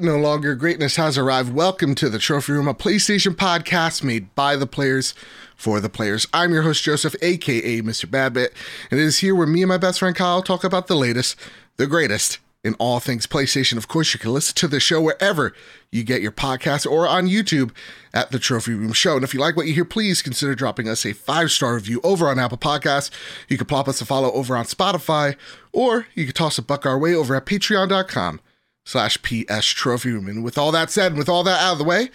No 0.00 0.16
longer 0.16 0.54
greatness 0.54 0.96
has 0.96 1.16
arrived. 1.16 1.54
Welcome 1.54 1.94
to 1.96 2.08
the 2.08 2.18
Trophy 2.18 2.52
Room, 2.52 2.68
a 2.68 2.74
PlayStation 2.74 3.34
podcast 3.34 4.02
made 4.02 4.34
by 4.34 4.56
the 4.56 4.66
players 4.66 5.14
for 5.54 5.80
the 5.80 5.88
players. 5.88 6.26
I'm 6.34 6.52
your 6.52 6.62
host, 6.62 6.82
Joseph, 6.82 7.14
aka 7.22 7.80
Mr. 7.80 8.06
Badbit, 8.06 8.48
and 8.90 9.00
it 9.00 9.02
is 9.02 9.18
here 9.18 9.34
where 9.34 9.46
me 9.46 9.62
and 9.62 9.68
my 9.68 9.78
best 9.78 10.00
friend 10.00 10.14
Kyle 10.14 10.42
talk 10.42 10.64
about 10.64 10.86
the 10.86 10.96
latest, 10.96 11.36
the 11.76 11.86
greatest 11.86 12.38
in 12.62 12.74
all 12.74 13.00
things 13.00 13.26
PlayStation. 13.26 13.76
Of 13.76 13.88
course, 13.88 14.12
you 14.12 14.20
can 14.20 14.34
listen 14.34 14.54
to 14.56 14.68
the 14.68 14.80
show 14.80 15.00
wherever 15.00 15.54
you 15.90 16.02
get 16.04 16.20
your 16.20 16.32
podcast 16.32 16.84
or 16.84 17.08
on 17.08 17.26
YouTube 17.26 17.70
at 18.12 18.32
the 18.32 18.38
Trophy 18.38 18.74
Room 18.74 18.92
Show. 18.92 19.14
And 19.14 19.24
if 19.24 19.32
you 19.32 19.40
like 19.40 19.56
what 19.56 19.66
you 19.66 19.72
hear, 19.74 19.84
please 19.84 20.20
consider 20.20 20.54
dropping 20.54 20.88
us 20.88 21.06
a 21.06 21.12
five 21.14 21.50
star 21.50 21.74
review 21.74 22.00
over 22.02 22.28
on 22.28 22.38
Apple 22.38 22.58
Podcasts. 22.58 23.10
You 23.48 23.56
can 23.56 23.66
plop 23.66 23.88
us 23.88 24.00
a 24.00 24.04
follow 24.04 24.32
over 24.32 24.56
on 24.56 24.64
Spotify, 24.66 25.36
or 25.72 26.06
you 26.14 26.24
can 26.24 26.34
toss 26.34 26.58
a 26.58 26.62
buck 26.62 26.84
our 26.84 26.98
way 26.98 27.14
over 27.14 27.34
at 27.34 27.46
patreon.com 27.46 28.40
slash 28.86 29.18
PS 29.20 29.66
Trophy 29.66 30.12
Room. 30.12 30.28
And 30.28 30.42
with 30.42 30.56
all 30.56 30.72
that 30.72 30.90
said, 30.90 31.12
and 31.12 31.18
with 31.18 31.28
all 31.28 31.44
that 31.44 31.60
out 31.60 31.72
of 31.72 31.78
the 31.78 31.84
way, 31.84 32.08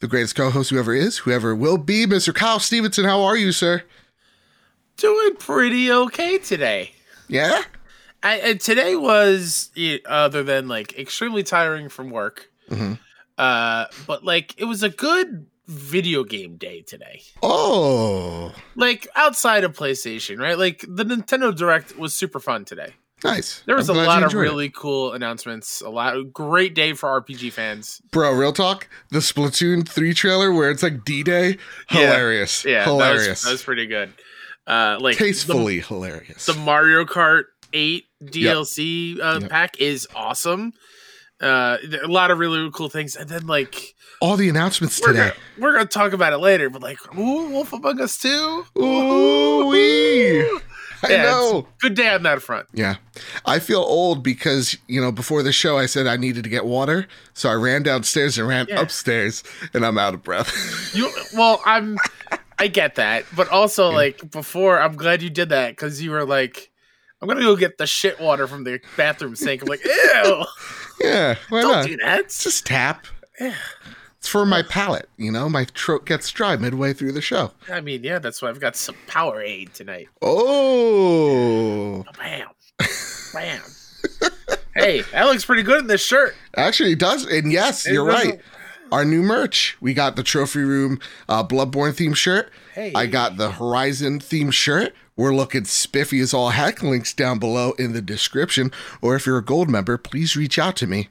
the 0.00 0.08
greatest 0.08 0.34
co-host 0.34 0.68
whoever 0.68 0.92
is, 0.92 1.18
whoever 1.18 1.54
will 1.54 1.78
be, 1.78 2.04
Mr. 2.04 2.34
Kyle 2.34 2.58
Stevenson. 2.58 3.06
How 3.06 3.22
are 3.22 3.36
you, 3.36 3.52
sir? 3.52 3.84
Doing 4.98 5.36
pretty 5.36 5.90
okay 5.90 6.36
today. 6.36 6.92
Yeah? 7.28 7.62
I, 8.22 8.48
I, 8.48 8.54
today 8.54 8.96
was, 8.96 9.70
other 10.04 10.42
than 10.42 10.68
like 10.68 10.98
extremely 10.98 11.44
tiring 11.44 11.88
from 11.88 12.10
work, 12.10 12.50
mm-hmm. 12.68 12.94
uh, 13.38 13.84
but 14.06 14.24
like 14.24 14.54
it 14.58 14.64
was 14.64 14.82
a 14.82 14.88
good 14.88 15.46
video 15.68 16.24
game 16.24 16.56
day 16.56 16.82
today. 16.82 17.22
Oh. 17.42 18.52
Like 18.74 19.06
outside 19.14 19.62
of 19.62 19.76
PlayStation, 19.76 20.40
right? 20.40 20.58
Like 20.58 20.84
the 20.88 21.04
Nintendo 21.04 21.56
Direct 21.56 21.96
was 21.96 22.14
super 22.14 22.40
fun 22.40 22.64
today. 22.64 22.94
Nice. 23.24 23.62
There 23.66 23.76
was 23.76 23.88
I'm 23.88 23.96
a 23.96 24.04
lot 24.04 24.22
of 24.22 24.34
really 24.34 24.66
it. 24.66 24.74
cool 24.74 25.12
announcements. 25.12 25.80
A 25.80 25.88
lot 25.88 26.32
great 26.32 26.74
day 26.74 26.92
for 26.92 27.08
RPG 27.22 27.52
fans. 27.52 28.02
Bro, 28.10 28.32
real 28.32 28.52
talk. 28.52 28.88
The 29.10 29.20
Splatoon 29.20 29.88
3 29.88 30.12
trailer 30.12 30.52
where 30.52 30.70
it's 30.70 30.82
like 30.82 31.04
D-Day, 31.04 31.56
hilarious. 31.88 32.64
Yeah, 32.64 32.72
yeah 32.72 32.84
hilarious. 32.84 33.24
That 33.24 33.30
was, 33.30 33.42
that 33.42 33.52
was, 33.52 33.62
pretty 33.62 33.86
good. 33.86 34.12
Uh 34.66 34.98
like 35.00 35.16
tastefully 35.16 35.80
the, 35.80 35.86
hilarious. 35.86 36.46
The 36.46 36.54
Mario 36.54 37.04
Kart 37.04 37.44
8 37.72 38.04
DLC 38.24 39.16
yep. 39.16 39.24
Uh, 39.24 39.38
yep. 39.40 39.50
pack 39.50 39.80
is 39.80 40.06
awesome. 40.14 40.72
Uh 41.40 41.78
a 42.02 42.08
lot 42.08 42.30
of 42.30 42.38
really 42.38 42.70
cool 42.72 42.88
things 42.88 43.16
and 43.16 43.28
then 43.28 43.46
like 43.46 43.94
all 44.20 44.36
the 44.36 44.48
announcements 44.48 45.00
we're 45.00 45.08
today. 45.08 45.18
Gonna, 45.28 45.34
we're 45.58 45.72
gonna 45.72 45.86
talk 45.86 46.12
about 46.12 46.32
it 46.32 46.38
later, 46.38 46.70
but 46.70 46.82
like, 46.82 46.98
ooh, 47.16 47.50
Wolf 47.50 47.72
Among 47.72 48.00
Us 48.00 48.18
2. 48.18 48.66
Ooh, 48.78 49.66
wee. 49.66 50.58
I 51.06 51.14
yeah, 51.14 51.22
know. 51.22 51.66
Good 51.80 51.94
day 51.94 52.08
on 52.08 52.22
that 52.24 52.42
front. 52.42 52.66
Yeah. 52.72 52.96
I 53.44 53.58
feel 53.58 53.80
old 53.80 54.22
because, 54.22 54.76
you 54.86 55.00
know, 55.00 55.12
before 55.12 55.42
the 55.42 55.52
show, 55.52 55.78
I 55.78 55.86
said 55.86 56.06
I 56.06 56.16
needed 56.16 56.44
to 56.44 56.50
get 56.50 56.64
water. 56.64 57.06
So 57.34 57.48
I 57.48 57.54
ran 57.54 57.82
downstairs 57.82 58.38
and 58.38 58.48
ran 58.48 58.66
yeah. 58.68 58.80
upstairs, 58.80 59.42
and 59.74 59.84
I'm 59.84 59.98
out 59.98 60.14
of 60.14 60.22
breath. 60.22 60.50
you, 60.94 61.10
well, 61.34 61.60
I'm, 61.64 61.96
I 62.58 62.68
get 62.68 62.96
that. 62.96 63.24
But 63.34 63.48
also, 63.48 63.90
yeah. 63.90 63.96
like, 63.96 64.30
before, 64.30 64.80
I'm 64.80 64.96
glad 64.96 65.22
you 65.22 65.30
did 65.30 65.50
that 65.50 65.70
because 65.70 66.02
you 66.02 66.10
were 66.10 66.24
like, 66.24 66.70
I'm 67.20 67.28
going 67.28 67.38
to 67.38 67.44
go 67.44 67.56
get 67.56 67.78
the 67.78 67.86
shit 67.86 68.20
water 68.20 68.46
from 68.46 68.64
the 68.64 68.80
bathroom 68.96 69.36
sink. 69.36 69.62
I'm 69.62 69.68
like, 69.68 69.84
ew. 69.84 70.44
Yeah. 70.98 71.36
Why 71.50 71.60
Don't 71.60 71.72
not? 71.72 71.86
do 71.86 71.96
that. 71.98 72.30
Just 72.30 72.64
tap. 72.64 73.06
Yeah. 73.38 73.54
It's 74.26 74.32
for 74.32 74.44
my 74.44 74.62
palate, 74.62 75.08
you 75.16 75.30
know. 75.30 75.48
My 75.48 75.66
throat 75.66 76.04
gets 76.04 76.28
dry 76.32 76.56
midway 76.56 76.92
through 76.92 77.12
the 77.12 77.20
show. 77.20 77.52
I 77.70 77.80
mean, 77.80 78.02
yeah, 78.02 78.18
that's 78.18 78.42
why 78.42 78.48
I've 78.48 78.58
got 78.58 78.74
some 78.74 78.96
Powerade 79.06 79.72
tonight. 79.72 80.08
Oh, 80.20 82.04
bam, 82.18 82.48
bam. 83.32 83.62
hey, 84.74 85.02
that 85.12 85.26
looks 85.26 85.44
pretty 85.44 85.62
good 85.62 85.82
in 85.82 85.86
this 85.86 86.04
shirt. 86.04 86.34
Actually, 86.56 86.90
it 86.90 86.98
does. 86.98 87.24
And 87.24 87.52
yes, 87.52 87.86
it 87.86 87.92
you're 87.92 88.04
right. 88.04 88.40
Our 88.90 89.04
new 89.04 89.22
merch. 89.22 89.76
We 89.80 89.94
got 89.94 90.16
the 90.16 90.24
Trophy 90.24 90.64
Room 90.64 90.98
uh, 91.28 91.46
Bloodborne 91.46 91.94
theme 91.94 92.14
shirt. 92.14 92.50
Hey. 92.74 92.90
I 92.96 93.06
got 93.06 93.36
the 93.36 93.52
Horizon 93.52 94.18
theme 94.18 94.50
shirt. 94.50 94.92
We're 95.14 95.36
looking 95.36 95.66
spiffy 95.66 96.18
as 96.18 96.34
all 96.34 96.50
heck. 96.50 96.82
Links 96.82 97.14
down 97.14 97.38
below 97.38 97.74
in 97.78 97.92
the 97.92 98.02
description. 98.02 98.72
Or 99.00 99.14
if 99.14 99.24
you're 99.24 99.38
a 99.38 99.44
gold 99.44 99.70
member, 99.70 99.96
please 99.96 100.36
reach 100.36 100.58
out 100.58 100.74
to 100.78 100.88
me 100.88 101.10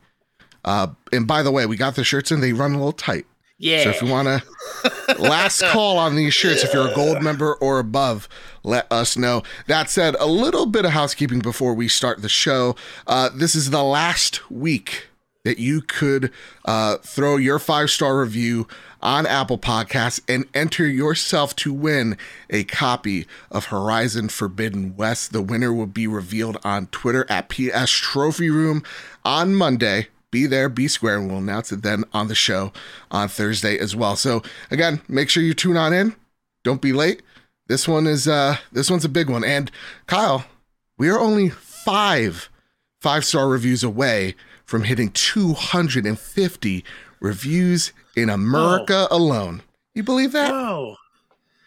uh, 0.65 0.87
and 1.13 1.25
by 1.25 1.43
the 1.43 1.51
way, 1.51 1.65
we 1.65 1.77
got 1.77 1.95
the 1.95 2.03
shirts 2.03 2.31
in. 2.31 2.41
They 2.41 2.51
run 2.51 2.73
a 2.73 2.77
little 2.77 2.91
tight. 2.91 3.25
Yeah. 3.57 3.83
So 3.83 3.89
if 3.91 4.01
you 4.01 4.09
want 4.09 4.27
to, 4.27 5.15
last 5.19 5.61
call 5.61 5.97
on 5.97 6.15
these 6.15 6.33
shirts. 6.33 6.63
If 6.63 6.73
you're 6.73 6.91
a 6.91 6.95
gold 6.95 7.21
member 7.21 7.53
or 7.55 7.79
above, 7.79 8.27
let 8.63 8.91
us 8.91 9.15
know. 9.15 9.43
That 9.67 9.89
said, 9.89 10.15
a 10.19 10.25
little 10.25 10.65
bit 10.65 10.83
of 10.83 10.91
housekeeping 10.91 11.39
before 11.39 11.73
we 11.73 11.87
start 11.87 12.21
the 12.21 12.29
show. 12.29 12.75
Uh, 13.07 13.29
this 13.33 13.55
is 13.55 13.69
the 13.69 13.83
last 13.83 14.51
week 14.51 15.07
that 15.43 15.59
you 15.59 15.81
could 15.81 16.31
uh, 16.65 16.97
throw 16.97 17.37
your 17.37 17.59
five 17.59 17.91
star 17.91 18.19
review 18.19 18.67
on 19.01 19.27
Apple 19.27 19.59
Podcasts 19.59 20.19
and 20.27 20.45
enter 20.55 20.87
yourself 20.87 21.55
to 21.57 21.71
win 21.71 22.17
a 22.49 22.63
copy 22.63 23.27
of 23.51 23.65
Horizon 23.65 24.29
Forbidden 24.29 24.97
West. 24.97 25.31
The 25.31 25.43
winner 25.43 25.71
will 25.71 25.85
be 25.85 26.07
revealed 26.07 26.57
on 26.63 26.87
Twitter 26.87 27.25
at 27.29 27.49
PS 27.49 27.91
Trophy 27.91 28.49
Room 28.49 28.83
on 29.23 29.53
Monday 29.55 30.07
be 30.35 30.47
there, 30.47 30.67
be 30.67 30.89
square, 30.89 31.17
and 31.17 31.29
we'll 31.29 31.37
announce 31.37 31.71
it 31.71 31.81
then 31.81 32.03
on 32.11 32.27
the 32.27 32.35
show 32.35 32.73
on 33.09 33.29
Thursday 33.29 33.79
as 33.79 33.95
well. 33.95 34.17
So 34.17 34.43
again, 34.69 34.99
make 35.07 35.29
sure 35.29 35.41
you 35.41 35.53
tune 35.53 35.77
on 35.77 35.93
in. 35.93 36.13
Don't 36.61 36.81
be 36.81 36.91
late. 36.91 37.21
This 37.67 37.87
one 37.87 38.05
is 38.05 38.27
uh 38.27 38.57
this 38.69 38.89
one's 38.89 39.05
a 39.05 39.09
big 39.09 39.29
one. 39.29 39.45
And 39.45 39.71
Kyle, 40.07 40.43
we 40.97 41.07
are 41.07 41.17
only 41.17 41.47
five 41.47 42.49
five 42.99 43.23
star 43.23 43.47
reviews 43.47 43.81
away 43.81 44.35
from 44.65 44.83
hitting 44.83 45.09
250 45.11 46.83
reviews 47.21 47.93
in 48.17 48.29
America 48.29 49.07
Whoa. 49.09 49.17
alone. 49.17 49.61
You 49.93 50.03
believe 50.03 50.33
that? 50.33 50.51
Whoa. 50.51 50.97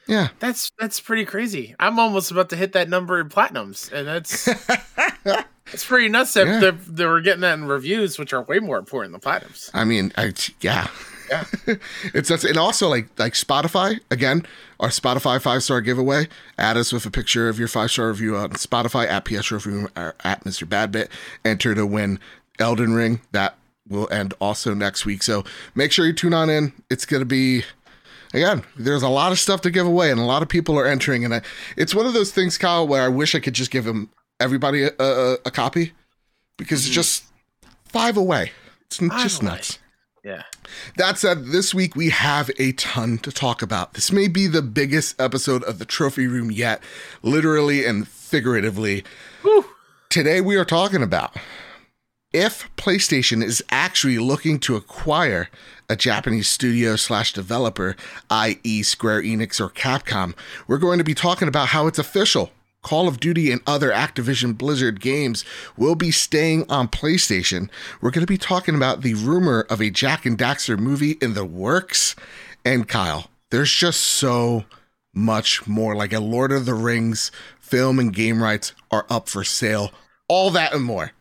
Yeah. 0.07 0.29
That's 0.41 0.73
that's 0.79 1.01
pretty 1.01 1.25
crazy. 1.25 1.75
I'm 1.81 1.99
almost 1.99 2.31
about 2.31 2.51
to 2.51 2.57
hit 2.57 2.73
that 2.75 2.91
number 2.91 3.19
in 3.19 3.31
platinums, 3.31 3.91
and 3.91 4.07
that's 4.07 4.47
It's 5.73 5.85
pretty 5.85 6.09
nuts 6.09 6.35
that 6.35 6.47
yeah. 6.47 6.73
they 6.87 7.07
were 7.07 7.21
getting 7.21 7.43
that 7.43 7.59
in 7.59 7.67
reviews, 7.67 8.19
which 8.19 8.33
are 8.33 8.43
way 8.43 8.59
more 8.59 8.79
important 8.79 9.13
than 9.13 9.21
platinums. 9.21 9.71
I 9.75 9.85
mean, 9.85 10.13
I, 10.17 10.33
yeah, 10.61 10.89
yeah. 11.31 11.45
it's 12.15 12.29
that's 12.29 12.45
and 12.45 12.57
also 12.57 12.89
like 12.89 13.09
like 13.19 13.35
Spotify 13.35 14.01
again, 14.11 14.47
our 14.81 14.89
Spotify 14.89 15.41
five 15.41 15.63
star 15.63 15.81
giveaway. 15.81 16.29
Add 16.59 16.77
us 16.77 16.93
with 16.93 17.05
a 17.07 17.11
picture 17.11 17.49
of 17.49 17.59
your 17.59 17.69
five 17.69 17.91
star 17.91 18.09
review 18.09 18.37
on 18.37 18.51
Spotify 18.51 19.07
at 19.07 19.25
PS 19.25 19.51
Review 19.51 19.89
or 19.97 20.15
at 20.25 20.45
Mr. 20.45 20.67
Badbit. 20.67 21.09
Enter 21.45 21.75
to 21.75 21.87
win 21.87 22.19
Elden 22.59 22.95
Ring. 22.95 23.21
That 23.33 23.57
will 23.89 24.09
end 24.11 24.35
also 24.41 24.75
next 24.75 25.07
week. 25.07 25.23
So 25.23 25.45
make 25.75 25.93
sure 25.93 26.07
you 26.07 26.13
tune 26.13 26.35
on 26.35 26.51
in. 26.51 26.73
It's 26.91 27.07
gonna 27.07 27.25
be 27.25 27.65
again, 28.35 28.63
there's 28.77 29.03
a 29.03 29.09
lot 29.09 29.33
of 29.33 29.39
stuff 29.39 29.61
to 29.63 29.71
give 29.71 29.87
away, 29.87 30.11
and 30.11 30.21
a 30.21 30.25
lot 30.25 30.43
of 30.43 30.49
people 30.49 30.79
are 30.79 30.87
entering. 30.87 31.25
And 31.25 31.35
I, 31.35 31.43
it's 31.77 31.95
one 31.95 32.07
of 32.07 32.13
those 32.13 32.33
things, 32.33 32.59
Kyle, 32.59 32.87
where 32.87 33.03
I 33.03 33.09
wish 33.09 33.35
I 33.35 33.41
could 33.41 33.55
just 33.55 33.71
give 33.71 33.85
them 33.85 34.11
everybody 34.41 34.85
a, 34.85 34.93
a, 34.99 35.33
a 35.47 35.51
copy 35.51 35.93
because 36.57 36.83
mm-hmm. 36.83 36.89
it's 36.89 36.95
just 36.95 37.25
five 37.85 38.17
away. 38.17 38.53
It's 38.87 38.99
five 38.99 39.23
just 39.23 39.43
away. 39.43 39.51
nuts. 39.53 39.79
Yeah. 40.25 40.43
That 40.97 41.17
said, 41.17 41.47
this 41.47 41.75
week 41.75 41.97
we 41.97 42.11
have 42.11 42.51
a 42.59 42.73
ton 42.73 43.19
to 43.19 43.33
talk 43.33 43.63
about. 43.63 43.95
This 43.95 44.13
may 44.13 44.29
be 44.29 44.47
the 44.47 44.63
biggest 44.63 45.21
episode 45.21 45.63
of 45.65 45.79
the 45.79 45.85
Trophy 45.85 46.27
Room 46.27 46.51
yet, 46.51 46.83
literally 47.23 47.85
and 47.85 48.07
figuratively. 48.07 49.05
Whew. 49.43 49.65
Today 50.11 50.41
we 50.41 50.57
are 50.57 50.65
talking 50.65 51.03
about 51.03 51.37
if 52.33 52.69
PlayStation 52.77 53.43
is 53.43 53.65
actually 53.71 54.19
looking 54.19 54.59
to 54.61 54.77
acquire 54.77 55.49
a 55.89 55.97
Japanese 55.97 56.49
studio 56.49 56.97
slash 56.97 57.33
developer, 57.33 57.97
i.e., 58.29 58.83
Square 58.83 59.23
Enix 59.23 59.61
or 59.61 59.71
Capcom, 59.71 60.35
we're 60.67 60.77
going 60.77 60.99
to 60.99 61.05
be 61.05 61.15
talking 61.15 61.49
about 61.49 61.69
how 61.69 61.87
it's 61.87 61.99
official. 61.99 62.51
Call 62.83 63.09
of 63.09 63.21
Duty 63.21 63.51
and 63.51 63.61
other 63.67 63.91
Activision 63.91 64.57
Blizzard 64.57 65.01
games 65.01 65.45
will 65.77 65.95
be 65.95 66.11
staying 66.11 66.65
on 66.71 66.89
PlayStation. 66.89 67.69
We're 68.01 68.11
going 68.11 68.27
to 68.27 68.33
be 68.33 68.39
talking 68.39 68.75
about 68.75 69.03
the 69.03 69.15
rumor 69.15 69.67
of 69.69 69.81
a 69.81 69.91
Jak 69.91 70.25
and 70.25 70.39
Daxter 70.39 70.79
movie 70.79 71.19
in 71.21 71.35
the 71.35 71.45
works. 71.45 72.15
And 72.65 72.89
Kyle, 72.89 73.31
there's 73.51 73.73
just 73.73 74.01
so 74.01 74.65
much 75.13 75.67
more. 75.67 75.95
Like 75.97 76.13
a 76.13 76.21
Lord 76.21 76.53
of 76.53 76.67
the 76.67 76.75
Rings 76.75 77.31
film 77.59 77.99
and 77.99 78.15
game 78.15 78.43
rights 78.43 78.73
are 78.91 79.07
up 79.11 79.29
for 79.29 79.45
sale. 79.45 79.93
All 80.29 80.51
that 80.51 80.73
and 80.73 80.85
more. 80.85 81.13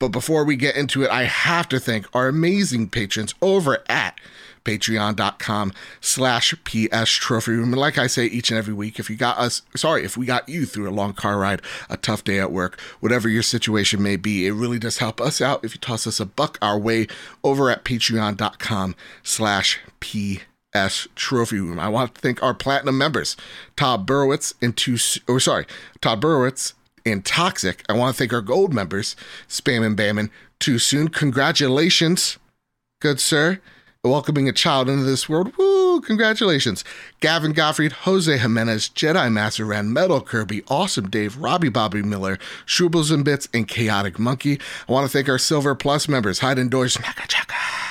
But 0.00 0.08
before 0.08 0.44
we 0.44 0.56
get 0.56 0.74
into 0.74 1.04
it, 1.04 1.10
I 1.10 1.24
have 1.24 1.68
to 1.68 1.78
thank 1.78 2.06
our 2.12 2.26
amazing 2.26 2.88
patrons 2.88 3.34
over 3.40 3.84
at 3.88 4.18
patreon.com 4.64 5.72
slash 6.00 6.54
PS 6.64 7.10
Trophy 7.10 7.52
Room. 7.52 7.72
And 7.72 7.80
like 7.80 7.98
I 7.98 8.06
say 8.06 8.26
each 8.26 8.50
and 8.50 8.58
every 8.58 8.74
week, 8.74 8.98
if 8.98 9.10
you 9.10 9.16
got 9.16 9.38
us, 9.38 9.62
sorry, 9.76 10.04
if 10.04 10.16
we 10.16 10.26
got 10.26 10.48
you 10.48 10.66
through 10.66 10.88
a 10.88 10.90
long 10.90 11.12
car 11.12 11.38
ride, 11.38 11.62
a 11.88 11.96
tough 11.96 12.24
day 12.24 12.38
at 12.38 12.52
work, 12.52 12.80
whatever 13.00 13.28
your 13.28 13.42
situation 13.42 14.02
may 14.02 14.16
be, 14.16 14.46
it 14.46 14.52
really 14.52 14.78
does 14.78 14.98
help 14.98 15.20
us 15.20 15.40
out 15.40 15.64
if 15.64 15.74
you 15.74 15.80
toss 15.80 16.06
us 16.06 16.20
a 16.20 16.26
buck 16.26 16.58
our 16.62 16.78
way 16.78 17.06
over 17.42 17.70
at 17.70 17.84
patreon.com 17.84 18.94
slash 19.22 19.80
PS 20.00 21.08
Trophy 21.14 21.60
Room. 21.60 21.78
I 21.78 21.88
want 21.88 22.14
to 22.14 22.20
thank 22.20 22.42
our 22.42 22.54
platinum 22.54 22.98
members, 22.98 23.36
Todd 23.76 24.06
Burowitz 24.06 24.54
and 24.62 24.76
two, 24.76 24.96
or 25.28 25.40
sorry, 25.40 25.66
Todd 26.00 26.20
Burowitz 26.20 26.74
and 27.04 27.24
Toxic. 27.24 27.84
I 27.88 27.94
want 27.94 28.14
to 28.14 28.18
thank 28.18 28.32
our 28.32 28.40
gold 28.40 28.72
members, 28.72 29.16
Spam 29.48 29.84
and 29.84 29.96
Bammin. 29.96 30.30
Too 30.60 30.78
soon. 30.78 31.08
Congratulations, 31.08 32.38
good 33.00 33.18
sir. 33.18 33.60
Welcoming 34.04 34.48
a 34.48 34.52
child 34.52 34.88
into 34.88 35.04
this 35.04 35.28
world. 35.28 35.56
Woo! 35.56 36.00
Congratulations. 36.00 36.82
Gavin 37.20 37.52
Gottfried, 37.52 37.92
Jose 37.92 38.36
Jimenez, 38.36 38.88
Jedi 38.88 39.30
Master 39.30 39.64
Ran, 39.64 39.92
Metal 39.92 40.20
Kirby, 40.20 40.64
Awesome 40.66 41.08
Dave, 41.08 41.36
Robbie 41.36 41.68
Bobby 41.68 42.02
Miller, 42.02 42.36
Shrubbles 42.66 43.12
and 43.12 43.24
Bits, 43.24 43.48
and 43.54 43.68
Chaotic 43.68 44.18
Monkey. 44.18 44.58
I 44.88 44.92
want 44.92 45.08
to 45.08 45.12
thank 45.16 45.28
our 45.28 45.38
Silver 45.38 45.76
Plus 45.76 46.08
members, 46.08 46.40
Hide 46.40 46.58
Indoors, 46.58 46.98
Maka 46.98 47.28
Chaka. 47.28 47.81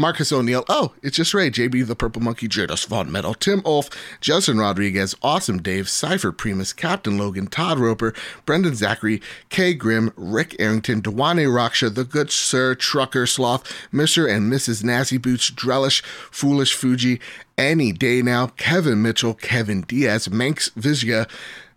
Marcus 0.00 0.32
O'Neill. 0.32 0.64
Oh, 0.66 0.94
it's 1.02 1.16
just 1.16 1.34
Ray, 1.34 1.50
JB 1.50 1.86
the 1.86 1.94
Purple 1.94 2.22
Monkey, 2.22 2.48
Jadus 2.48 2.86
Von 2.86 3.12
Metal, 3.12 3.34
Tim 3.34 3.60
Ulf, 3.66 3.90
Justin 4.22 4.58
Rodriguez, 4.58 5.14
Awesome 5.22 5.60
Dave, 5.60 5.90
Cypher 5.90 6.32
Primus, 6.32 6.72
Captain 6.72 7.18
Logan, 7.18 7.48
Todd 7.48 7.78
Roper, 7.78 8.14
Brendan 8.46 8.74
Zachary, 8.74 9.20
Kay 9.50 9.74
Grimm, 9.74 10.10
Rick 10.16 10.56
Arrington, 10.58 11.02
Dewane 11.02 11.46
Raksha, 11.46 11.94
The 11.94 12.04
Good 12.04 12.32
Sir, 12.32 12.74
Trucker 12.74 13.26
Sloth, 13.26 13.70
Mr. 13.92 14.28
and 14.28 14.50
Mrs. 14.50 14.82
Nasty 14.82 15.18
Boots, 15.18 15.50
Drellish, 15.50 16.02
Foolish 16.30 16.72
Fuji, 16.72 17.20
Any 17.58 17.92
Day 17.92 18.22
Now, 18.22 18.46
Kevin 18.46 19.02
Mitchell, 19.02 19.34
Kevin 19.34 19.82
Diaz, 19.82 20.30
Manx 20.30 20.70
Vizia, 20.70 21.28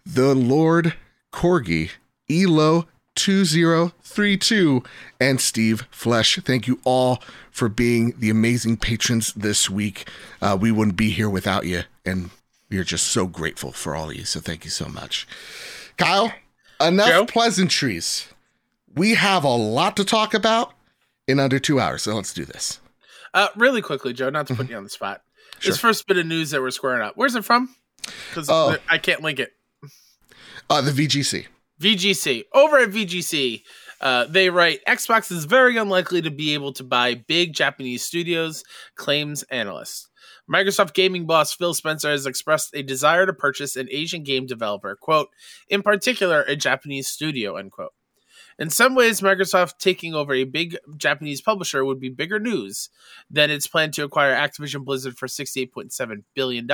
The 0.06 0.34
Lord 0.34 0.96
Corgi, 1.34 1.92
Elo, 2.30 2.88
2032 3.16 4.84
and 5.20 5.40
Steve 5.42 5.88
Flesh. 5.92 6.40
Thank 6.44 6.68
you 6.68 6.80
all 6.84 7.22
for 7.52 7.70
being 7.70 8.14
the 8.18 8.30
amazing 8.30 8.78
patrons 8.78 9.34
this 9.34 9.70
week. 9.70 10.08
Uh, 10.42 10.58
we 10.60 10.72
wouldn't 10.72 10.98
be 10.98 11.10
here 11.12 11.30
without 11.30 11.66
you, 11.66 11.84
and 12.06 12.30
we 12.70 12.78
are 12.78 12.84
just 12.84 13.08
so 13.08 13.28
grateful 13.28 13.72
for 13.72 13.96
all 13.96 14.10
of 14.10 14.16
you. 14.16 14.26
So 14.26 14.40
thank 14.40 14.66
you 14.66 14.72
so 14.72 14.88
much. 14.88 15.28
Kyle, 15.98 16.34
enough 16.82 17.08
Joe? 17.08 17.26
pleasantries. 17.26 18.28
We 18.96 19.16
have 19.16 19.44
a 19.44 19.48
lot 19.56 19.96
to 19.98 20.06
talk 20.06 20.34
about 20.34 20.74
in 21.28 21.40
under 21.40 21.60
two 21.60 21.80
hours, 21.80 22.04
so 22.04 22.16
let's 22.16 22.34
do 22.34 22.46
this. 22.46 22.80
Uh, 23.34 23.48
really 23.56 23.82
quickly, 23.82 24.14
Joe, 24.14 24.30
not 24.30 24.48
to 24.48 24.56
put 24.56 24.70
you 24.70 24.76
on 24.78 24.84
the 24.84 24.90
spot. 24.90 25.22
This 25.64 25.78
first 25.78 26.08
bit 26.08 26.18
of 26.18 26.26
news 26.26 26.52
that 26.52 26.62
we're 26.62 26.72
squaring 26.72 27.02
up. 27.02 27.14
Where's 27.16 27.36
it 27.36 27.46
from? 27.46 27.74
Because 28.30 28.50
Oh. 28.50 28.76
I 28.90 28.98
can't 28.98 29.22
link 29.22 29.40
it. 29.40 29.54
Uh, 30.70 30.82
the 30.82 30.92
VGC. 30.92 31.46
VGC. 31.84 32.46
Over 32.54 32.80
at 32.80 32.92
VGC, 32.92 33.64
uh, 34.00 34.26
they 34.26 34.50
write 34.50 34.80
Xbox 34.88 35.30
is 35.32 35.44
very 35.44 35.76
unlikely 35.76 36.22
to 36.22 36.32
be 36.32 36.54
able 36.54 36.72
to 36.74 36.84
buy 36.84 37.14
big 37.14 37.54
Japanese 37.54 38.04
studios, 38.04 38.64
claims 38.96 39.44
analyst. 39.44 40.10
Microsoft 40.50 40.94
gaming 40.94 41.26
boss 41.26 41.54
Phil 41.54 41.74
Spencer 41.74 42.10
has 42.10 42.26
expressed 42.26 42.74
a 42.74 42.84
desire 42.84 43.26
to 43.26 43.34
purchase 43.34 43.76
an 43.76 43.90
Asian 43.92 44.24
game 44.24 44.46
developer, 44.46 44.96
quote, 44.96 45.28
in 45.68 45.82
particular 45.82 46.44
a 46.44 46.56
Japanese 46.56 47.10
studio, 47.10 47.58
end 47.58 47.74
quote. 47.74 47.92
In 48.60 48.70
some 48.70 48.94
ways, 48.94 49.22
Microsoft 49.22 49.80
taking 49.80 50.14
over 50.14 50.34
a 50.34 50.44
big 50.44 50.78
Japanese 50.98 51.42
publisher 51.42 51.84
would 51.84 52.00
be 52.00 52.10
bigger 52.10 52.40
news 52.40 52.90
than 53.30 53.50
its 53.50 53.68
plan 53.68 53.92
to 53.92 54.04
acquire 54.04 54.36
Activision 54.36 54.86
Blizzard 54.86 55.18
for 55.18 55.28
$68.7 55.28 56.24
billion, 56.36 56.68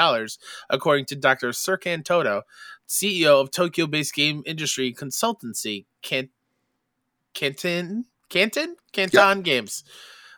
according 0.69 1.06
to 1.06 1.15
Dr. 1.15 1.50
Serkan 1.50 2.03
Toto, 2.03 2.41
CEO 2.89 3.39
of 3.39 3.51
Tokyo 3.51 3.86
based 3.88 4.13
game 4.13 4.44
industry 4.45 4.94
consultancy, 4.94 5.86
Can- 6.01 6.30
Kantan? 7.33 8.06
Kantan? 8.30 8.74
Kantan 8.91 9.44
Games. 9.44 9.83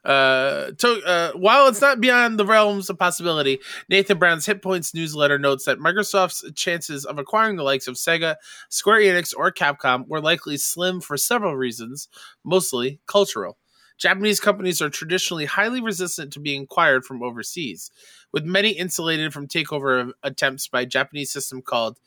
Uh, 0.03 0.71
to, 0.79 1.01
uh, 1.05 1.31
while 1.33 1.67
it's 1.67 1.79
not 1.79 2.01
beyond 2.01 2.39
the 2.39 2.45
realms 2.45 2.89
of 2.89 2.97
possibility, 2.97 3.59
Nathan 3.87 4.17
Brown's 4.17 4.47
Hit 4.47 4.61
Points 4.61 4.93
newsletter 4.93 5.37
notes 5.37 5.65
that 5.65 5.77
Microsoft's 5.77 6.43
chances 6.55 7.05
of 7.05 7.19
acquiring 7.19 7.55
the 7.55 7.63
likes 7.63 7.87
of 7.87 7.95
Sega, 7.95 8.35
Square 8.69 9.01
Enix, 9.01 9.33
or 9.35 9.51
Capcom 9.51 10.07
were 10.07 10.19
likely 10.19 10.57
slim 10.57 11.01
for 11.01 11.17
several 11.17 11.55
reasons, 11.55 12.07
mostly 12.43 12.99
cultural. 13.05 13.57
Japanese 13.99 14.39
companies 14.39 14.81
are 14.81 14.89
traditionally 14.89 15.45
highly 15.45 15.79
resistant 15.79 16.33
to 16.33 16.39
being 16.39 16.63
acquired 16.63 17.05
from 17.05 17.21
overseas, 17.21 17.91
with 18.31 18.43
many 18.43 18.71
insulated 18.71 19.31
from 19.31 19.47
takeover 19.47 20.13
attempts 20.23 20.67
by 20.67 20.81
a 20.81 20.87
Japanese 20.87 21.29
system 21.29 21.61
called 21.61 21.99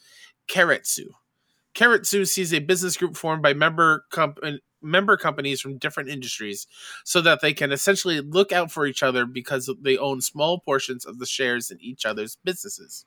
Keiretsu. 0.49 1.09
Keiretsu 1.75 2.27
sees 2.27 2.55
a 2.55 2.61
business 2.61 2.97
group 2.97 3.17
formed 3.17 3.43
by 3.43 3.53
member 3.53 4.05
comp- 4.11 4.39
member 4.81 5.17
companies 5.17 5.61
from 5.61 5.79
different 5.79 6.09
industries 6.09 6.67
so 7.05 7.21
that 7.21 7.41
they 7.41 7.53
can 7.53 7.73
essentially 7.73 8.21
look 8.21 8.53
out 8.53 8.71
for 8.71 8.87
each 8.87 9.03
other 9.03 9.27
because 9.27 9.73
they 9.81 9.97
own 9.97 10.21
small 10.21 10.61
portions 10.61 11.05
of 11.05 11.19
the 11.19 11.27
shares 11.27 11.71
in 11.71 11.81
each 11.81 12.05
other's 12.05 12.37
businesses. 12.45 13.07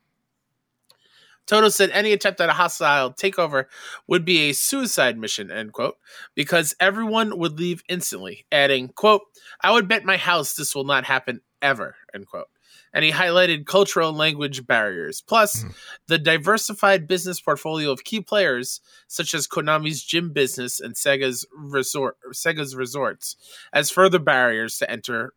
Toto 1.47 1.69
said 1.69 1.89
any 1.91 2.11
attempt 2.11 2.41
at 2.41 2.49
a 2.49 2.53
hostile 2.53 3.11
takeover 3.13 3.65
would 4.05 4.25
be 4.25 4.49
a 4.49 4.53
suicide 4.53 5.17
mission, 5.17 5.49
end 5.49 5.73
quote, 5.73 5.95
because 6.35 6.75
everyone 6.79 7.37
would 7.39 7.57
leave 7.57 7.83
instantly, 7.87 8.45
adding, 8.51 8.89
quote, 8.89 9.21
I 9.61 9.71
would 9.71 9.87
bet 9.87 10.05
my 10.05 10.17
house 10.17 10.53
this 10.53 10.75
will 10.75 10.83
not 10.83 11.05
happen 11.05 11.41
ever, 11.61 11.95
end 12.13 12.27
quote. 12.27 12.47
And 12.93 13.03
he 13.03 13.11
highlighted 13.11 13.65
cultural 13.65 14.13
language 14.13 14.65
barriers. 14.65 15.21
Plus, 15.21 15.61
hmm. 15.61 15.69
the 16.07 16.17
diversified 16.17 17.07
business 17.07 17.39
portfolio 17.39 17.91
of 17.91 18.03
key 18.03 18.21
players, 18.21 18.81
such 19.07 19.33
as 19.33 19.47
Konami's 19.47 20.03
gym 20.03 20.31
business 20.31 20.79
and 20.79 20.95
Sega's 20.95 21.45
resort 21.55 22.17
Sega's 22.33 22.75
resorts, 22.75 23.35
as 23.71 23.89
further 23.89 24.19
barriers 24.19 24.77
to 24.79 24.89
enter 24.89 25.33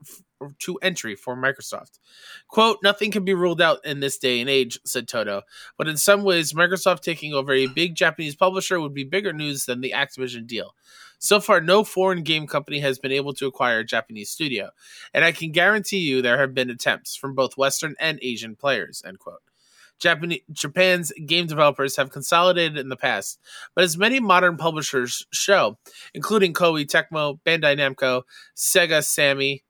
to 0.59 0.77
entry 0.79 1.15
for 1.15 1.37
Microsoft. 1.37 1.99
Quote, 2.49 2.79
nothing 2.83 3.11
can 3.11 3.25
be 3.25 3.35
ruled 3.35 3.61
out 3.61 3.85
in 3.85 4.01
this 4.01 4.19
day 4.19 4.41
and 4.41 4.49
age, 4.49 4.79
said 4.85 5.09
Toto. 5.09 5.43
But 5.77 5.89
in 5.89 5.97
some 5.97 6.23
ways, 6.23 6.53
Microsoft 6.53 7.01
taking 7.01 7.33
over 7.35 7.53
a 7.53 7.67
big 7.67 7.95
Japanese 7.95 8.35
publisher 8.35 8.81
would 8.81 8.95
be 8.95 9.05
bigger 9.05 9.33
news 9.33 9.67
than 9.67 9.81
the 9.81 9.93
Activision 9.95 10.47
deal. 10.47 10.75
So 11.19 11.39
far, 11.39 11.61
no 11.61 11.85
foreign 11.85 12.23
game 12.23 12.47
company 12.47 12.81
has 12.81 12.99
been 12.99 13.13
able 13.13 13.35
to 13.35 13.47
acquire 13.47 13.81
a 13.81 13.85
Japanese 13.85 14.31
studio, 14.31 14.71
and 15.13 15.23
I 15.23 15.33
can 15.33 15.53
guarantee 15.53 15.99
you 15.99 16.23
there 16.23 16.39
have 16.39 16.55
been 16.55 16.71
attempts 16.71 17.15
from 17.15 17.35
both 17.35 17.59
Western 17.59 17.95
and 18.01 18.19
Asian 18.23 18.57
players. 18.57 19.03
End 19.05 19.19
quote. 19.19 19.43
Japan- 19.99 20.39
Japan's 20.51 21.13
game 21.27 21.47
developers 21.47 21.97
have 21.97 22.11
consolidated 22.11 22.79
in 22.79 22.89
the 22.89 22.97
past, 22.97 23.39
but 23.75 23.85
as 23.85 23.99
many 23.99 24.19
modern 24.19 24.57
publishers 24.57 25.27
show, 25.31 25.77
including 26.15 26.55
Koei 26.55 26.87
Tecmo, 26.87 27.39
Bandai 27.45 27.77
Namco, 27.77 28.23
Sega 28.57 29.05
Sammy, 29.05 29.63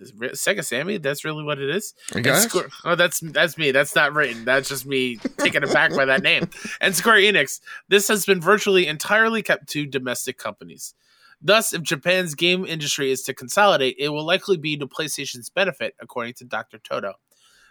Sega 0.00 0.64
Sammy, 0.64 0.98
that's 0.98 1.24
really 1.24 1.44
what 1.44 1.58
it 1.58 1.70
is. 1.70 1.94
Square- 2.36 2.68
oh, 2.84 2.94
that's 2.94 3.20
that's 3.20 3.58
me. 3.58 3.70
That's 3.70 3.94
not 3.94 4.14
written. 4.14 4.44
That's 4.44 4.68
just 4.68 4.86
me 4.86 5.16
taken 5.38 5.62
aback 5.64 5.94
by 5.94 6.04
that 6.06 6.22
name. 6.22 6.48
And 6.80 6.96
Square 6.96 7.16
Enix. 7.16 7.60
This 7.88 8.08
has 8.08 8.24
been 8.24 8.40
virtually 8.40 8.86
entirely 8.86 9.42
kept 9.42 9.68
to 9.70 9.86
domestic 9.86 10.38
companies. 10.38 10.94
Thus, 11.42 11.72
if 11.72 11.82
Japan's 11.82 12.34
game 12.34 12.66
industry 12.66 13.10
is 13.10 13.22
to 13.22 13.34
consolidate, 13.34 13.96
it 13.98 14.10
will 14.10 14.26
likely 14.26 14.56
be 14.56 14.76
to 14.76 14.86
PlayStation's 14.86 15.48
benefit, 15.48 15.94
according 16.00 16.34
to 16.34 16.44
Dr. 16.44 16.78
Toto. 16.78 17.14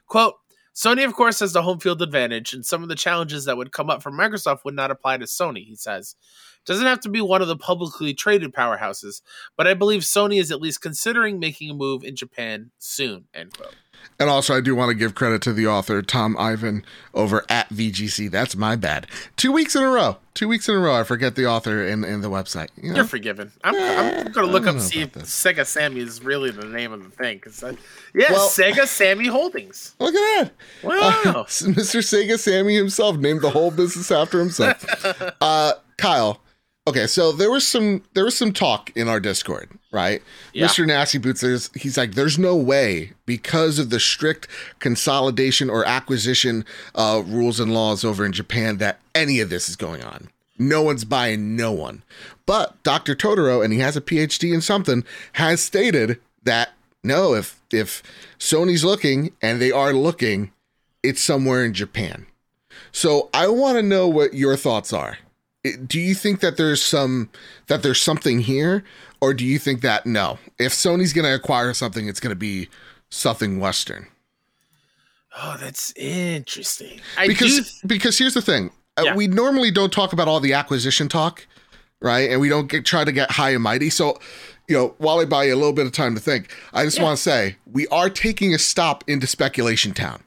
Quote, 0.08 0.36
Sony, 0.80 1.06
of 1.06 1.14
course, 1.14 1.42
has 1.42 1.52
the 1.52 1.62
home 1.62 1.78
field 1.78 2.02
advantage, 2.02 2.54
and 2.54 2.66
some 2.66 2.82
of 2.82 2.88
the 2.88 2.96
challenges 2.96 3.44
that 3.44 3.58
would 3.58 3.74
come 3.74 3.90
up 3.90 4.02
for 4.02 4.14
Microsoft 4.14 4.64
would 4.64 4.76
not 4.76 4.92
apply 4.92 5.18
to 5.18 5.26
Sony, 5.26 5.66
he 5.66 5.76
says. 5.76 6.16
Doesn't 6.66 6.86
have 6.86 7.02
to 7.02 7.10
be 7.10 7.20
one 7.20 7.42
of 7.42 7.50
the 7.50 7.58
publicly 7.58 8.14
traded 8.14 8.54
powerhouses, 8.54 9.22
but 9.58 9.68
I 9.68 9.74
believe 9.74 10.04
Sony 10.04 10.40
is 10.40 10.54
at 10.54 10.62
least 10.62 10.82
considering 10.82 11.38
making 11.38 11.70
a 11.70 11.74
move 11.74 12.06
in 12.06 12.16
Japan 12.16 12.72
soon, 12.78 13.26
end 13.34 13.58
quote. 13.58 13.76
And 14.20 14.30
also, 14.30 14.54
I 14.54 14.60
do 14.60 14.76
want 14.76 14.90
to 14.90 14.96
give 14.96 15.16
credit 15.16 15.42
to 15.44 15.54
the 15.54 15.66
author, 15.66 16.02
Tom 16.02 16.36
Ivan, 16.38 16.84
over 17.14 17.46
at 17.48 17.70
VGC. 17.70 18.30
That's 18.30 18.54
my 18.54 18.76
bad. 18.76 19.08
Two 19.38 19.54
weeks 19.54 19.78
in 19.78 19.82
a 19.84 19.88
row. 19.88 20.18
Two 20.34 20.50
weeks 20.50 20.68
in 20.68 20.76
a 20.76 20.78
row. 20.80 21.00
I 21.00 21.04
forget 21.04 21.36
the 21.36 21.46
author 21.46 21.86
and, 21.86 22.04
and 22.04 22.22
the 22.22 22.30
website. 22.30 22.68
You 22.76 22.90
know? 22.90 22.96
You're 22.98 23.06
forgiven. 23.06 23.54
I'm, 23.64 23.76
I'm 23.76 24.32
going 24.34 24.46
to 24.46 24.52
look 24.52 24.68
up 24.68 24.80
see 24.82 25.02
if 25.02 25.16
about 25.16 25.26
Sega 25.26 25.66
Sammy 25.66 26.02
is 26.02 26.22
really 26.22 26.52
the 26.52 26.66
name 26.66 26.92
of 26.92 27.02
the 27.02 27.10
thing. 27.10 27.40
Cause 27.40 27.64
I, 27.64 27.78
yeah, 28.14 28.34
Well- 28.34 28.50
Sega 28.50 28.86
Sammy 28.88 29.28
Holdings. 29.28 29.96
Look 30.00 30.14
at 30.14 30.44
that. 30.44 30.52
Wow. 30.84 30.98
Uh, 31.00 31.44
Mr. 31.44 32.02
Sega 32.02 32.38
Sammy 32.38 32.76
himself 32.76 33.16
named 33.18 33.42
the 33.42 33.52
whole 33.52 33.72
business 33.72 34.12
after 34.12 34.40
himself. 34.40 34.84
uh, 35.42 35.74
Kyle. 35.98 36.42
Okay, 36.88 37.06
so 37.06 37.32
there 37.32 37.52
was 37.52 37.68
some 37.68 38.04
there 38.14 38.26
was 38.26 38.36
some 38.36 38.52
talk 38.52 38.92
in 38.96 39.08
our 39.08 39.20
Discord, 39.20 39.70
right? 39.92 40.24
Yeah. 40.54 40.66
Mr. 40.66 40.88
Nasty 40.88 41.20
Boots 41.20 41.44
is 41.44 41.70
he's 41.76 41.98
like, 41.98 42.14
there's 42.14 42.40
no 42.40 42.56
way 42.56 43.14
because 43.26 43.78
of 43.78 43.90
the 43.92 44.00
strict 44.00 44.48
consolidation 44.80 45.70
or 45.70 45.86
acquisition 45.86 46.66
uh, 46.96 47.22
rules 47.26 47.60
and 47.60 47.74
laws 47.74 48.04
over 48.04 48.26
in 48.26 48.32
Japan 48.32 48.78
that 48.78 49.00
any 49.14 49.40
of 49.40 49.50
this 49.50 49.70
is 49.70 49.76
going 49.76 50.04
on. 50.04 50.30
No 50.58 50.82
one's 50.82 51.06
buying 51.06 51.56
no 51.56 51.72
one. 51.72 52.04
But 52.46 52.82
Dr. 52.84 53.16
Totoro, 53.16 53.64
and 53.64 53.72
he 53.72 53.80
has 53.80 53.96
a 53.96 54.02
PhD 54.02 54.54
in 54.54 54.62
something, 54.62 55.04
has 55.34 55.62
stated 55.62 56.20
that 56.44 56.72
no, 57.04 57.36
if 57.36 57.62
if 57.72 58.02
Sony's 58.40 58.84
looking 58.84 59.32
and 59.42 59.62
they 59.62 59.72
are 59.72 59.94
looking, 59.94 60.52
it's 61.04 61.22
somewhere 61.22 61.64
in 61.64 61.74
Japan. 61.74 62.26
So 62.92 63.30
I 63.34 63.48
want 63.48 63.78
to 63.78 63.84
know 63.84 64.08
what 64.08 64.34
your 64.34 64.58
thoughts 64.58 64.92
are. 64.92 65.20
Do 65.86 66.00
you 66.00 66.16
think 66.16 66.40
that 66.40 66.56
there's 66.58 66.82
some 66.82 67.30
that 67.68 67.84
there's 67.84 68.02
something 68.02 68.40
here, 68.40 68.84
or 69.20 69.34
do 69.34 69.46
you 69.46 69.60
think 69.60 69.82
that 69.82 70.06
no, 70.06 70.40
if 70.58 70.72
Sony's 70.72 71.12
going 71.12 71.26
to 71.26 71.36
acquire 71.36 71.74
something, 71.74 72.08
it's 72.08 72.22
going 72.22 72.32
to 72.32 72.36
be 72.40 72.70
something 73.10 73.60
Western? 73.60 74.08
Oh, 75.38 75.58
that's 75.60 75.94
interesting. 75.98 77.02
I 77.18 77.28
Because 77.28 77.80
do. 77.82 77.88
because 77.88 78.18
here's 78.18 78.34
the 78.34 78.42
thing, 78.42 78.72
uh, 78.98 79.04
Yeah. 79.06 79.16
we 79.16 79.28
normally 79.28 79.70
don't 79.70 79.92
talk 79.92 80.14
about 80.14 80.28
all 80.30 80.40
the 80.40 80.54
acquisition 80.54 81.10
talk, 81.10 81.46
right? 82.02 82.30
And 82.32 82.40
we 82.40 82.48
don't 82.48 82.68
get 82.68 82.86
try 82.86 83.04
to 83.04 83.12
get 83.12 83.32
high 83.32 83.52
and 83.52 83.62
mighty. 83.62 83.90
So, 83.90 84.18
you 84.70 84.78
know, 84.78 84.96
while 84.98 85.20
I 85.20 85.26
buy 85.26 85.44
you 85.46 85.54
a 85.54 85.58
little 85.58 85.74
bit 85.74 85.86
of 85.86 85.92
time 85.92 86.16
to 86.16 86.22
think, 86.22 86.56
I 86.74 86.86
just 86.86 86.98
Yeah. 86.98 87.04
want 87.04 87.18
to 87.18 87.24
say 87.24 87.58
we 87.70 87.86
are 87.88 88.10
taking 88.10 88.54
a 88.54 88.60
stop 88.60 89.04
into 89.08 89.28
speculation 89.28 89.94
town, 89.94 90.24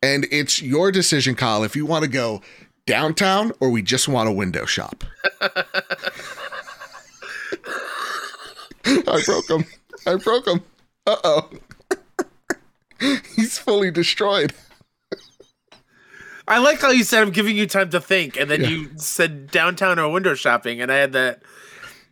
and 0.00 0.26
it's 0.30 0.62
your 0.62 0.92
decision, 0.92 1.34
Kyle, 1.34 1.64
if 1.64 1.74
you 1.74 1.84
want 1.86 2.04
to 2.04 2.10
go 2.10 2.40
downtown 2.86 3.52
or 3.60 3.70
we 3.70 3.82
just 3.82 4.08
want 4.08 4.28
a 4.28 4.32
window 4.32 4.64
shop. 4.66 5.04
I 8.86 9.22
broke 9.24 9.48
him. 9.50 9.64
I 10.06 10.16
broke 10.16 10.46
him. 10.46 10.62
Uh 11.06 11.16
oh. 11.24 11.50
He's 13.36 13.58
fully 13.58 13.90
destroyed. 13.90 14.52
I 16.46 16.58
like 16.58 16.80
how 16.80 16.90
you 16.90 17.04
said 17.04 17.22
I'm 17.22 17.30
giving 17.30 17.56
you 17.56 17.66
time 17.66 17.88
to 17.90 18.00
think, 18.00 18.36
and 18.36 18.50
then 18.50 18.60
Yeah. 18.60 18.68
you 18.68 18.90
said 18.96 19.50
downtown 19.50 19.98
or 19.98 20.10
window 20.12 20.34
shopping, 20.34 20.80
and 20.82 20.92
I 20.92 20.96
had 20.96 21.12
that. 21.12 21.42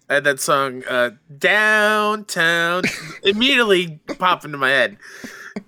I 0.08 0.14
had 0.14 0.24
that 0.24 0.40
song 0.40 0.82
uh, 0.88 1.10
downtown 1.38 2.84
immediately 3.22 4.00
pop 4.18 4.44
into 4.44 4.58
my 4.58 4.68
head 4.70 4.96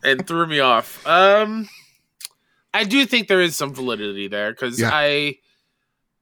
and 0.03 0.27
threw 0.27 0.47
me 0.47 0.61
off. 0.61 1.07
Um, 1.07 1.69
I 2.75 2.85
do 2.85 3.07
think 3.07 3.29
there 3.29 3.41
is 3.41 3.57
some 3.57 3.73
validity 3.73 4.29
there 4.29 4.51
because 4.53 4.79
Yeah. 4.81 4.91
I 4.93 5.37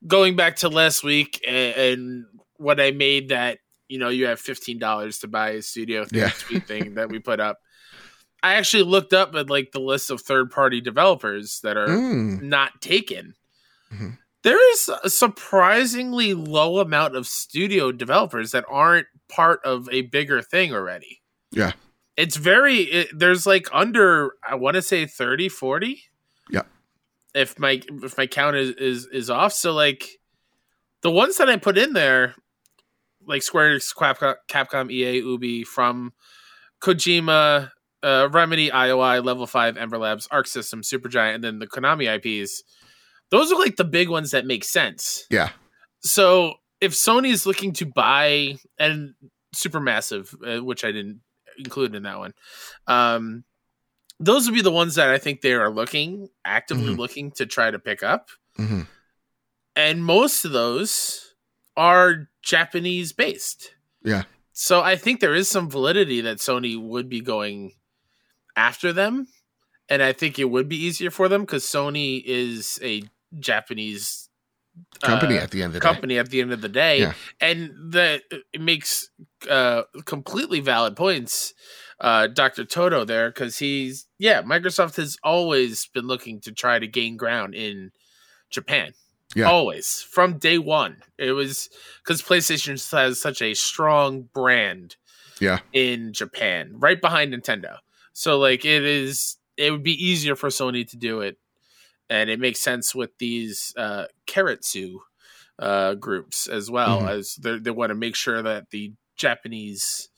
going 0.07 0.37
back 0.37 0.57
to 0.57 0.69
last 0.69 1.03
week 1.03 1.43
and, 1.47 1.77
and 1.77 2.25
what 2.57 2.81
I 2.81 2.91
made 2.93 3.31
that 3.31 3.59
you 3.89 3.99
know 3.99 4.09
you 4.11 4.27
have 4.27 4.39
fifteen 4.41 4.79
dollars 4.79 5.19
to 5.21 5.29
buy 5.29 5.51
a 5.51 5.63
studio 5.63 6.07
Yeah. 6.13 6.29
thing 6.29 6.95
that 6.95 7.09
we 7.09 7.19
put 7.19 7.41
up. 7.41 7.59
I 8.43 8.55
actually 8.55 8.83
looked 8.85 9.13
up 9.13 9.35
at 9.35 9.49
like 9.51 9.71
the 9.73 9.81
list 9.81 10.11
of 10.11 10.21
third 10.21 10.51
party 10.51 10.81
developers 10.81 11.61
that 11.63 11.77
are 11.77 11.87
Mm. 11.89 12.43
not 12.43 12.81
taken. 12.83 13.35
Mhm. 13.93 14.19
There 14.43 14.73
is 14.73 14.91
a 15.05 15.09
surprisingly 15.09 16.35
low 16.35 16.81
amount 16.81 17.15
of 17.15 17.27
studio 17.29 17.93
developers 17.93 18.51
that 18.51 18.65
aren't 18.69 19.07
part 19.29 19.61
of 19.65 19.89
a 19.93 20.03
bigger 20.03 20.43
thing 20.43 20.75
already. 20.75 21.23
Yeah. 21.53 21.73
It's 22.17 22.37
very 22.37 22.79
it, 22.79 23.09
there's 23.17 23.47
like 23.47 23.69
under 23.73 24.33
I 24.49 24.57
want 24.57 24.75
to 24.75 24.83
say 24.83 25.07
30 25.07 25.49
40. 25.49 26.03
If 27.35 27.59
my 27.59 27.81
if 28.03 28.17
my 28.19 28.27
count 28.27 28.57
is 28.57 28.71
is 28.71 29.07
is 29.07 29.31
off 29.31 29.53
so 29.53 29.73
like 29.73 30.09
the 31.03 31.11
ones 31.11 31.39
that 31.39 31.49
I 31.49 31.57
put 31.57 31.79
in 31.79 31.93
there 31.93 32.35
like 33.27 33.43
Square 33.43 33.77
Enix, 33.77 33.95
Capcom, 33.95 34.35
Capcom 34.49 34.91
EA, 34.91 35.19
Ubi 35.19 35.65
from 35.65 36.12
Kojima, 36.83 37.71
uh, 38.03 38.29
Remedy, 38.31 38.71
IOI, 38.71 39.25
Level 39.25 39.47
5, 39.47 39.77
Ember 39.77 39.99
Labs, 39.99 40.27
Arc 40.31 40.47
System, 40.47 40.83
Supergiant, 40.83 41.37
and 41.37 41.45
then 41.45 41.59
the 41.59 41.67
Konami 41.67 42.12
IPs. 42.17 42.62
Those 43.31 43.53
are 43.53 43.59
like 43.59 43.77
the 43.77 43.85
big 43.85 44.09
ones 44.09 44.33
that 44.33 44.47
make 44.47 44.65
sense. 44.65 45.27
Yeah. 45.31 45.51
So 46.01 46.55
if 46.81 46.93
Sony 46.93 47.31
is 47.31 47.47
looking 47.47 47.73
to 47.75 47.87
buy 47.87 48.57
and 48.79 49.15
Supermassive, 49.55 50.35
uh, 50.47 50.65
which 50.65 50.85
I 50.85 50.93
didn't 50.93 51.21
include 51.59 51.95
in 51.95 52.03
that 52.03 52.19
one, 52.19 52.33
um, 52.87 53.45
those 54.21 54.47
would 54.47 54.54
be 54.54 54.62
the 54.62 54.71
ones 54.71 54.95
that 54.97 55.09
I 55.09 55.19
think 55.19 55.40
they 55.40 55.52
are 55.52 55.71
looking 55.71 56.28
actively 56.45 56.95
Mhm. 56.95 56.99
looking 56.99 57.31
to 57.33 57.47
try 57.47 57.71
to 57.71 57.78
pick 57.78 58.02
up, 58.02 58.28
hmm 58.57 58.83
and 59.75 60.04
most 60.04 60.45
of 60.45 60.52
those 60.52 61.35
are 61.78 62.28
Japanese 62.42 63.12
based. 63.12 63.75
Yeah. 64.04 64.25
So 64.52 64.83
I 64.83 64.97
think 64.97 65.21
there 65.21 65.35
is 65.35 65.49
some 65.50 65.71
validity 65.71 66.21
that 66.21 66.38
Sony 66.38 66.78
would 66.78 67.09
be 67.09 67.21
going 67.23 67.73
after 68.54 68.92
them, 68.92 69.28
and 69.88 70.02
I 70.02 70.12
think 70.12 70.38
it 70.38 70.45
would 70.50 70.69
be 70.69 70.76
easier 70.76 71.11
for 71.11 71.28
them 71.28 71.40
because 71.42 71.64
Sony 71.64 72.23
is 72.25 72.78
a 72.83 73.02
Japanese 73.38 74.28
Company 75.02 75.38
uh, 75.38 75.42
at 75.42 75.50
the 75.50 75.62
end 75.62 75.71
of 75.71 75.73
the 75.75 75.81
company 75.81 76.19
at 76.19 76.31
the 76.31 76.40
end 76.40 76.52
of 76.52 76.61
the 76.62 76.69
day, 76.69 77.00
Yeah. 77.00 77.14
and 77.40 77.92
that 77.92 78.23
it 78.52 78.61
makes 78.61 79.09
uh, 79.49 79.83
completely 80.07 80.61
valid 80.61 80.97
points. 80.97 81.52
Uh, 82.03 82.27
Dr. 82.27 82.65
Toto 82.65 83.05
there 83.05 83.31
because 83.31 83.59
he's 83.59 84.07
yeah, 84.19 84.43
Microsoft 84.43 84.97
has 84.97 85.17
always 85.23 85.87
been 85.87 86.07
looking 86.09 86.41
to 86.41 86.51
try 86.53 86.79
to 86.81 86.87
gain 86.89 87.17
ground 87.17 87.55
in 87.55 87.93
Japan. 88.51 88.93
Yeah. 89.37 89.49
Always 89.49 90.03
from 90.03 90.39
day 90.39 90.59
one, 90.59 90.97
it 91.17 91.33
was 91.33 91.71
because 92.03 92.21
PlayStation 92.21 92.73
has 92.91 93.21
such 93.23 93.41
a 93.41 93.55
strong 93.55 94.29
brand. 94.35 94.97
Yeah. 95.41 95.59
in 95.73 96.13
Japan, 96.13 96.75
right 96.77 97.01
behind 97.01 97.33
Nintendo. 97.35 97.79
So 98.13 98.39
like 98.39 98.65
it 98.65 98.85
is, 98.85 99.39
it 99.57 99.73
would 99.73 99.83
be 99.83 100.05
easier 100.05 100.37
for 100.37 100.51
Sony 100.51 100.87
to 100.91 100.97
do 100.97 101.21
it, 101.21 101.37
and 102.09 102.31
it 102.31 102.39
makes 102.39 102.61
sense 102.61 102.95
with 102.95 103.11
these 103.19 103.75
uh, 103.77 104.05
Karatsu 104.29 104.99
uh, 105.59 105.95
groups 105.95 106.47
as 106.47 106.71
well 106.71 107.01
Mhm. 107.03 107.09
as 107.19 107.35
they 107.37 107.59
they 107.59 107.71
want 107.73 107.91
to 107.91 107.97
make 107.97 108.15
sure 108.15 108.41
that 108.43 108.71
the 108.71 108.93
Japanese 109.17 110.11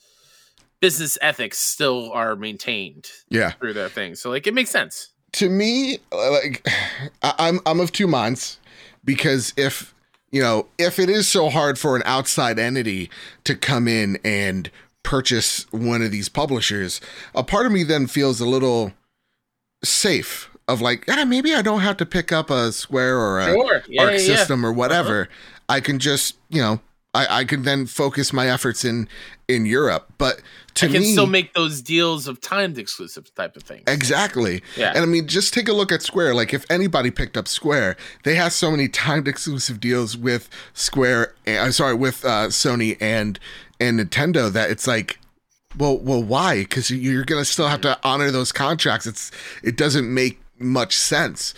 business 0.85 1.17
ethics 1.23 1.59
still 1.59 2.11
are 2.13 2.37
maintained 2.37 3.07
Yeah. 3.31 3.53
through 3.53 3.73
their 3.73 3.89
thing. 3.89 4.15
So 4.17 4.29
like 4.31 4.47
it 4.47 4.53
makes 4.55 4.71
sense. 4.71 5.09
to 5.33 5.49
me, 5.49 5.99
like 6.13 6.67
I- 7.23 7.35
I'm 7.39 7.61
I'm 7.67 7.81
of 7.81 7.91
two 7.91 8.07
minds 8.07 8.59
because 9.05 9.53
if 9.57 9.95
you 10.31 10.43
know 10.43 10.67
if 10.79 10.99
it 10.99 11.09
is 11.09 11.27
so 11.27 11.49
hard 11.49 11.79
for 11.79 11.97
an 11.97 12.03
outside 12.05 12.59
entity 12.59 13.09
to 13.45 13.55
come 13.57 13.89
in 13.89 14.19
and 14.25 14.71
purchase 15.03 15.67
one 15.73 16.03
of 16.03 16.11
these 16.13 16.29
publishers, 16.29 17.01
a 17.35 17.43
part 17.43 17.67
of 17.67 17.73
me 17.73 17.83
then 17.85 18.07
feels 18.07 18.41
a 18.41 18.47
little 18.47 18.93
safe 19.83 20.51
of 20.69 20.81
like, 20.81 21.05
ah, 21.09 21.25
maybe 21.27 21.55
I 21.55 21.63
don't 21.63 21.81
have 21.81 21.97
to 21.99 22.07
pick 22.07 22.33
up 22.33 22.49
a 22.51 22.73
Square 22.73 23.19
or 23.19 23.41
a 23.41 23.47
Sure. 23.53 23.83
Yeah, 23.89 24.03
Arc 24.03 24.13
yeah, 24.13 24.19
yeah. 24.19 24.37
System 24.37 24.65
or 24.65 24.73
whatever. 24.73 25.29
I 25.69 25.81
can 25.81 25.99
just 25.99 26.37
you 26.51 26.61
know 26.63 26.81
I 27.15 27.41
I 27.41 27.45
can 27.45 27.63
then 27.63 27.87
focus 27.87 28.33
my 28.33 28.49
efforts 28.49 28.85
in 28.85 29.09
in 29.49 29.67
Europe, 29.67 30.13
but 30.19 30.41
to 30.75 30.87
I 30.87 30.89
can 30.91 31.03
me, 31.03 31.13
still 31.13 31.27
make 31.27 31.55
those 31.55 31.81
deals 31.81 32.27
of 32.27 32.41
timed 32.41 32.79
exclusive 32.79 33.33
type 33.35 33.57
of 33.57 33.63
things. 33.63 33.85
Exactly. 33.87 34.63
Yeah. 34.77 34.93
And 34.95 34.99
I 34.99 35.07
mean, 35.07 35.29
just 35.29 35.55
take 35.55 35.69
a 35.69 35.73
look 35.73 35.93
at 35.93 36.03
Square. 36.03 36.35
Like, 36.35 36.53
if 36.53 36.69
anybody 36.71 37.11
picked 37.11 37.37
up 37.37 37.47
Square, 37.47 37.97
they 38.25 38.35
have 38.35 38.53
so 38.53 38.71
many 38.71 38.89
timed 38.89 39.29
exclusive 39.29 39.81
deals 39.81 40.17
with 40.17 40.49
Square. 40.73 41.35
uh, 41.47 41.53
I'm 41.53 41.73
sorry, 41.73 41.95
with 41.95 42.25
uh, 42.25 42.49
Sony 42.49 42.97
and 43.01 43.39
and 43.79 44.01
Nintendo 44.01 44.51
that 44.53 44.71
it's 44.71 44.87
like, 44.87 45.19
well, 45.79 45.99
well, 45.99 46.23
why? 46.23 46.59
Because 46.59 46.91
you're 46.91 47.25
gonna 47.25 47.45
still 47.45 47.69
have 47.69 47.81
to 47.83 47.99
honor 48.03 48.31
those 48.31 48.53
contracts. 48.53 49.07
It's 49.07 49.31
it 49.63 49.77
doesn't 49.77 50.13
make 50.13 50.41
much 50.59 50.97
sense. 50.97 51.55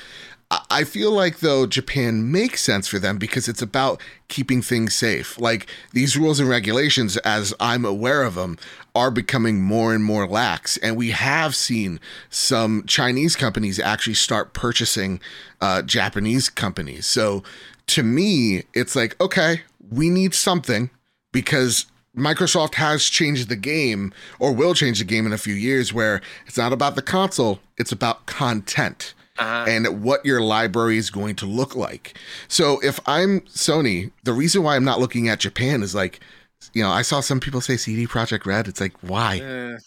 I- 0.50 0.84
feel 0.84 1.10
like 1.10 1.40
though 1.40 1.66
Japan 1.66 2.30
makes 2.30 2.62
sense 2.62 2.86
for 2.86 2.98
them 2.98 3.18
because 3.18 3.48
it's 3.48 3.62
about 3.62 4.00
keeping 4.28 4.62
things 4.62 4.94
safe. 4.94 5.38
Like 5.40 5.66
these 5.92 6.16
rules 6.16 6.38
and 6.38 6.48
regulations, 6.48 7.16
as 7.18 7.52
I'm 7.58 7.84
aware 7.84 8.22
of 8.22 8.34
them, 8.36 8.58
are 8.94 9.10
becoming 9.10 9.60
more 9.60 9.94
and 9.94 10.04
more 10.04 10.26
lax, 10.26 10.76
and 10.78 10.96
we 10.96 11.10
have 11.10 11.54
seen 11.54 12.00
some 12.30 12.84
Chinese 12.86 13.36
companies 13.36 13.78
actually 13.78 14.14
start 14.14 14.52
purchasing 14.52 15.20
uh, 15.60 15.82
Japanese 15.82 16.48
companies. 16.48 17.06
So 17.06 17.42
to 17.88 18.02
me, 18.02 18.62
it's 18.72 18.94
like 18.96 19.20
okay, 19.20 19.62
we 19.90 20.08
need 20.08 20.34
something 20.34 20.90
because 21.32 21.86
Microsoft 22.16 22.74
has 22.74 23.04
changed 23.04 23.48
the 23.48 23.56
game 23.56 24.14
or 24.38 24.52
will 24.52 24.74
change 24.74 25.00
the 25.00 25.04
game 25.04 25.26
in 25.26 25.32
a 25.32 25.38
few 25.38 25.54
years 25.54 25.92
where 25.92 26.22
it's 26.46 26.56
not 26.56 26.72
about 26.72 26.94
the 26.94 27.02
console, 27.02 27.60
it's 27.76 27.92
about 27.92 28.24
content 28.26 29.12
Uh-huh. 29.38 29.64
and 29.68 30.02
what 30.02 30.24
your 30.24 30.40
library 30.40 30.96
is 30.98 31.10
going 31.10 31.36
to 31.36 31.46
look 31.46 31.74
like. 31.76 32.18
So 32.48 32.80
if 32.82 33.00
I'm 33.06 33.40
Sony, 33.42 34.10
the 34.24 34.32
reason 34.32 34.62
why 34.62 34.76
I'm 34.76 34.84
not 34.84 35.00
looking 35.00 35.28
at 35.28 35.40
Japan 35.40 35.82
is 35.82 35.94
like, 35.94 36.20
you 36.72 36.82
know, 36.82 36.90
I 36.90 37.02
saw 37.02 37.20
some 37.20 37.40
people 37.40 37.60
say 37.60 37.76
CD 37.76 38.06
Projekt 38.06 38.46
Red. 38.46 38.68
It's 38.68 38.80
like, 38.80 38.94
why? 39.02 39.40
Uh, 39.40 39.78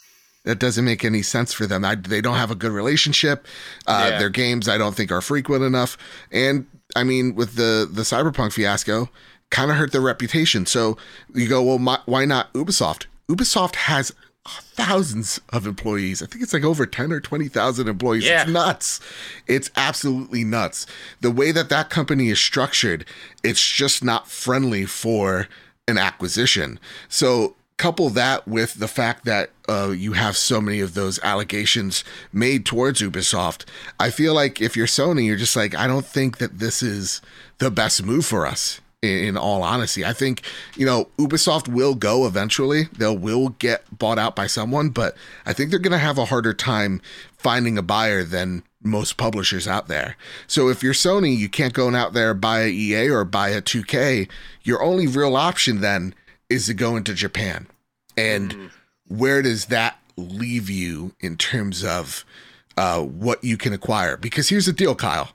That 0.46 0.60
doesn't 0.60 0.86
make 0.86 1.04
any 1.04 1.22
sense 1.22 1.52
for 1.54 1.68
them. 1.68 1.84
I, 1.84 1.96
they 1.96 2.22
don't 2.22 2.38
have 2.38 2.52
a 2.52 2.56
good 2.56 2.72
relationship. 2.72 3.46
Uh, 3.88 4.08
Yeah. 4.12 4.20
Their 4.20 4.30
games, 4.30 4.68
I 4.70 4.78
don't 4.78 4.96
think, 4.96 5.12
are 5.12 5.22
frequent 5.22 5.64
enough. 5.64 5.98
And 6.32 6.66
I 6.96 7.04
mean, 7.04 7.36
with 7.36 7.56
the 7.56 7.88
the 7.92 8.04
Cyberpunk 8.04 8.54
fiasco, 8.54 9.10
kind 9.52 9.70
of 9.72 9.78
hurt 9.78 9.92
their 9.92 10.02
reputation. 10.02 10.66
So 10.66 10.98
you 11.34 11.48
go, 11.48 11.62
well, 11.62 11.78
my, 11.80 12.00
why 12.06 12.26
not 12.26 12.52
Ubisoft? 12.54 13.06
Ubisoft 13.28 13.76
has 13.76 14.14
thousands 14.50 15.40
of 15.50 15.66
employees. 15.66 16.22
I 16.22 16.26
think 16.26 16.44
it's 16.44 16.54
like 16.54 16.64
over 16.64 16.86
10 16.86 17.12
or 17.12 17.20
20,000 17.20 17.88
employees. 17.88 18.26
Yeah. 18.26 18.44
It's 18.44 18.52
nuts. 18.52 19.00
It's 19.48 19.70
absolutely 19.76 20.44
nuts. 20.44 20.86
The 21.22 21.32
way 21.32 21.52
that 21.52 21.70
that 21.70 21.90
company 21.90 22.30
is 22.30 22.40
structured, 22.40 23.06
it's 23.44 23.66
just 23.70 24.04
not 24.04 24.28
friendly 24.28 24.86
for 24.86 25.48
an 25.88 25.98
acquisition. 25.98 26.80
So 27.08 27.56
couple 27.80 28.10
that 28.10 28.46
with 28.46 28.76
the 28.76 28.90
fact 28.90 29.24
that 29.24 29.52
uh, 29.68 29.90
you 29.90 30.12
have 30.12 30.36
so 30.36 30.60
many 30.60 30.82
of 30.82 30.94
those 30.94 31.18
allegations 31.24 32.04
made 32.32 32.66
towards 32.66 33.02
Ubisoft, 33.02 33.64
I 33.98 34.12
feel 34.12 34.34
like 34.34 34.62
if 34.62 34.76
you're 34.76 34.86
Sony, 34.86 35.26
you're 35.26 35.38
just 35.38 35.56
like, 35.56 35.74
I 35.74 35.88
don't 35.88 36.06
think 36.06 36.38
that 36.40 36.60
this 36.60 36.84
is 36.84 37.22
the 37.58 37.72
best 37.72 38.04
move 38.04 38.26
for 38.26 38.46
us. 38.46 38.82
In, 39.02 39.38
all 39.38 39.64
honesty, 39.64 40.04
I 40.04 40.12
think 40.12 40.42
you 40.76 40.86
know 40.86 41.08
Ubisoft 41.18 41.70
will 41.70 41.96
go 41.96 42.28
eventually. 42.28 42.90
They'll 42.98 43.18
will 43.18 43.50
get 43.50 43.86
bought 43.98 44.20
out 44.20 44.36
by 44.36 44.46
someone, 44.48 44.90
but 44.90 45.16
I 45.46 45.54
think 45.54 45.70
they're 45.70 45.80
going 45.80 45.94
to 45.94 45.98
have 45.98 46.18
a 46.18 46.26
harder 46.26 46.54
time 46.54 47.02
finding 47.38 47.78
a 47.78 47.82
buyer 47.82 48.26
than 48.26 48.62
most 48.84 49.16
publishers 49.16 49.70
out 49.70 49.88
there. 49.88 50.18
So 50.48 50.68
if 50.68 50.84
you're 50.84 50.92
Sony, 50.94 51.36
you 51.38 51.48
can't 51.48 51.74
go 51.74 51.94
out 51.96 52.12
there 52.12 52.34
buy 52.34 52.64
a 52.64 52.68
EA 52.68 53.10
or 53.10 53.24
buy 53.24 53.50
a 53.50 53.62
2K. 53.62 54.28
Your 54.64 54.84
only 54.84 55.08
real 55.08 55.38
option 55.38 55.80
then 55.80 56.14
is 56.50 56.66
to 56.66 56.74
go 56.74 56.98
into 56.98 57.14
Japan. 57.14 57.68
And 58.18 58.54
Mhm. 58.54 58.70
where 59.08 59.42
does 59.42 59.66
that 59.68 59.98
leave 60.18 60.70
you 60.70 61.14
in 61.22 61.38
terms 61.38 61.86
of 61.86 62.26
uh, 62.76 63.00
what 63.02 63.44
you 63.46 63.56
can 63.56 63.72
acquire? 63.72 64.18
Because 64.18 64.50
here's 64.50 64.66
the 64.66 64.74
deal, 64.74 64.96
Kyle. 64.96 65.32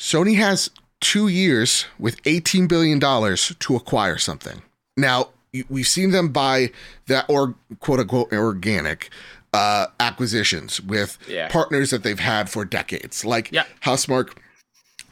Sony 0.00 0.36
has 0.36 0.70
two 1.00 1.28
years 1.28 1.86
with 1.98 2.22
$18 2.24 2.68
billion 2.68 3.00
to 3.00 3.76
acquire 3.76 4.18
something. 4.18 4.62
Now, 4.96 5.30
we've 5.68 5.86
seen 5.88 6.10
them 6.10 6.28
buy 6.28 6.70
that 7.06 7.24
or 7.28 7.54
quote 7.80 8.00
unquote 8.00 8.32
organic 8.32 9.10
uh, 9.52 9.86
acquisitions 9.98 10.80
with 10.80 11.18
Yeah. 11.26 11.48
partners 11.48 11.90
that 11.90 12.02
they've 12.02 12.20
had 12.20 12.48
for 12.50 12.64
decades, 12.64 13.24
like 13.24 13.50
Yeah. 13.50 13.64
Housemarque, 13.82 14.36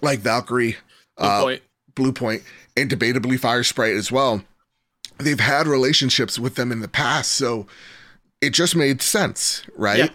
like 0.01 0.21
Valkyrie, 0.21 0.77
Good 1.17 1.25
uh, 1.27 1.43
point. 1.43 1.63
Bluepoint, 1.97 2.43
and 2.77 2.89
debatably 2.89 3.39
Firesprite 3.41 3.97
as 3.97 4.13
well. 4.13 4.45
They've 5.19 5.41
had 5.41 5.67
relationships 5.67 6.39
with 6.39 6.55
them 6.55 6.71
in 6.71 6.79
the 6.81 6.87
past, 6.87 7.33
so 7.33 7.67
it 8.41 8.51
just 8.51 8.77
made 8.77 9.03
sense, 9.03 9.65
right? 9.75 9.99
Yeah. 9.99 10.09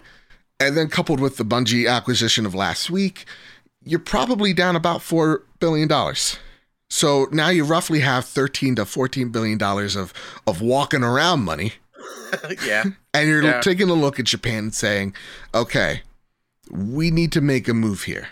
And 0.58 0.76
then 0.78 0.88
coupled 0.88 1.20
with 1.20 1.36
the 1.36 1.44
Bungie 1.44 1.90
acquisition 1.90 2.46
of 2.46 2.54
last 2.54 2.88
week, 2.88 3.26
you're 3.84 3.98
probably 4.00 4.52
down 4.52 4.76
about 4.76 5.02
four 5.02 5.42
billion 5.60 5.88
dollars. 5.88 6.38
So 6.90 7.26
now 7.32 7.48
you 7.48 7.64
roughly 7.64 8.00
have 8.00 8.24
13 8.24 8.76
to 8.76 8.84
14 8.84 9.30
billion 9.30 9.58
dollars 9.58 9.96
of 9.96 10.12
of 10.46 10.60
walking 10.60 11.02
around 11.02 11.44
money, 11.44 11.72
yeah. 12.64 12.84
and 13.12 13.28
you're 13.28 13.42
Yeah. 13.42 13.60
taking 13.60 13.88
a 13.90 13.94
look 13.94 14.18
at 14.20 14.26
Japan 14.26 14.58
and 14.64 14.74
saying, 14.74 15.14
"Okay, 15.54 16.02
we 16.70 17.10
need 17.10 17.32
to 17.32 17.40
make 17.40 17.68
a 17.68 17.74
move 17.74 18.02
here." 18.04 18.28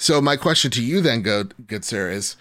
So 0.00 0.20
my 0.20 0.36
question 0.36 0.70
to 0.72 0.82
you 0.82 1.00
then, 1.00 1.22
good 1.22 1.54
good 1.66 1.84
sir, 1.84 2.10
is 2.10 2.36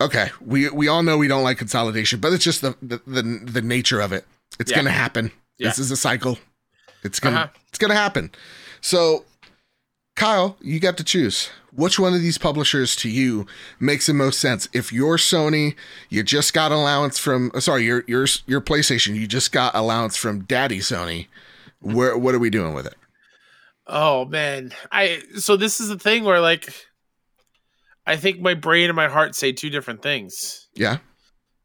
okay. 0.00 0.30
We 0.40 0.68
we 0.70 0.88
all 0.88 1.02
know 1.02 1.18
we 1.18 1.28
don't 1.28 1.44
like 1.44 1.58
consolidation, 1.58 2.20
but 2.20 2.32
it's 2.32 2.44
just 2.44 2.60
the 2.62 2.74
the 2.82 3.00
the, 3.06 3.22
the 3.22 3.62
nature 3.62 4.00
of 4.00 4.12
it. 4.12 4.24
It's 4.58 4.70
Yeah. 4.70 4.78
gonna 4.78 4.90
happen. 4.90 5.32
This 5.58 5.78
is 5.78 5.90
a 5.90 5.96
cycle. 5.96 6.38
It's 7.04 7.20
gonna 7.20 7.36
Uh-huh. 7.36 7.48
it's 7.68 7.78
gonna 7.78 7.94
happen. 7.94 8.30
So, 8.80 9.26
Kyle, 10.20 10.58
you 10.60 10.80
got 10.80 10.98
to 10.98 11.02
choose. 11.02 11.48
Which 11.72 11.98
one 11.98 12.12
of 12.12 12.20
these 12.20 12.36
publishers 12.36 12.94
to 12.96 13.08
you 13.08 13.46
makes 13.78 14.06
the 14.06 14.12
most 14.12 14.38
sense? 14.38 14.68
If 14.74 14.92
you're 14.92 15.16
Sony, 15.16 15.76
you 16.10 16.22
just 16.22 16.52
got 16.52 16.72
allowance 16.72 17.18
from 17.18 17.50
uh, 17.54 17.60
sorry, 17.60 17.84
your 17.84 18.04
your 18.06 18.26
your 18.46 18.60
PlayStation, 18.60 19.14
you 19.14 19.26
just 19.26 19.50
got 19.50 19.74
allowance 19.74 20.18
from 20.18 20.44
Daddy 20.44 20.80
Sony. 20.80 21.28
Where 21.80 22.18
what 22.18 22.34
are 22.34 22.38
we 22.38 22.50
doing 22.50 22.74
with 22.74 22.84
it? 22.84 22.96
Oh 23.86 24.26
man, 24.26 24.74
I 24.92 25.22
so 25.38 25.56
this 25.56 25.80
is 25.80 25.88
the 25.88 25.98
thing 25.98 26.24
where 26.24 26.38
like, 26.38 26.70
I 28.06 28.16
think 28.16 28.40
my 28.40 28.52
brain 28.52 28.90
and 28.90 28.96
my 28.96 29.08
heart 29.08 29.34
say 29.34 29.52
two 29.52 29.70
different 29.70 30.02
things. 30.02 30.68
Yeah. 30.74 30.98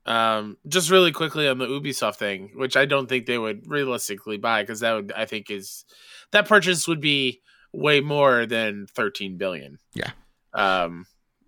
Um, 0.05 0.55
just 0.65 0.89
really 0.89 1.11
quickly 1.11 1.49
on 1.49 1.57
the 1.57 1.67
Ubisoft 1.67 2.15
thing, 2.15 2.51
which 2.55 2.77
I 2.77 2.85
don't 2.85 3.09
think 3.09 3.25
they 3.25 3.37
would 3.37 3.69
realistically 3.69 4.37
buy 4.37 4.63
because 4.63 4.79
that 4.79 4.93
would 4.93 5.11
I 5.11 5.25
think 5.25 5.51
is 5.51 5.83
that 6.31 6.47
purchase 6.47 6.87
would 6.87 7.01
be 7.01 7.41
way 7.75 8.01
more 8.01 8.45
than 8.45 8.87
thirteen 8.87 9.37
billion. 9.37 9.79
Yeah. 9.93 10.11
Um, 10.53 11.05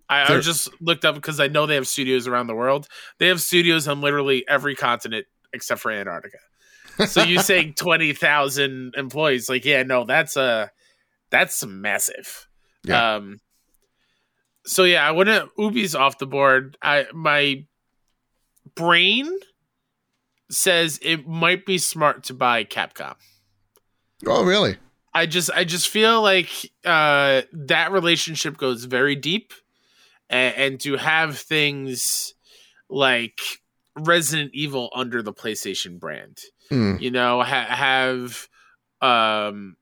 I, 0.08 0.34
I 0.34 0.40
just 0.40 0.68
looked 0.80 1.04
up 1.04 1.14
because 1.14 1.38
I 1.38 1.48
know 1.48 1.66
they 1.66 1.74
have 1.74 1.88
studios 1.88 2.26
around 2.26 2.46
the 2.46 2.54
world. 2.54 2.88
They 3.18 3.28
have 3.28 3.40
studios 3.40 3.86
on 3.88 4.00
literally 4.00 4.46
every 4.48 4.74
continent 4.74 5.26
except 5.52 5.80
for 5.80 5.90
Antarctica. 5.90 6.38
So 7.06 7.22
you 7.22 7.38
saying 7.42 7.74
twenty 7.74 8.12
thousand 8.12 8.94
employees? 8.96 9.48
Like, 9.48 9.64
yeah, 9.64 9.82
no, 9.82 10.04
that's 10.04 10.36
a 10.36 10.70
that's 11.30 11.64
massive. 11.64 12.46
Yeah. 12.84 13.16
Um. 13.16 13.40
So 14.66 14.84
yeah, 14.84 15.06
I 15.06 15.10
wouldn't. 15.10 15.50
Ubi's 15.58 15.94
off 15.94 16.18
the 16.18 16.26
board. 16.26 16.76
I 16.82 17.06
my 17.12 17.64
brain 18.74 19.30
says 20.50 20.98
it 21.02 21.26
might 21.26 21.66
be 21.66 21.78
smart 21.78 22.24
to 22.24 22.34
buy 22.34 22.64
Capcom. 22.64 23.14
Oh, 24.26 24.44
really? 24.44 24.76
I 25.18 25.26
just 25.26 25.50
I 25.54 25.64
just 25.64 25.88
feel 25.88 26.22
like 26.22 26.50
uh, 26.84 27.42
that 27.52 27.92
relationship 27.92 28.56
goes 28.56 28.84
very 28.84 29.14
deep, 29.16 29.52
and, 30.30 30.54
and 30.56 30.80
to 30.80 30.96
have 30.96 31.38
things 31.38 32.34
like 32.88 33.38
Resident 33.96 34.50
Evil 34.54 34.90
under 34.94 35.22
the 35.22 35.32
PlayStation 35.32 35.98
brand, 35.98 36.38
Hmm. 36.70 36.96
you 37.00 37.10
know, 37.10 37.42
ha- 37.42 37.66
have 37.68 38.48
um 39.00 39.76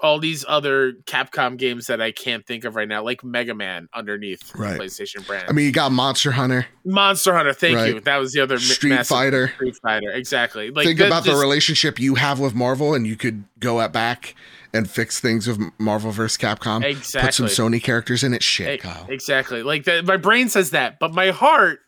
all 0.00 0.18
these 0.18 0.44
other 0.48 0.92
Capcom 1.06 1.56
games 1.56 1.86
that 1.86 2.02
I 2.02 2.10
can't 2.10 2.44
think 2.44 2.64
of 2.64 2.74
right 2.76 2.88
now, 2.88 3.02
like 3.04 3.22
Mega 3.24 3.54
Man 3.54 3.88
underneath 3.94 4.54
Right. 4.54 4.76
the 4.76 4.84
PlayStation 4.84 5.24
brand. 5.26 5.46
I 5.48 5.52
mean, 5.52 5.64
you 5.66 5.72
got 5.72 5.92
Monster 5.92 6.32
Hunter, 6.32 6.66
Monster 6.84 7.32
Hunter, 7.32 7.52
thank 7.54 7.76
Right. 7.76 7.94
you. 7.94 8.00
That 8.00 8.16
was 8.18 8.32
the 8.32 8.40
other 8.40 8.58
Street 8.58 9.06
Fighter. 9.06 9.52
Street 9.54 9.76
Fighter, 9.80 10.10
exactly. 10.12 10.70
Like 10.70 10.86
Think 10.86 11.00
about 11.00 11.24
the 11.24 11.36
relationship 11.36 11.98
you 12.00 12.16
have 12.16 12.40
with 12.40 12.54
Marvel, 12.54 12.92
and 12.92 13.06
you 13.06 13.16
could 13.16 13.44
go 13.60 13.80
at 13.80 13.92
back 13.92 14.34
and 14.74 14.90
fix 14.90 15.20
things 15.20 15.46
with 15.46 15.58
Marvel 15.78 16.10
vs. 16.10 16.36
Capcom. 16.36 16.84
Exactly. 16.84 17.26
Put 17.28 17.34
some 17.34 17.46
Sony 17.46 17.82
characters 17.82 18.22
in 18.22 18.34
it. 18.34 18.42
Shit, 18.42 18.80
Kyle. 18.82 19.06
Exactly. 19.08 19.62
Like 19.62 19.84
that, 19.84 20.04
my 20.04 20.18
brain 20.18 20.50
says 20.50 20.70
that, 20.72 20.98
but 20.98 21.14
my 21.14 21.30
heart 21.30 21.78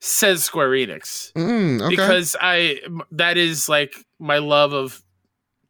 says 0.00 0.44
Square 0.44 0.70
Enix 0.70 1.32
Mm, 1.32 1.80
okay. 1.80 1.88
because 1.88 2.36
I 2.38 2.80
that 3.12 3.38
is 3.38 3.70
like 3.70 3.94
my 4.18 4.36
love 4.38 4.74
of 4.74 5.00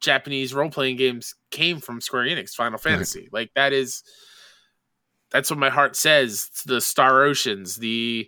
Japanese 0.01 0.53
role 0.53 0.69
playing 0.69 0.97
games 0.97 1.35
came 1.51 1.79
from 1.79 2.01
Square 2.01 2.25
Enix, 2.25 2.51
Final 2.51 2.77
Fantasy. 2.77 3.29
Like 3.31 3.51
that 3.55 3.71
is 3.71 4.03
that's 5.31 5.49
what 5.49 5.59
my 5.59 5.69
heart 5.69 5.95
says. 5.95 6.49
The 6.65 6.81
Star 6.81 7.23
Oceans, 7.23 7.77
the 7.77 8.27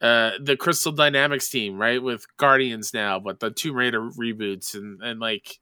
uh 0.00 0.32
the 0.40 0.56
Crystal 0.56 0.92
Dynamics 0.92 1.50
team, 1.50 1.76
right? 1.76 2.00
With 2.00 2.24
Guardians 2.36 2.94
now, 2.94 3.18
but 3.18 3.40
the 3.40 3.50
Tomb 3.50 3.74
Raider 3.74 4.00
reboots 4.00 4.74
and 4.74 5.02
and 5.02 5.18
like 5.18 5.58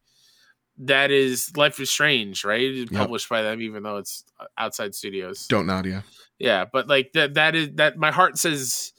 that 0.79 1.11
is 1.11 1.57
Life 1.57 1.81
is 1.81 1.91
Strange, 1.91 2.45
right? 2.45 2.61
It's 2.61 2.91
Yep. 2.93 3.01
published 3.01 3.29
by 3.29 3.43
them, 3.43 3.61
even 3.63 3.83
though 3.83 3.97
it's 3.97 4.25
outside 4.59 4.95
studios. 4.95 5.47
Don't 5.47 5.67
nod, 5.67 5.87
yeah. 5.87 6.03
Yeah, 6.39 6.65
but 6.71 6.87
like 6.89 7.13
that 7.15 7.35
that 7.35 7.55
is 7.55 7.71
that 7.77 7.97
my 7.97 8.11
heart 8.11 8.39
says 8.39 8.93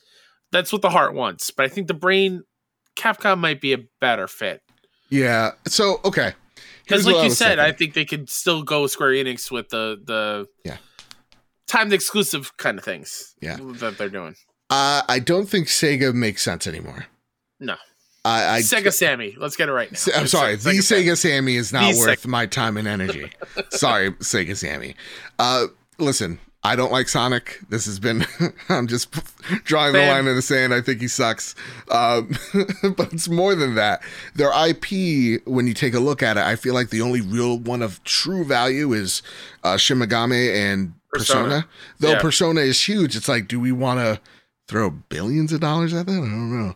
that's 0.51 0.71
what 0.73 0.81
the 0.81 0.89
heart 0.89 1.13
wants. 1.13 1.51
But 1.51 1.65
I 1.65 1.69
think 1.69 1.87
the 1.87 1.93
brain 1.93 2.43
Capcom 2.95 3.37
might 3.39 3.61
be 3.61 3.73
a 3.73 3.79
better 4.01 4.27
fit. 4.27 4.61
Yeah. 5.09 5.51
So 5.67 6.01
okay. 6.03 6.33
Because 6.83 7.05
like 7.05 7.23
you 7.23 7.29
said, 7.29 7.59
I 7.59 7.71
think 7.73 7.93
they 7.93 8.05
could 8.05 8.29
still 8.29 8.63
go 8.63 8.87
Square 8.87 9.11
Enix 9.11 9.51
with 9.51 9.69
the 9.69 10.01
the 10.03 10.47
Yeah. 10.65 10.77
timed 11.67 11.93
exclusive 11.93 12.55
kind 12.57 12.79
of 12.79 12.83
things. 12.85 13.35
Yeah. 13.41 13.57
That 13.59 13.97
they're 13.97 14.09
doing. 14.09 14.35
uh, 14.69 15.03
I 15.07 15.19
don't 15.19 15.47
think 15.47 15.67
Sega 15.67 16.13
makes 16.13 16.41
sense 16.41 16.65
anymore. 16.65 17.05
No. 17.59 17.75
I, 18.27 18.55
I 18.55 18.59
Sega 18.59 18.91
Sammy. 18.93 19.35
Let's 19.37 19.55
get 19.55 19.69
it 19.69 19.73
right 19.73 19.91
now. 19.91 19.97
I'm 20.15 20.27
sorry, 20.27 20.55
the 20.55 20.69
Sega 20.71 20.81
Sammy. 20.83 21.03
Sega 21.03 21.17
Sammy 21.17 21.55
is 21.55 21.73
not 21.73 21.93
The 21.93 21.99
worth 21.99 22.27
my 22.27 22.45
time 22.45 22.77
and 22.77 22.87
energy. 22.87 23.31
sorry, 23.69 24.11
Sega 24.11 24.55
Sammy. 24.55 24.95
Uh, 25.39 25.67
listen, 25.97 26.39
I 26.63 26.75
don't 26.75 26.91
like 26.91 27.07
Sonic. 27.07 27.59
This 27.69 27.85
has 27.85 27.99
been, 27.99 28.25
I'm 28.69 28.87
just 28.87 29.11
drawing 29.63 29.93
the 29.93 29.99
line 29.99 30.27
in 30.27 30.35
the 30.35 30.41
sand. 30.41 30.73
I 30.73 30.81
think 30.81 30.99
he 30.99 31.07
sucks. 31.07 31.55
Um, 31.89 32.35
but 32.97 33.13
it's 33.13 33.29
more 33.29 33.55
than 33.55 33.75
that. 33.75 34.01
Their 34.35 34.51
IP, 34.67 35.41
when 35.47 35.67
you 35.67 35.73
take 35.73 35.93
a 35.93 35.99
look 35.99 36.21
at 36.21 36.35
it, 36.35 36.43
I 36.43 36.55
feel 36.57 36.73
like 36.73 36.89
the 36.89 37.01
only 37.01 37.21
real 37.21 37.57
one 37.57 37.81
of 37.81 38.03
true 38.03 38.43
value 38.43 38.91
is 38.91 39.21
uh, 39.63 39.77
Shin 39.77 39.99
Megami 39.99 40.53
and 40.53 40.93
Persona. 41.13 41.43
Persona. 41.43 41.67
Though 41.99 42.11
Yeah. 42.13 42.19
Persona 42.21 42.61
is 42.61 42.81
huge, 42.85 43.15
it's 43.15 43.29
like, 43.29 43.47
do 43.47 43.59
we 43.61 43.71
want 43.71 43.99
to 43.99 44.19
throw 44.67 44.89
billions 44.89 45.53
of 45.53 45.61
dollars 45.61 45.93
at 45.93 46.05
that? 46.07 46.11
I 46.11 46.15
don't 46.15 46.51
know. 46.67 46.75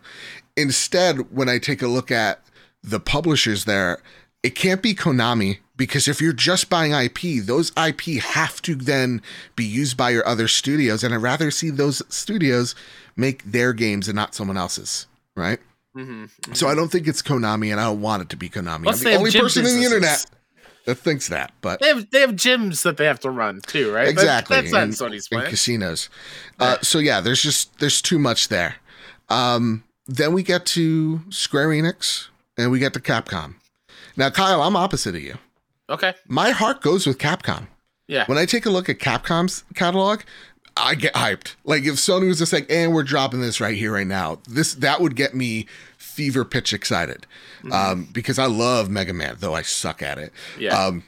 Instead, 0.57 1.33
when 1.35 1.49
I 1.49 1.57
take 1.59 1.81
a 1.81 1.87
look 1.87 2.11
at 2.11 2.41
the 2.83 2.99
publishers 2.99 3.65
there, 3.65 3.99
it 4.43 4.55
can't 4.55 4.81
be 4.81 4.93
Konami 4.95 5.59
because 5.77 6.07
if 6.07 6.19
you're 6.21 6.33
just 6.33 6.69
buying 6.69 6.91
IP, 6.93 7.43
those 7.45 7.71
IP 7.77 8.21
have 8.21 8.61
to 8.63 8.75
then 8.75 9.21
be 9.55 9.63
used 9.63 9.97
by 9.97 10.09
your 10.09 10.27
other 10.27 10.47
studios. 10.47 11.03
And 11.03 11.13
I'd 11.13 11.17
rather 11.21 11.51
see 11.51 11.69
those 11.69 12.01
studios 12.13 12.75
make 13.15 13.43
their 13.43 13.73
games 13.73 14.07
and 14.07 14.15
not 14.15 14.33
someone 14.35 14.57
else's, 14.57 15.07
right? 15.35 15.59
Mhm. 15.95 16.29
So 16.55 16.67
I 16.67 16.75
don't 16.75 16.89
think 16.91 17.07
it's 17.07 17.21
Konami 17.21 17.71
and 17.71 17.79
I 17.79 17.83
don't 17.85 18.01
want 18.01 18.23
it 18.23 18.29
to 18.29 18.37
be 18.37 18.49
Konami. 18.49 18.83
Plus 18.83 18.99
I'm 19.05 19.11
the 19.11 19.17
only 19.17 19.31
person 19.31 19.65
in 19.65 19.75
the 19.77 19.83
internet 19.83 20.25
that 20.85 20.95
thinks 20.95 21.27
that, 21.27 21.53
but 21.61 21.79
They 21.81 21.87
have 21.89 22.09
they 22.11 22.21
have 22.21 22.31
gyms 22.31 22.81
that 22.83 22.97
they 22.97 23.05
have 23.05 23.19
to 23.21 23.29
run 23.29 23.61
too, 23.67 23.91
right? 23.93 24.05
That- 24.05 24.11
exactly 24.11 24.55
that's 24.55 24.71
not 24.71 24.83
and- 24.83 24.93
Sony's 24.93 25.27
and 25.31 25.41
plan. 25.41 25.49
casinos 25.49 26.09
uh, 26.59 26.77
so 26.81 26.97
yeah 26.99 27.21
there's 27.21 27.41
just 27.43 27.77
there's 27.79 28.01
too 28.01 28.17
much 28.19 28.47
there 28.47 28.77
um, 29.29 29.83
then 30.07 30.33
we 30.33 30.43
get 30.43 30.65
to 30.65 31.21
square 31.29 31.69
enix 31.69 32.27
and 32.57 32.71
we 32.71 32.79
get 32.79 32.93
to 32.93 32.99
capcom 32.99 33.55
now 34.17 34.29
kyle 34.29 34.61
i'm 34.61 34.75
opposite 34.75 35.15
of 35.15 35.21
you 35.21 35.37
Okay. 35.89 36.13
my 36.27 36.51
heart 36.51 36.81
goes 36.81 37.05
with 37.05 37.17
capcom 37.17 37.67
Yeah. 38.07 38.25
when 38.25 38.37
i 38.37 38.45
take 38.45 38.65
a 38.65 38.69
look 38.69 38.89
at 38.89 38.97
capcom's 38.99 39.63
catalog 39.75 40.21
i 40.77 40.95
get 40.95 41.13
hyped 41.13 41.55
like 41.65 41.83
if 41.83 41.95
sony 41.95 42.27
was 42.27 42.39
just 42.39 42.53
like 42.53 42.65
and 42.71 42.93
we're 42.93 43.03
dropping 43.03 43.41
this 43.41 43.59
right 43.59 43.75
here 43.75 43.91
right 43.93 44.07
now 44.07 44.39
this 44.49 44.73
that 44.75 45.01
would 45.01 45.15
get 45.15 45.33
me 45.35 45.67
fever 45.97 46.43
pitch 46.45 46.73
excited 46.73 47.25
Mm-hmm. 47.63 47.71
um, 47.73 48.07
because 48.11 48.39
i 48.39 48.45
love 48.45 48.89
mega 48.89 49.13
man 49.13 49.35
though 49.39 49.53
i 49.53 49.61
suck 49.61 50.01
at 50.01 50.17
it 50.17 50.33
Yeah. 50.57 50.75
um, 50.85 51.03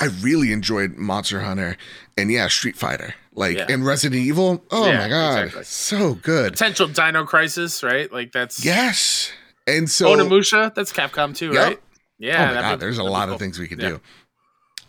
I 0.00 0.06
really 0.22 0.52
enjoyed 0.52 0.96
Monster 0.96 1.40
Hunter 1.40 1.76
and 2.16 2.30
yeah, 2.30 2.48
Street 2.48 2.76
Fighter. 2.76 3.14
Like 3.32 3.56
Yeah. 3.56 3.66
and 3.68 3.84
Resident 3.84 4.20
Evil. 4.22 4.64
Oh 4.70 4.86
Yeah, 4.86 4.98
my 4.98 5.08
god. 5.08 5.38
exactly. 5.46 5.64
So 5.64 6.14
good. 6.14 6.52
Potential 6.52 6.88
Dino 6.88 7.24
Crisis, 7.24 7.82
right? 7.82 8.12
Like 8.12 8.32
that's 8.32 8.64
Yes. 8.64 9.32
And 9.66 9.90
so 9.90 10.14
Onimusha. 10.16 10.74
That's 10.74 10.92
Capcom 10.92 11.34
too, 11.36 11.52
Yep. 11.52 11.64
right? 11.68 11.80
Yeah. 12.18 12.50
oh 12.50 12.54
my 12.54 12.60
god, 12.60 12.76
be- 12.78 12.80
there's 12.80 12.98
a 12.98 13.02
lot 13.04 13.26
cool. 13.26 13.34
of 13.34 13.40
things 13.40 13.58
we 13.58 13.66
could 13.68 13.80
Yeah. 13.80 13.88
do. 13.90 14.00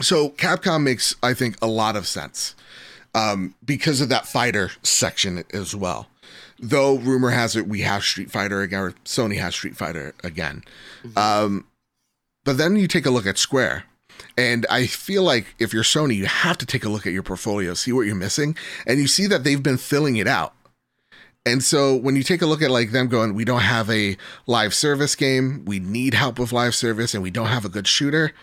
So 0.01 0.29
Capcom 0.31 0.83
makes, 0.83 1.15
I 1.23 1.33
think, 1.33 1.55
a 1.61 1.67
lot 1.67 1.95
of 1.95 2.05
sense 2.07 2.53
um, 3.13 3.55
because 3.63 4.01
of 4.01 4.09
that 4.09 4.27
fighter 4.27 4.71
section 4.83 5.43
as 5.53 5.73
well. 5.75 6.07
Though 6.59 6.97
rumor 6.97 7.29
has 7.31 7.55
it 7.55 7.67
we 7.67 7.81
have 7.81 8.03
Street 8.03 8.29
Fighter 8.31 8.61
again, 8.61 8.79
or 8.79 8.91
Sony 9.05 9.37
has 9.39 9.55
Street 9.55 9.75
Fighter 9.77 10.13
again. 10.23 10.63
Mm-hmm. 11.05 11.17
Um, 11.17 11.65
but 12.43 12.57
then 12.57 12.75
you 12.75 12.87
take 12.87 13.05
a 13.05 13.09
look 13.11 13.25
at 13.25 13.37
Square. 13.37 13.85
And 14.37 14.65
I 14.69 14.85
feel 14.87 15.23
like 15.23 15.55
if 15.59 15.73
you're 15.73 15.83
Sony, 15.83 16.15
you 16.15 16.25
have 16.25 16.57
to 16.57 16.65
take 16.65 16.83
a 16.83 16.89
look 16.89 17.07
at 17.07 17.13
your 17.13 17.23
portfolio, 17.23 17.73
see 17.73 17.93
what 17.93 18.01
you're 18.01 18.15
missing, 18.15 18.57
and 18.85 18.99
you 18.99 19.07
see 19.07 19.27
that 19.27 19.43
they've 19.43 19.63
been 19.63 19.77
filling 19.77 20.17
it 20.17 20.27
out. 20.27 20.53
And 21.45 21.63
so 21.63 21.95
when 21.95 22.15
you 22.15 22.23
take 22.23 22.41
a 22.41 22.45
look 22.47 22.61
at 22.61 22.71
like 22.71 22.91
them 22.91 23.07
going, 23.07 23.33
we 23.35 23.45
don't 23.45 23.61
have 23.61 23.89
a 23.89 24.17
live 24.47 24.73
service 24.73 25.15
game, 25.15 25.63
we 25.65 25.79
need 25.79 26.13
help 26.15 26.39
with 26.39 26.51
live 26.51 26.75
service, 26.75 27.13
and 27.13 27.21
we 27.21 27.29
don't 27.29 27.47
have 27.47 27.65
a 27.65 27.69
good 27.69 27.87
shooter, 27.87 28.33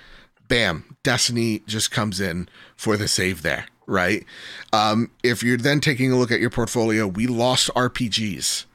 bam, 0.49 0.97
Destiny 1.03 1.63
just 1.67 1.91
comes 1.91 2.21
in 2.21 2.49
for 2.77 2.97
the 2.97 3.09
save 3.09 3.43
there, 3.43 3.67
right? 3.87 4.25
Um, 4.73 5.11
if 5.23 5.43
you're 5.43 5.57
then 5.57 5.81
taking 5.81 6.13
a 6.13 6.17
look 6.17 6.31
at 6.31 6.41
your 6.41 6.51
portfolio, 6.51 7.07
we 7.07 7.27
lost 7.27 7.71
RPGs. 7.75 8.67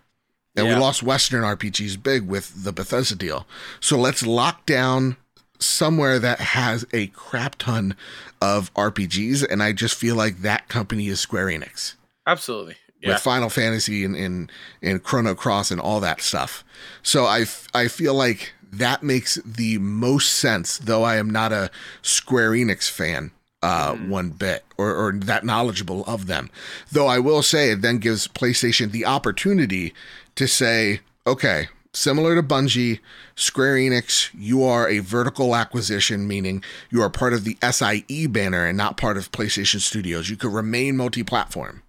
And 0.55 0.67
Yeah. 0.67 0.73
we 0.73 0.81
lost 0.81 1.03
Western 1.03 1.43
RPGs 1.43 2.01
big 2.01 2.23
with 2.23 2.63
the 2.63 2.73
Bethesda 2.73 3.15
deal. 3.15 3.47
So 3.79 3.97
let's 3.97 4.25
lock 4.25 4.65
down 4.65 5.15
somewhere 5.59 6.19
that 6.19 6.39
has 6.39 6.85
a 6.93 7.07
crap 7.07 7.55
ton 7.55 7.95
of 8.41 8.73
RPGs. 8.73 9.45
And 9.49 9.61
I 9.63 9.73
just 9.73 9.95
feel 9.95 10.15
like 10.15 10.41
that 10.41 10.67
company 10.67 11.07
is 11.07 11.19
Square 11.19 11.47
Enix 11.47 11.95
Absolutely. 12.25 12.75
Yeah. 13.01 13.13
with 13.13 13.21
Final 13.21 13.49
Fantasy 13.49 14.03
and, 14.03 14.15
and, 14.15 14.51
and 14.81 15.03
Chrono 15.03 15.35
Cross 15.35 15.71
and 15.71 15.79
all 15.79 15.99
that 15.99 16.21
stuff. 16.21 16.63
So 17.03 17.25
I, 17.25 17.41
f- 17.41 17.67
I 17.73 17.87
feel 17.87 18.13
like 18.13 18.53
that 18.71 19.03
makes 19.03 19.35
the 19.45 19.77
most 19.77 20.33
sense, 20.33 20.77
though 20.77 21.03
I 21.03 21.17
am 21.17 21.29
not 21.29 21.51
a 21.51 21.69
Square 22.01 22.51
Enix 22.51 22.89
fan 22.89 23.31
uh, 23.61 23.95
one 23.95 24.29
bit 24.29 24.63
or, 24.77 24.93
or 24.95 25.11
that 25.13 25.43
knowledgeable 25.43 26.03
of 26.05 26.27
them. 26.27 26.49
Though 26.91 27.07
I 27.07 27.19
will 27.19 27.41
say 27.43 27.71
it 27.71 27.81
then 27.81 27.97
gives 27.97 28.27
PlayStation 28.27 28.91
the 28.91 29.05
opportunity 29.05 29.93
to 30.35 30.47
say, 30.47 31.01
okay, 31.25 31.67
similar 31.97 32.35
to 32.35 32.43
Bungie, 32.43 32.99
Square 33.35 33.75
Enix, 33.75 34.29
you 34.37 34.63
are 34.63 34.87
a 34.87 34.99
vertical 34.99 35.55
acquisition, 35.55 36.27
meaning 36.27 36.63
you 36.89 37.01
are 37.01 37.09
part 37.09 37.33
of 37.33 37.43
the 37.43 37.57
SIE 37.61 38.27
banner 38.27 38.65
and 38.65 38.77
not 38.77 38.97
part 38.97 39.17
of 39.17 39.31
PlayStation 39.31 39.79
Studios. 39.79 40.29
You 40.29 40.37
could 40.37 40.53
remain 40.53 40.97
multi 40.97 41.23
platform 41.23 41.83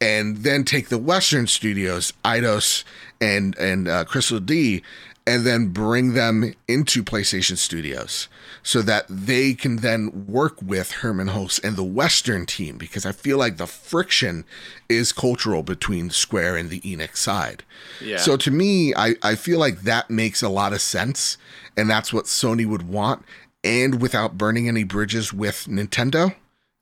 and 0.00 0.38
then 0.38 0.64
take 0.64 0.88
the 0.88 0.98
Western 0.98 1.46
studios, 1.46 2.12
Eidos 2.24 2.84
and 3.20 3.56
and 3.58 3.88
uh, 3.88 4.04
Crystal 4.04 4.40
D, 4.40 4.82
and 5.28 5.44
then 5.44 5.68
bring 5.68 6.14
them 6.14 6.54
into 6.66 7.04
PlayStation 7.04 7.58
Studios 7.58 8.28
so 8.62 8.80
that 8.80 9.04
they 9.10 9.52
can 9.52 9.76
then 9.76 10.24
work 10.26 10.56
with 10.62 10.90
Hermen 10.90 11.28
Hulst 11.28 11.62
and 11.62 11.76
the 11.76 11.84
Western 11.84 12.46
team 12.46 12.78
because 12.78 13.04
I 13.04 13.12
feel 13.12 13.36
like 13.36 13.58
the 13.58 13.66
friction 13.66 14.46
is 14.88 15.12
cultural 15.12 15.62
between 15.62 16.08
Square 16.08 16.56
and 16.56 16.70
the 16.70 16.80
Enix 16.80 17.18
side. 17.18 17.62
Yeah. 18.02 18.16
So 18.16 18.38
to 18.38 18.50
me, 18.50 18.94
I, 18.94 19.16
I 19.22 19.34
feel 19.34 19.58
like 19.58 19.82
that 19.82 20.08
makes 20.08 20.42
a 20.42 20.48
lot 20.48 20.72
of 20.72 20.80
sense, 20.80 21.36
and 21.76 21.90
that's 21.90 22.10
what 22.10 22.24
Sony 22.24 22.64
would 22.64 22.88
want, 22.88 23.22
and 23.62 24.00
without 24.00 24.38
burning 24.38 24.66
any 24.66 24.82
bridges 24.82 25.30
with 25.30 25.66
Nintendo, 25.68 26.34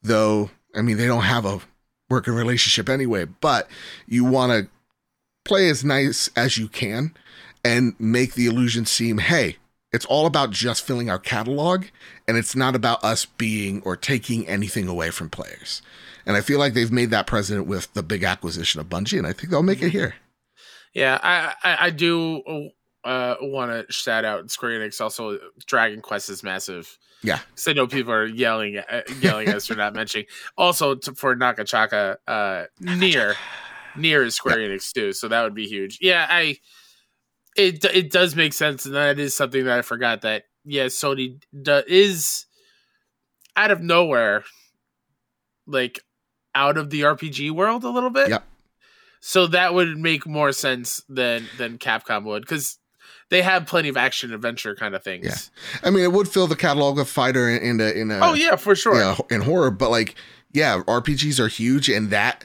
though 0.02 0.50
I 0.72 0.82
mean 0.82 0.98
they 0.98 1.08
don't 1.08 1.22
have 1.22 1.44
a 1.44 1.62
working 2.08 2.34
relationship 2.34 2.88
anyway, 2.88 3.24
but 3.24 3.66
you 4.06 4.24
want 4.24 4.52
to 4.52 4.70
play 5.44 5.68
as 5.68 5.84
nice 5.84 6.30
as 6.36 6.56
you 6.58 6.68
can 6.68 7.12
and 7.64 7.94
make 7.98 8.34
the 8.34 8.46
illusion 8.46 8.86
seem, 8.86 9.18
hey, 9.18 9.56
it's 9.92 10.04
all 10.06 10.26
about 10.26 10.50
just 10.50 10.86
filling 10.86 11.08
our 11.08 11.18
catalog 11.18 11.86
and 12.26 12.36
it's 12.36 12.56
not 12.56 12.74
about 12.74 13.02
us 13.04 13.24
being 13.24 13.82
or 13.82 13.96
taking 13.96 14.46
anything 14.46 14.88
away 14.88 15.10
from 15.10 15.30
players. 15.30 15.82
And 16.26 16.36
I 16.36 16.40
feel 16.40 16.58
like 16.58 16.74
they've 16.74 16.92
made 16.92 17.10
that 17.10 17.26
precedent 17.26 17.66
with 17.66 17.92
the 17.94 18.02
big 18.02 18.24
acquisition 18.24 18.80
of 18.80 18.88
Bungie, 18.88 19.18
and 19.18 19.26
I 19.26 19.32
think 19.32 19.50
they'll 19.50 19.62
make 19.62 19.80
it 19.80 19.90
here. 19.90 20.14
Yeah, 20.92 21.20
I 21.22 21.54
I, 21.62 21.86
I 21.86 21.90
do 21.90 22.70
uh, 23.04 23.36
want 23.40 23.70
to 23.86 23.92
shout 23.92 24.24
out 24.24 24.50
Square 24.50 24.80
Enix. 24.80 25.00
Also, 25.00 25.38
Dragon 25.66 26.00
Quest 26.00 26.28
is 26.28 26.42
massive. 26.42 26.98
Yeah. 27.22 27.38
because 27.48 27.68
I 27.68 27.72
know 27.74 27.86
people 27.86 28.12
are 28.12 28.26
yelling 28.26 28.76
at, 28.76 29.08
yelling 29.22 29.48
at 29.48 29.54
us 29.54 29.66
for 29.66 29.74
not 29.74 29.94
mentioning. 29.94 30.26
Also, 30.58 30.96
to, 30.96 31.14
for 31.14 31.36
Nakachaka, 31.36 32.16
uh, 32.26 32.64
NieR 32.82 33.34
NieR 33.96 34.24
is 34.24 34.34
Square 34.34 34.58
Enix 34.58 34.92
too, 34.92 35.12
so 35.12 35.28
that 35.28 35.42
would 35.42 35.54
be 35.54 35.66
huge. 35.66 35.98
Yeah, 36.00 36.26
I 36.28 36.58
it 37.56 37.84
it 37.84 38.10
does 38.10 38.36
make 38.36 38.52
sense, 38.52 38.86
and 38.86 38.94
that 38.94 39.18
is 39.18 39.34
something 39.34 39.64
that 39.64 39.78
I 39.78 39.82
forgot 39.82 40.22
that 40.22 40.44
yeah, 40.64 40.86
Sony 40.86 41.40
do, 41.62 41.82
is 41.86 42.46
out 43.56 43.70
of 43.70 43.80
nowhere, 43.80 44.44
like 45.66 46.00
out 46.54 46.76
of 46.76 46.90
the 46.90 47.02
RPG 47.02 47.52
world 47.52 47.84
a 47.84 47.90
little 47.90 48.10
bit. 48.10 48.28
Yep. 48.28 48.44
So 49.20 49.46
that 49.48 49.74
would 49.74 49.98
make 49.98 50.26
more 50.26 50.52
sense 50.52 51.02
than 51.08 51.46
than 51.56 51.78
Capcom 51.78 52.24
would 52.24 52.42
because 52.42 52.78
they 53.28 53.42
have 53.42 53.66
plenty 53.66 53.88
of 53.88 53.96
action 53.96 54.32
adventure 54.32 54.74
kind 54.74 54.94
of 54.94 55.02
things. 55.02 55.26
Yeah. 55.26 55.88
I 55.88 55.90
mean, 55.90 56.04
it 56.04 56.12
would 56.12 56.28
fill 56.28 56.46
the 56.46 56.56
catalog 56.56 56.98
of 56.98 57.08
fighter 57.08 57.48
in, 57.48 57.62
in 57.62 57.80
a 57.80 57.90
in 57.90 58.10
a 58.10 58.20
Oh 58.22 58.34
yeah, 58.34 58.56
for 58.56 58.74
sure. 58.74 58.98
yeah, 58.98 59.16
in 59.30 59.42
horror, 59.42 59.70
but 59.70 59.90
like, 59.90 60.14
yeah, 60.52 60.82
RPGs 60.86 61.40
are 61.40 61.48
huge, 61.48 61.88
and 61.88 62.10
that 62.10 62.44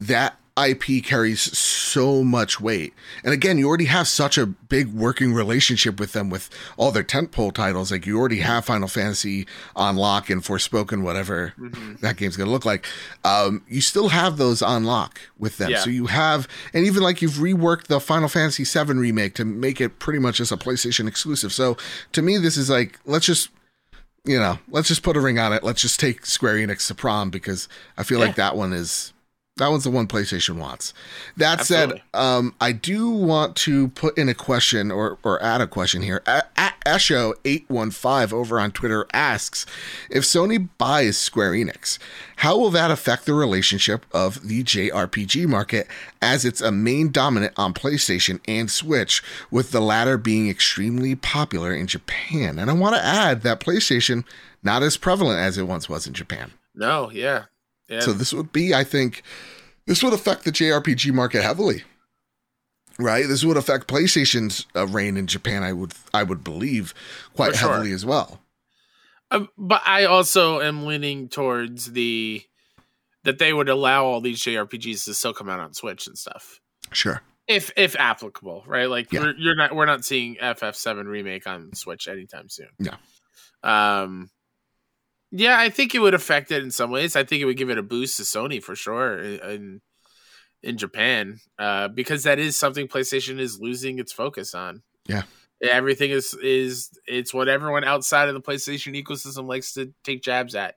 that 0.00 0.38
IP 0.56 1.02
carries 1.02 1.40
so 1.56 2.22
much 2.22 2.60
weight. 2.60 2.92
And 3.24 3.32
again, 3.32 3.56
you 3.56 3.66
already 3.66 3.86
have 3.86 4.06
such 4.06 4.36
a 4.36 4.44
big 4.44 4.88
working 4.92 5.32
relationship 5.32 5.98
with 5.98 6.12
them 6.12 6.28
with 6.28 6.50
all 6.76 6.92
their 6.92 7.02
tentpole 7.02 7.52
titles. 7.54 7.90
Like 7.90 8.04
you 8.06 8.18
already 8.18 8.40
have 8.40 8.66
Final 8.66 8.88
Fantasy 8.88 9.46
on 9.74 9.96
lock 9.96 10.28
and 10.28 10.42
Forspoken, 10.42 11.02
whatever 11.02 11.54
Mhm. 11.58 12.00
that 12.00 12.16
game's 12.16 12.36
gonna 12.36 12.50
look 12.50 12.66
like. 12.66 12.84
Um, 13.24 13.62
you 13.66 13.80
still 13.80 14.10
have 14.10 14.36
those 14.36 14.60
on 14.60 14.84
lock 14.84 15.20
with 15.38 15.56
them. 15.56 15.70
Yeah. 15.70 15.80
So 15.84 15.88
you 15.90 16.06
have, 16.06 16.46
and 16.74 16.84
even 16.84 17.02
like 17.02 17.22
you've 17.22 17.32
reworked 17.32 17.86
the 17.86 17.98
Final 17.98 18.28
Fantasy 18.28 18.64
VII 18.64 18.98
remake 18.98 19.34
to 19.36 19.44
make 19.46 19.80
it 19.80 19.98
pretty 19.98 20.18
much 20.18 20.38
as 20.38 20.52
a 20.52 20.56
PlayStation 20.58 21.08
exclusive. 21.08 21.52
So 21.52 21.78
to 22.12 22.20
me, 22.20 22.36
this 22.36 22.56
is 22.58 22.68
like 22.68 22.98
let's 23.06 23.24
just 23.26 23.48
you 24.24 24.38
know, 24.38 24.58
let's 24.70 24.86
just 24.86 25.02
put 25.02 25.16
a 25.16 25.20
ring 25.20 25.38
on 25.40 25.52
it. 25.52 25.64
Let's 25.64 25.82
just 25.82 25.98
take 25.98 26.24
Square 26.26 26.54
Enix 26.56 26.86
to 26.86 26.94
prom 26.94 27.28
because 27.30 27.66
I 27.98 28.04
feel 28.04 28.20
Yeah. 28.20 28.26
like 28.26 28.36
that 28.36 28.56
one 28.56 28.72
is 28.72 29.12
that 29.56 29.68
one's 29.68 29.84
the 29.84 29.90
one 29.90 30.06
PlayStation 30.06 30.56
wants. 30.56 30.94
That 31.36 31.60
Absolutely. 31.60 31.98
said, 31.98 32.20
um, 32.20 32.54
I 32.60 32.72
do 32.72 33.10
want 33.10 33.54
to 33.56 33.88
put 33.88 34.16
in 34.16 34.28
a 34.28 34.34
question 34.34 34.90
or 34.90 35.18
or 35.22 35.42
add 35.42 35.60
a 35.60 35.66
question 35.66 36.02
here. 36.02 36.22
A- 36.26 36.44
A- 36.56 36.72
Esho 36.86 37.34
eight 37.44 37.64
one 37.68 37.90
five 37.90 38.32
over 38.32 38.58
on 38.58 38.72
Twitter 38.72 39.06
asks 39.12 39.66
if 40.10 40.24
Sony 40.24 40.68
buys 40.78 41.16
Square 41.18 41.52
Enix, 41.52 41.98
how 42.36 42.58
will 42.58 42.70
that 42.70 42.90
affect 42.90 43.26
the 43.26 43.34
relationship 43.34 44.04
of 44.12 44.48
the 44.48 44.64
JRPG 44.64 45.46
market 45.46 45.86
as 46.20 46.44
it's 46.44 46.60
a 46.60 46.72
main 46.72 47.12
dominant 47.12 47.52
on 47.56 47.74
PlayStation 47.74 48.40
and 48.48 48.70
Switch, 48.70 49.22
with 49.50 49.70
the 49.70 49.80
latter 49.80 50.16
being 50.16 50.48
extremely 50.48 51.14
popular 51.14 51.72
in 51.74 51.86
Japan? 51.86 52.58
And 52.58 52.70
I 52.70 52.72
want 52.72 52.96
to 52.96 53.04
add 53.04 53.42
that 53.42 53.60
PlayStation 53.60 54.24
not 54.62 54.82
as 54.82 54.96
prevalent 54.96 55.40
as 55.40 55.58
it 55.58 55.68
once 55.68 55.88
was 55.88 56.06
in 56.06 56.14
Japan. 56.14 56.52
No, 56.74 57.10
yeah, 57.10 57.44
yeah. 57.92 58.00
So 58.00 58.12
this 58.12 58.32
would 58.32 58.52
be, 58.52 58.74
I 58.74 58.84
think, 58.84 59.22
this 59.86 60.02
would 60.02 60.12
affect 60.12 60.44
the 60.44 60.52
JRPG 60.52 61.12
market 61.12 61.42
heavily, 61.42 61.82
right? 62.98 63.26
This 63.26 63.44
would 63.44 63.56
affect 63.56 63.88
PlayStation's 63.88 64.66
uh, 64.74 64.86
reign 64.86 65.16
in 65.16 65.26
Japan. 65.26 65.62
I 65.62 65.72
would, 65.72 65.92
I 66.14 66.22
would 66.22 66.42
believe, 66.44 66.94
quite 67.34 67.54
sure. 67.56 67.70
heavily 67.70 67.92
as 67.92 68.04
well. 68.04 68.40
Um, 69.30 69.48
but 69.56 69.82
I 69.86 70.04
also 70.04 70.60
am 70.60 70.84
leaning 70.86 71.28
towards 71.28 71.92
the 71.92 72.42
that 73.24 73.38
they 73.38 73.52
would 73.52 73.68
allow 73.68 74.04
all 74.04 74.20
these 74.20 74.42
JRPGs 74.42 75.04
to 75.04 75.14
still 75.14 75.32
come 75.32 75.48
out 75.48 75.60
on 75.60 75.72
Switch 75.74 76.06
and 76.06 76.18
stuff, 76.18 76.60
Sure. 76.92 77.22
if 77.46 77.70
if 77.76 77.96
applicable, 77.96 78.64
right? 78.66 78.90
Like 78.90 79.12
Yeah. 79.12 79.20
we're, 79.20 79.34
you're 79.38 79.56
not 79.56 79.74
we're 79.74 79.86
not 79.86 80.04
seeing 80.04 80.36
FF7 80.36 81.06
remake 81.06 81.46
on 81.46 81.72
Switch 81.74 82.08
anytime 82.08 82.48
soon. 82.48 82.68
No. 82.78 82.94
Um. 83.62 84.30
Yeah, 85.32 85.58
I 85.58 85.70
think 85.70 85.94
it 85.94 86.00
would 86.00 86.14
affect 86.14 86.50
it 86.52 86.62
in 86.62 86.70
some 86.70 86.90
ways. 86.90 87.16
I 87.16 87.24
think 87.24 87.40
it 87.40 87.46
would 87.46 87.56
give 87.56 87.70
it 87.70 87.78
a 87.78 87.82
boost 87.82 88.18
to 88.18 88.22
Sony 88.22 88.62
for 88.62 88.76
sure 88.76 89.18
in 89.18 89.80
in 90.62 90.76
Japan, 90.78 91.40
uh, 91.58 91.88
because 91.88 92.22
that 92.22 92.38
is 92.38 92.56
something 92.56 92.86
PlayStation 92.86 93.40
is 93.40 93.58
losing 93.58 93.98
its 93.98 94.12
focus 94.12 94.54
on. 94.54 94.82
Yeah. 95.06 95.22
everything 95.62 96.10
is 96.10 96.34
is 96.42 96.90
it's 97.06 97.32
what 97.34 97.48
everyone 97.48 97.82
outside 97.84 98.28
of 98.28 98.34
the 98.34 98.40
PlayStation 98.42 98.94
ecosystem 99.00 99.46
likes 99.48 99.72
to 99.74 99.92
take 100.04 100.22
jabs 100.22 100.54
at. 100.54 100.76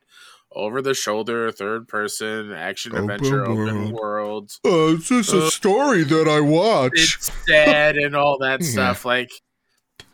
Over 0.51 0.81
the 0.81 0.93
shoulder, 0.93 1.51
third 1.51 1.87
person, 1.89 2.53
action 2.53 2.93
Open 2.93 3.09
adventure, 3.09 3.45
open 3.45 3.91
world. 3.91 3.93
world. 3.93 4.51
Uh, 4.63 4.95
it's 4.95 5.09
just 5.09 5.33
Uh, 5.33 5.39
a 5.47 5.51
story 5.51 6.03
that 6.05 6.27
I 6.29 6.39
watch. 6.39 6.91
It's 6.95 7.31
sad 7.47 7.97
and 7.97 8.15
all 8.15 8.37
that 8.39 8.61
Yeah. 8.63 8.69
stuff. 8.69 9.03
Like 9.03 9.31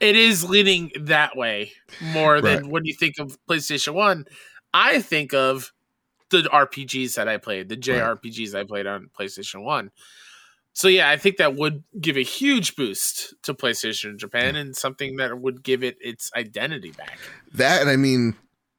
it 0.01 0.15
is 0.15 0.43
leaning 0.43 0.91
that 0.99 1.37
way 1.37 1.71
more 2.01 2.41
than 2.41 2.63
Right. 2.63 2.71
when 2.71 2.85
you 2.85 2.93
think 2.93 3.19
of 3.19 3.37
PlayStation 3.49 3.93
One. 3.93 4.25
I 4.73 5.01
think 5.01 5.33
of 5.33 5.71
the 6.29 6.43
RPGs 6.51 7.15
that 7.15 7.27
I 7.27 7.37
played, 7.37 7.69
the 7.69 7.77
JRPGs 7.77 8.55
I 8.55 8.63
played 8.63 8.87
on 8.87 9.09
PlayStation 9.17 9.63
One. 9.63 9.91
So 10.73 10.87
yeah, 10.87 11.09
I 11.09 11.17
think 11.17 11.37
that 11.37 11.55
would 11.55 11.83
give 11.99 12.15
a 12.17 12.23
huge 12.23 12.75
boost 12.77 13.33
to 13.43 13.53
PlayStation 13.53 14.17
Japan 14.17 14.55
and 14.55 14.75
something 14.75 15.17
that 15.17 15.37
would 15.39 15.63
give 15.63 15.83
it 15.83 15.97
its 15.99 16.31
identity 16.35 16.91
back. 16.91 17.19
That 17.53 17.81
and 17.81 17.89
I 17.89 17.97
mean, 17.97 18.35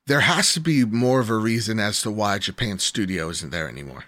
there 0.06 0.20
has 0.20 0.54
to 0.54 0.60
be 0.60 0.84
more 0.84 1.20
of 1.20 1.28
a 1.28 1.36
reason 1.36 1.78
as 1.78 2.00
to 2.02 2.10
why 2.10 2.38
Japan 2.38 2.78
Studio 2.78 3.28
isn't 3.28 3.50
there 3.50 3.68
anymore. 3.68 4.04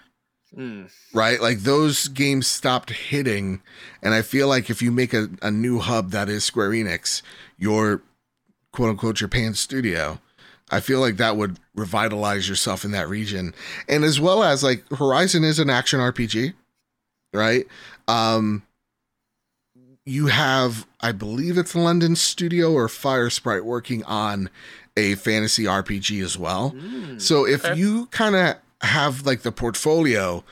Mm. 0.57 0.89
Right? 1.13 1.41
Like 1.41 1.59
those 1.59 2.07
games 2.07 2.47
stopped 2.47 2.89
hitting. 2.91 3.61
And 4.01 4.13
I 4.13 4.21
feel 4.21 4.47
like 4.47 4.69
if 4.69 4.81
you 4.81 4.91
make 4.91 5.13
a, 5.13 5.27
a 5.41 5.51
new 5.51 5.79
hub 5.79 6.11
that 6.11 6.29
is 6.29 6.43
Square 6.43 6.71
Enix, 6.71 7.21
your 7.57 8.01
quote 8.71 8.89
unquote 8.91 9.15
Japan 9.17 9.53
studio, 9.53 10.19
I 10.71 10.79
feel 10.79 10.99
like 10.99 11.17
that 11.17 11.37
would 11.37 11.57
revitalize 11.75 12.47
yourself 12.49 12.83
in 12.85 12.91
that 12.91 13.07
region. 13.09 13.53
And 13.87 14.03
as 14.03 14.19
well 14.19 14.43
as 14.43 14.63
like 14.63 14.83
Horizon 14.89 15.43
is 15.43 15.59
an 15.59 15.69
action 15.69 15.99
RPG, 15.99 16.53
right? 17.33 17.65
Um 18.07 18.63
you 20.05 20.27
have 20.27 20.85
I 21.01 21.11
believe 21.11 21.57
it's 21.57 21.75
London 21.75 22.15
Studio 22.15 22.71
or 22.71 22.87
Firesprite 22.87 23.63
working 23.63 24.03
on 24.05 24.49
a 24.97 25.15
fantasy 25.15 25.63
RPG 25.65 26.23
as 26.23 26.37
well. 26.37 26.71
Mm. 26.75 27.21
So 27.21 27.45
if 27.45 27.65
Okay. 27.65 27.75
you 27.75 28.05
kind 28.07 28.35
of 28.35 28.55
have 28.81 29.25
like 29.25 29.41
the 29.41 29.51
portfolio, 29.51 30.43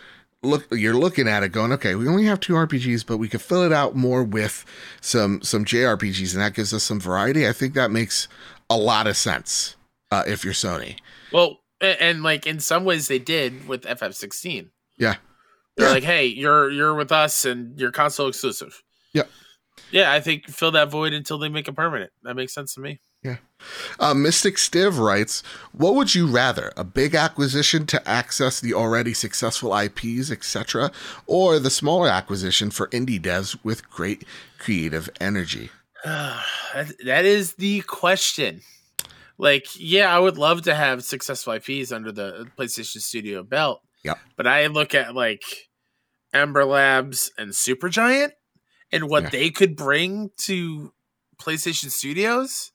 look, 0.42 0.66
you're 0.72 0.94
looking 0.96 1.28
at 1.28 1.44
it 1.44 1.50
going, 1.50 1.72
okay, 1.74 1.96
we 1.96 2.08
only 2.08 2.26
have 2.26 2.40
two 2.40 2.54
RPGs, 2.54 3.06
but 3.06 3.18
we 3.18 3.28
could 3.30 3.42
fill 3.42 3.64
it 3.64 3.72
out 3.74 3.96
more 3.96 4.24
with 4.24 4.66
some 5.02 5.42
some 5.42 5.66
JRPGs, 5.66 6.34
and 6.34 6.42
that 6.42 6.54
gives 6.54 6.74
us 6.74 6.84
some 6.84 7.00
variety. 7.00 7.48
I 7.48 7.54
think 7.54 7.74
that 7.76 7.92
makes 7.92 8.28
a 8.70 8.78
lot 8.78 9.08
of 9.08 9.18
sense 9.18 9.76
uh, 10.12 10.24
if 10.28 10.44
you're 10.44 10.54
Sony. 10.54 10.98
Well, 11.32 11.60
and 11.82 12.24
like 12.24 12.48
in 12.48 12.60
some 12.60 12.86
ways 12.86 13.08
they 13.08 13.20
did 13.20 13.68
with 13.68 13.84
FF16. 13.84 14.70
Yeah. 14.98 15.16
They're 15.76 15.88
Yeah. 15.88 15.94
like, 15.94 16.04
"Hey, 16.04 16.26
you're 16.28 16.70
you're 16.72 16.94
with 16.94 17.12
us 17.12 17.46
and 17.46 17.78
you're 17.80 17.92
console 17.92 18.28
exclusive." 18.28 18.82
yeah 19.14 19.24
Yeah, 19.92 20.12
I 20.12 20.20
think 20.22 20.48
fill 20.50 20.72
that 20.72 20.90
void 20.92 21.14
until 21.14 21.38
they 21.40 21.50
make 21.50 21.68
it 21.68 21.74
permanent. 21.76 22.12
That 22.24 22.36
makes 22.36 22.54
sense 22.54 22.74
to 22.76 22.80
me. 22.82 23.00
Uh, 23.98 24.14
Mystic 24.14 24.58
Stiv 24.58 25.00
writes, 25.00 25.42
"What 25.72 25.96
would 25.96 26.14
you 26.14 26.28
rather? 26.28 26.74
A 26.76 26.84
big 26.84 27.16
acquisition 27.16 27.86
to 27.88 28.06
access 28.08 28.60
the 28.60 28.74
already 28.74 29.14
successful 29.14 29.74
IPs, 29.74 30.30
etc., 30.30 30.92
or 31.28 31.60
the 31.60 31.70
smaller 31.70 32.10
acquisition 32.10 32.72
for 32.72 32.88
indie 32.90 33.22
devs 33.22 33.58
with 33.64 33.90
great 33.90 34.26
creative 34.58 35.10
energy?" 35.22 35.70
that, 36.04 36.94
that 37.06 37.24
is 37.24 37.54
the 37.54 37.80
question. 37.82 38.62
Like, 39.38 39.68
yeah, 39.78 40.14
I 40.14 40.20
would 40.20 40.38
love 40.38 40.64
to 40.64 40.76
have 40.76 41.04
successful 41.06 41.54
IPs 41.54 41.94
under 41.94 42.12
the 42.12 42.48
PlayStation 42.58 43.02
Studio 43.02 43.44
belt. 43.44 43.82
Yep. 44.04 44.20
But 44.36 44.48
I 44.48 44.68
look 44.68 44.94
at 44.94 45.16
like 45.16 45.70
Ember 46.34 46.66
Labs 46.66 47.32
and 47.38 47.52
Supergiant 47.52 48.32
and 48.92 49.10
what 49.10 49.24
Yeah. 49.24 49.30
they 49.30 49.50
could 49.50 49.78
bring 49.78 50.32
to 50.40 50.94
PlayStation 51.42 51.90
Studios. 51.90 52.73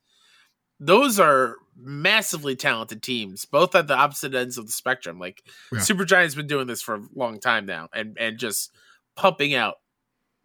Those 0.80 1.18
are 1.18 1.56
massively 1.76 2.56
talented 2.56 3.02
teams, 3.02 3.44
both 3.44 3.74
at 3.74 3.86
the 3.88 3.96
opposite 3.96 4.34
ends 4.34 4.58
of 4.58 4.66
the 4.66 4.72
spectrum. 4.72 5.18
Like 5.18 5.42
Yeah. 5.72 5.80
Supergiant's 5.80 6.34
been 6.34 6.46
doing 6.46 6.66
this 6.66 6.82
for 6.82 6.96
a 6.96 7.02
long 7.14 7.40
time 7.40 7.66
now 7.66 7.88
and 7.92 8.16
and 8.18 8.38
just 8.38 8.70
pumping 9.16 9.54
out 9.54 9.76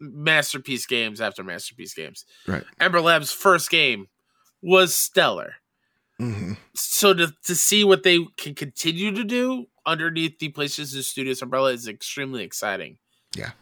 masterpiece 0.00 0.86
games 0.86 1.20
after 1.20 1.44
masterpiece 1.44 1.94
games. 1.94 2.24
Right. 2.46 2.64
Ember 2.80 3.00
Lab's 3.00 3.32
first 3.32 3.70
game 3.70 4.08
was 4.62 4.94
stellar. 4.94 5.54
hmm 6.18 6.54
So 6.74 7.14
to 7.14 7.32
to 7.44 7.54
see 7.54 7.84
what 7.84 8.02
they 8.02 8.18
can 8.36 8.54
continue 8.54 9.12
to 9.12 9.24
do 9.24 9.66
underneath 9.86 10.38
the 10.38 10.50
PlayStation 10.50 11.02
Studios 11.02 11.42
umbrella 11.42 11.72
is 11.72 11.86
extremely 11.88 12.42
exciting. 12.42 12.98
Yeah. 13.36 13.52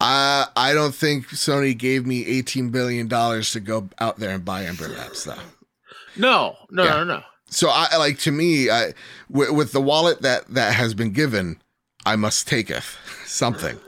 Uh, 0.00 0.46
I 0.56 0.72
don't 0.74 0.94
think 0.94 1.28
Sony 1.28 1.76
gave 1.76 2.04
me 2.06 2.26
eighteen 2.26 2.70
billion 2.70 3.06
dollars 3.08 3.52
to 3.52 3.60
go 3.60 3.88
out 4.00 4.18
there 4.18 4.30
and 4.34 4.44
buy 4.44 4.64
Ember 4.64 4.88
Labs, 4.88 5.24
though. 5.24 5.38
No, 6.16 6.56
no, 6.70 6.84
Yeah. 6.84 6.90
no, 6.96 7.04
no. 7.04 7.22
So 7.50 7.68
I 7.70 7.96
like 7.98 8.18
to 8.20 8.32
me, 8.32 8.68
I 8.70 8.94
with, 9.30 9.50
with 9.50 9.72
the 9.72 9.80
wallet 9.80 10.22
that 10.22 10.48
that 10.48 10.74
has 10.74 10.92
been 10.94 11.12
given, 11.12 11.60
I 12.04 12.16
must 12.16 12.48
taketh 12.48 12.98
something. 13.26 13.78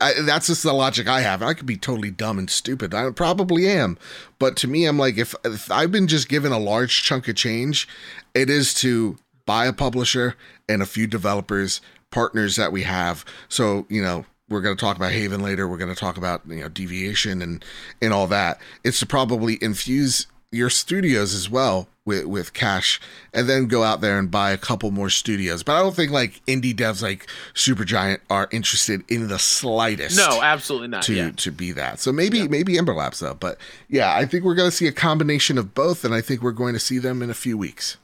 I, 0.00 0.14
that's 0.22 0.48
just 0.48 0.64
the 0.64 0.72
logic 0.72 1.06
I 1.06 1.20
have. 1.20 1.42
I 1.42 1.54
could 1.54 1.66
be 1.66 1.76
totally 1.76 2.10
dumb 2.10 2.36
and 2.38 2.50
stupid. 2.50 2.92
I 2.92 3.08
probably 3.10 3.68
am, 3.68 3.96
but 4.40 4.56
to 4.56 4.66
me, 4.66 4.86
I'm 4.86 4.98
like, 4.98 5.16
if, 5.16 5.32
if 5.44 5.70
I've 5.70 5.92
been 5.92 6.08
just 6.08 6.28
given 6.28 6.50
a 6.50 6.58
large 6.58 7.04
chunk 7.04 7.28
of 7.28 7.36
change, 7.36 7.86
it 8.34 8.50
is 8.50 8.74
to 8.74 9.16
buy 9.46 9.66
a 9.66 9.72
publisher 9.72 10.34
and 10.68 10.82
a 10.82 10.86
few 10.86 11.06
developers 11.06 11.80
partners 12.10 12.56
that 12.56 12.72
we 12.72 12.82
have. 12.82 13.24
So 13.48 13.86
you 13.88 14.02
know, 14.02 14.24
we're 14.48 14.60
going 14.62 14.76
to 14.76 14.80
talk 14.80 14.96
about 14.96 15.12
Haven 15.12 15.40
later. 15.40 15.68
We're 15.68 15.78
going 15.78 15.94
to 15.94 16.00
talk 16.00 16.16
about 16.16 16.42
you 16.48 16.56
know 16.62 16.68
deviation 16.68 17.40
and 17.40 17.64
and 18.00 18.12
all 18.12 18.26
that. 18.26 18.60
It's 18.82 18.98
to 18.98 19.06
probably 19.06 19.56
infuse 19.62 20.26
your 20.52 20.70
studios 20.70 21.34
as 21.34 21.48
well 21.50 21.88
with 22.04 22.26
with 22.26 22.52
cash 22.52 23.00
and 23.32 23.48
then 23.48 23.66
go 23.66 23.82
out 23.82 24.00
there 24.00 24.18
and 24.18 24.30
buy 24.30 24.50
a 24.50 24.58
couple 24.58 24.90
more 24.90 25.08
studios 25.08 25.62
but 25.62 25.74
i 25.76 25.80
don't 25.80 25.94
think 25.96 26.10
like 26.10 26.44
indie 26.46 26.74
devs 26.74 27.00
like 27.02 27.26
supergiant 27.54 28.18
are 28.28 28.48
interested 28.50 29.02
in 29.08 29.28
the 29.28 29.38
slightest 29.38 30.16
No, 30.16 30.42
absolutely 30.42 30.88
not. 30.88 31.02
to 31.04 31.14
yeah. 31.14 31.30
to 31.30 31.50
be 31.52 31.72
that 31.72 32.00
so 32.00 32.12
maybe 32.12 32.48
maybe 32.48 32.76
ember 32.76 32.92
labs 32.94 33.20
though 33.20 33.34
but 33.34 33.56
yeah 33.88 34.14
i 34.14 34.26
think 34.26 34.44
we're 34.44 34.54
going 34.56 34.70
to 34.70 34.76
see 34.76 34.86
a 34.86 34.92
combination 34.92 35.56
of 35.58 35.74
both 35.74 36.04
and 36.04 36.12
i 36.12 36.20
think 36.20 36.42
we're 36.42 36.52
going 36.52 36.74
to 36.74 36.80
see 36.80 36.98
them 36.98 37.22
in 37.22 37.30
a 37.30 37.34
few 37.34 37.56
weeks 37.56 37.96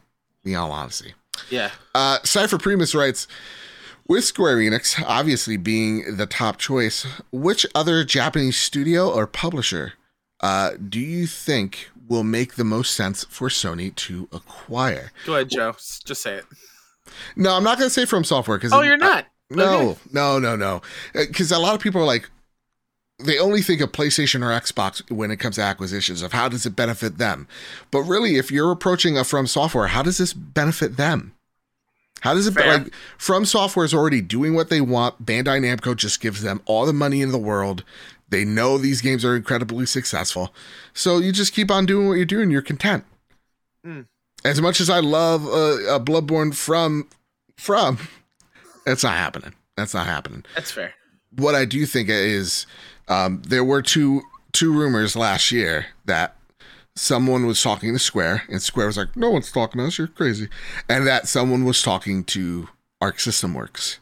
in 0.45 0.55
all 0.55 0.71
honesty 0.73 1.15
Yeah. 1.51 1.71
uh, 1.95 2.19
Cypher 2.25 2.59
Primus 2.59 2.95
writes, 2.95 3.27
with 4.07 4.25
Square 4.25 4.57
Enix 4.59 5.03
obviously 5.07 5.57
being 5.59 6.17
the 6.17 6.25
top 6.27 6.57
choice, 6.57 7.07
which 7.31 7.67
other 7.75 8.05
Japanese 8.05 8.57
studio 8.57 9.11
or 9.11 9.27
publisher 9.27 9.93
uh, 10.41 10.71
do 10.89 10.99
you 11.01 11.27
think 11.27 11.91
will 12.09 12.25
make 12.25 12.55
the 12.55 12.65
most 12.65 12.95
sense 12.95 13.25
for 13.25 13.49
Sony 13.49 13.95
to 13.95 14.29
acquire? 14.33 15.13
Go 15.27 15.35
ahead, 15.35 15.51
Joe. 15.51 15.73
Just 15.73 16.23
say 16.23 16.37
it. 16.37 16.45
No, 17.37 17.55
I'm 17.55 17.65
not 17.65 17.79
going 17.79 17.89
to 17.89 17.95
say 17.95 18.05
From 18.05 18.25
Software 18.25 18.59
because 18.59 18.73
Oh, 18.73 18.83
you're 18.83 18.97
not. 18.97 19.27
no, 19.51 19.91
Okay. 19.91 20.01
no, 20.13 20.39
no, 20.39 20.57
no. 20.57 20.77
Uh, 21.15 21.25
because 21.27 21.51
a 21.53 21.59
lot 21.59 21.75
of 21.75 21.81
people 21.81 22.01
are 22.01 22.07
like, 22.07 22.29
they 23.19 23.39
only 23.39 23.63
think 23.63 23.81
of 23.81 23.91
PlayStation 23.93 24.43
or 24.43 24.61
Xbox 24.61 25.11
when 25.11 25.31
it 25.31 25.39
comes 25.39 25.57
to 25.57 25.63
acquisitions 25.63 26.23
of 26.23 26.33
how 26.33 26.49
does 26.49 26.65
it 26.67 26.77
benefit 26.77 27.19
them. 27.19 27.49
But 27.91 28.03
really, 28.03 28.37
if 28.37 28.51
you're 28.53 28.71
approaching 28.71 29.17
a 29.19 29.25
From 29.25 29.47
Software, 29.47 29.89
how 29.89 30.03
does 30.03 30.19
this 30.19 30.33
benefit 30.33 30.97
them? 30.97 31.33
How 32.21 32.35
does 32.35 32.47
it 32.47 32.55
Fair. 32.55 32.79
like 32.79 32.93
From 33.17 33.45
Software 33.45 33.85
is 33.85 33.95
already 33.95 34.21
doing 34.21 34.55
what 34.55 34.71
they 34.71 34.81
want? 34.81 35.25
Bandai 35.25 35.61
Namco 35.61 35.97
just 35.97 36.21
gives 36.21 36.43
them 36.43 36.61
all 36.67 36.85
the 36.87 36.93
money 36.93 37.23
in 37.23 37.33
the 37.33 37.39
world. 37.39 37.85
They 38.31 38.45
know 38.45 38.77
these 38.79 39.01
games 39.01 39.25
are 39.25 39.35
incredibly 39.37 39.87
successful, 39.87 40.53
so 40.93 41.19
you 41.19 41.33
just 41.33 41.55
keep 41.55 41.71
on 41.71 41.87
doing 41.87 42.09
what 42.09 42.15
you're 42.15 42.25
doing. 42.27 42.51
You're 42.51 42.63
content. 42.63 43.05
Hmm. 43.85 44.03
As 44.45 44.61
much 44.61 44.81
as 44.81 44.91
I 44.91 45.01
love 45.01 45.47
uh, 45.47 45.95
a 45.95 46.01
Bloodborne 46.01 46.55
from 46.55 47.09
from, 47.57 47.99
that's 48.85 49.03
not 49.03 49.15
happening. 49.15 49.55
That's 49.77 49.95
not 49.95 50.07
happening. 50.07 50.45
That's 50.55 50.71
fair. 50.71 50.95
What 51.37 51.55
I 51.55 51.65
do 51.65 51.87
think 51.87 52.09
is 52.09 52.67
um, 53.09 53.43
there 53.47 53.65
were 53.65 53.83
two 53.83 54.23
two 54.53 54.73
rumors 54.73 55.17
last 55.17 55.51
year 55.51 55.87
that 56.05 56.37
someone 56.97 57.47
was 57.47 57.63
talking 57.63 57.93
to 57.93 57.99
Square, 57.99 58.43
and 58.49 58.61
Square 58.61 58.87
was 58.89 58.97
like, 58.97 59.17
"No 59.17 59.31
one's 59.31 59.51
talking 59.53 59.81
to 59.81 59.87
us. 59.87 59.99
You're 59.99 60.07
crazy," 60.09 60.49
and 60.89 61.07
that 61.07 61.29
someone 61.29 61.65
was 61.65 61.81
talking 61.83 62.25
to 62.25 62.69
Arc 63.01 63.21
System 63.21 63.55
Works, 63.55 64.01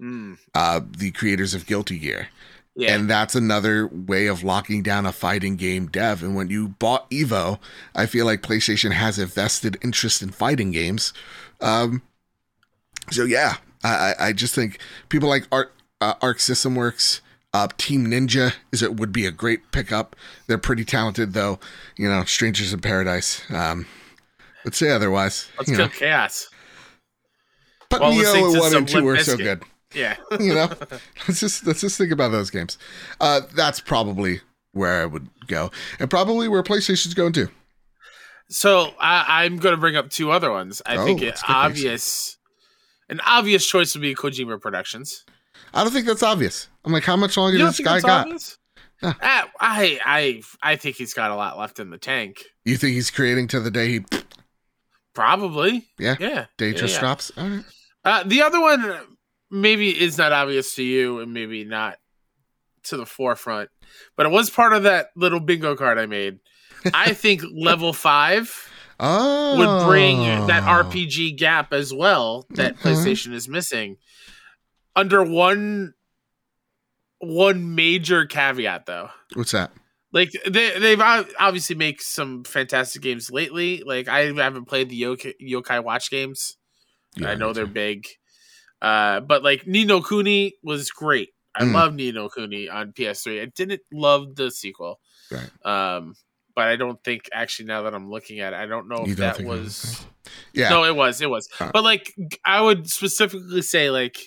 Mm. 0.00 0.38
uh, 0.54 0.80
the 0.96 1.10
creators 1.12 1.54
of 1.54 1.66
Guilty 1.66 1.98
Gear. 1.98 2.28
Yeah. 2.76 2.94
And 2.94 3.08
that's 3.08 3.36
another 3.36 3.86
way 3.86 4.26
of 4.26 4.42
locking 4.42 4.82
down 4.82 5.06
a 5.06 5.12
fighting 5.12 5.54
game 5.56 5.86
dev. 5.86 6.22
And 6.24 6.34
when 6.34 6.50
you 6.50 6.68
bought 6.68 7.08
Evo, 7.10 7.60
I 7.94 8.06
feel 8.06 8.26
like 8.26 8.42
PlayStation 8.42 8.90
has 8.92 9.16
a 9.18 9.26
vested 9.26 9.78
interest 9.82 10.22
in 10.22 10.30
fighting 10.30 10.72
games. 10.72 11.12
Um, 11.60 12.02
so 13.12 13.24
yeah, 13.24 13.58
I, 13.84 14.14
I- 14.18 14.32
just 14.32 14.54
think 14.56 14.78
people 15.08 15.28
like 15.28 15.46
Arc, 15.52 15.72
uh, 16.00 16.14
Arc 16.20 16.40
System 16.40 16.74
Works, 16.74 17.20
uh, 17.52 17.68
Team 17.78 18.06
Ninja 18.08 18.54
is 18.72 18.82
it 18.82 18.96
would 18.96 19.12
be 19.12 19.24
a 19.26 19.30
great 19.30 19.70
pickup. 19.70 20.16
They're 20.48 20.58
pretty 20.58 20.84
talented 20.84 21.32
though. 21.32 21.60
You 21.96 22.08
know, 22.08 22.24
Strangers 22.24 22.72
in 22.72 22.80
Paradise. 22.80 23.40
Um, 23.52 23.86
let's 24.64 24.76
say 24.78 24.90
otherwise. 24.90 25.48
Let's 25.58 25.70
go 25.70 25.76
know, 25.76 25.88
chaos. 25.88 26.48
but 27.88 28.00
listening 28.02 28.46
Nioh 28.46 28.58
one 28.60 28.74
and 28.74 28.88
two 28.88 29.06
are 29.06 29.18
so 29.20 29.36
good. 29.36 29.62
Yeah. 29.94 30.16
you 30.40 30.54
know 30.54 30.68
let's 31.28 31.40
just 31.40 31.66
let's 31.66 31.80
just 31.80 31.96
think 31.98 32.10
about 32.12 32.30
those 32.32 32.50
games 32.50 32.78
uh 33.20 33.42
that's 33.54 33.80
probably 33.80 34.40
where 34.72 35.02
i 35.02 35.06
would 35.06 35.28
go 35.46 35.70
and 35.98 36.10
probably 36.10 36.48
where 36.48 36.62
playstation's 36.62 37.14
going 37.14 37.32
to 37.34 37.48
So 38.48 38.92
I, 39.00 39.44
I'm 39.44 39.56
going 39.56 39.74
to 39.74 39.80
bring 39.80 39.96
up 39.96 40.10
two 40.10 40.30
other 40.30 40.50
ones. 40.50 40.82
I 40.84 40.96
Oh, 40.96 41.04
think 41.04 41.22
let's 41.22 41.42
it 41.42 41.48
obvious, 41.50 42.36
an 43.08 43.20
obvious 43.26 43.66
choice 43.66 43.94
would 43.94 44.02
be 44.02 44.14
Kojima 44.14 44.60
Productions. 44.60 45.24
i 45.72 45.82
don't 45.82 45.92
think 45.92 46.06
that's 46.06 46.22
obvious 46.22 46.68
i'm 46.84 46.92
like 46.92 47.04
how 47.04 47.16
much 47.16 47.36
longer 47.36 47.56
does 47.58 47.76
this 47.76 47.86
guy 47.86 48.00
got 48.00 48.26
obvious? 48.26 48.58
Uh, 49.02 49.12
I 49.60 49.98
I 50.04 50.42
I 50.62 50.76
think 50.76 50.96
he's 50.96 51.12
got 51.14 51.30
a 51.30 51.34
lot 51.34 51.58
left 51.58 51.78
in 51.78 51.90
the 51.90 51.98
tank. 51.98 52.42
You 52.64 52.76
think 52.76 52.94
he's 52.94 53.10
creating 53.10 53.48
to 53.48 53.60
the 53.60 53.70
day 53.70 53.88
he 53.88 54.04
Probably. 55.14 55.86
Yeah. 55.98 56.16
Yeah. 56.18 56.46
day 56.58 56.70
Yeah, 56.70 56.76
just 56.78 56.94
yeah. 56.94 57.00
drops? 57.00 57.32
All 57.36 57.48
right. 57.48 57.64
Uh, 58.04 58.22
the 58.24 58.42
other 58.42 58.60
one 58.60 59.13
maybe 59.54 59.90
is 59.90 60.18
not 60.18 60.32
obvious 60.32 60.74
to 60.74 60.82
you, 60.82 61.20
and 61.20 61.32
maybe 61.32 61.64
not 61.64 61.98
to 62.84 62.96
the 62.96 63.06
forefront, 63.06 63.70
but 64.16 64.26
it 64.26 64.30
was 64.30 64.50
part 64.50 64.72
of 64.74 64.82
that 64.82 65.08
little 65.16 65.40
bingo 65.40 65.74
card 65.76 65.98
I 65.98 66.06
made. 66.06 66.40
I 66.92 67.12
think 67.14 67.42
level 67.54 67.92
five 67.92 68.70
Oh, 69.00 69.56
would 69.58 69.88
bring 69.90 70.20
that 70.46 70.62
oh. 70.62 70.84
RPG 70.84 71.36
gap 71.36 71.72
as 71.72 71.92
well 71.92 72.46
that 72.50 72.72
Okay. 72.74 72.90
PlayStation 72.90 73.32
is 73.32 73.48
missing 73.48 73.96
under 74.94 75.22
one 75.24 75.94
one 77.18 77.74
major 77.74 78.24
caveat 78.26 78.86
though. 78.86 79.10
What's 79.34 79.50
that? 79.52 79.72
Like 80.12 80.30
they 80.48 80.78
they've 80.78 81.00
obviously 81.00 81.74
make 81.74 82.00
some 82.02 82.44
fantastic 82.44 83.02
games 83.02 83.32
lately. 83.32 83.82
Like 83.84 84.06
I 84.06 84.26
haven't 84.32 84.66
played 84.66 84.90
the 84.90 85.02
Yokai, 85.02 85.32
Yokai 85.42 85.82
Watch 85.82 86.08
games. 86.10 86.56
Yeah, 87.16 87.30
I 87.30 87.34
know 87.34 87.52
they're 87.52 87.66
big. 87.66 88.06
Uh, 88.84 89.20
but 89.20 89.42
like 89.42 89.66
Ni 89.66 89.84
no 89.84 90.02
Kuni 90.02 90.54
was 90.62 90.90
great. 90.90 91.30
I 91.56 91.62
Mm. 91.64 91.72
love 91.72 91.94
Ni 91.94 92.12
no 92.12 92.28
Kuni 92.28 92.68
on 92.68 92.92
PS3. 92.92 93.40
I 93.42 93.46
didn't 93.46 93.80
love 93.92 94.34
the 94.36 94.50
sequel. 94.50 95.00
Right. 95.30 95.50
Um, 95.64 96.14
but 96.54 96.68
I 96.68 96.76
don't 96.76 97.02
think 97.02 97.28
actually 97.32 97.66
now 97.66 97.82
that 97.82 97.94
I'm 97.94 98.10
looking 98.10 98.40
at 98.40 98.52
it, 98.52 98.56
I 98.56 98.66
don't 98.66 98.88
know 98.88 99.04
if 99.06 99.16
don't 99.16 99.38
that 99.38 99.40
was- 99.44 100.04
Yeah. 100.52 100.68
no, 100.70 100.84
it 100.84 100.94
was, 100.94 101.20
it 101.20 101.30
was. 101.30 101.48
Uh. 101.58 101.70
But 101.72 101.82
like 101.84 102.12
I 102.44 102.60
would 102.60 102.90
specifically 102.90 103.62
say 103.62 103.90
like 103.90 104.18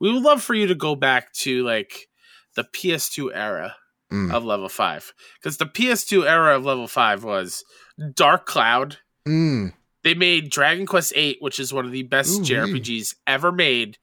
we 0.00 0.12
would 0.12 0.22
love 0.22 0.42
for 0.42 0.54
you 0.54 0.66
to 0.68 0.74
go 0.74 0.94
back 0.94 1.32
to 1.44 1.64
like 1.64 2.08
the 2.54 2.64
PS2 2.64 3.30
era 3.34 3.76
Mm. 4.12 4.32
of 4.32 4.44
level 4.44 4.68
5 4.68 5.12
because 5.40 5.56
the 5.56 5.66
PS2 5.66 6.24
era 6.28 6.56
of 6.56 6.64
level 6.64 6.86
5 6.86 7.24
was 7.24 7.64
Dark 8.14 8.46
Cloud. 8.46 8.98
Mm. 9.26 9.72
They 10.06 10.14
made 10.14 10.50
Dragon 10.50 10.86
Quest 10.86 11.12
VIII, 11.14 11.38
which 11.40 11.58
is 11.58 11.74
one 11.74 11.84
of 11.84 11.90
the 11.90 12.04
best 12.04 12.30
Ooh-wee. 12.38 12.46
JRPGs 12.46 13.16
ever 13.26 13.50
made, 13.50 13.98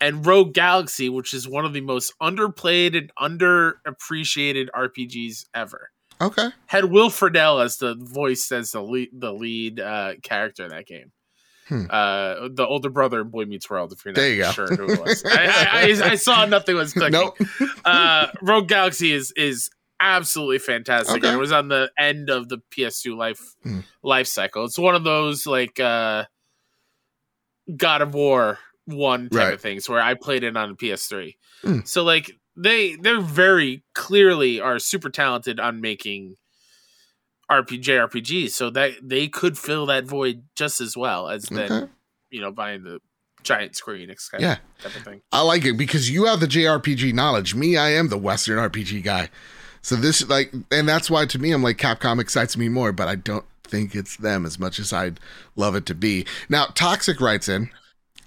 and 0.00 0.24
Rogue 0.24 0.54
Galaxy, 0.54 1.10
which 1.10 1.34
is 1.34 1.46
one 1.46 1.66
of 1.66 1.74
the 1.74 1.82
most 1.82 2.14
underplayed 2.22 2.96
and 2.96 3.12
underappreciated 3.20 4.68
RPGs 4.74 5.44
ever. 5.54 5.90
Okay. 6.20 6.48
Had 6.66 6.86
Will 6.86 7.10
Friedle 7.10 7.62
as 7.62 7.76
the 7.76 7.94
voice 7.98 8.50
as 8.50 8.72
the 8.72 8.80
lead, 8.82 9.10
the 9.12 9.32
lead 9.32 9.78
uh, 9.78 10.14
character 10.22 10.64
in 10.64 10.70
that 10.70 10.86
game. 10.86 11.12
Hmm. 11.68 11.84
Uh, 11.90 12.48
the 12.50 12.64
older 12.66 12.88
brother 12.88 13.20
in 13.20 13.28
Boy 13.28 13.44
Meets 13.44 13.68
World. 13.68 13.92
If 13.92 14.04
you're 14.04 14.12
not 14.12 14.20
There 14.20 14.30
you 14.32 14.42
go. 14.42 14.52
sure 14.52 14.68
who 14.68 14.92
it 14.92 15.00
was, 15.00 15.22
I, 15.26 15.46
I, 15.46 16.06
I, 16.06 16.10
I 16.12 16.14
saw 16.14 16.46
nothing 16.46 16.76
was 16.76 16.92
clicking. 16.94 17.12
Nope. 17.12 17.36
Uh, 17.84 18.28
Rogue 18.40 18.68
Galaxy 18.68 19.12
is 19.12 19.32
is 19.36 19.68
absolutely 20.00 20.58
fantastic. 20.58 21.16
Okay. 21.18 21.28
And 21.28 21.36
it 21.36 21.40
was 21.40 21.52
on 21.52 21.68
the 21.68 21.90
end 21.98 22.30
of 22.30 22.48
the 22.48 22.58
PS2 22.70 23.16
life 23.16 23.40
Hmm. 23.62 23.80
life 24.02 24.26
cycle. 24.26 24.64
It's 24.64 24.78
one 24.78 24.94
of 24.94 25.04
those 25.04 25.46
like 25.46 25.78
uh, 25.80 26.24
God 27.76 28.02
of 28.02 28.14
War 28.14 28.58
one 28.84 29.28
type 29.30 29.38
Right. 29.38 29.54
of 29.54 29.60
things 29.60 29.88
where 29.88 30.00
I 30.00 30.14
played 30.14 30.44
it 30.44 30.56
on 30.56 30.70
the 30.70 30.76
PS3. 30.76 31.36
Hmm. 31.62 31.80
So 31.84 32.04
like 32.04 32.30
they 32.56 32.96
they're 32.96 33.20
very 33.20 33.82
clearly 33.94 34.60
are 34.60 34.78
super 34.78 35.10
talented 35.10 35.58
on 35.60 35.80
making 35.80 36.36
RPG 37.50 37.88
RPGs, 38.08 38.50
so 38.50 38.70
that 38.70 38.92
they 39.02 39.28
could 39.28 39.56
fill 39.58 39.86
that 39.86 40.04
void 40.04 40.44
just 40.56 40.80
as 40.80 40.96
well 40.96 41.28
as 41.28 41.44
then 41.44 41.90
you 42.30 42.40
know 42.40 42.50
buying 42.50 42.82
the 42.84 43.00
giant 43.42 43.76
screen 43.76 44.08
kind 44.08 44.18
of- 44.34 44.40
Yeah. 44.40 44.56
type 44.80 44.96
of 44.96 45.02
thing. 45.04 45.22
I 45.30 45.40
like 45.42 45.64
it 45.64 45.76
because 45.76 46.10
you 46.10 46.24
have 46.24 46.40
the 46.40 46.48
JRPG 46.48 47.12
knowledge. 47.12 47.54
Me, 47.54 47.76
I 47.76 47.90
am 47.90 48.08
the 48.08 48.18
Western 48.18 48.58
RPG 48.58 49.00
guy. 49.04 49.30
So 49.86 49.94
this 49.94 50.28
like 50.28 50.52
and 50.72 50.88
that's 50.88 51.08
why 51.08 51.26
to 51.26 51.38
me 51.38 51.52
I'm 51.52 51.62
like 51.62 51.76
Capcom 51.76 52.20
excites 52.20 52.56
me 52.56 52.68
more, 52.68 52.90
but 52.90 53.06
I 53.06 53.14
don't 53.14 53.44
think 53.62 53.94
it's 53.94 54.16
them 54.16 54.44
as 54.44 54.58
much 54.58 54.80
as 54.80 54.92
I'd 54.92 55.20
love 55.54 55.76
it 55.76 55.86
to 55.86 55.94
be. 55.94 56.26
Now, 56.48 56.66
Toxic 56.74 57.20
writes 57.20 57.48
in 57.48 57.70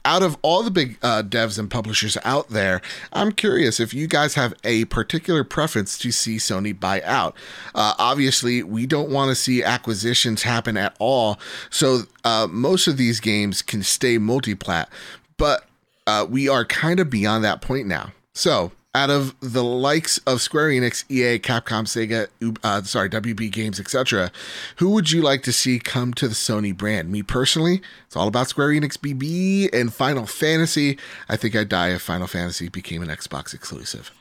out 0.06 0.24
of 0.24 0.38
all 0.42 0.64
the 0.64 0.72
big 0.72 0.98
uh, 1.02 1.22
devs 1.22 1.60
and 1.60 1.70
publishers 1.70 2.18
out 2.24 2.48
there, 2.48 2.80
I'm 3.12 3.34
curious 3.34 3.82
if 3.82 3.94
you 3.94 4.08
guys 4.08 4.36
have 4.36 4.54
a 4.64 4.86
particular 4.86 5.44
preference 5.44 5.98
to 5.98 6.14
see 6.14 6.38
Sony 6.38 6.80
buy 6.80 7.02
out. 7.02 7.36
Uh, 7.76 7.94
obviously, 8.00 8.64
we 8.64 8.86
don't 8.86 9.10
want 9.10 9.28
to 9.28 9.36
see 9.36 9.62
acquisitions 9.62 10.44
happen 10.44 10.78
at 10.78 10.96
all, 10.98 11.38
so 11.70 12.04
uh, 12.24 12.48
most 12.50 12.88
of 12.88 12.96
these 12.96 13.20
games 13.20 13.62
can 13.62 13.84
stay 13.84 14.18
multi-plat. 14.18 14.90
But 15.36 15.66
uh, 16.08 16.26
we 16.30 16.48
are 16.48 16.64
kind 16.64 17.02
of 17.02 17.10
beyond 17.10 17.44
that 17.44 17.62
point 17.62 17.86
now. 17.86 18.14
So, 18.34 18.72
out 18.96 19.10
of 19.12 19.36
the 19.40 19.64
likes 19.64 20.18
of 20.20 20.42
Square 20.42 20.70
Enix, 20.70 21.04
EA, 21.12 21.38
Capcom, 21.40 21.86
Sega, 21.86 22.28
uh, 22.64 22.82
sorry, 22.82 23.10
WB 23.10 23.52
Games, 23.52 23.80
etc., 23.80 24.32
who 24.78 24.90
would 24.90 25.12
you 25.12 25.22
like 25.22 25.44
to 25.44 25.52
see 25.54 25.78
come 25.78 26.14
to 26.16 26.28
the 26.28 26.34
Sony 26.34 26.76
brand? 26.76 27.12
Me 27.12 27.22
personally, 27.22 27.82
it's 28.08 28.16
all 28.16 28.28
about 28.28 28.48
Square 28.48 28.70
Enix 28.70 28.98
BB 28.98 29.72
and 29.80 29.94
Final 29.94 30.26
Fantasy. 30.26 30.98
I 31.30 31.38
think 31.38 31.56
I'd 31.56 31.70
die 31.70 31.90
if 31.90 32.02
Final 32.02 32.26
Fantasy 32.28 32.68
became 32.70 33.04
an 33.04 33.10
Xbox 33.10 33.54
exclusive. 33.54 34.12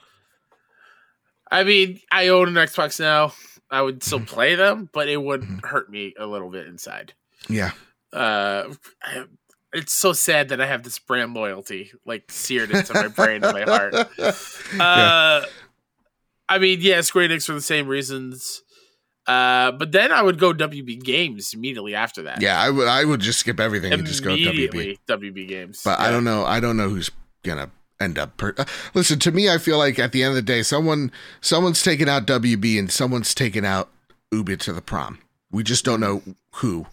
I 1.51 1.65
mean, 1.65 2.01
I 2.13 2.29
own 2.29 2.49
an 2.49 2.55
Xbox 2.55 3.01
now. 3.01 3.33
I 3.71 3.81
would 3.83 3.97
Mm-hmm. 4.01 4.07
still 4.07 4.21
play 4.21 4.55
them, 4.55 4.91
but 4.93 5.09
it 5.09 5.23
would 5.23 5.45
hurt 5.65 5.91
me 5.91 6.15
a 6.19 6.27
little 6.27 6.51
bit 6.51 6.67
inside. 6.67 7.15
Yeah, 7.49 7.71
Uh, 8.13 8.65
it's 9.73 9.93
so 9.93 10.13
sad 10.13 10.49
that 10.49 10.61
I 10.61 10.67
have 10.67 10.83
this 10.83 10.99
brand 10.99 11.35
loyalty 11.35 11.91
like 12.05 12.31
seared 12.31 12.71
into 12.71 12.95
my 12.95 13.09
brain 13.09 13.45
and 13.45 13.53
my 13.53 13.63
heart. 13.63 13.95
Uh, 14.79 15.43
I 16.49 16.59
mean, 16.59 16.79
yeah, 16.81 17.01
Square 17.01 17.29
Enix 17.29 17.47
for 17.47 17.53
the 17.55 17.61
same 17.61 17.87
reasons. 17.89 18.63
Uh, 19.27 19.73
but 19.73 19.93
then 19.93 20.11
I 20.13 20.23
would 20.23 20.39
go 20.39 20.55
WB 20.55 21.03
Games 21.03 21.53
immediately 21.53 21.95
after 21.95 22.23
that. 22.23 22.41
yeah, 22.41 22.59
I 22.61 22.71
would. 22.71 22.89
I 22.89 23.05
would 23.05 23.21
just 23.21 23.41
skip 23.41 23.61
everything 23.61 23.93
and 23.93 24.07
just 24.07 24.25
go 24.25 24.31
WB. 24.31 24.99
WB 25.07 25.49
Games. 25.49 25.83
But 25.85 26.01
I 26.01 26.11
don't 26.11 26.25
know. 26.25 26.45
I 26.45 26.61
don't 26.61 26.77
know 26.79 26.89
who's 26.89 27.11
gonna 27.43 27.71
end 28.01 28.19
up. 28.19 28.37
Per- 28.39 28.55
uh, 28.57 28.65
Listen 28.95 29.19
to 29.21 29.31
me. 29.33 29.51
I 29.51 29.59
feel 29.59 29.77
like 29.77 29.99
at 29.99 30.13
the 30.13 30.23
end 30.23 30.31
of 30.31 30.37
the 30.37 30.43
day, 30.43 30.63
someone 30.63 31.13
someone's 31.43 31.83
taking 31.83 32.09
out 32.09 32.27
WB 32.27 32.79
and 32.79 32.91
someone's 32.91 33.35
taking 33.35 33.67
out 33.67 33.91
Ubi 34.33 34.57
to 34.59 34.73
the 34.73 34.81
prom. 34.83 35.19
We 35.51 35.63
just 35.63 35.85
don't 35.85 36.01
know 36.01 36.23
who. 36.57 36.87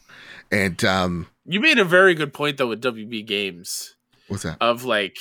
And 0.52 0.84
um, 0.84 1.28
You 1.46 1.60
made 1.60 1.78
a 1.78 1.86
very 1.86 2.16
good 2.16 2.34
point 2.34 2.58
though 2.58 2.68
with 2.68 2.82
WB 2.82 3.26
Games. 3.26 3.96
what's 4.28 4.44
that? 4.44 4.58
of 4.62 4.84
like 4.84 5.18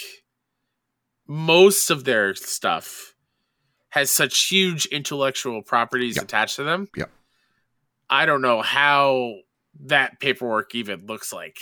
most 1.27 1.91
of 1.91 2.05
their 2.05 2.35
stuff 2.35 3.15
has 3.91 4.11
such 4.11 4.49
huge 4.49 4.87
intellectual 4.87 5.63
properties 5.63 6.17
Yep. 6.17 6.25
attached 6.25 6.57
to 6.57 6.65
them. 6.65 6.89
Yeah. 6.97 7.05
I 8.11 8.27
don't 8.27 8.43
know 8.43 8.61
how 8.61 9.35
that 9.87 10.21
paperwork 10.21 10.75
even 10.75 11.07
looks 11.07 11.33
like. 11.33 11.57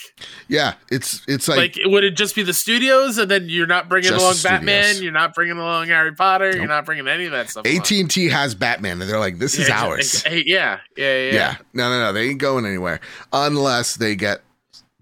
Yeah, 0.48 0.74
it's 0.90 1.22
it's 1.28 1.48
like, 1.48 1.76
Like, 1.76 1.78
would 1.86 2.04
it 2.04 2.10
just 2.16 2.34
be 2.34 2.42
the 2.42 2.52
studios, 2.52 3.16
and 3.16 3.30
then 3.30 3.48
you're 3.48 3.66
not 3.66 3.88
bringing 3.88 4.12
along 4.12 4.34
Batman, 4.42 5.02
you're 5.02 5.12
not 5.12 5.34
bringing 5.34 5.56
along 5.56 5.86
Harry 5.86 6.12
Potter, 6.14 6.50
Nope. 6.50 6.56
you're 6.56 6.66
not 6.68 6.84
bringing 6.84 7.08
any 7.08 7.24
of 7.26 7.32
that 7.32 7.48
stuff. 7.48 7.64
AT 7.66 7.90
and 8.00 8.10
T 8.10 8.28
has 8.28 8.54
Batman, 8.54 9.00
and 9.00 9.08
they're 9.10 9.18
like, 9.18 9.38
this 9.38 9.58
is 9.58 9.68
Yeah, 9.68 9.84
ours. 9.84 10.24
Yeah, 10.30 10.40
yeah, 10.44 10.80
yeah. 10.96 11.32
Yeah. 11.32 11.56
no, 11.72 11.88
no, 11.88 12.00
no. 12.00 12.12
They 12.12 12.28
ain't 12.28 12.38
going 12.40 12.66
anywhere 12.66 13.00
unless 13.32 13.94
they 13.96 14.14
get 14.14 14.42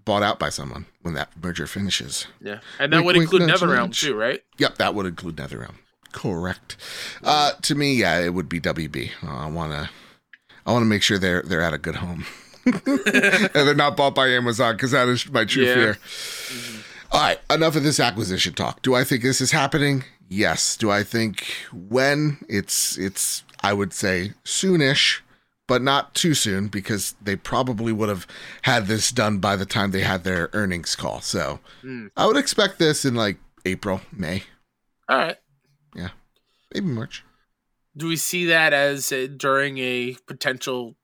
bought 0.05 0.23
out 0.23 0.39
by 0.39 0.49
someone 0.49 0.85
when 1.01 1.13
that 1.15 1.29
merger 1.41 1.67
finishes. 1.67 2.27
yeah. 2.41 2.59
And 2.79 2.91
that 2.93 2.97
Wink, 2.97 3.05
would 3.07 3.15
wink, 3.17 3.23
include 3.33 3.47
nudge, 3.49 3.59
NetherRealm 3.59 3.87
nudge. 3.87 4.01
too, 4.01 4.15
right? 4.15 4.41
Yep, 4.57 4.77
that 4.77 4.95
would 4.95 5.05
include 5.05 5.35
NetherRealm. 5.37 5.75
Correct. 6.11 6.75
Uh, 7.23 7.51
to 7.61 7.75
me, 7.75 7.93
yeah, 7.95 8.19
it 8.19 8.33
would 8.33 8.49
be 8.49 8.59
WB. 8.59 9.11
Uh, 9.23 9.27
I 9.27 9.45
wanna, 9.47 9.89
I 10.65 10.71
wanna 10.73 10.85
make 10.85 11.03
sure 11.03 11.17
they're 11.17 11.41
they're 11.43 11.61
at 11.61 11.73
a 11.73 11.77
good 11.77 11.95
home, 11.95 12.25
and 12.65 12.81
they're 13.53 13.73
not 13.75 13.95
bought 13.95 14.13
by 14.15 14.27
Amazon 14.27 14.75
because 14.75 14.91
that 14.91 15.07
is 15.07 15.29
my 15.31 15.45
true 15.45 15.63
Yeah. 15.63 15.73
fear. 15.73 15.97
All 17.13 17.21
right, 17.21 17.39
enough 17.49 17.75
of 17.75 17.83
this 17.83 17.99
acquisition 17.99 18.53
talk. 18.53 18.81
Do 18.81 18.93
I 18.95 19.03
think 19.03 19.21
this 19.23 19.41
is 19.41 19.51
happening? 19.51 20.03
Yes. 20.29 20.77
Do 20.77 20.89
I 20.91 21.03
think 21.03 21.45
when? 21.73 22.37
It's 22.49 22.97
it's 22.97 23.43
I 23.61 23.73
would 23.73 23.93
say 23.93 24.33
soonish, 24.45 25.19
but 25.71 25.81
not 25.81 26.13
too 26.13 26.33
soon 26.33 26.67
because 26.67 27.15
they 27.21 27.37
probably 27.37 27.93
would 27.93 28.09
have 28.09 28.27
had 28.63 28.87
this 28.87 29.09
done 29.09 29.37
by 29.39 29.55
the 29.55 29.65
time 29.65 29.91
they 29.91 30.01
had 30.01 30.25
their 30.25 30.49
earnings 30.51 30.97
call. 30.97 31.21
So 31.21 31.61
Hmm. 31.81 32.07
I 32.17 32.25
would 32.25 32.35
expect 32.35 32.77
this 32.77 33.05
in 33.05 33.15
like 33.15 33.37
April, 33.63 34.01
May, 34.11 34.43
All 35.07 35.17
right. 35.17 35.37
Yeah. 35.95 36.09
Maybe 36.73 36.87
March. 36.87 37.23
Do 37.95 38.07
we 38.07 38.17
see 38.17 38.47
that 38.47 38.73
as 38.73 39.13
uh, 39.13 39.27
during 39.37 39.77
a 39.77 40.17
potential 40.27 40.97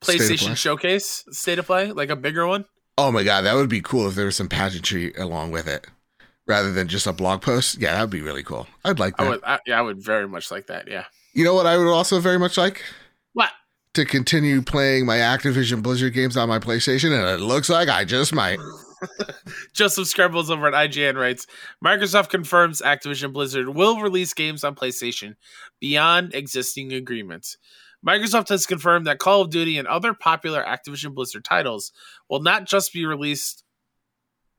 PlayStation 0.00 0.46
play. 0.46 0.54
showcase 0.54 1.24
state 1.32 1.58
of 1.58 1.66
play, 1.66 1.90
like 1.90 2.10
a 2.10 2.14
bigger 2.16 2.46
one? 2.46 2.66
Oh 2.96 3.10
my 3.10 3.24
god, 3.24 3.42
that 3.42 3.54
would 3.54 3.68
be 3.68 3.80
cool 3.80 4.06
if 4.06 4.14
there 4.14 4.26
was 4.26 4.36
some 4.36 4.48
pageantry 4.48 5.12
along 5.14 5.50
with 5.50 5.66
it, 5.66 5.88
rather 6.46 6.72
than 6.72 6.86
just 6.86 7.08
a 7.08 7.12
blog 7.12 7.42
post. 7.42 7.78
Yeah, 7.80 7.94
that 7.94 8.00
would 8.02 8.10
be 8.10 8.22
really 8.22 8.44
cool. 8.44 8.68
I'd 8.84 9.00
like 9.00 9.14
I 9.18 9.24
that. 9.24 9.30
would, 9.30 9.40
I, 9.44 9.58
yeah, 9.66 9.78
I 9.80 9.82
would 9.82 10.00
very 10.00 10.28
much 10.28 10.52
like 10.52 10.68
that. 10.68 10.86
Yeah. 10.86 11.06
You 11.34 11.44
know 11.44 11.54
what? 11.54 11.66
I 11.66 11.76
would 11.76 11.88
also 11.90 12.20
very 12.20 12.38
much 12.38 12.56
like? 12.56 12.82
To 13.96 14.04
continue 14.04 14.60
playing 14.60 15.06
my 15.06 15.16
Activision 15.16 15.82
Blizzard 15.82 16.12
games 16.12 16.36
on 16.36 16.50
my 16.50 16.58
PlayStation, 16.58 17.12
and 17.12 17.28
it 17.28 17.42
looks 17.42 17.70
like 17.70 17.88
I 17.88 18.04
just 18.04 18.34
might. 18.34 18.58
Joseph 19.72 20.06
Scrabbles 20.06 20.50
over 20.50 20.68
at 20.68 20.90
IGN 20.90 21.16
writes 21.16 21.46
Microsoft 21.82 22.28
confirms 22.28 22.82
Activision 22.82 23.32
Blizzard 23.32 23.70
will 23.70 24.00
release 24.00 24.34
games 24.34 24.64
on 24.64 24.74
PlayStation 24.74 25.36
beyond 25.80 26.34
existing 26.34 26.92
agreements. 26.92 27.56
Microsoft 28.06 28.50
has 28.50 28.66
confirmed 28.66 29.06
that 29.06 29.18
Call 29.18 29.40
of 29.40 29.50
Duty 29.50 29.78
and 29.78 29.88
other 29.88 30.12
popular 30.12 30.62
Activision 30.62 31.14
Blizzard 31.14 31.44
titles 31.44 31.90
will 32.28 32.40
not 32.40 32.66
just 32.66 32.92
be 32.92 33.06
released 33.06 33.64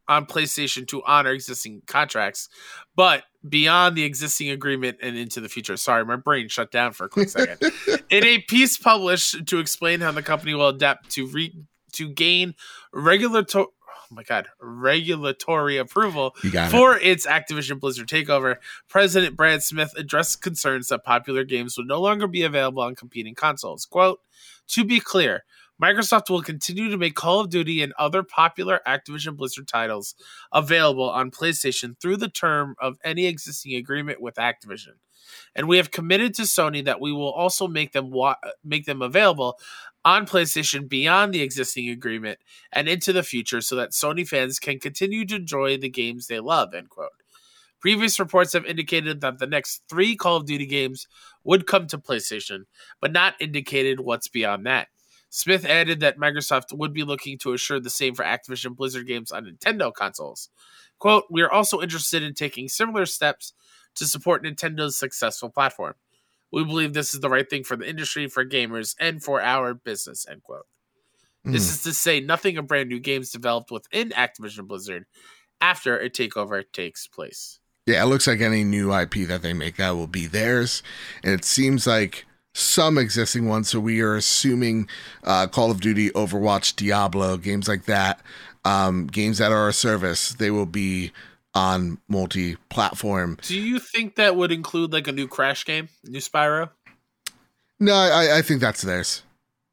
on 0.08 0.26
PlayStation 0.26 0.88
to 0.88 1.04
honor 1.06 1.32
existing 1.32 1.84
contracts, 1.86 2.50
but 2.96 3.24
beyond 3.50 3.96
the 3.96 4.04
existing 4.04 4.50
agreement 4.50 4.98
and 5.02 5.18
into 5.18 5.42
the 5.42 5.50
future. 5.50 5.78
Sorry, 5.78 6.06
my 6.06 6.16
brain 6.16 6.48
shut 6.48 6.72
down 6.72 6.94
for 6.94 7.06
a 7.06 7.10
quick 7.10 7.30
second. 7.30 7.72
In 8.10 8.24
a 8.24 8.40
piece 8.40 8.78
published 8.78 9.46
to 9.48 9.60
explain 9.60 10.02
how 10.02 10.12
the 10.12 10.24
company 10.24 10.54
will 10.54 10.70
adapt 10.70 11.10
to 11.12 11.28
re- 11.28 11.56
to 11.94 12.10
gain 12.10 12.54
regulatory 12.94 13.68
oh 14.12 14.16
my 14.16 14.24
god 14.24 14.48
regulatory 14.62 15.78
approval 15.78 16.36
it. 16.44 16.70
for 16.70 16.98
its 16.98 17.26
Activision 17.26 17.80
Blizzard 17.80 18.08
takeover, 18.08 18.58
President 18.88 19.36
Brad 19.36 19.64
Smith 19.64 19.94
addressed 19.98 20.42
concerns 20.42 20.88
that 20.88 21.04
popular 21.04 21.44
games 21.44 21.78
would 21.78 21.88
no 21.88 22.00
longer 22.00 22.28
be 22.28 22.44
available 22.44 22.84
on 22.84 22.96
competing 22.96 23.36
consoles. 23.36 23.86
Quote, 23.86 24.20
to 24.68 24.84
be 24.84 25.00
clear, 25.00 25.44
Microsoft 25.82 26.30
will 26.30 26.42
continue 26.42 26.90
to 26.90 26.98
make 26.98 27.16
Call 27.16 27.40
of 27.40 27.50
Duty 27.50 27.84
and 27.84 27.94
other 28.00 28.24
popular 28.24 28.82
Activision 28.88 29.36
Blizzard 29.38 29.68
titles 29.68 30.16
available 30.52 31.10
on 31.10 31.30
PlayStation 31.30 32.00
through 32.00 32.18
the 32.18 32.30
term 32.30 32.76
of 32.82 32.98
any 33.04 33.28
existing 33.28 33.76
agreement 33.76 34.20
with 34.20 34.36
Activision. 34.36 34.96
And 35.56 35.68
we 35.68 35.78
have 35.78 35.92
committed 35.92 36.34
to 36.36 36.44
Sony 36.44 36.84
that 36.86 37.02
we 37.02 37.12
will 37.12 37.32
also 37.32 37.68
make 37.68 37.92
them 37.92 38.12
wa- 38.12 38.38
make 38.64 38.86
them 38.86 39.02
available 39.02 39.60
on 40.06 40.26
PlayStation 40.26 40.88
beyond 40.88 41.34
the 41.34 41.42
existing 41.42 41.90
agreement 41.90 42.40
and 42.72 42.88
into 42.88 43.12
the 43.12 43.24
future 43.24 43.62
so 43.62 43.76
that 43.76 43.92
Sony 43.92 44.28
fans 44.28 44.58
can 44.58 44.80
continue 44.80 45.26
to 45.26 45.36
enjoy 45.36 45.78
the 45.78 45.90
games 45.90 46.28
they 46.28 46.40
love, 46.40 46.74
end 46.74 46.90
quote. 46.90 47.10
Previous 47.80 48.20
reports 48.20 48.54
have 48.54 48.66
indicated 48.66 49.22
that 49.22 49.38
the 49.38 49.46
next 49.46 49.84
three 49.88 50.16
Call 50.16 50.38
of 50.38 50.46
Duty 50.46 50.66
games 50.66 51.08
would 51.44 51.68
come 51.68 51.86
to 51.88 51.98
PlayStation, 51.98 52.62
but 53.00 53.12
not 53.12 53.36
indicated 53.40 54.00
what's 54.00 54.28
beyond 54.28 54.66
that. 54.66 54.88
Smith 55.30 55.66
added 55.66 56.00
that 56.00 56.18
Microsoft 56.18 56.72
would 56.74 56.94
be 56.94 57.04
looking 57.04 57.38
to 57.40 57.54
assure 57.54 57.80
the 57.80 57.90
same 57.90 58.16
for 58.16 58.24
Activision 58.24 58.76
Blizzard 58.76 59.08
games 59.08 59.32
on 59.32 59.46
Nintendo 59.46 59.94
consoles. 59.94 60.50
Quote, 61.00 61.26
We 61.30 61.42
are 61.42 61.52
also 61.52 61.82
interested 61.82 62.24
in 62.24 62.34
taking 62.34 62.70
similar 62.70 63.06
steps 63.06 63.54
to 63.96 64.06
support 64.06 64.44
Nintendo's 64.44 64.96
successful 64.98 65.50
platform. 65.50 65.96
We 66.52 66.64
believe 66.64 66.94
this 66.94 67.14
is 67.14 67.20
the 67.20 67.30
right 67.30 67.50
thing 67.50 67.64
for 67.64 67.76
the 67.76 67.88
industry, 67.90 68.28
for 68.28 68.46
gamers, 68.46 68.96
and 69.00 69.22
for 69.22 69.42
our 69.42 69.74
business, 69.74 70.26
end 70.30 70.44
quote. 70.44 70.66
This 71.44 71.68
Mm. 71.68 71.70
is 71.72 71.84
to 71.84 71.94
say 71.94 72.20
nothing 72.20 72.58
of 72.58 72.68
brand 72.68 72.90
new 72.90 73.00
games 73.00 73.32
developed 73.32 73.70
within 73.72 74.10
Activision 74.12 74.68
Blizzard 74.68 75.06
after 75.60 75.98
a 75.98 76.10
takeover 76.10 76.64
takes 76.72 77.06
place. 77.08 77.60
Yeah, 77.86 78.04
it 78.04 78.08
looks 78.08 78.28
like 78.28 78.42
any 78.42 78.64
new 78.64 78.94
IP 78.94 79.26
that 79.28 79.42
they 79.42 79.54
make 79.54 79.78
that 79.78 79.92
will 79.92 80.08
be 80.08 80.26
theirs, 80.28 80.84
and 81.24 81.34
it 81.34 81.46
seems 81.46 81.88
like 81.88 82.26
some 82.58 82.98
existing 82.98 83.48
ones. 83.48 83.70
So 83.70 83.80
we 83.80 84.02
are 84.02 84.16
assuming 84.16 84.88
uh, 85.24 85.48
Call 85.48 85.70
of 85.72 85.80
Duty, 85.82 86.10
Overwatch, 86.12 86.76
Diablo, 86.76 87.38
games 87.38 87.68
like 87.68 87.86
that, 87.86 88.20
um, 88.66 89.08
games 89.08 89.38
that 89.38 89.52
are 89.52 89.68
a 89.70 89.74
service, 89.74 90.34
they 90.34 90.50
will 90.52 90.66
be 90.66 91.12
on 91.54 91.98
multi-platform. 92.08 93.38
Do 93.42 93.60
you 93.60 93.80
think 93.80 94.16
that 94.16 94.36
would 94.36 94.52
include 94.52 94.92
like 94.94 95.08
a 95.08 95.12
new 95.12 95.28
Crash 95.28 95.66
game, 95.66 95.90
new 96.04 96.20
Spyro? 96.20 96.70
No, 97.80 97.94
I, 97.94 98.38
I 98.38 98.42
think 98.42 98.62
that's 98.62 98.82
theirs. 98.82 99.22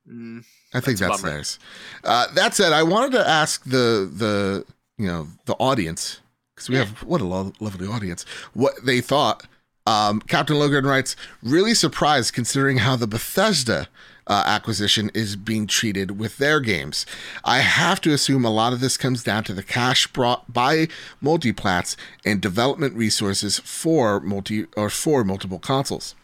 Mm, 0.08 0.44
I 0.74 0.80
think 0.80 0.98
That's 0.98 1.12
that's, 1.12 1.22
theirs. 1.22 1.58
Uh, 2.04 2.26
that 2.34 2.54
said, 2.54 2.72
I 2.74 2.82
wanted 2.82 3.12
to 3.12 3.26
ask 3.26 3.64
the 3.64 4.10
the 4.12 4.66
you 4.98 5.06
know 5.06 5.28
the 5.46 5.54
audience 5.54 6.20
because 6.54 6.68
we 6.68 6.76
Yeah. 6.76 6.84
have 6.84 7.02
what 7.04 7.22
a 7.22 7.24
lo- 7.24 7.52
lovely 7.60 7.86
audience. 7.86 8.24
What 8.52 8.74
they 8.84 9.00
thought. 9.00 9.46
Um, 9.86 10.20
Captain 10.20 10.58
Logan 10.58 10.86
writes, 10.86 11.14
really 11.42 11.74
surprised 11.74 12.32
considering 12.32 12.78
how 12.78 12.96
the 12.96 13.06
Bethesda 13.06 13.88
uh, 14.26 14.42
acquisition 14.46 15.10
is 15.12 15.36
being 15.36 15.66
treated 15.66 16.18
with 16.18 16.38
their 16.38 16.60
games. 16.60 17.04
I 17.44 17.58
have 17.58 18.00
to 18.02 18.12
assume 18.12 18.44
a 18.44 18.50
lot 18.50 18.72
of 18.72 18.80
this 18.80 18.96
comes 18.96 19.22
down 19.22 19.44
to 19.44 19.52
the 19.52 19.62
cash 19.62 20.06
brought 20.06 20.50
by 20.50 20.88
multiplats 21.22 21.96
and 22.24 22.40
development 22.40 22.94
resources 22.94 23.58
for 23.58 24.20
multi 24.20 24.66
or 24.76 24.88
for 24.88 25.24
multiple 25.24 25.58
consoles. 25.58 26.14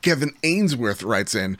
Kevin 0.00 0.32
Ainsworth 0.44 1.02
writes 1.02 1.34
in, 1.34 1.58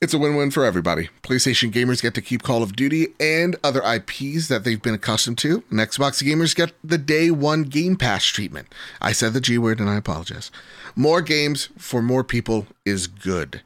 it's 0.00 0.12
a 0.12 0.18
win 0.18 0.36
win 0.36 0.50
for 0.50 0.64
everybody. 0.64 1.08
PlayStation 1.22 1.72
gamers 1.72 2.02
get 2.02 2.14
to 2.14 2.22
keep 2.22 2.42
Call 2.42 2.62
of 2.62 2.76
Duty 2.76 3.08
and 3.18 3.56
other 3.64 3.82
IPs 3.82 4.48
that 4.48 4.62
they've 4.62 4.80
been 4.80 4.94
accustomed 4.94 5.38
to, 5.38 5.64
and 5.70 5.80
Xbox 5.80 6.22
gamers 6.22 6.54
get 6.54 6.72
the 6.84 6.98
day 6.98 7.30
one 7.30 7.62
Game 7.62 7.96
Pass 7.96 8.26
treatment. 8.26 8.68
I 9.00 9.12
said 9.12 9.32
the 9.32 9.40
G 9.40 9.56
word 9.56 9.80
and 9.80 9.88
I 9.88 9.96
apologize. 9.96 10.50
More 10.94 11.22
games 11.22 11.70
for 11.78 12.02
more 12.02 12.24
people 12.24 12.66
is 12.84 13.06
good. 13.06 13.62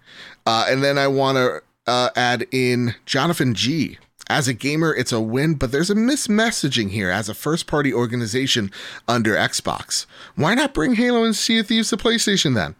Uh, 0.46 0.66
and 0.68 0.84
then 0.84 0.98
I 0.98 1.08
want 1.08 1.36
to 1.36 1.62
uh, 1.86 2.10
add 2.14 2.46
in 2.52 2.94
Jonathan 3.06 3.54
G. 3.54 3.98
As 4.28 4.46
a 4.46 4.54
gamer, 4.54 4.94
it's 4.94 5.10
a 5.10 5.20
win, 5.20 5.54
but 5.54 5.72
there's 5.72 5.90
a 5.90 5.96
mismessaging 5.96 6.90
here 6.90 7.10
as 7.10 7.28
a 7.28 7.34
first 7.34 7.66
party 7.66 7.92
organization 7.92 8.70
under 9.08 9.34
Xbox. 9.34 10.06
Why 10.36 10.54
not 10.54 10.72
bring 10.72 10.94
Halo 10.94 11.24
and 11.24 11.34
Sea 11.34 11.58
of 11.58 11.66
Thieves 11.66 11.90
to 11.90 11.96
PlayStation 11.96 12.54
then? 12.54 12.76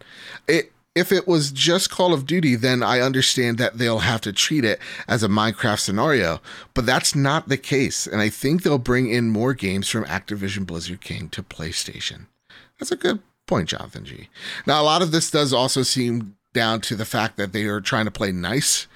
It 0.47 0.71
if 0.93 1.11
it 1.11 1.27
was 1.27 1.51
just 1.51 1.89
Call 1.89 2.13
of 2.13 2.25
Duty, 2.25 2.55
then 2.55 2.83
I 2.83 2.99
understand 2.99 3.57
that 3.57 3.77
they'll 3.77 3.99
have 3.99 4.21
to 4.21 4.33
treat 4.33 4.65
it 4.65 4.79
as 5.07 5.23
a 5.23 5.29
Minecraft 5.29 5.79
scenario, 5.79 6.41
but 6.73 6.85
that's 6.85 7.15
not 7.15 7.47
the 7.47 7.57
case. 7.57 8.05
And 8.05 8.21
I 8.21 8.29
think 8.29 8.63
they'll 8.63 8.77
bring 8.77 9.09
in 9.09 9.29
more 9.29 9.53
games 9.53 9.87
from 9.87 10.03
Activision 10.05 10.65
Blizzard 10.65 11.01
King 11.01 11.29
to 11.29 11.43
PlayStation. 11.43 12.27
That's 12.77 12.91
a 12.91 12.97
good 12.97 13.19
point, 13.47 13.69
Jonathan 13.69 14.03
G. 14.03 14.27
Now, 14.65 14.81
a 14.81 14.83
lot 14.83 15.01
of 15.01 15.11
this 15.11 15.31
does 15.31 15.53
also 15.53 15.83
seem 15.83 16.35
down 16.53 16.81
to 16.81 16.95
the 16.95 17.05
fact 17.05 17.37
that 17.37 17.53
they 17.53 17.63
are 17.65 17.79
trying 17.79 18.05
to 18.05 18.11
play 18.11 18.33
nice. 18.33 18.87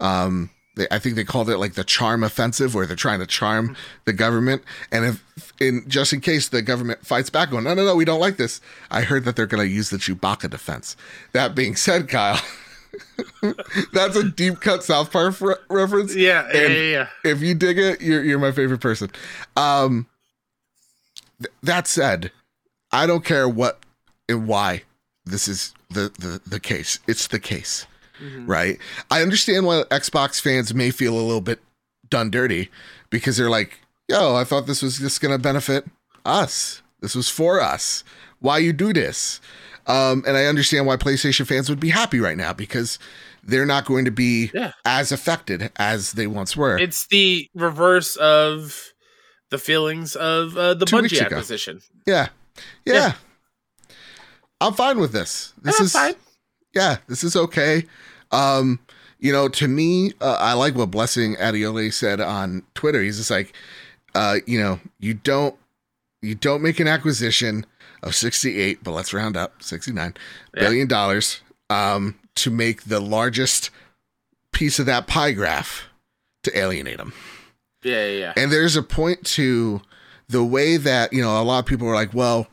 Um, 0.00 0.50
they, 0.76 0.86
I 0.90 0.98
think 0.98 1.14
they 1.14 1.24
called 1.24 1.48
it 1.50 1.58
like 1.58 1.74
the 1.74 1.84
charm 1.84 2.24
offensive, 2.24 2.74
where 2.74 2.86
they're 2.86 2.96
trying 2.96 3.20
to 3.20 3.26
charm 3.26 3.76
the 4.04 4.12
government. 4.12 4.62
And 4.90 5.04
if, 5.04 5.52
in 5.60 5.84
just 5.88 6.12
in 6.12 6.20
case 6.20 6.48
the 6.48 6.62
government 6.62 7.06
fights 7.06 7.30
back, 7.30 7.50
going, 7.50 7.64
no, 7.64 7.74
no, 7.74 7.84
no, 7.84 7.94
we 7.94 8.04
don't 8.04 8.20
like 8.20 8.36
this. 8.36 8.60
I 8.90 9.02
heard 9.02 9.24
that 9.24 9.36
they're 9.36 9.46
going 9.46 9.66
to 9.66 9.72
use 9.72 9.90
the 9.90 9.98
Chewbacca 9.98 10.50
defense. 10.50 10.96
That 11.32 11.54
being 11.54 11.76
said, 11.76 12.08
Kyle, 12.08 12.40
that's 13.92 14.16
a 14.16 14.28
deep 14.28 14.60
cut 14.60 14.82
South 14.82 15.12
Park 15.12 15.40
re- 15.40 15.54
reference. 15.70 16.14
Yeah, 16.14 16.48
yeah, 16.52 16.68
yeah. 16.68 17.08
If 17.24 17.40
you 17.40 17.54
dig 17.54 17.78
it, 17.78 18.00
you're 18.00 18.24
you're 18.24 18.38
my 18.38 18.52
favorite 18.52 18.80
person. 18.80 19.10
Um, 19.56 20.06
th- 21.38 21.52
that 21.62 21.86
said, 21.86 22.32
I 22.90 23.06
don't 23.06 23.24
care 23.24 23.48
what 23.48 23.80
and 24.28 24.48
why 24.48 24.82
this 25.24 25.46
is 25.46 25.72
the 25.88 26.12
the 26.18 26.40
the 26.46 26.60
case. 26.60 26.98
It's 27.06 27.28
the 27.28 27.40
case 27.40 27.86
Mhm. 28.22 28.48
right? 28.48 28.78
I 29.10 29.22
understand 29.22 29.66
why 29.66 29.82
Xbox 29.90 30.40
fans 30.40 30.72
may 30.74 30.90
feel 30.90 31.14
a 31.14 31.20
little 31.20 31.40
bit 31.40 31.60
done 32.08 32.30
dirty 32.30 32.70
because 33.10 33.36
they're 33.36 33.50
like, 33.50 33.80
yo, 34.08 34.34
I 34.36 34.44
thought 34.44 34.66
this 34.66 34.82
was 34.82 34.98
just 34.98 35.20
going 35.20 35.32
to 35.34 35.38
benefit 35.42 35.84
us. 36.24 36.82
This 37.00 37.14
was 37.14 37.28
for 37.28 37.60
us. 37.60 38.04
Why 38.40 38.58
you 38.58 38.72
do 38.72 38.92
this? 38.92 39.40
Um, 39.86 40.22
and 40.26 40.36
I 40.36 40.46
understand 40.46 40.86
why 40.86 40.96
PlayStation 40.96 41.46
fans 41.46 41.68
would 41.68 41.80
be 41.80 41.90
happy 41.90 42.20
right 42.20 42.36
now 42.36 42.52
because 42.52 42.98
they're 43.42 43.66
not 43.66 43.84
going 43.84 44.04
to 44.06 44.10
be 44.10 44.50
Yeah. 44.54 44.72
as 44.84 45.12
affected 45.12 45.70
as 45.76 46.12
they 46.12 46.26
once 46.26 46.56
were. 46.56 46.78
It's 46.78 47.06
the 47.08 47.48
reverse 47.54 48.16
of 48.16 48.92
the 49.50 49.58
feelings 49.58 50.16
of 50.16 50.56
uh, 50.56 50.74
the 50.74 50.86
Two 50.86 50.96
Bungie 50.96 51.22
acquisition. 51.24 51.82
yeah. 52.06 52.28
yeah. 52.86 52.94
Yeah. 52.94 53.12
I'm 54.60 54.72
fine 54.72 54.98
with 54.98 55.12
this. 55.12 55.52
This 55.62 55.76
That's 55.78 55.80
is 55.80 55.92
fine. 55.92 56.14
Yeah, 56.74 56.96
this 57.08 57.22
is 57.24 57.36
okay. 57.36 57.84
Um, 58.30 58.80
you 59.18 59.32
know, 59.32 59.48
to 59.48 59.68
me, 59.68 60.12
uh, 60.20 60.36
I 60.40 60.54
like 60.54 60.74
what 60.74 60.90
Blessing 60.90 61.36
Adeoye 61.36 61.92
said 61.92 62.20
on 62.20 62.62
Twitter. 62.74 63.00
He's 63.02 63.18
just 63.18 63.30
like, 63.30 63.54
uh, 64.14 64.36
you 64.46 64.60
know, 64.60 64.80
you 64.98 65.14
don't 65.14 65.54
you 66.20 66.34
don't 66.34 66.62
make 66.62 66.80
an 66.80 66.88
acquisition 66.88 67.66
of 68.02 68.14
68, 68.14 68.82
but 68.82 68.92
let's 68.92 69.12
round 69.14 69.36
up 69.36 69.62
69 69.62 70.14
Yeah. 70.54 70.60
billion 70.62 70.88
dollars 70.88 71.40
um, 71.70 72.18
to 72.36 72.50
make 72.50 72.84
the 72.84 73.00
largest 73.00 73.70
piece 74.52 74.78
of 74.78 74.86
that 74.86 75.06
pie 75.06 75.32
graph 75.32 75.84
to 76.42 76.58
alienate 76.58 76.96
them. 76.98 77.12
Yeah, 77.82 78.06
yeah, 78.06 78.18
yeah. 78.18 78.32
And 78.36 78.50
there's 78.50 78.76
a 78.76 78.82
point 78.82 79.24
to 79.26 79.82
the 80.28 80.42
way 80.44 80.76
that, 80.78 81.12
you 81.12 81.20
know, 81.22 81.40
a 81.40 81.44
lot 81.44 81.58
of 81.58 81.66
people 81.66 81.86
are 81.88 81.94
like, 81.94 82.14
well, 82.14 82.46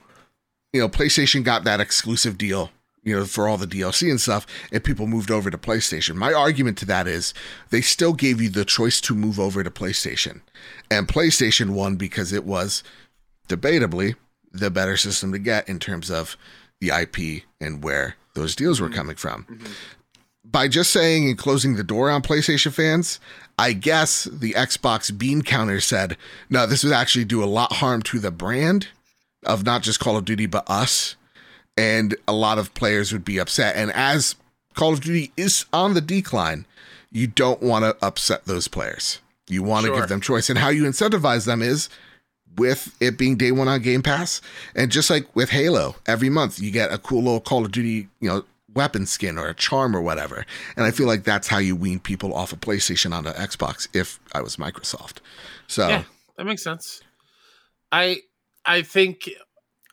you 0.74 0.82
know, 0.82 0.90
PlayStation 0.90 1.44
got 1.44 1.64
that 1.64 1.80
exclusive 1.80 2.38
deal, 2.38 2.72
you 3.04 3.16
know, 3.18 3.26
for 3.26 3.48
all 3.48 3.58
the 3.58 3.68
DLC 3.68 4.10
and 4.10 4.22
stuff, 4.22 4.46
and 4.72 4.84
people 4.84 5.08
moved 5.08 5.32
over 5.32 5.50
to 5.50 5.58
PlayStation. 5.58 6.16
My 6.16 6.34
argument 6.34 6.78
to 6.80 6.86
that 6.86 7.08
is 7.08 7.34
they 7.70 7.82
still 7.82 8.14
gave 8.14 8.42
you 8.42 8.50
the 8.50 8.66
choice 8.66 9.02
to 9.02 9.16
move 9.16 9.40
over 9.40 9.64
to 9.64 9.72
PlayStation. 9.72 10.42
And 10.90 11.08
PlayStation 11.08 11.72
won 11.72 11.96
because 11.96 12.32
it 12.32 12.46
was 12.46 12.84
debatably 13.48 14.16
the 14.52 14.70
better 14.70 14.98
system 14.98 15.32
to 15.32 15.40
get 15.40 15.68
in 15.68 15.80
terms 15.80 16.12
of 16.12 16.38
the 16.80 16.90
IP 16.90 17.44
and 17.60 17.84
where 17.84 18.16
those 18.34 18.56
deals 18.56 18.80
were 18.80 18.88
mm-hmm. 18.88 18.96
coming 18.96 19.16
from. 19.16 19.46
Mm-hmm. 19.46 19.72
by 20.44 20.68
just 20.68 20.92
saying 20.92 21.28
and 21.28 21.38
closing 21.38 21.76
the 21.76 21.84
door 21.84 22.10
on 22.10 22.22
PlayStation 22.22 22.74
fans, 22.74 23.20
I 23.58 23.74
guess 23.74 24.26
the 24.26 24.54
Xbox 24.54 25.16
bean 25.16 25.44
counter 25.44 25.80
said, 25.80 26.18
no, 26.50 26.66
this 26.66 26.84
would 26.84 26.94
actually 26.94 27.26
do 27.26 27.44
a 27.44 27.46
lot 27.46 27.74
harm 27.74 28.02
to 28.04 28.20
the 28.20 28.32
brand 28.32 28.88
of 29.46 29.66
not 29.66 29.84
just 29.84 30.00
Call 30.00 30.18
of 30.18 30.26
Duty, 30.26 30.46
but 30.46 30.70
us. 30.70 31.16
And 31.82 32.16
a 32.28 32.34
lot 32.34 32.58
of 32.60 32.74
players 32.74 33.12
would 33.12 33.26
be 33.26 33.40
upset. 33.40 33.76
And 33.76 33.92
as 33.94 34.36
Call 34.76 34.94
of 34.94 35.02
Duty 35.02 35.32
is 35.36 35.66
on 35.74 35.94
the 35.94 36.02
decline, 36.02 36.66
you 37.12 37.28
don't 37.28 37.62
want 37.62 37.84
to 37.86 38.06
upset 38.06 38.46
those 38.46 38.68
players. 38.68 39.20
You 39.50 39.64
want 39.64 39.86
to 39.86 39.92
Sure. 39.92 40.00
give 40.02 40.10
them 40.10 40.22
choice. 40.22 40.50
And 40.50 40.60
how 40.60 40.70
you 40.70 40.84
incentivize 40.84 41.46
them 41.46 41.62
is 41.62 41.90
with 42.58 42.96
it 43.00 43.18
being 43.18 43.36
day 43.36 43.52
one 43.52 43.68
on 43.68 43.82
Game 43.82 44.02
Pass. 44.04 44.42
And 44.76 44.92
just 44.92 45.10
like 45.10 45.34
with 45.36 45.50
Halo, 45.50 45.96
every 46.06 46.30
month 46.30 46.60
you 46.60 46.70
get 46.72 46.94
a 46.94 46.98
cool 46.98 47.24
little 47.24 47.42
Call 47.42 47.66
of 47.66 47.72
Duty, 47.72 48.08
you 48.20 48.30
know, 48.30 48.44
weapon 48.74 49.06
skin 49.06 49.38
or 49.38 49.48
a 49.48 49.54
charm 49.54 49.96
or 49.96 50.02
whatever. 50.02 50.46
And 50.78 50.86
I 50.86 50.92
feel 50.92 51.08
like 51.08 51.24
that's 51.24 51.48
how 51.50 51.58
you 51.58 51.76
wean 51.76 52.00
people 52.00 52.34
off 52.34 52.54
of 52.54 52.62
PlayStation 52.62 53.14
onto 53.14 53.32
Xbox 53.32 53.88
if 53.94 54.20
I 54.34 54.42
was 54.42 54.56
Microsoft. 54.58 55.18
So 55.68 55.88
Yeah, 55.90 56.04
that 56.38 56.46
makes 56.46 56.64
sense. 56.64 57.02
I 57.92 58.22
I 58.66 58.84
think 58.84 59.30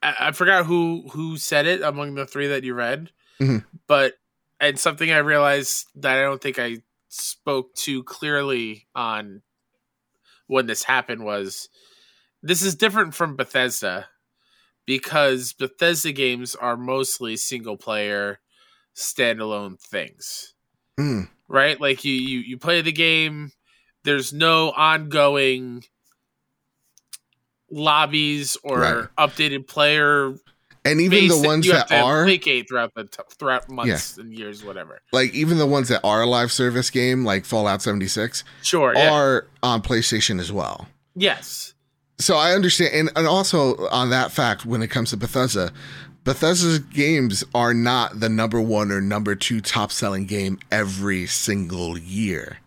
I, 0.02 0.14
I 0.20 0.32
forgot 0.32 0.66
who 0.66 1.08
who 1.12 1.36
said 1.36 1.66
it 1.66 1.82
among 1.82 2.14
the 2.14 2.26
three 2.26 2.48
that 2.48 2.64
you 2.64 2.74
read, 2.74 3.10
Mhm. 3.40 3.64
but 3.86 4.14
and 4.60 4.78
something 4.78 5.10
I 5.10 5.18
realized 5.18 5.86
that 5.96 6.18
I 6.18 6.22
don't 6.22 6.42
think 6.42 6.58
I 6.58 6.78
spoke 7.08 7.74
too 7.74 8.02
clearly 8.04 8.86
on 8.94 9.42
when 10.46 10.66
this 10.66 10.84
happened 10.84 11.24
was 11.24 11.68
this 12.42 12.62
is 12.62 12.74
different 12.74 13.14
from 13.14 13.36
Bethesda 13.36 14.08
because 14.86 15.52
Bethesda 15.52 16.12
games 16.12 16.54
are 16.54 16.76
mostly 16.76 17.36
single 17.36 17.76
player 17.76 18.40
standalone 18.96 19.80
things 19.80 20.54
mm, 20.98 21.28
right? 21.48 21.80
Like 21.80 22.04
you 22.04 22.12
you 22.12 22.38
you 22.40 22.58
play 22.58 22.80
the 22.80 22.92
game. 22.92 23.52
There's 24.04 24.32
no 24.32 24.70
ongoing 24.70 25.84
lobbies 27.70 28.56
or 28.62 28.78
Right. 28.80 29.04
updated 29.18 29.66
player. 29.66 30.34
and 30.84 31.00
even 31.00 31.28
the 31.28 31.38
ones 31.46 31.66
you 31.66 31.72
have 31.72 31.88
that 31.88 31.98
to 31.98 32.02
are 32.02 32.24
placate 32.24 32.66
throughout 32.68 32.94
the 32.94 33.04
t- 33.04 33.22
throughout 33.38 33.68
months 33.68 34.16
and 34.16 34.32
years, 34.32 34.64
whatever. 34.64 35.00
like 35.12 35.34
even 35.34 35.58
the 35.58 35.66
ones 35.66 35.88
that 35.88 36.00
are 36.04 36.22
a 36.22 36.26
live 36.26 36.50
service 36.50 36.88
game 36.88 37.24
like 37.24 37.44
Fallout 37.44 37.82
76 37.82 38.42
Sure. 38.62 38.94
Yeah. 38.94 39.12
are 39.12 39.46
on 39.62 39.82
PlayStation 39.82 40.40
as 40.40 40.50
well. 40.52 40.88
yes. 41.14 41.74
So 42.20 42.36
I 42.36 42.52
understand, 42.52 42.94
and, 42.94 43.10
and 43.14 43.28
also 43.28 43.86
on 43.90 44.10
that 44.10 44.32
fact, 44.32 44.66
when 44.66 44.82
it 44.82 44.88
comes 44.88 45.10
to 45.10 45.16
Bethesda, 45.16 45.72
Bethesda's 46.24 46.80
games 46.80 47.44
are 47.54 47.72
not 47.72 48.18
the 48.18 48.28
number 48.28 48.60
one 48.60 48.90
or 48.90 49.00
number 49.00 49.36
two 49.36 49.60
top 49.60 49.92
selling 49.92 50.26
game 50.26 50.58
every 50.72 51.26
single 51.26 51.96
year, 51.96 52.58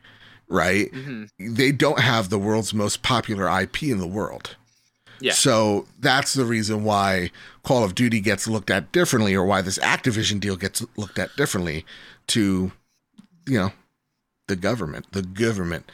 right? 0.47 0.89
hmm 0.93 1.25
They 1.37 1.73
don't 1.73 1.99
have 1.99 2.29
the 2.29 2.39
world's 2.39 2.73
most 2.73 3.03
popular 3.03 3.49
IP 3.49 3.83
in 3.83 3.97
the 3.97 4.07
world. 4.07 4.55
Yeah. 5.21 5.33
So 5.33 5.85
that's 5.99 6.33
the 6.33 6.45
reason 6.45 6.83
why 6.83 7.31
Call 7.63 7.83
of 7.83 7.95
Duty 7.95 8.19
gets 8.19 8.47
looked 8.47 8.69
at 8.69 8.91
differently, 8.91 9.35
or 9.35 9.45
why 9.45 9.61
this 9.61 9.77
Activision 9.79 10.39
deal 10.39 10.55
gets 10.57 10.83
looked 10.97 11.19
at 11.19 11.35
differently 11.37 11.85
to, 12.27 12.71
you 13.47 13.57
know, 13.57 13.71
the 14.47 14.55
government. 14.55 15.11
The 15.13 15.21
government. 15.21 15.89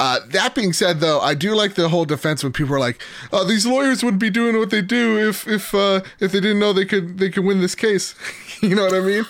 Uh, 0.00 0.20
that 0.30 0.54
being 0.54 0.72
said, 0.72 1.00
though, 1.00 1.20
I 1.20 1.34
do 1.34 1.54
like 1.54 1.74
the 1.74 1.90
whole 1.90 2.04
defense 2.04 2.42
when 2.42 2.52
people 2.52 2.74
are 2.74 2.80
like, 2.80 3.00
"Oh, 3.32 3.44
these 3.44 3.66
lawyers 3.66 4.02
wouldn't 4.02 4.20
be 4.20 4.30
doing 4.30 4.58
what 4.58 4.70
they 4.70 4.82
do 4.82 5.28
if 5.28 5.46
if 5.46 5.74
uh, 5.74 6.00
if 6.18 6.32
they 6.32 6.40
didn't 6.40 6.58
know 6.58 6.72
they 6.72 6.86
could 6.86 7.18
they 7.18 7.28
could 7.30 7.44
win 7.44 7.60
this 7.60 7.74
case." 7.76 8.14
you 8.62 8.74
know 8.74 8.84
what 8.86 8.94
I 8.94 9.00
mean? 9.00 9.24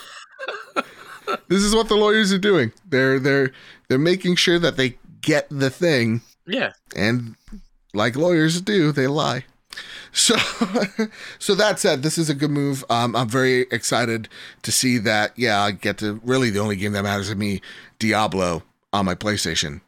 this 1.47 1.61
is 1.61 1.75
what 1.75 1.89
the 1.89 1.95
lawyers 1.95 2.33
are 2.33 2.39
doing. 2.39 2.71
They're 2.89 3.19
they're 3.19 3.51
they're 3.87 3.99
making 3.99 4.37
sure 4.37 4.57
that 4.59 4.77
they 4.77 4.97
get 5.21 5.47
the 5.51 5.69
thing 5.69 6.21
Yeah. 6.47 6.73
and 6.95 7.35
like 7.93 8.15
lawyers 8.15 8.61
do, 8.61 8.91
they 8.91 9.07
lie. 9.07 9.45
So, 10.11 10.35
so 11.39 11.55
that 11.55 11.79
said, 11.79 12.03
this 12.03 12.17
is 12.17 12.29
a 12.29 12.35
good 12.35 12.51
move. 12.51 12.83
Um, 12.89 13.15
I'm 13.15 13.29
very 13.29 13.61
excited 13.71 14.27
to 14.63 14.71
see 14.71 14.97
that. 14.99 15.31
Yeah, 15.37 15.61
I 15.61 15.71
get 15.71 15.97
to 15.99 16.19
really 16.23 16.49
the 16.49 16.59
only 16.59 16.75
game 16.75 16.91
that 16.93 17.03
matters 17.03 17.29
to 17.29 17.35
me, 17.35 17.61
Diablo 17.99 18.63
on 18.91 19.05
my 19.05 19.15
PlayStation. 19.15 19.81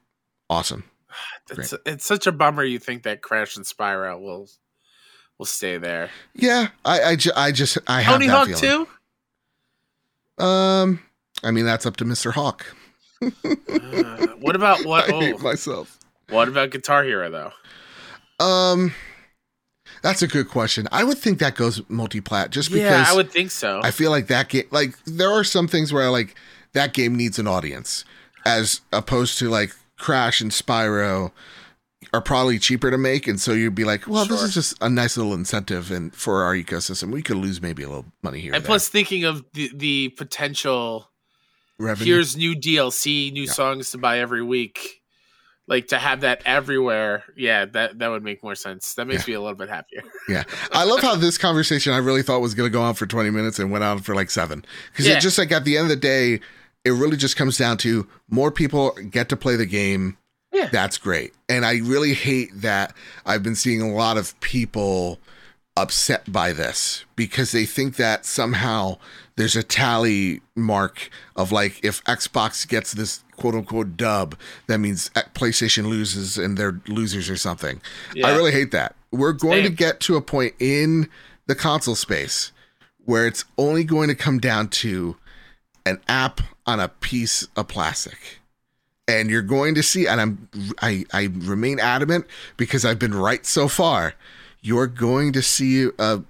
Awesome. 0.50 0.84
It's 1.52 1.74
it's 1.86 2.06
such 2.06 2.26
a 2.26 2.32
bummer. 2.32 2.64
You 2.64 2.80
think 2.80 3.04
that 3.04 3.22
Crash 3.22 3.58
and 3.58 3.66
Spyro 3.66 4.20
will 4.20 4.48
will 5.38 5.46
stay 5.46 5.78
there. 5.78 6.10
Yeah, 6.34 6.70
I, 6.86 7.02
I, 7.04 7.16
ju- 7.18 7.34
I 7.36 7.52
just, 7.52 7.78
I 7.86 8.00
have 8.02 8.14
to. 8.14 8.20
Tony 8.20 8.28
Hawk 8.32 8.48
feeling. 8.48 8.88
too. 10.40 10.44
Um, 10.44 11.00
I 11.44 11.52
mean, 11.52 11.66
that's 11.66 11.86
up 11.86 11.98
to 11.98 12.06
Mr. 12.06 12.32
Hawk. 12.34 12.66
Uh, 13.22 14.28
what 14.40 14.56
about 14.56 14.86
what? 14.86 15.10
I 15.14 15.20
hate 15.20 15.36
Oh, 15.38 15.44
myself. 15.44 16.00
what 16.30 16.48
about 16.48 16.72
Guitar 16.72 17.04
Hero 17.04 17.30
though? 17.30 17.52
Um, 18.44 18.94
that's 20.02 20.22
a 20.22 20.28
good 20.28 20.50
question. 20.50 20.88
I 20.92 21.04
would 21.04 21.18
think 21.18 21.40
that 21.40 21.56
goes 21.56 21.82
multi-plat 21.90 22.50
just 22.52 22.70
because 22.72 22.84
yeah, 22.84 23.06
I 23.08 23.16
would 23.16 23.32
think 23.32 23.52
so. 23.52 23.80
I 23.84 23.92
feel 23.92 24.12
like 24.12 24.28
that 24.28 24.50
game, 24.50 24.66
like 24.72 24.96
there 25.06 25.32
are 25.32 25.44
some 25.44 25.68
things 25.68 25.94
where 25.94 26.04
I 26.04 26.08
like 26.10 26.36
that 26.74 26.94
game 26.94 27.16
needs 27.16 27.40
an 27.40 27.48
audience, 27.48 28.04
as 28.46 28.82
opposed 28.92 29.38
to 29.40 29.50
like 29.50 29.72
Crash 29.98 30.42
and 30.42 30.52
Spyro 30.52 31.32
are 32.14 32.22
probably 32.22 32.60
cheaper 32.60 32.92
to 32.92 32.98
make, 32.98 33.28
and 33.28 33.40
so 33.40 33.54
you'd 33.54 33.76
be 33.76 33.86
like, 33.86 34.08
well, 34.08 34.26
this 34.26 34.42
is 34.42 34.54
just 34.54 34.76
a 34.82 34.90
nice 34.90 35.16
little 35.16 35.34
incentive, 35.34 35.90
and 35.90 36.14
for 36.14 36.44
our 36.44 36.54
ecosystem, 36.54 37.12
we 37.14 37.22
could 37.22 37.38
lose 37.38 37.62
maybe 37.62 37.82
a 37.84 37.88
little 37.88 38.06
money 38.22 38.42
here. 38.42 38.54
and 38.54 38.64
plus, 38.66 38.90
thinking 38.90 39.24
of 39.24 39.46
the 39.54 39.72
the 39.74 40.10
potential 40.10 41.10
revenue. 41.80 42.14
here's 42.14 42.36
new 42.36 42.56
DLC, 42.56 43.32
new 43.32 43.44
Yeah. 43.44 43.52
songs 43.52 43.92
to 43.92 43.98
buy 43.98 44.20
every 44.20 44.44
week. 44.44 45.02
Like 45.66 45.88
to 45.88 45.98
have 45.98 46.22
that 46.22 46.42
everywhere, 46.46 47.24
yeah, 47.38 47.64
that 47.66 48.00
that 48.00 48.10
would 48.10 48.22
make 48.24 48.44
more 48.44 48.56
sense. 48.56 48.96
That 48.96 49.06
makes 49.08 49.26
me 49.28 49.34
a 49.34 49.40
little 49.42 49.56
bit 49.56 49.70
happier. 49.70 50.02
Yeah, 50.30 50.44
I 50.74 50.84
love 50.84 51.00
how 51.02 51.16
this 51.16 51.38
conversation 51.38 51.94
I 51.94 51.98
really 51.98 52.22
thought 52.22 52.42
was 52.42 52.54
going 52.54 52.70
to 52.70 52.74
go 52.74 52.82
on 52.82 52.96
for 52.96 53.06
twenty 53.06 53.30
minutes 53.30 53.60
and 53.60 53.72
went 53.72 53.84
on 53.84 54.00
for 54.00 54.14
like 54.14 54.30
seven 54.30 54.66
because 54.92 55.08
Yeah. 55.08 55.18
it 55.18 55.22
just 55.22 55.38
like 55.38 55.52
at 55.54 55.64
the 55.64 55.78
end 55.78 55.86
of 55.86 55.90
the 55.90 55.96
day, 55.96 56.42
it 56.84 56.92
really 56.92 57.16
just 57.16 57.38
comes 57.38 57.58
down 57.58 57.78
to 57.80 58.06
more 58.30 58.52
people 58.52 58.92
get 59.10 59.30
to 59.30 59.38
play 59.38 59.56
the 59.56 59.66
game. 59.66 60.18
Yeah. 60.52 60.68
That's 60.72 60.98
great. 60.98 61.34
And 61.50 61.66
I 61.66 61.78
really 61.80 62.14
hate 62.14 62.50
that 62.56 62.94
I've 63.26 63.42
been 63.42 63.56
seeing 63.56 63.82
a 63.82 63.92
lot 63.92 64.18
of 64.18 64.38
people 64.42 65.20
upset 65.76 66.32
by 66.32 66.54
this 66.54 67.06
because 67.16 67.52
they 67.54 67.66
think 67.66 67.96
that 67.96 68.26
somehow 68.26 68.98
there's 69.36 69.56
a 69.56 69.64
tally 69.64 70.42
mark 70.56 71.10
of 71.36 71.52
like 71.52 71.84
if 71.84 72.04
Xbox 72.04 72.68
gets 72.68 72.94
this 72.94 73.24
quote 73.36 73.56
unquote 73.56 73.98
dub, 73.98 74.36
that 74.68 74.80
means 74.80 75.10
PlayStation 75.34 75.88
loses 75.88 76.38
and 76.38 76.58
they're 76.58 76.80
losers 76.88 77.30
or 77.30 77.38
something. 77.38 77.82
Yeah. 78.14 78.28
I 78.28 78.36
really 78.36 78.52
hate 78.52 78.72
that. 78.72 78.96
We're 79.12 79.34
going 79.34 79.64
Same. 79.64 79.72
to 79.72 79.78
get 79.78 80.00
to 80.02 80.16
a 80.16 80.22
point 80.22 80.56
in 80.60 81.10
the 81.48 81.56
console 81.56 81.96
space 81.96 82.52
where 83.06 83.28
it's 83.28 83.46
only 83.58 83.84
going 83.84 84.08
to 84.08 84.16
come 84.16 84.40
down 84.40 84.70
to 84.70 85.18
an 85.86 86.00
app 86.08 86.42
on 86.66 86.80
a 86.80 86.88
piece 86.88 87.48
of 87.56 87.68
plastic 87.68 88.40
and 89.08 89.30
you're 89.30 89.42
going 89.42 89.76
to 89.76 89.84
see 89.84 90.08
and 90.08 90.22
i'm 90.22 90.48
i 90.82 91.04
i 91.12 91.30
remain 91.34 91.78
adamant 91.80 92.26
because 92.56 92.86
i've 92.86 93.00
been 93.00 93.14
right 93.14 93.46
so 93.46 93.68
far 93.68 94.14
you're 94.62 94.88
going 94.88 95.34
to 95.34 95.42
see 95.42 95.90
a 96.00 96.22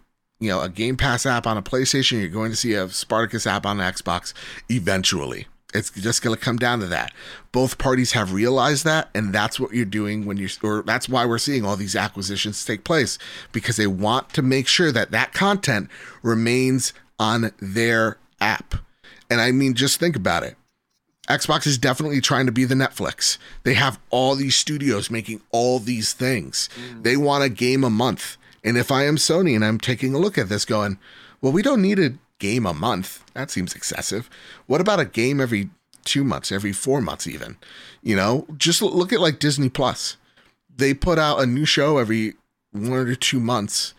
you 0.44 0.50
know 0.50 0.62
a 0.62 0.70
game 0.70 0.98
pass 0.98 1.26
app 1.26 1.48
on 1.48 1.58
a 1.58 1.62
playstation 1.62 2.20
you're 2.20 2.30
going 2.30 2.52
to 2.52 2.58
see 2.58 2.74
a 2.74 2.89
spartacus 2.89 3.48
app 3.48 3.66
on 3.66 3.78
xbox 3.78 4.34
eventually 4.70 5.48
it's 5.74 5.89
just 5.89 6.22
going 6.22 6.36
to 6.36 6.41
come 6.41 6.58
down 6.58 6.80
to 6.80 6.88
that 6.88 7.12
both 7.52 7.78
parties 7.78 8.12
have 8.12 8.34
realized 8.34 8.86
that 8.86 9.10
and 9.16 9.34
that's 9.34 9.60
what 9.60 9.74
you're 9.74 9.86
doing 9.86 10.26
when 10.26 10.38
you're 10.38 10.50
or 10.62 10.84
that's 10.84 11.10
why 11.10 11.26
we're 11.26 11.38
seeing 11.38 11.66
all 11.66 11.76
these 11.76 11.96
acquisitions 11.96 12.64
take 12.64 12.84
place 12.84 13.18
because 13.52 13.78
they 13.78 13.88
want 13.88 14.30
to 14.34 14.41
make 14.41 14.68
sure 14.68 14.91
that 14.91 15.12
that 15.12 15.34
content 15.34 15.89
remains 16.22 16.94
on 17.20 17.52
their 17.60 18.18
app 18.41 18.76
and 19.30 19.41
i 19.41 19.52
mean 19.52 19.74
just 19.74 20.00
think 20.00 20.16
about 20.16 20.44
it 20.44 20.56
Xbox 21.30 21.66
is 21.66 21.78
definitely 21.78 22.20
trying 22.20 22.48
to 22.48 22.52
be 22.52 22.66
the 22.66 22.76
Netflix. 22.76 23.38
They 23.64 23.76
have 23.76 23.98
all 24.10 24.36
these 24.36 24.56
studios 24.56 25.10
making 25.10 25.41
all 25.52 25.80
these 25.80 26.12
things. 26.12 26.70
Mm. 26.76 27.04
They 27.04 27.16
want 27.16 27.46
a 27.46 27.50
game 27.50 27.86
a 27.86 27.89
month. 27.89 28.36
And 28.64 28.78
if 28.78 28.91
I 28.91 29.05
am 29.05 29.18
Sony 29.18 29.55
and 29.55 29.66
I'm 29.66 29.80
taking 29.80 30.14
a 30.14 30.20
look 30.20 30.38
at 30.38 30.49
this 30.49 30.66
going, 30.66 30.97
well, 31.41 31.51
we 31.51 31.61
don't 31.61 31.82
need 31.82 31.99
a 31.99 32.14
game 32.39 32.66
a 32.66 32.74
month. 32.74 33.24
That 33.34 33.51
seems 33.51 33.74
excessive. 33.74 34.30
What 34.68 34.82
about 34.82 34.99
a 34.99 35.05
game 35.05 35.41
every 35.41 35.70
two 36.05 36.24
months, 36.24 36.51
every 36.51 36.72
four 36.74 37.01
months, 37.01 37.28
even? 37.28 37.57
You 38.01 38.16
know, 38.16 38.45
just 38.57 38.82
look 38.82 39.11
at 39.11 39.20
like 39.20 39.39
Disney 39.39 39.70
Plus. 39.70 40.18
They 40.76 40.93
put 40.93 41.20
out 41.20 41.39
a 41.39 41.45
new 41.45 41.66
show 41.66 41.97
every 41.97 42.34
one 42.72 42.93
or 42.93 43.16
two 43.16 43.39
months, 43.39 43.93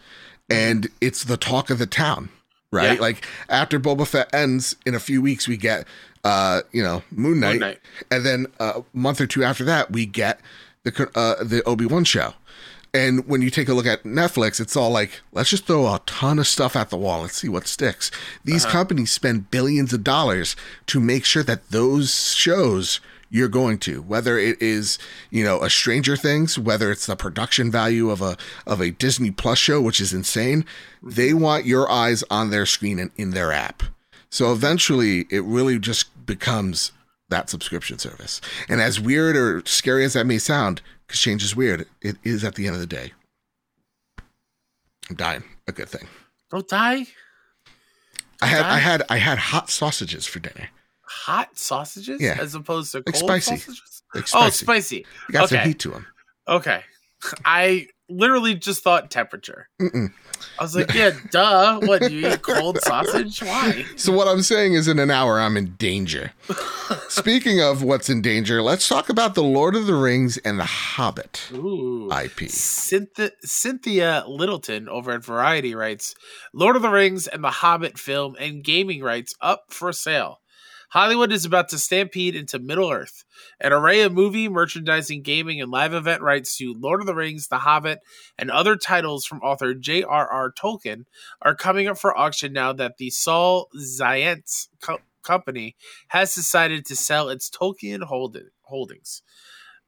and 0.51 0.89
it's 1.01 1.25
the 1.25 1.37
talk 1.37 1.71
of 1.71 1.79
the 1.79 1.87
town, 1.87 2.31
right? 2.71 2.95
Yeah. 2.95 3.01
Like 3.01 3.27
after 3.49 3.79
Boba 3.79 4.07
Fett 4.07 4.35
ends 4.35 4.75
in 4.85 4.95
a 4.95 5.01
few 5.01 5.23
weeks, 5.23 5.47
we 5.47 5.57
get, 5.57 5.87
uh, 6.25 6.63
you 6.73 6.83
know, 6.83 7.03
Moon 7.11 7.39
Knight, 7.39 7.53
Moon 7.53 7.61
Knight. 7.61 7.81
and 8.11 8.27
then 8.27 8.47
a 8.59 8.83
month 8.93 9.21
or 9.21 9.27
two 9.27 9.45
after 9.45 9.65
that, 9.65 9.93
we 9.93 10.05
get 10.05 10.41
the 10.83 11.11
uh, 11.15 11.43
the 11.45 11.63
Obi 11.65 11.87
Wan 11.87 12.05
show. 12.05 12.35
And 12.95 13.27
when 13.27 13.43
you 13.43 13.51
take 13.51 13.69
a 13.69 13.75
look 13.75 13.87
at 13.87 14.05
Netflix, 14.05 14.61
it's 14.61 14.77
all 14.77 14.91
like, 14.91 15.21
let's 15.33 15.51
just 15.51 15.67
throw 15.67 15.87
a 15.87 16.01
ton 16.07 16.39
of 16.39 16.47
stuff 16.47 16.77
at 16.77 16.91
the 16.91 16.97
wall. 16.97 17.23
Let's 17.23 17.37
see 17.37 17.49
what 17.49 17.67
sticks. 17.67 18.13
These 18.45 18.65
uh-huh. 18.65 18.73
companies 18.73 19.11
spend 19.11 19.51
billions 19.51 19.93
of 19.93 20.05
dollars 20.05 20.55
to 20.87 21.01
make 21.01 21.25
sure 21.25 21.43
that 21.43 21.71
those 21.71 22.33
shows 22.35 23.01
you're 23.31 23.49
going 23.49 23.79
to, 23.79 24.01
whether 24.03 24.39
it 24.39 24.63
is, 24.63 24.97
you 25.29 25.43
know, 25.43 25.61
a 25.61 25.69
Stranger 25.69 26.17
Things, 26.17 26.57
whether 26.57 26.93
it's 26.93 27.07
the 27.07 27.17
production 27.17 27.69
value 27.69 28.11
of 28.11 28.23
a 28.23 28.37
of 28.65 28.81
a 28.81 28.93
Disney 28.93 29.33
Plus 29.33 29.59
show, 29.59 29.81
which 29.81 30.01
is 30.01 30.13
insane, 30.13 30.63
mm-hmm. 30.63 31.11
they 31.11 31.35
want 31.35 31.67
your 31.67 31.91
eyes 31.91 32.23
on 32.31 32.51
their 32.51 32.65
screen 32.65 33.01
and 33.01 33.11
in 33.17 33.31
their 33.31 33.51
app. 33.51 33.83
So 34.31 34.53
eventually 34.53 35.27
it 35.31 35.43
really 35.43 35.81
just 35.81 36.27
becomes 36.27 36.93
that 37.29 37.51
subscription 37.51 37.99
service. 37.99 38.41
And 38.69 38.81
as 38.81 39.01
weird 39.01 39.37
or 39.37 39.63
scary 39.67 40.05
as 40.05 40.13
that 40.13 40.27
may 40.27 40.39
sound, 40.39 40.81
because 41.15 41.21
change 41.23 41.45
is 41.45 41.55
weird, 41.55 41.87
it 42.03 42.17
is 42.25 42.43
at 42.43 42.57
the 42.57 42.67
end 42.67 42.75
of 42.75 42.81
the 42.81 42.89
day. 42.89 43.13
I'm 45.09 45.15
dying. 45.15 45.45
A 45.69 45.73
good 45.73 45.89
thing. 45.89 46.09
Oh, 46.53 46.57
Don't 46.59 46.69
die. 46.69 47.07
I 48.43 48.47
had 48.47 48.65
I 48.65 48.79
had 48.79 49.03
I 49.09 49.17
had 49.19 49.39
hot 49.39 49.71
sausages 49.71 50.27
for 50.27 50.41
dinner. 50.41 50.69
Hot 51.03 51.57
sausages, 51.57 52.21
Yeah. 52.21 52.37
as 52.41 52.57
opposed 52.57 52.91
to 52.93 52.99
Like 53.07 53.15
cold 53.15 53.25
spicy. 53.31 53.57
sausages. 53.59 54.03
Like 54.13 54.25
Oh, 54.35 54.49
spicy. 54.51 54.65
spicy. 54.65 54.97
You 55.29 55.33
got 55.33 55.49
some 55.51 55.61
heat 55.61 55.79
to 55.81 55.91
them. 55.91 56.07
Okay, 56.49 56.83
I 57.45 57.87
literally 58.09 58.55
just 58.57 58.83
thought 58.83 59.09
temperature. 59.13 59.69
Mm-mm. 59.81 60.13
I 60.59 60.63
was 60.63 60.77
like, 60.77 60.95
yeah, 60.95 61.11
duh. 61.31 61.81
What 61.81 62.03
do 62.03 62.13
you 62.13 62.29
eat 62.29 62.43
cold 62.43 62.79
sausage? 62.81 63.43
Why? 63.43 63.85
So 63.97 64.13
what 64.13 64.29
I'm 64.29 64.43
saying 64.43 64.75
is 64.75 64.89
in 64.89 64.99
an 64.99 65.11
hour 65.11 65.41
I'm 65.41 65.57
in 65.57 65.75
danger. 65.77 66.33
Speaking 67.09 67.61
of 67.61 67.83
what's 67.83 68.09
in 68.09 68.23
danger, 68.23 68.63
let's 68.63 68.89
talk 68.89 69.09
about 69.09 69.35
the 69.35 69.43
Lord 69.43 69.75
of 69.75 69.87
the 69.87 69.95
Rings 69.95 70.37
and 70.39 70.59
the 70.59 70.65
Hobbit 70.65 71.49
Ooh. 71.53 72.11
IP. 72.13 72.49
Cynthia, 72.49 73.31
Cynthia 73.43 74.25
Littleton 74.27 74.89
over 74.89 75.13
at 75.13 75.25
Variety 75.25 75.75
writes 75.75 76.15
Lord 76.53 76.77
of 76.77 76.83
the 76.83 76.91
Rings 76.91 77.27
and 77.27 77.43
the 77.43 77.51
Hobbit 77.51 77.99
film 77.99 78.37
and 78.39 78.63
gaming 78.63 79.03
rights 79.03 79.35
up 79.41 79.67
for 79.73 79.93
sale. 79.93 80.41
Hollywood 80.95 81.33
is 81.33 81.45
about 81.45 81.71
to 81.71 81.79
stampede 81.79 82.37
into 82.37 82.61
Middle 82.61 82.93
Earth. 82.93 83.25
An 83.61 83.73
array 83.73 84.03
of 84.03 84.13
movie, 84.13 84.49
merchandising, 84.49 85.23
gaming, 85.23 85.61
and 85.61 85.69
live 85.69 85.93
event 85.93 86.23
rights 86.23 86.57
to 86.59 86.73
Lord 86.73 87.01
of 87.01 87.07
the 87.09 87.17
Rings, 87.17 87.49
The 87.49 87.59
Hobbit, 87.59 87.99
and 88.39 88.49
other 88.49 88.77
titles 88.77 89.25
from 89.25 89.41
author 89.41 89.75
J.R.R. 89.75 90.53
Tolkien 90.53 91.07
are 91.43 91.57
coming 91.57 91.89
up 91.89 91.99
for 91.99 92.17
auction 92.17 92.53
now 92.53 92.73
that 92.75 92.99
the 92.99 93.11
Saul 93.11 93.69
Zaentz 93.77 94.69
co- 94.81 95.01
company 95.25 95.75
has 96.11 96.33
decided 96.33 96.87
to 96.87 96.95
sell 96.95 97.29
its 97.29 97.51
Tolkien 97.51 98.05
hold- 98.05 98.39
holdings 98.63 99.23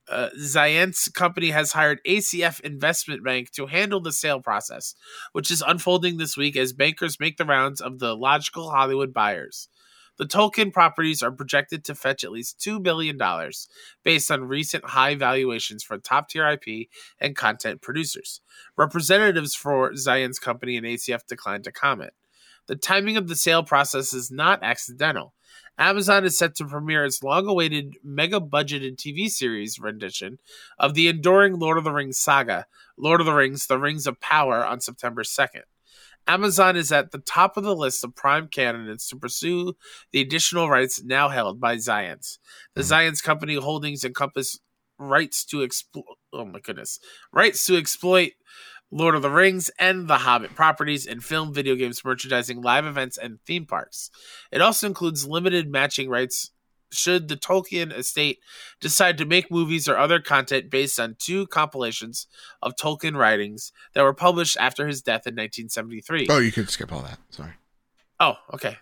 uh, 0.08 0.30
Zaentz 0.38 1.12
company 1.12 1.50
has 1.50 1.72
hired 1.72 2.00
ACF 2.06 2.60
Investment 2.60 3.24
Bank 3.24 3.50
to 3.52 3.66
handle 3.66 4.00
the 4.00 4.12
sale 4.12 4.40
process, 4.40 4.94
which 5.32 5.50
is 5.50 5.62
unfolding 5.66 6.16
this 6.16 6.36
week 6.36 6.56
as 6.56 6.72
bankers 6.72 7.20
make 7.20 7.36
the 7.36 7.44
rounds 7.44 7.80
of 7.80 7.98
the 7.98 8.16
logical 8.16 8.70
Hollywood 8.70 9.12
buyers. 9.12 9.68
The 10.18 10.26
Tolkien 10.26 10.72
properties 10.72 11.22
are 11.22 11.30
projected 11.30 11.84
to 11.84 11.94
fetch 11.94 12.24
at 12.24 12.32
least 12.32 12.58
$2 12.58 12.82
billion 12.82 13.18
based 14.02 14.30
on 14.30 14.44
recent 14.44 14.84
high 14.86 15.14
valuations 15.14 15.84
for 15.84 15.98
top 15.98 16.28
tier 16.28 16.48
IP 16.48 16.88
and 17.20 17.36
content 17.36 17.82
producers. 17.82 18.40
Representatives 18.76 19.54
for 19.54 19.92
Zaentz 19.92 20.40
company 20.40 20.76
and 20.76 20.86
ACF 20.86 21.26
declined 21.26 21.64
to 21.64 21.72
comment. 21.72 22.12
The 22.66 22.76
timing 22.76 23.16
of 23.16 23.28
the 23.28 23.36
sale 23.36 23.62
process 23.62 24.12
is 24.12 24.30
not 24.30 24.62
accidental. 24.62 25.34
Amazon 25.78 26.24
is 26.24 26.38
set 26.38 26.54
to 26.56 26.64
premiere 26.64 27.04
its 27.04 27.22
long 27.22 27.46
awaited 27.46 27.98
mega 28.02 28.40
budgeted 28.40 28.96
TV 28.96 29.28
series 29.28 29.78
rendition 29.78 30.38
of 30.78 30.94
the 30.94 31.08
enduring 31.08 31.58
Lord 31.58 31.76
of 31.76 31.84
the 31.84 31.92
Rings 31.92 32.18
saga, 32.18 32.66
Lord 32.96 33.20
of 33.20 33.26
the 33.26 33.34
Rings 33.34 33.66
The 33.66 33.78
Rings 33.78 34.06
of 34.06 34.18
Power, 34.20 34.64
on 34.64 34.80
September 34.80 35.22
2nd. 35.22 35.62
Amazon 36.26 36.76
is 36.76 36.90
at 36.92 37.12
the 37.12 37.18
top 37.18 37.56
of 37.56 37.64
the 37.64 37.76
list 37.76 38.02
of 38.04 38.16
prime 38.16 38.48
candidates 38.48 39.08
to 39.08 39.16
pursue 39.16 39.74
the 40.12 40.20
additional 40.20 40.68
rights 40.68 41.02
now 41.02 41.28
held 41.28 41.60
by 41.60 41.76
Zions. 41.76 42.38
The 42.74 42.82
hmm. 42.82 42.92
Zions 42.92 43.22
company 43.22 43.56
holdings 43.56 44.04
encompass 44.04 44.58
rights 44.98 45.44
to 45.46 45.62
exploit. 45.62 46.04
Oh 46.32 46.44
my 46.44 46.60
goodness, 46.60 46.98
rights 47.32 47.64
to 47.66 47.76
exploit 47.76 48.32
Lord 48.90 49.16
of 49.16 49.22
the 49.22 49.30
Rings 49.30 49.70
and 49.78 50.08
the 50.08 50.18
Hobbit 50.18 50.54
properties 50.54 51.06
in 51.06 51.20
film, 51.20 51.52
video 51.52 51.74
games, 51.74 52.04
merchandising, 52.04 52.62
live 52.62 52.86
events, 52.86 53.18
and 53.18 53.40
theme 53.44 53.66
parks. 53.66 54.10
It 54.52 54.60
also 54.60 54.86
includes 54.86 55.26
limited 55.26 55.68
matching 55.70 56.08
rights 56.08 56.52
should 56.90 57.28
the 57.28 57.36
Tolkien 57.36 57.96
estate 57.96 58.38
decide 58.80 59.18
to 59.18 59.24
make 59.24 59.50
movies 59.50 59.88
or 59.88 59.96
other 59.96 60.20
content 60.20 60.70
based 60.70 61.00
on 61.00 61.16
two 61.18 61.46
compilations 61.46 62.26
of 62.62 62.76
Tolkien 62.76 63.16
writings 63.16 63.72
that 63.94 64.02
were 64.02 64.14
published 64.14 64.56
after 64.58 64.86
his 64.86 65.02
death 65.02 65.26
in 65.26 65.34
1973. 65.34 66.28
Oh, 66.30 66.38
you 66.38 66.52
could 66.52 66.70
skip 66.70 66.92
all 66.92 67.02
that. 67.02 67.18
Sorry. 67.30 67.52
Oh, 68.20 68.34
okay. 68.54 68.78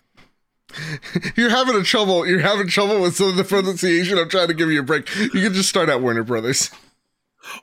You're 1.35 1.49
having 1.49 1.75
a 1.75 1.83
trouble. 1.83 2.25
You're 2.25 2.39
having 2.39 2.67
trouble 2.67 3.01
with 3.01 3.15
some 3.15 3.29
of 3.29 3.35
the 3.35 3.43
pronunciation. 3.43 4.17
I'm 4.17 4.29
trying 4.29 4.47
to 4.47 4.53
give 4.53 4.71
you 4.71 4.79
a 4.79 4.83
break. 4.83 5.13
You 5.15 5.29
can 5.29 5.53
just 5.53 5.69
start 5.69 5.89
at 5.89 6.01
Warner 6.01 6.23
Brothers. 6.23 6.71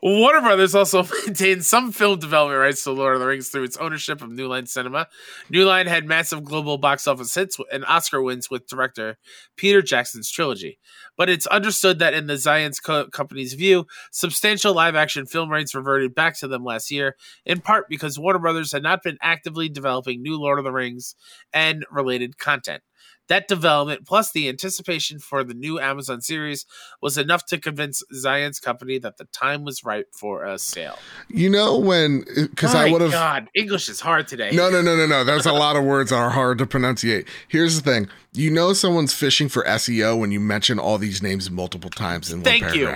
Warner 0.03 0.41
Brothers 0.41 0.74
also 0.74 1.05
maintains 1.26 1.66
some 1.66 1.93
film 1.93 2.18
development 2.18 2.61
rights 2.61 2.85
to 2.85 2.93
Lord 2.93 3.14
of 3.14 3.20
the 3.20 3.26
Rings 3.26 3.49
through 3.49 3.64
its 3.64 3.76
ownership 3.76 4.22
of 4.22 4.30
New 4.30 4.49
Line 4.49 4.66
Cinema. 4.66 5.09
New 5.51 5.64
Line 5.64 5.87
had 5.87 6.07
massive 6.07 6.45
global 6.45 6.78
box 6.78 7.07
office 7.07 7.35
hits 7.35 7.59
and 7.72 7.85
Oscar 7.87 8.22
wins 8.22 8.51
with 8.51 8.66
director 8.66 9.18
Peter 9.57 9.83
Jackson's 9.83 10.30
trilogy. 10.30 10.78
But 11.16 11.28
it's 11.28 11.47
understood 11.47 11.99
that 11.99 12.14
in 12.14 12.26
the 12.26 12.35
Zions 12.35 12.83
Co- 12.83 13.09
company's 13.09 13.55
view, 13.55 13.87
substantial 14.11 14.74
live 14.74 14.95
action 14.95 15.26
film 15.26 15.51
rights 15.51 15.74
reverted 15.74 16.14
back 16.14 16.39
to 16.39 16.49
them 16.49 16.64
last 16.64 16.91
year, 16.91 17.16
in 17.45 17.61
part 17.61 17.87
because 17.89 18.18
Warner 18.18 18.39
Brothers 18.39 18.72
had 18.72 18.83
not 18.83 19.03
been 19.03 19.18
actively 19.20 19.68
developing 19.68 20.22
new 20.22 20.39
Lord 20.39 20.59
of 20.59 20.64
the 20.64 20.72
Rings 20.72 21.14
and 21.53 21.85
related 21.91 22.39
content. 22.39 22.83
That 23.33 23.49
development, 23.49 24.05
plus 24.05 24.30
the 24.30 24.47
anticipation 24.51 25.18
for 25.18 25.43
the 25.43 25.55
new 25.55 25.80
Amazon 25.80 26.20
series, 26.20 26.66
was 27.01 27.16
enough 27.16 27.47
to 27.47 27.57
convince 27.57 28.03
Zion's 28.12 28.61
company 28.61 28.99
that 28.99 29.16
the 29.16 29.24
time 29.24 29.64
was 29.64 29.83
right 29.83 30.05
for 30.12 30.45
a 30.45 30.59
sale. 30.59 30.99
You 31.30 31.49
know 31.49 31.78
when 31.78 32.26
because 32.37 32.74
I 32.74 32.91
would 32.91 33.01
have 33.01 33.11
God, 33.11 33.49
English 33.55 33.89
is 33.89 34.01
hard 34.03 34.28
today. 34.28 34.51
No, 34.53 34.68
no, 34.68 34.83
no, 34.83 34.95
no, 34.97 35.07
no. 35.07 35.24
There's 35.24 35.47
a 35.47 35.53
lot 35.55 35.76
of 35.76 35.85
words 35.85 36.11
that 36.11 36.16
are 36.16 36.28
hard 36.28 36.59
to 36.59 36.66
pronunciate. 36.66 37.26
Here's 37.49 37.80
the 37.80 37.91
thing. 37.91 38.11
You 38.35 38.51
know 38.51 38.74
someone's 38.74 39.14
fishing 39.14 39.49
for 39.49 39.64
SEO 39.64 40.20
when 40.20 40.30
you 40.30 40.39
mention 40.39 40.78
all 40.78 40.99
these 40.99 41.22
names 41.22 41.51
multiple 41.51 41.89
times 41.89 42.30
in 42.30 42.41
one 42.41 42.45
Thank 42.45 42.74
you. 42.74 42.95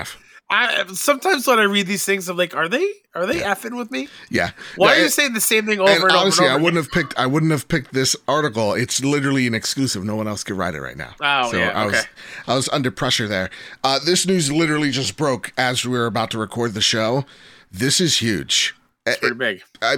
I, 0.49 0.85
sometimes 0.93 1.47
when 1.47 1.59
I 1.59 1.65
read 1.65 1.89
these 1.89 2.05
things, 2.05 2.29
I'm 2.29 2.37
like, 2.37 2.55
are 2.55 2.69
they 2.69 2.89
are 3.17 3.27
they 3.27 3.41
effing 3.41 3.77
with 3.77 3.91
me? 3.91 4.09
Yeah. 4.31 4.51
Why 4.77 4.95
are 4.95 5.03
you 5.03 5.09
saying 5.09 5.33
the 5.33 5.41
same 5.41 5.67
thing 5.67 5.81
over 5.81 5.91
and, 5.91 6.03
and 6.03 6.13
over 6.13 6.19
honestly, 6.19 6.47
and 6.47 6.55
over? 6.55 6.61
I 6.61 6.63
wouldn't 6.63 6.85
have 6.85 6.93
picked. 6.93 7.19
I 7.19 7.27
wouldn't 7.27 7.51
have 7.51 7.67
picked 7.67 7.93
this 7.93 8.15
article. 8.29 8.75
It's 8.75 9.03
literally 9.03 9.47
an 9.49 9.55
exclusive. 9.55 10.05
No 10.05 10.15
one 10.15 10.29
else 10.29 10.45
could 10.45 10.57
write 10.57 10.75
it 10.75 10.81
right 10.81 10.97
now. 10.97 11.15
Oh, 11.21 11.57
yeah, 11.57 11.73
I 11.75 11.87
was, 11.87 11.95
okay. 11.95 12.07
I 12.47 12.55
was 12.55 12.69
under 12.69 12.91
pressure 12.91 13.27
there. 13.27 13.51
Uh, 13.83 13.99
this 14.05 14.27
news 14.27 14.53
literally 14.53 14.91
just 14.93 15.17
broke 15.17 15.53
as 15.57 15.85
we 15.85 15.99
were 15.99 16.07
about 16.07 16.31
to 16.33 16.39
record 16.39 16.75
the 16.75 16.81
show. 16.81 17.25
This 17.73 18.01
is 18.01 18.19
huge. 18.19 18.75
It's 19.05 19.19
pretty 19.19 19.35
big. 19.35 19.63
I, 19.83 19.97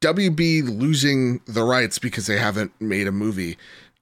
WB 0.00 0.78
losing 0.78 1.40
the 1.46 1.64
rights 1.64 1.98
because 1.98 2.26
they 2.26 2.38
haven't 2.38 2.72
made 2.80 3.06
a 3.06 3.12
movie 3.12 3.56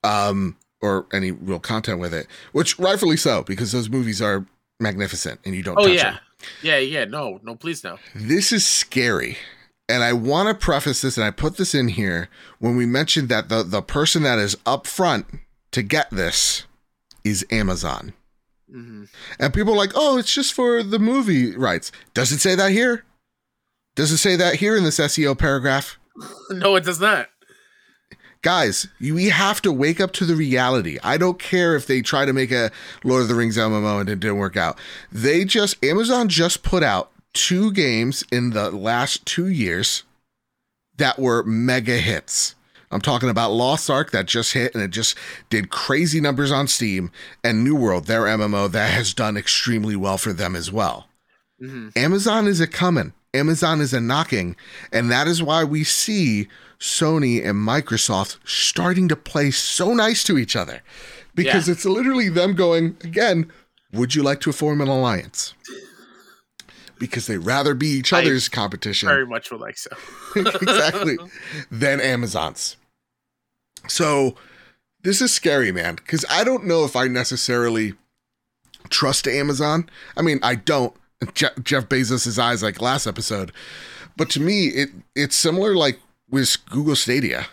um, 0.05 0.57
or 0.81 1.07
any 1.13 1.31
real 1.31 1.61
content 1.61 2.01
with 2.01 2.13
it, 2.13 2.27
which 2.53 2.79
rightfully 2.79 3.17
so 3.17 3.43
because 3.43 3.73
those 3.73 3.89
movies 3.89 4.21
are 4.21 4.45
magnificent 4.83 5.41
and 5.45 5.55
you 5.55 5.63
don't 5.63 5.79
Oh 5.79 5.87
touch 5.87 5.97
yeah, 5.97 6.11
them. 6.13 6.21
yeah, 6.63 6.79
yeah. 6.79 7.05
No, 7.07 7.41
no, 7.43 7.55
please 7.55 7.83
no. 7.85 7.99
This 8.15 8.53
is 8.53 8.67
scary. 8.67 9.39
And 9.89 10.03
I 10.03 10.13
want 10.13 10.49
to 10.49 10.55
preface 10.55 11.01
this, 11.03 11.17
and 11.19 11.25
I 11.25 11.31
put 11.31 11.57
this 11.57 11.75
in 11.75 11.89
here 11.89 12.29
when 12.59 12.77
we 12.77 12.87
mentioned 12.87 13.29
that 13.29 13.49
the, 13.49 13.63
the 13.63 13.83
person 13.83 14.23
that 14.23 14.39
is 14.39 14.57
up 14.65 14.87
front 14.87 15.27
to 15.73 15.83
get 15.83 16.11
this 16.11 16.65
is 17.25 17.45
Amazon. 17.51 18.13
hmm 18.71 19.05
And 19.39 19.53
people 19.53 19.75
are 19.75 19.77
like, 19.77 19.93
oh, 19.95 20.19
it's 20.19 20.33
just 20.33 20.55
for 20.55 20.83
the 20.83 20.99
movie 20.99 21.55
rights. 21.57 21.93
Does 22.15 22.33
it 22.33 22.39
say 22.41 22.55
that 22.55 22.71
here? 22.71 23.05
Does 23.95 24.13
it 24.13 24.19
say 24.19 24.37
that 24.37 24.57
here 24.57 24.77
in 24.77 24.85
this 24.85 24.99
SEO 24.99 25.37
paragraph? 25.39 25.99
No, 26.51 26.77
it 26.77 26.85
does 26.85 27.01
not. 27.01 27.29
Guys, 28.43 28.89
you, 28.99 29.15
we 29.15 29.29
have 29.29 29.63
to 29.63 29.73
wake 29.73 30.01
up 30.01 30.13
to 30.13 30.25
the 30.25 30.35
reality. 30.35 30.99
I 31.03 31.17
don't 31.17 31.39
care 31.39 31.77
if 31.77 31.87
they 31.87 32.03
try 32.03 32.25
to 32.25 32.33
make 32.33 32.51
a 32.51 32.73
Lord 33.05 33.23
of 33.23 33.29
the 33.29 33.37
Rings 33.37 33.57
MMO 33.57 34.01
and 34.01 34.09
it 34.09 34.19
didn't 34.19 34.39
work 34.39 34.57
out. 34.57 34.79
They 35.13 35.45
just, 35.45 35.83
Amazon 35.85 36.29
just 36.29 36.65
put 36.65 36.83
out 36.83 37.13
two 37.33 37.73
games 37.73 38.25
in 38.33 38.51
the 38.51 38.71
last 38.73 39.25
two 39.25 39.47
years 39.47 40.03
that 40.97 41.19
were 41.19 41.45
mega 41.45 41.99
hits. 41.99 42.57
I'm 42.91 43.01
talking 43.01 43.31
about 43.31 43.53
Lost 43.53 43.89
Ark 43.89 44.11
that 44.11 44.27
just 44.27 44.53
hit 44.53 44.75
and 44.75 44.83
it 44.83 44.91
just 44.91 45.17
did 45.49 45.71
crazy 45.71 46.21
numbers 46.21 46.53
on 46.53 46.69
Steam, 46.69 47.11
and 47.43 47.65
New 47.65 47.75
World, 47.75 48.07
their 48.07 48.23
MMO, 48.23 48.71
that 48.71 48.91
has 48.91 49.15
done 49.15 49.37
extremely 49.37 49.97
well 49.97 50.19
for 50.19 50.33
them 50.33 50.55
as 50.55 50.71
well. 50.71 51.09
hmm 51.59 51.89
Amazon 51.97 52.47
is 52.47 52.61
a 52.61 52.67
coming. 52.67 53.15
Amazon 53.33 53.81
is 53.81 53.95
a 53.95 54.01
knocking. 54.01 54.57
And 54.93 55.11
that 55.11 55.27
is 55.27 55.43
why 55.43 55.65
we 55.65 55.85
see 55.85 56.49
Sony 56.83 57.39
and 57.47 57.57
Microsoft 57.57 58.39
starting 58.45 59.07
to 59.07 59.15
play 59.15 59.53
so 59.53 59.95
nice 59.95 60.25
to 60.25 60.37
each 60.37 60.57
other. 60.57 60.83
Because 61.33 61.69
Yeah. 61.69 61.73
it's 61.75 61.85
literally 61.85 62.29
them 62.29 62.55
going, 62.57 62.97
again, 63.05 63.51
would 63.93 64.17
you 64.17 64.23
like 64.25 64.41
to 64.41 64.53
form 64.53 64.81
an 64.81 64.89
alliance? 64.89 65.55
because 66.99 67.27
they 67.27 67.37
rather 67.37 67.75
be 67.75 67.89
each 67.89 68.13
I 68.13 68.21
other's 68.21 68.49
competition 68.49 69.09
Very 69.09 69.27
much 69.27 69.51
would 69.51 69.61
like 69.61 69.77
so. 69.77 69.91
exactly 70.37 71.19
than 71.69 72.01
Amazon's. 72.01 72.77
So 73.89 74.37
this 75.03 75.21
is 75.21 75.35
scary, 75.35 75.73
man, 75.73 75.97
because 75.97 76.25
I 76.31 76.45
don't 76.45 76.65
know 76.65 76.85
if 76.85 76.95
I 76.95 77.09
necessarily 77.09 77.95
trust 78.89 79.27
Amazon. 79.27 79.91
I 80.17 80.23
mean, 80.23 80.39
I 80.45 80.55
don't. 80.55 80.95
Je- 81.35 81.49
Jeff 81.65 81.89
Bezos' 81.89 82.39
eyes 82.39 82.63
like 82.63 82.81
last 82.81 83.09
episode, 83.09 83.51
but 84.17 84.31
to 84.31 84.41
me, 84.41 84.67
it 84.69 84.91
it's 85.17 85.35
similar 85.35 85.75
like 85.75 85.99
with 86.33 86.57
Google 86.69 86.97
Stadia. 86.97 87.47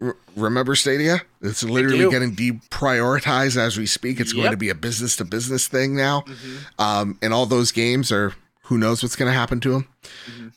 R- 0.00 0.16
remember 0.36 0.76
Stadia? 0.76 1.22
It's 1.42 1.64
literally 1.64 2.08
getting 2.10 2.36
deprioritized 2.36 3.56
as 3.56 3.76
we 3.76 3.86
speak. 3.86 4.20
It's 4.20 4.32
going 4.32 4.52
to 4.52 4.56
be 4.56 4.68
a 4.68 4.74
business 4.74 5.16
to 5.16 5.24
business 5.24 5.66
thing 5.66 5.96
now, 5.96 6.20
Mhm. 6.22 6.58
um, 6.78 7.18
and 7.20 7.34
all 7.34 7.46
those 7.46 7.72
games 7.72 8.12
are 8.12 8.34
who 8.64 8.78
knows 8.78 9.02
what's 9.02 9.16
going 9.16 9.30
to 9.30 9.36
happen 9.36 9.58
to 9.60 9.70
them. 9.72 9.88
Mhm. 10.30 10.52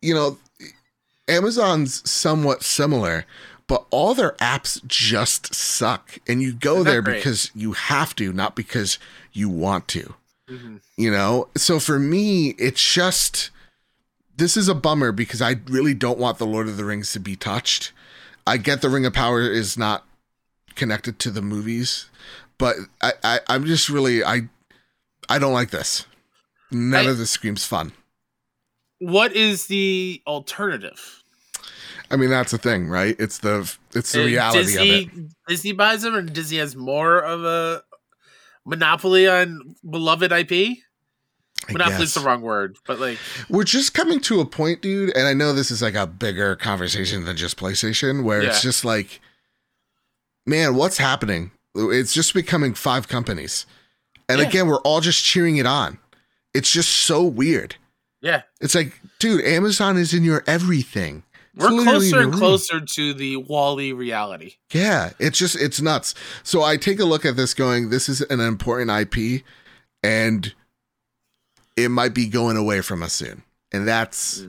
You 0.00 0.14
know, 0.14 0.38
Amazon's 1.26 2.08
somewhat 2.08 2.62
similar, 2.62 3.26
but 3.66 3.84
all 3.90 4.14
their 4.14 4.32
apps 4.40 4.80
just 4.86 5.54
suck. 5.54 6.18
And 6.26 6.40
you 6.40 6.52
go 6.52 6.82
there 6.82 7.02
great. 7.02 7.16
because 7.16 7.50
you 7.54 7.72
have 7.72 8.14
to, 8.16 8.32
not 8.32 8.56
because 8.56 8.98
you 9.32 9.48
want 9.48 9.88
to. 9.88 10.14
Mhm. 10.50 10.80
You 10.96 11.10
know? 11.10 11.48
So 11.56 11.78
for 11.78 11.98
me, 11.98 12.50
it's 12.58 12.82
just 12.82 13.50
this 14.38 14.56
is 14.56 14.68
a 14.68 14.74
bummer 14.74 15.12
because 15.12 15.42
I 15.42 15.56
really 15.66 15.94
don't 15.94 16.18
want 16.18 16.38
the 16.38 16.46
Lord 16.46 16.68
of 16.68 16.76
the 16.76 16.84
Rings 16.84 17.12
to 17.12 17.20
be 17.20 17.36
touched. 17.36 17.92
I 18.46 18.56
get 18.56 18.80
the 18.80 18.88
Ring 18.88 19.04
of 19.04 19.12
Power 19.12 19.42
is 19.42 19.76
not 19.76 20.04
connected 20.74 21.18
to 21.20 21.30
the 21.30 21.42
movies, 21.42 22.06
but 22.56 22.76
I, 23.02 23.12
I 23.22 23.40
I'm 23.48 23.64
just 23.66 23.88
really 23.88 24.24
I 24.24 24.48
I 25.28 25.38
don't 25.38 25.52
like 25.52 25.70
this. 25.70 26.06
None 26.70 27.06
I- 27.06 27.10
of 27.10 27.18
this 27.18 27.30
screams 27.30 27.64
fun. 27.64 27.92
What 29.00 29.32
is 29.36 29.66
the 29.66 30.20
alternative? 30.26 31.22
I 32.10 32.16
mean, 32.16 32.30
that's 32.30 32.50
the 32.52 32.58
thing, 32.58 32.88
right? 32.88 33.14
It's 33.18 33.38
the 33.38 33.70
it's 33.94 34.12
the 34.12 34.22
Uh, 34.22 34.26
reality 34.26 34.58
Disney, 34.64 35.04
of 35.04 35.18
it. 35.18 35.34
Disney 35.46 35.72
buys 35.72 36.02
them, 36.02 36.14
and 36.14 36.32
Disney 36.32 36.58
has 36.58 36.74
more 36.74 37.18
of 37.18 37.44
a 37.44 37.82
monopoly 38.66 39.28
on 39.28 39.76
beloved 39.88 40.32
IP. 40.32 40.78
Monopoly's 41.70 42.14
the 42.14 42.20
wrong 42.20 42.40
word, 42.42 42.76
but 42.86 42.98
like, 42.98 43.18
We're 43.48 43.64
just 43.64 43.92
coming 43.94 44.20
to 44.20 44.40
a 44.40 44.46
point, 44.46 44.80
dude, 44.80 45.14
and 45.16 45.26
I 45.26 45.34
know 45.34 45.52
this 45.52 45.70
is 45.70 45.82
like 45.82 45.94
a 45.94 46.06
bigger 46.06 46.56
conversation 46.56 47.24
than 47.24 47.36
just 47.36 47.58
PlayStation, 47.58 48.24
where 48.24 48.40
it's 48.42 48.62
just 48.62 48.84
like, 48.84 49.20
man, 50.46 50.74
what's 50.74 50.98
happening? 50.98 51.50
It's 51.74 52.12
just 52.12 52.34
becoming 52.34 52.74
five 52.74 53.08
companies, 53.08 53.66
and 54.28 54.40
Yeah. 54.40 54.46
again, 54.48 54.66
we're 54.66 54.80
all 54.80 55.00
just 55.00 55.22
cheering 55.24 55.56
it 55.58 55.66
on. 55.66 55.98
It's 56.54 56.70
just 56.72 56.88
so 56.90 57.22
weird. 57.24 57.76
yeah, 58.20 58.42
It's 58.60 58.74
like, 58.74 59.00
dude, 59.20 59.44
Amazon 59.44 59.96
is 59.96 60.12
in 60.12 60.24
your 60.24 60.42
everything. 60.46 61.22
It's 61.54 61.64
we're 61.64 61.82
closer 61.84 62.20
and 62.20 62.32
closer 62.32 62.80
to 62.80 63.14
the 63.14 63.36
WALL-E 63.36 63.92
reality. 63.92 64.54
Yeah, 64.72 65.10
it's 65.20 65.38
just 65.38 65.54
it's 65.56 65.80
nuts. 65.80 66.14
So 66.42 66.62
I 66.62 66.76
take 66.76 66.98
a 66.98 67.04
look 67.04 67.24
at 67.24 67.36
this 67.36 67.52
going, 67.54 67.90
this 67.90 68.08
is 68.08 68.20
an 68.22 68.40
important 68.40 68.90
IP 68.90 69.42
and 70.02 70.52
it 71.84 71.88
might 71.90 72.14
be 72.14 72.26
going 72.28 72.56
away 72.56 72.80
from 72.80 73.02
us 73.02 73.12
soon. 73.12 73.42
And 73.72 73.86
that's 73.86 74.44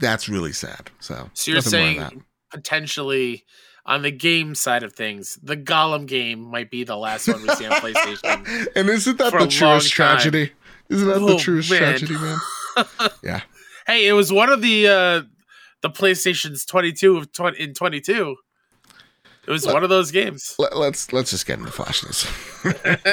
that's 0.00 0.28
really 0.28 0.52
sad. 0.52 0.90
So, 1.00 1.30
So 1.34 1.50
you're 1.52 1.60
saying 1.60 2.24
potentially 2.50 3.44
on 3.86 4.02
the 4.02 4.10
game 4.10 4.54
side 4.54 4.82
of 4.82 4.92
things, 4.94 5.38
the 5.42 5.56
Gollum 5.56 6.06
game 6.06 6.40
might 6.40 6.70
be 6.70 6.84
the 6.84 6.96
last 6.96 7.28
one 7.28 7.42
we 7.42 7.48
see 7.54 7.66
on 7.66 7.72
PlayStation. 7.80 8.68
and 8.74 8.88
isn't 8.88 9.18
that 9.18 9.32
the 9.32 9.46
truest 9.46 9.92
tragedy? 9.92 10.52
Isn't 10.88 11.08
that 11.08 11.20
the 11.20 11.34
Oh, 11.34 11.38
truest 11.38 11.70
man. 11.70 11.78
tragedy, 11.80 12.14
man? 12.14 12.38
yeah. 13.22 13.40
Hey, 13.86 14.06
it 14.08 14.12
was 14.12 14.32
one 14.32 14.50
of 14.50 14.62
the 14.62 14.88
uh 14.88 15.22
the 15.82 15.90
PlayStation's 15.90 16.64
22 16.64 17.16
of 17.18 17.32
20 17.32 17.60
in 17.60 17.74
22. 17.74 18.36
It 19.46 19.50
was 19.50 19.66
Let- 19.66 19.74
one 19.74 19.84
of 19.84 19.90
those 19.90 20.10
games. 20.10 20.54
Let, 20.58 20.76
let's 20.76 21.12
let's 21.12 21.30
just 21.30 21.46
get 21.46 21.58
into 21.58 21.70
Flash 21.70 22.02
news. 22.02 22.26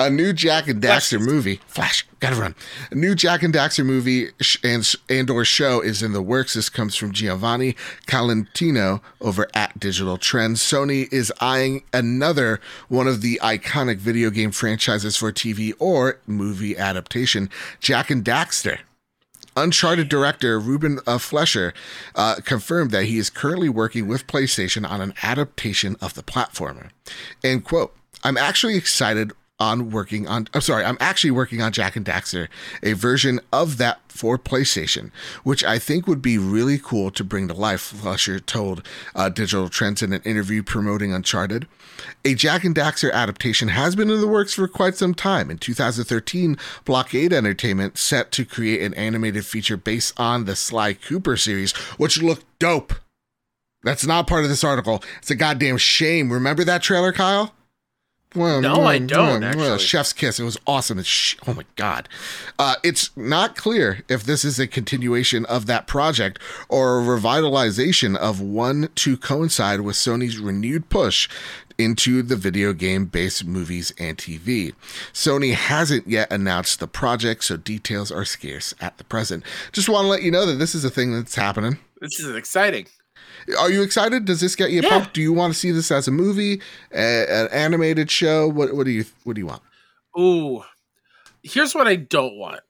a 0.00 0.10
new 0.10 0.32
Jak 0.32 0.68
and 0.68 0.80
Daxter 0.82 1.16
Flash. 1.18 1.20
movie. 1.26 1.60
Flash, 1.66 2.06
gotta 2.20 2.36
run. 2.36 2.54
A 2.90 2.94
new 2.94 3.14
Jak 3.14 3.42
and 3.42 3.52
Daxter 3.52 3.84
movie 3.84 4.28
and 4.62 4.94
and 5.08 5.30
or 5.30 5.44
show 5.44 5.80
is 5.80 6.02
in 6.02 6.12
the 6.12 6.22
works. 6.22 6.54
This 6.54 6.68
comes 6.68 6.94
from 6.96 7.12
Giovanni 7.12 7.74
Colantonio 8.06 9.00
over 9.20 9.48
at 9.54 9.78
Digital 9.80 10.18
Trends. 10.18 10.60
Sony 10.60 11.12
is 11.12 11.32
eyeing 11.40 11.82
another 11.92 12.60
one 12.88 13.08
of 13.08 13.22
the 13.22 13.40
iconic 13.42 13.96
video 13.98 14.30
game 14.30 14.52
franchises 14.52 15.16
for 15.16 15.32
TV 15.32 15.72
or 15.78 16.20
movie 16.26 16.76
adaptation, 16.76 17.50
Jak 17.80 18.10
and 18.10 18.24
Daxter. 18.24 18.78
Uncharted 19.56 20.08
director 20.08 20.60
Ruben 20.60 21.00
uh, 21.06 21.18
Fleischer 21.18 21.72
uh, 22.14 22.36
confirmed 22.44 22.90
that 22.90 23.04
he 23.04 23.18
is 23.18 23.30
currently 23.30 23.68
working 23.68 24.06
with 24.06 24.26
PlayStation 24.26 24.88
on 24.88 25.00
an 25.00 25.14
adaptation 25.22 25.96
of 26.00 26.14
the 26.14 26.22
platformer. 26.22 26.90
And 27.42 27.64
quote, 27.64 27.94
I'm 28.22 28.36
actually 28.36 28.76
excited 28.76 29.32
on 29.58 29.90
working 29.90 30.28
on 30.28 30.48
I'm 30.52 30.60
sorry, 30.60 30.84
I'm 30.84 30.98
actually 31.00 31.30
working 31.30 31.62
on 31.62 31.72
Jak 31.72 31.96
and 31.96 32.04
Daxter, 32.04 32.48
a 32.82 32.92
version 32.92 33.40
of 33.52 33.78
that 33.78 34.00
for 34.08 34.38
PlayStation, 34.38 35.10
which 35.44 35.64
I 35.64 35.78
think 35.78 36.06
would 36.06 36.22
be 36.22 36.38
really 36.38 36.78
cool 36.78 37.10
to 37.12 37.24
bring 37.24 37.48
to 37.48 37.54
life, 37.54 37.80
Fleischer 37.80 38.38
told 38.38 38.86
uh, 39.14 39.28
Digital 39.28 39.68
Trends 39.68 40.02
in 40.02 40.12
an 40.12 40.22
interview 40.22 40.62
promoting 40.62 41.12
Uncharted. 41.12 41.66
A 42.24 42.34
Jak 42.34 42.64
and 42.64 42.74
Daxter 42.74 43.12
adaptation 43.12 43.68
has 43.68 43.94
been 43.96 44.10
in 44.10 44.20
the 44.20 44.26
works 44.26 44.54
for 44.54 44.68
quite 44.68 44.96
some 44.96 45.14
time. 45.14 45.50
In 45.50 45.58
2013, 45.58 46.56
Blockade 46.84 47.32
Entertainment 47.32 47.98
set 47.98 48.30
to 48.32 48.44
create 48.44 48.82
an 48.82 48.94
animated 48.94 49.44
feature 49.46 49.76
based 49.76 50.18
on 50.18 50.44
the 50.44 50.56
Sly 50.56 50.94
Cooper 50.94 51.36
series, 51.36 51.72
which 51.98 52.22
looked 52.22 52.44
dope. 52.58 52.94
That's 53.82 54.06
not 54.06 54.26
part 54.26 54.42
of 54.44 54.50
this 54.50 54.64
article. 54.64 55.02
It's 55.18 55.30
a 55.30 55.36
goddamn 55.36 55.76
shame. 55.78 56.32
Remember 56.32 56.64
that 56.64 56.82
trailer, 56.82 57.12
Kyle? 57.12 57.52
Well, 58.34 58.60
No, 58.60 58.84
I 58.84 58.98
don't, 58.98 59.40
well, 59.40 59.44
actually. 59.44 59.78
Chef's 59.78 60.12
kiss. 60.12 60.38
It 60.38 60.44
was 60.44 60.58
awesome. 60.66 61.02
Sh- 61.02 61.36
oh 61.46 61.54
my 61.54 61.64
god. 61.76 62.08
Uh, 62.58 62.74
it's 62.82 63.16
not 63.16 63.56
clear 63.56 64.02
if 64.08 64.24
this 64.24 64.44
is 64.44 64.58
a 64.58 64.66
continuation 64.66 65.46
of 65.46 65.66
that 65.66 65.86
project 65.86 66.38
or 66.68 66.98
a 66.98 67.02
revitalization 67.02 68.14
of 68.16 68.40
one 68.40 68.88
to 68.96 69.16
coincide 69.16 69.80
with 69.80 69.96
Sony's 69.96 70.38
renewed 70.38 70.90
push 70.90 71.28
into 71.78 72.22
the 72.22 72.36
video 72.36 72.72
game 72.72 73.04
based 73.06 73.44
movies 73.44 73.92
and 73.98 74.16
TV. 74.16 74.74
Sony 75.12 75.54
hasn't 75.54 76.06
yet 76.08 76.32
announced 76.32 76.80
the 76.80 76.86
project, 76.88 77.44
so 77.44 77.56
details 77.56 78.10
are 78.10 78.24
scarce 78.24 78.74
at 78.80 78.96
the 78.98 79.04
present. 79.04 79.44
Just 79.72 79.88
want 79.88 80.04
to 80.04 80.08
let 80.08 80.22
you 80.22 80.30
know 80.30 80.46
that 80.46 80.54
this 80.54 80.74
is 80.74 80.84
a 80.84 80.90
thing 80.90 81.12
that's 81.12 81.34
happening. 81.34 81.78
This 82.00 82.18
is 82.20 82.34
exciting. 82.34 82.86
Are 83.58 83.70
you 83.70 83.82
excited? 83.82 84.24
Does 84.24 84.40
this 84.40 84.56
get 84.56 84.70
you 84.70 84.80
Yeah. 84.82 84.88
pumped? 84.90 85.14
Do 85.14 85.20
you 85.22 85.32
want 85.32 85.52
to 85.54 85.58
see 85.58 85.70
this 85.70 85.90
as 85.90 86.08
a 86.08 86.10
movie, 86.10 86.60
a- 86.92 87.26
an 87.30 87.48
animated 87.52 88.10
show? 88.10 88.48
What 88.48 88.74
what 88.74 88.84
do 88.86 88.90
you 88.90 89.04
what 89.24 89.34
do 89.36 89.40
you 89.40 89.46
want? 89.46 89.62
Ooh. 90.18 90.62
Here's 91.42 91.74
what 91.74 91.86
I 91.86 91.96
don't 91.96 92.36
want. 92.36 92.60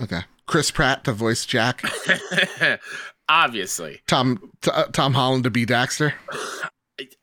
Okay, 0.00 0.20
Chris 0.46 0.70
Pratt 0.70 1.04
to 1.04 1.12
voice 1.12 1.44
Jak, 1.46 1.82
Obviously. 3.28 4.02
Tom 4.06 4.50
t- 4.60 4.70
Tom 4.92 5.14
Holland 5.14 5.44
to 5.44 5.50
be 5.50 5.64
Daxter. 5.66 6.12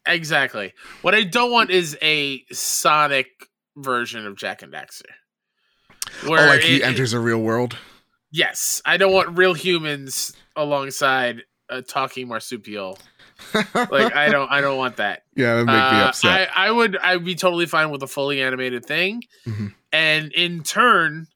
Exactly. 0.06 0.74
What 1.02 1.16
I 1.16 1.24
don't 1.24 1.52
want 1.52 1.70
is 1.70 1.98
a 2.02 2.44
Sonic 2.52 3.28
version 3.78 4.26
of 4.26 4.36
Jak 4.36 4.62
and 4.62 4.74
Daxter. 4.74 5.04
Oh, 6.26 6.32
like 6.32 6.62
he 6.62 6.78
it- 6.78 6.84
enters 6.84 7.14
a 7.14 7.20
real 7.20 7.40
world. 7.40 7.78
Yes, 8.34 8.82
I 8.86 8.96
don't 8.98 9.12
want 9.14 9.38
real 9.38 9.54
humans 9.54 10.34
alongside 10.56 11.42
a 11.70 11.82
talking 11.82 12.28
marsupial. 12.30 12.98
like 13.74 14.16
I 14.16 14.30
don't, 14.30 14.50
I 14.52 14.62
don't 14.62 14.78
want 14.78 14.98
that. 14.98 15.24
Yeah, 15.36 15.56
that 15.56 15.66
make 15.66 15.76
me 15.76 16.00
Uh, 16.00 16.08
upset. 16.08 16.50
I, 16.56 16.68
I 16.68 16.72
would, 16.72 16.96
I'd 16.98 17.26
be 17.26 17.36
totally 17.36 17.66
fine 17.66 17.90
with 17.90 18.04
a 18.04 18.08
fully 18.08 18.42
animated 18.42 18.86
thing, 18.86 19.24
Mhm. 19.48 19.74
and 19.92 20.32
in 20.34 20.64
turn, 20.64 21.28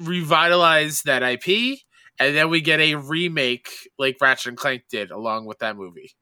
revitalize 0.00 1.02
that 1.02 1.22
IP, 1.22 1.78
and 2.18 2.34
then 2.36 2.48
we 2.50 2.60
get 2.60 2.80
a 2.80 2.94
remake 2.94 3.68
like 3.98 4.16
Ratchet 4.20 4.48
and 4.48 4.56
Clank 4.56 4.84
did 4.90 5.10
along 5.10 5.46
with 5.46 5.58
that 5.60 5.76
movie, 5.76 6.12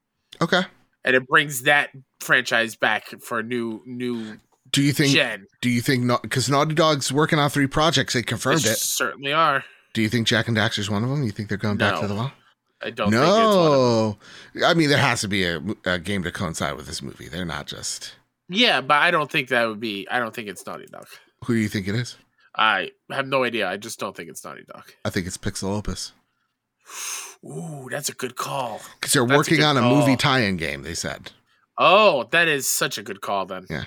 okay. 0.40 0.62
And 1.04 1.16
it 1.16 1.26
brings 1.26 1.62
that 1.62 1.90
franchise 2.20 2.76
back 2.76 3.08
for 3.20 3.40
a 3.40 3.42
new, 3.42 3.82
new 3.84 4.38
Do 4.70 4.82
you 4.82 4.92
think? 4.92 5.12
gen. 5.12 5.46
Do 5.60 5.68
you 5.68 5.80
think? 5.80 6.04
Not? 6.04 6.22
Because 6.22 6.48
Naughty 6.48 6.74
Dog's 6.74 7.12
working 7.12 7.38
on 7.38 7.50
three 7.50 7.66
projects. 7.66 8.14
They 8.14 8.22
confirmed 8.22 8.60
They 8.60 8.70
it. 8.70 8.78
certainly 8.78 9.32
are. 9.32 9.64
Do 9.94 10.00
you 10.02 10.08
think 10.08 10.26
Jak 10.26 10.48
and 10.48 10.56
Daxter's 10.56 10.88
one 10.88 11.02
of 11.04 11.10
them? 11.10 11.22
You 11.22 11.30
think 11.32 11.48
they're 11.48 11.58
going 11.58 11.76
back 11.76 12.00
to 12.00 12.06
the 12.06 12.14
well? 12.14 12.32
I 12.84 12.90
don't 12.90 13.10
think 13.10 13.22
it's 13.22 13.26
one 13.26 13.36
of. 13.36 14.16
No, 14.54 14.66
I 14.66 14.74
mean 14.74 14.88
there 14.88 14.98
has 14.98 15.20
to 15.20 15.28
be 15.28 15.44
a, 15.44 15.60
a 15.84 15.98
game 15.98 16.22
to 16.24 16.32
coincide 16.32 16.76
with 16.76 16.86
this 16.86 17.02
movie. 17.02 17.28
They're 17.28 17.44
not 17.44 17.66
just. 17.66 18.14
Yeah, 18.48 18.80
but 18.80 18.94
I 18.94 19.10
don't 19.10 19.30
think 19.30 19.48
that 19.48 19.66
would 19.66 19.80
be. 19.80 20.08
I 20.10 20.18
don't 20.18 20.34
think 20.34 20.48
it's 20.48 20.66
Naughty 20.66 20.86
Dog. 20.86 21.06
Who 21.44 21.54
do 21.54 21.60
you 21.60 21.68
think 21.68 21.86
it 21.88 21.94
is? 21.94 22.16
I 22.56 22.90
have 23.10 23.26
no 23.28 23.44
idea. 23.44 23.68
I 23.68 23.76
just 23.76 23.98
don't 24.00 24.14
think 24.16 24.28
it's 24.28 24.44
Naughty 24.44 24.64
Dog. 24.72 24.84
I 25.04 25.10
think 25.10 25.26
it's 25.26 25.38
Pixel 25.38 25.76
Opus 25.76 26.12
Ooh, 27.44 27.88
that's 27.90 28.08
a 28.08 28.12
good 28.14 28.36
call. 28.36 28.80
because 29.00 29.12
they're 29.12 29.26
That's 29.26 29.36
working 29.36 29.56
good 29.58 29.64
on 29.64 29.76
a 29.76 29.80
call. 29.80 29.96
movie 30.00 30.16
tie-in 30.16 30.56
game. 30.56 30.82
They 30.82 30.94
said. 30.94 31.32
Oh, 31.78 32.28
that 32.30 32.46
is 32.48 32.68
such 32.68 32.98
a 32.98 33.02
good 33.02 33.20
call 33.20 33.46
then. 33.46 33.66
Yeah. 33.68 33.84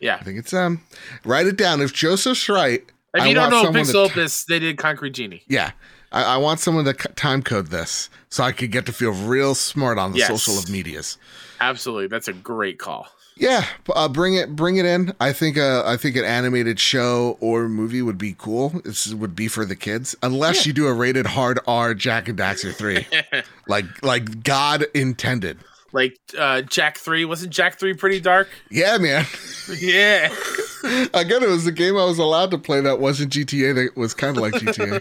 Yeah. 0.00 0.16
I 0.20 0.24
think 0.24 0.38
it's 0.38 0.52
um. 0.54 0.82
Write 1.24 1.46
it 1.46 1.56
down. 1.56 1.80
If 1.80 1.92
Joseph's 1.92 2.48
right, 2.48 2.82
If 3.14 3.22
I 3.22 3.26
you 3.28 3.34
don't 3.34 3.52
want 3.52 3.74
know 3.74 3.80
Pixel 3.80 4.06
Opus, 4.10 4.44
they 4.44 4.58
did 4.58 4.78
Concrete 4.78 5.10
Genie. 5.14 5.42
Yeah. 5.46 5.72
I, 6.12 6.24
I 6.24 6.36
want 6.38 6.58
someone 6.58 6.84
to 6.86 6.92
time 6.94 7.42
code 7.42 7.68
this 7.68 8.10
so 8.30 8.42
I 8.42 8.50
could 8.52 8.72
get 8.72 8.86
to 8.86 8.92
feel 8.92 9.12
real 9.12 9.54
smart 9.54 9.96
on 9.98 10.12
the 10.12 10.18
Yes. 10.18 10.28
social 10.28 10.58
of 10.58 10.68
medias. 10.68 11.18
Absolutely, 11.60 12.08
that's 12.08 12.26
a 12.26 12.32
great 12.32 12.78
call. 12.80 13.06
Yeah, 13.36 13.64
uh, 13.94 14.08
bring 14.08 14.34
it, 14.34 14.54
bring 14.54 14.76
it 14.76 14.84
in. 14.84 15.14
I 15.18 15.32
think, 15.32 15.56
uh, 15.56 15.82
I 15.86 15.96
think 15.96 16.14
an 16.16 16.24
animated 16.24 16.78
show 16.78 17.38
or 17.40 17.68
movie 17.70 18.02
would 18.02 18.18
be 18.18 18.34
cool. 18.36 18.68
This 18.84 19.14
would 19.14 19.34
be 19.34 19.48
for 19.48 19.64
the 19.64 19.76
kids, 19.76 20.14
unless 20.22 20.66
you 20.66 20.74
do 20.74 20.86
a 20.86 20.92
rated 20.92 21.24
hard 21.26 21.58
R 21.66 21.94
Jak 21.94 22.28
and 22.28 22.38
Daxter 22.38 22.74
three, 22.74 23.06
like 23.66 23.86
like 24.02 24.42
God 24.44 24.84
intended. 24.94 25.58
like 25.92 26.18
uh, 26.38 26.60
Jak 26.62 26.98
Three 26.98 27.24
wasn't 27.24 27.52
Jak 27.52 27.78
Three 27.78 27.94
pretty 27.94 28.20
dark? 28.20 28.48
Yeah, 28.70 28.98
man. 28.98 29.24
yeah, 29.80 30.28
Again, 31.14 31.42
it 31.42 31.48
was 31.48 31.64
the 31.64 31.72
game 31.72 31.96
I 31.96 32.04
was 32.04 32.18
allowed 32.18 32.50
to 32.50 32.58
play 32.58 32.82
that 32.82 33.00
wasn't 33.00 33.32
GTA. 33.32 33.74
That 33.74 33.96
was 33.98 34.12
kind 34.12 34.36
of 34.36 34.42
like 34.42 34.52
GTA. 34.54 34.96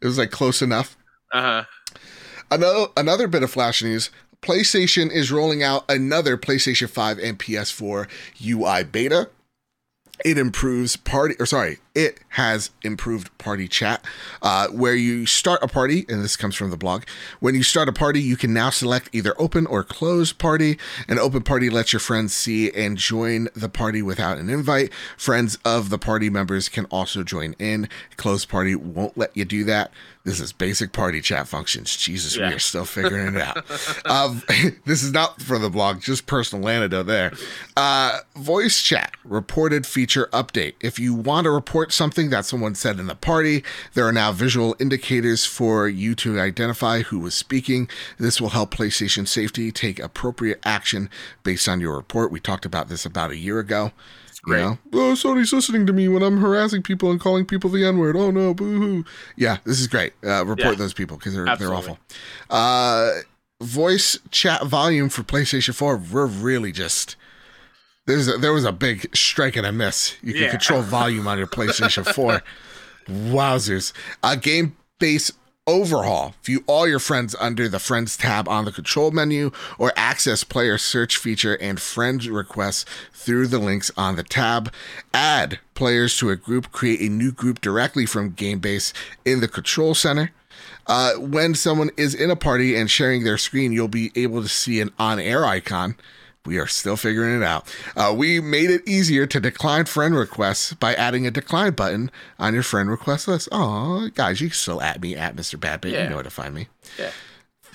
it 0.00 0.06
was 0.06 0.16
like 0.16 0.30
close 0.30 0.62
enough. 0.62 0.96
uh 1.32 1.42
huh. 1.42 1.64
Another 2.52 2.86
another 2.96 3.26
bit 3.26 3.42
of 3.42 3.50
flash 3.50 3.82
news. 3.82 4.10
PlayStation 4.42 5.10
is 5.10 5.30
rolling 5.30 5.62
out 5.62 5.84
another 5.88 6.36
PlayStation 6.36 6.88
5 6.88 7.18
and 7.18 7.38
PS4 7.38 8.08
UI 8.44 8.84
beta. 8.84 9.28
It 10.24 10.36
improves 10.36 10.96
party, 10.96 11.34
or 11.38 11.46
sorry, 11.46 11.78
it 11.94 12.20
has 12.30 12.70
improved 12.82 13.36
party 13.38 13.68
chat, 13.68 14.04
uh, 14.42 14.68
where 14.68 14.94
you 14.94 15.24
start 15.24 15.62
a 15.62 15.68
party, 15.68 16.04
and 16.10 16.22
this 16.22 16.36
comes 16.36 16.54
from 16.54 16.70
the 16.70 16.76
blog. 16.76 17.04
When 17.40 17.54
you 17.54 17.62
start 17.62 17.88
a 17.88 17.92
party, 17.92 18.20
you 18.20 18.36
can 18.36 18.52
now 18.52 18.68
select 18.68 19.08
either 19.12 19.34
open 19.38 19.66
or 19.66 19.82
closed 19.82 20.38
party. 20.38 20.78
An 21.08 21.18
open 21.18 21.42
party 21.42 21.70
lets 21.70 21.94
your 21.94 22.00
friends 22.00 22.34
see 22.34 22.70
and 22.72 22.98
join 22.98 23.48
the 23.54 23.70
party 23.70 24.02
without 24.02 24.36
an 24.36 24.50
invite. 24.50 24.92
Friends 25.16 25.58
of 25.64 25.88
the 25.88 25.98
party 25.98 26.28
members 26.28 26.68
can 26.68 26.84
also 26.86 27.22
join 27.22 27.54
in. 27.58 27.88
Closed 28.16 28.48
party 28.48 28.74
won't 28.74 29.16
let 29.16 29.34
you 29.34 29.46
do 29.46 29.64
that. 29.64 29.90
This 30.22 30.38
is 30.38 30.52
basic 30.52 30.92
party 30.92 31.22
chat 31.22 31.48
functions. 31.48 31.96
Jesus, 31.96 32.36
we 32.36 32.44
are 32.44 32.58
still 32.58 32.84
figuring 32.84 33.36
it 33.36 33.40
out. 33.40 33.56
um, 34.04 34.42
this 34.84 35.02
is 35.02 35.12
not 35.12 35.40
for 35.40 35.58
the 35.58 35.70
blog, 35.70 36.02
just 36.02 36.26
personal 36.26 36.68
anecdote 36.68 37.04
there. 37.04 37.32
Uh, 37.74 38.18
voice 38.36 38.82
chat 38.82 39.14
reported 39.24 39.86
feature 39.86 40.28
update. 40.30 40.74
If 40.80 40.98
you 40.98 41.14
want 41.14 41.44
to 41.44 41.50
report 41.50 41.90
something 41.92 42.28
that 42.30 42.44
someone 42.44 42.74
said 42.74 43.00
in 43.00 43.06
the 43.06 43.14
party, 43.14 43.64
there 43.94 44.06
are 44.06 44.12
now 44.12 44.30
visual 44.32 44.76
indicators 44.78 45.46
for 45.46 45.88
you 45.88 46.14
to 46.16 46.38
identify 46.38 47.00
who 47.00 47.18
was 47.18 47.34
speaking. 47.34 47.88
This 48.18 48.42
will 48.42 48.50
help 48.50 48.74
PlayStation 48.74 49.26
Safety 49.26 49.72
take 49.72 49.98
appropriate 49.98 50.60
action 50.64 51.08
based 51.44 51.66
on 51.66 51.80
your 51.80 51.96
report. 51.96 52.30
We 52.30 52.40
talked 52.40 52.66
about 52.66 52.88
this 52.88 53.06
about 53.06 53.30
a 53.30 53.36
year 53.38 53.58
ago. 53.58 53.92
You 54.46 54.52
great. 54.54 54.60
know, 54.62 54.78
oh, 54.94 55.12
Sony's 55.14 55.52
listening 55.52 55.86
to 55.86 55.92
me 55.92 56.08
when 56.08 56.22
I'm 56.22 56.38
harassing 56.40 56.82
people 56.82 57.10
and 57.10 57.20
calling 57.20 57.44
people 57.44 57.68
the 57.70 57.84
N 57.84 57.98
word. 57.98 58.16
Oh 58.16 58.30
no, 58.30 58.54
boo 58.54 58.78
hoo. 58.80 59.04
Yeah, 59.36 59.58
this 59.64 59.80
is 59.80 59.86
great. 59.86 60.14
Uh, 60.24 60.44
report 60.46 60.72
Yeah. 60.72 60.74
those 60.76 60.94
people 60.94 61.16
because 61.18 61.34
they're 61.34 61.56
they're 61.56 61.74
awful. 61.74 61.98
Uh, 62.48 63.10
voice 63.60 64.18
chat 64.30 64.64
volume 64.64 65.10
for 65.10 65.22
PlayStation 65.22 65.74
4, 65.74 65.96
we're 66.10 66.24
really 66.26 66.72
just 66.72 67.16
there's 68.06 68.28
a, 68.28 68.38
there 68.38 68.52
was 68.54 68.64
a 68.64 68.72
big 68.72 69.14
strike 69.14 69.56
and 69.56 69.66
a 69.66 69.72
miss. 69.72 70.16
You 70.22 70.32
can 70.32 70.42
Yeah. 70.44 70.50
control 70.50 70.80
volume 70.82 71.28
on 71.28 71.36
your 71.36 71.46
PlayStation 71.46 72.06
4. 72.14 72.42
Wowzers. 73.08 73.92
A 74.22 74.36
game 74.36 74.76
base 74.98 75.30
overhaul. 75.66 76.34
View 76.42 76.64
all 76.66 76.86
your 76.88 76.98
friends 76.98 77.36
under 77.38 77.68
the 77.68 77.78
Friends 77.78 78.16
tab 78.16 78.48
on 78.48 78.64
the 78.64 78.72
control 78.72 79.10
menu 79.10 79.50
or 79.78 79.92
access 79.96 80.44
player 80.44 80.78
search 80.78 81.16
feature 81.16 81.56
and 81.60 81.80
friend 81.80 82.24
requests 82.24 82.84
through 83.12 83.46
the 83.46 83.58
links 83.58 83.90
on 83.96 84.16
the 84.16 84.22
tab. 84.22 84.72
Add 85.14 85.60
players 85.74 86.16
to 86.18 86.30
a 86.30 86.36
group, 86.36 86.72
create 86.72 87.00
a 87.00 87.12
new 87.12 87.32
group 87.32 87.60
directly 87.60 88.06
from 88.06 88.32
Gamebase 88.32 88.92
in 89.24 89.40
the 89.40 89.48
control 89.48 89.94
center. 89.94 90.32
Uh, 90.86 91.14
when 91.14 91.54
someone 91.54 91.90
is 91.96 92.14
in 92.14 92.30
a 92.30 92.36
party 92.36 92.74
and 92.74 92.90
sharing 92.90 93.22
their 93.22 93.38
screen, 93.38 93.72
you'll 93.72 93.88
be 93.88 94.10
able 94.16 94.42
to 94.42 94.48
see 94.48 94.80
an 94.80 94.90
on 94.98 95.20
air 95.20 95.44
icon. 95.44 95.94
We 96.46 96.58
are 96.58 96.66
still 96.66 96.96
figuring 96.96 97.36
it 97.36 97.44
out. 97.44 97.74
Uh, 97.94 98.14
we 98.16 98.40
made 98.40 98.70
it 98.70 98.88
easier 98.88 99.26
to 99.26 99.40
decline 99.40 99.84
friend 99.84 100.14
requests 100.14 100.72
by 100.72 100.94
adding 100.94 101.26
a 101.26 101.30
decline 101.30 101.72
button 101.74 102.10
on 102.38 102.54
your 102.54 102.62
friend 102.62 102.90
request 102.90 103.28
list. 103.28 103.48
Oh, 103.52 104.08
guys, 104.14 104.40
you 104.40 104.48
can 104.48 104.56
still 104.56 104.80
at 104.80 105.02
me 105.02 105.14
at 105.14 105.36
Mr. 105.36 105.58
Badbit. 105.58 105.90
You 105.92 106.08
know 106.08 106.14
where 106.16 106.24
to 106.24 106.30
find 106.30 106.54
me. 106.54 106.68
Yeah. 106.98 107.10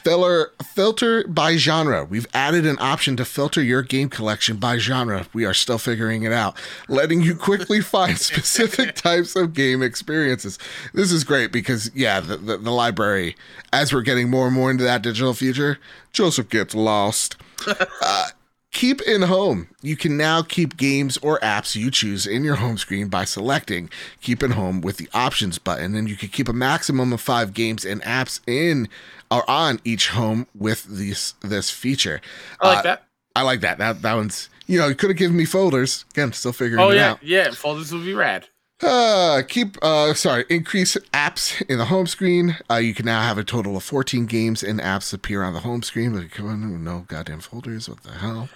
Filler 0.04 0.52
filter 0.64 1.28
by 1.28 1.58
genre. 1.58 2.06
We've 2.06 2.28
added 2.32 2.66
an 2.66 2.78
option 2.80 3.18
to 3.18 3.26
filter 3.26 3.62
your 3.62 3.82
game 3.82 4.08
collection 4.10 4.58
by 4.58 4.78
genre. 4.78 5.26
We 5.34 5.46
are 5.46 5.54
still 5.54 5.80
figuring 5.80 6.22
it 6.22 6.32
out, 6.32 6.56
letting 6.88 7.22
you 7.22 7.36
quickly 7.36 7.82
find 7.82 8.18
specific 8.18 8.94
types 8.96 9.36
of 9.36 9.56
game 9.56 9.82
experiences. 9.82 10.60
This 10.94 11.12
is 11.12 11.24
great 11.24 11.52
because 11.52 11.90
yeah, 11.96 12.20
the, 12.20 12.38
the, 12.38 12.58
the 12.58 12.72
library, 12.72 13.36
as 13.74 13.92
we're 13.92 14.04
getting 14.04 14.30
more 14.30 14.46
and 14.46 14.56
more 14.56 14.70
into 14.70 14.84
that 14.84 15.02
digital 15.02 15.34
future, 15.34 15.80
Joseph 16.14 16.50
gets 16.50 16.76
lost. 16.76 17.36
Uh, 17.68 18.28
Keep 18.76 19.02
in 19.04 19.22
home. 19.22 19.70
You 19.82 19.96
can 19.96 20.18
now 20.18 20.42
keep 20.42 20.76
games 20.76 21.18
or 21.22 21.40
apps 21.40 21.76
you 21.78 21.90
choose 21.90 22.28
in 22.28 22.44
your 22.44 22.56
home 22.56 22.78
screen 22.78 23.08
by 23.08 23.24
selecting 23.24 23.90
Keep 24.22 24.44
in 24.44 24.52
Home 24.52 24.82
with 24.82 24.98
the 24.98 25.08
Options 25.14 25.58
button, 25.58 25.96
and 25.96 26.10
you 26.10 26.18
can 26.18 26.28
keep 26.28 26.50
a 26.50 26.54
maximum 26.54 27.14
of 27.14 27.22
five 27.22 27.54
games 27.54 27.86
and 27.86 28.02
apps 28.02 28.42
in 28.46 28.90
or 29.32 29.50
on 29.50 29.80
each 29.86 30.10
home 30.10 30.48
with 30.54 30.84
this 30.90 31.36
this 31.42 31.70
feature. 31.72 32.20
I 32.60 32.68
like 32.68 32.78
Uh, 32.80 32.82
that. 32.84 33.04
I 33.34 33.42
like 33.44 33.62
that. 33.62 33.78
That 33.78 34.02
that 34.02 34.14
one's 34.16 34.50
you 34.68 34.78
know 34.78 34.90
you 34.90 34.96
could 34.96 35.10
have 35.10 35.18
given 35.18 35.38
me 35.38 35.46
folders. 35.46 36.04
Again, 36.12 36.34
still 36.34 36.52
figuring 36.52 36.84
Oh 36.84 36.90
it 36.90 36.96
yeah, 36.98 37.12
out. 37.12 37.24
yeah. 37.24 37.52
Folders 37.52 37.94
would 37.94 38.04
be 38.04 38.14
rad. 38.14 38.50
Uh, 38.88 39.42
keep 39.42 39.78
uh 39.82 40.14
sorry, 40.14 40.46
increase 40.48 40.96
apps 41.12 41.60
in 41.68 41.80
the 41.80 41.86
home 41.86 42.06
screen. 42.06 42.56
Uh, 42.70 42.76
you 42.76 42.94
can 42.94 43.06
now 43.06 43.20
have 43.20 43.40
a 43.40 43.44
total 43.44 43.76
of 43.76 43.84
14 43.84 44.28
games 44.28 44.62
and 44.62 44.80
apps 44.80 45.12
appear 45.12 45.42
on 45.42 45.54
the 45.54 45.62
home 45.62 45.82
screen. 45.82 46.14
But 46.14 46.30
come 46.30 46.48
on, 46.48 46.84
no 46.84 47.06
goddamn 47.08 47.40
folders. 47.40 47.90
What 47.90 48.04
the 48.04 48.12
hell? 48.12 48.48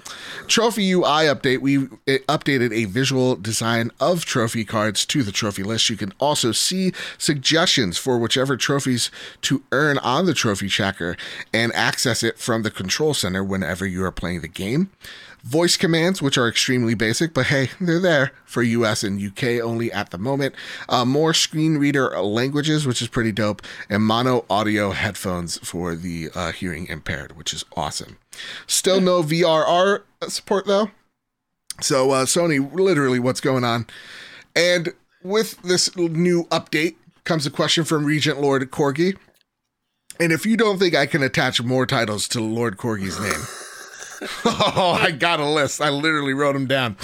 Trophy 0.45 0.91
UI 0.91 1.25
update. 1.25 1.61
We 1.61 1.79
updated 1.79 2.71
a 2.71 2.85
visual 2.85 3.37
design 3.37 3.89
of 3.99 4.23
trophy 4.23 4.65
cards 4.65 5.03
to 5.07 5.23
the 5.23 5.31
trophy 5.31 5.63
list. 5.63 5.89
You 5.89 5.97
can 5.97 6.13
also 6.19 6.51
see 6.51 6.93
suggestions 7.17 7.97
for 7.97 8.19
whichever 8.19 8.55
trophies 8.55 9.09
to 9.41 9.63
earn 9.71 9.97
on 9.97 10.27
the 10.27 10.35
trophy 10.35 10.69
tracker 10.69 11.17
and 11.51 11.73
access 11.73 12.21
it 12.21 12.37
from 12.37 12.61
the 12.61 12.71
control 12.71 13.15
center 13.15 13.43
whenever 13.43 13.83
you 13.87 14.05
are 14.05 14.11
playing 14.11 14.41
the 14.41 14.47
game 14.47 14.91
voice 15.43 15.77
commands, 15.77 16.21
which 16.21 16.37
are 16.37 16.47
extremely 16.47 16.93
basic, 16.93 17.33
but 17.33 17.47
hey, 17.47 17.69
they're 17.79 17.99
there 17.99 18.31
for 18.45 18.61
US 18.63 19.03
and 19.03 19.21
UK 19.21 19.63
only 19.63 19.91
at 19.91 20.11
the 20.11 20.17
moment. 20.17 20.55
Uh, 20.87 21.05
more 21.05 21.33
screen 21.33 21.77
reader 21.77 22.09
languages, 22.19 22.85
which 22.85 23.01
is 23.01 23.07
pretty 23.07 23.31
dope, 23.31 23.61
and 23.89 24.03
mono 24.03 24.45
audio 24.49 24.91
headphones 24.91 25.57
for 25.59 25.95
the 25.95 26.29
uh, 26.35 26.51
hearing 26.51 26.87
impaired, 26.87 27.37
which 27.37 27.53
is 27.53 27.65
awesome. 27.75 28.17
Still 28.67 29.01
no 29.01 29.23
VRR 29.23 30.03
support 30.27 30.65
though. 30.65 30.91
So, 31.81 32.11
uh, 32.11 32.25
Sony, 32.25 32.73
literally, 32.73 33.19
what's 33.19 33.39
going 33.39 33.63
on? 33.63 33.87
And 34.55 34.93
with 35.23 35.61
this 35.61 35.95
new 35.95 36.43
update 36.45 36.95
comes 37.23 37.45
a 37.45 37.51
question 37.51 37.85
from 37.85 38.05
Regent 38.05 38.41
Lord 38.41 38.69
Corgi. 38.71 39.17
And 40.19 40.33
if 40.33 40.45
you 40.45 40.57
don't 40.57 40.79
think 40.79 40.95
I 40.95 41.05
can 41.05 41.23
attach 41.23 41.61
more 41.61 41.85
titles 41.85 42.27
to 42.29 42.41
Lord 42.41 42.75
Corgi's 42.75 43.19
name, 43.19 43.68
oh, 44.45 44.97
I 44.99 45.11
got 45.11 45.39
a 45.39 45.45
list. 45.45 45.81
I 45.81 45.89
literally 45.89 46.33
wrote 46.33 46.53
them 46.53 46.67
down. 46.67 46.97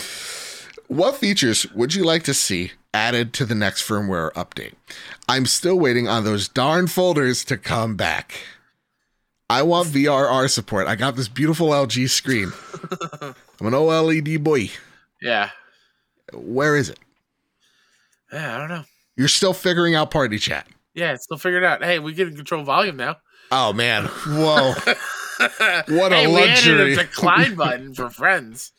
What 0.88 1.18
features 1.18 1.72
would 1.74 1.96
you 1.96 2.04
like 2.04 2.24
to 2.24 2.34
see 2.34 2.72
added 2.94 3.34
to 3.34 3.46
the 3.46 3.56
next 3.56 3.88
firmware 3.88 4.32
update? 4.34 4.74
I'm 5.28 5.46
still 5.46 5.80
waiting 5.80 6.08
on 6.08 6.24
those 6.24 6.48
darn 6.48 6.88
folders 6.88 7.44
to 7.46 7.58
come 7.58 7.96
back. 7.96 8.36
I 9.50 9.64
want 9.64 9.90
VRR 9.90 10.50
support. 10.50 10.88
I 10.88 10.96
got 10.96 11.16
this 11.16 11.28
beautiful 11.28 11.70
LG 11.70 12.10
screen. 12.10 12.52
I'm 13.60 13.68
an 13.68 13.74
OLED 13.74 14.44
boy. 14.44 14.70
Yeah. 15.22 15.52
Where 16.34 16.76
is 16.76 16.90
it? 16.90 17.00
Yeah, 18.34 18.56
I 18.56 18.58
don't 18.58 18.70
know. 18.70 18.84
You're 19.16 19.28
still 19.28 19.54
figuring 19.54 19.96
out 19.96 20.12
party 20.12 20.40
chat. 20.40 20.68
Yeah, 20.94 21.14
it's 21.14 21.24
still 21.24 21.38
figured 21.38 21.64
out. 21.64 21.84
Hey, 21.84 22.00
we 22.00 22.14
can 22.14 22.36
control 22.36 22.64
volume 22.64 22.98
now. 22.98 23.18
Oh 23.52 23.72
man. 23.74 24.06
Whoa. 24.06 24.74
What 25.88 26.12
a 26.12 26.16
hey, 26.16 26.28
we 26.28 26.34
luxury. 26.34 26.94
a 26.94 26.96
decline 26.98 27.56
button 27.56 27.94
for 27.94 28.10
friends. 28.10 28.72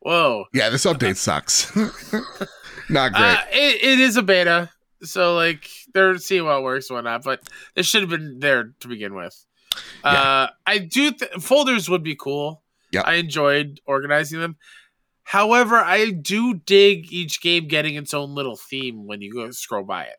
Whoa. 0.00 0.46
yeah, 0.52 0.68
this 0.68 0.84
update 0.84 1.16
sucks. 1.16 1.74
Not 2.88 3.12
great. 3.12 3.22
Uh, 3.22 3.36
it, 3.52 3.82
it 3.84 4.00
is 4.00 4.16
a 4.16 4.22
beta, 4.22 4.70
so 5.02 5.34
like 5.34 5.68
they're 5.94 6.18
seeing 6.18 6.44
what 6.44 6.62
works 6.62 6.90
and 6.90 6.96
whatnot. 6.96 7.22
But 7.22 7.48
it 7.76 7.84
should 7.84 8.00
have 8.02 8.10
been 8.10 8.40
there 8.40 8.72
to 8.80 8.88
begin 8.88 9.14
with. 9.14 9.44
Uh, 10.04 10.48
I 10.66 10.78
do 10.78 11.12
th- 11.12 11.30
folders 11.40 11.88
would 11.88 12.02
be 12.02 12.16
cool. 12.16 12.62
Yeah, 12.90 13.02
I 13.02 13.14
enjoyed 13.14 13.80
organizing 13.86 14.40
them. 14.40 14.56
However, 15.22 15.76
I 15.76 16.10
do 16.10 16.54
dig 16.54 17.10
each 17.12 17.40
game 17.40 17.68
getting 17.68 17.94
its 17.94 18.12
own 18.12 18.34
little 18.34 18.56
theme 18.56 19.06
when 19.06 19.22
you 19.22 19.32
go 19.32 19.50
scroll 19.52 19.84
by 19.84 20.04
it. 20.04 20.16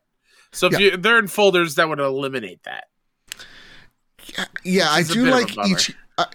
So 0.52 0.68
if 0.68 0.72
Yeah. 0.72 0.78
you 0.78 0.96
they're 0.96 1.18
in 1.18 1.26
folders, 1.28 1.74
that 1.74 1.88
would 1.88 2.00
eliminate 2.00 2.62
that. 2.64 2.84
Yeah, 4.64 4.88
I 4.90 5.02
do 5.02 5.24
bit 5.24 5.32
of 5.32 5.56
a 5.56 5.60
like 5.60 5.70
each. 5.70 5.94
I, 6.18 6.26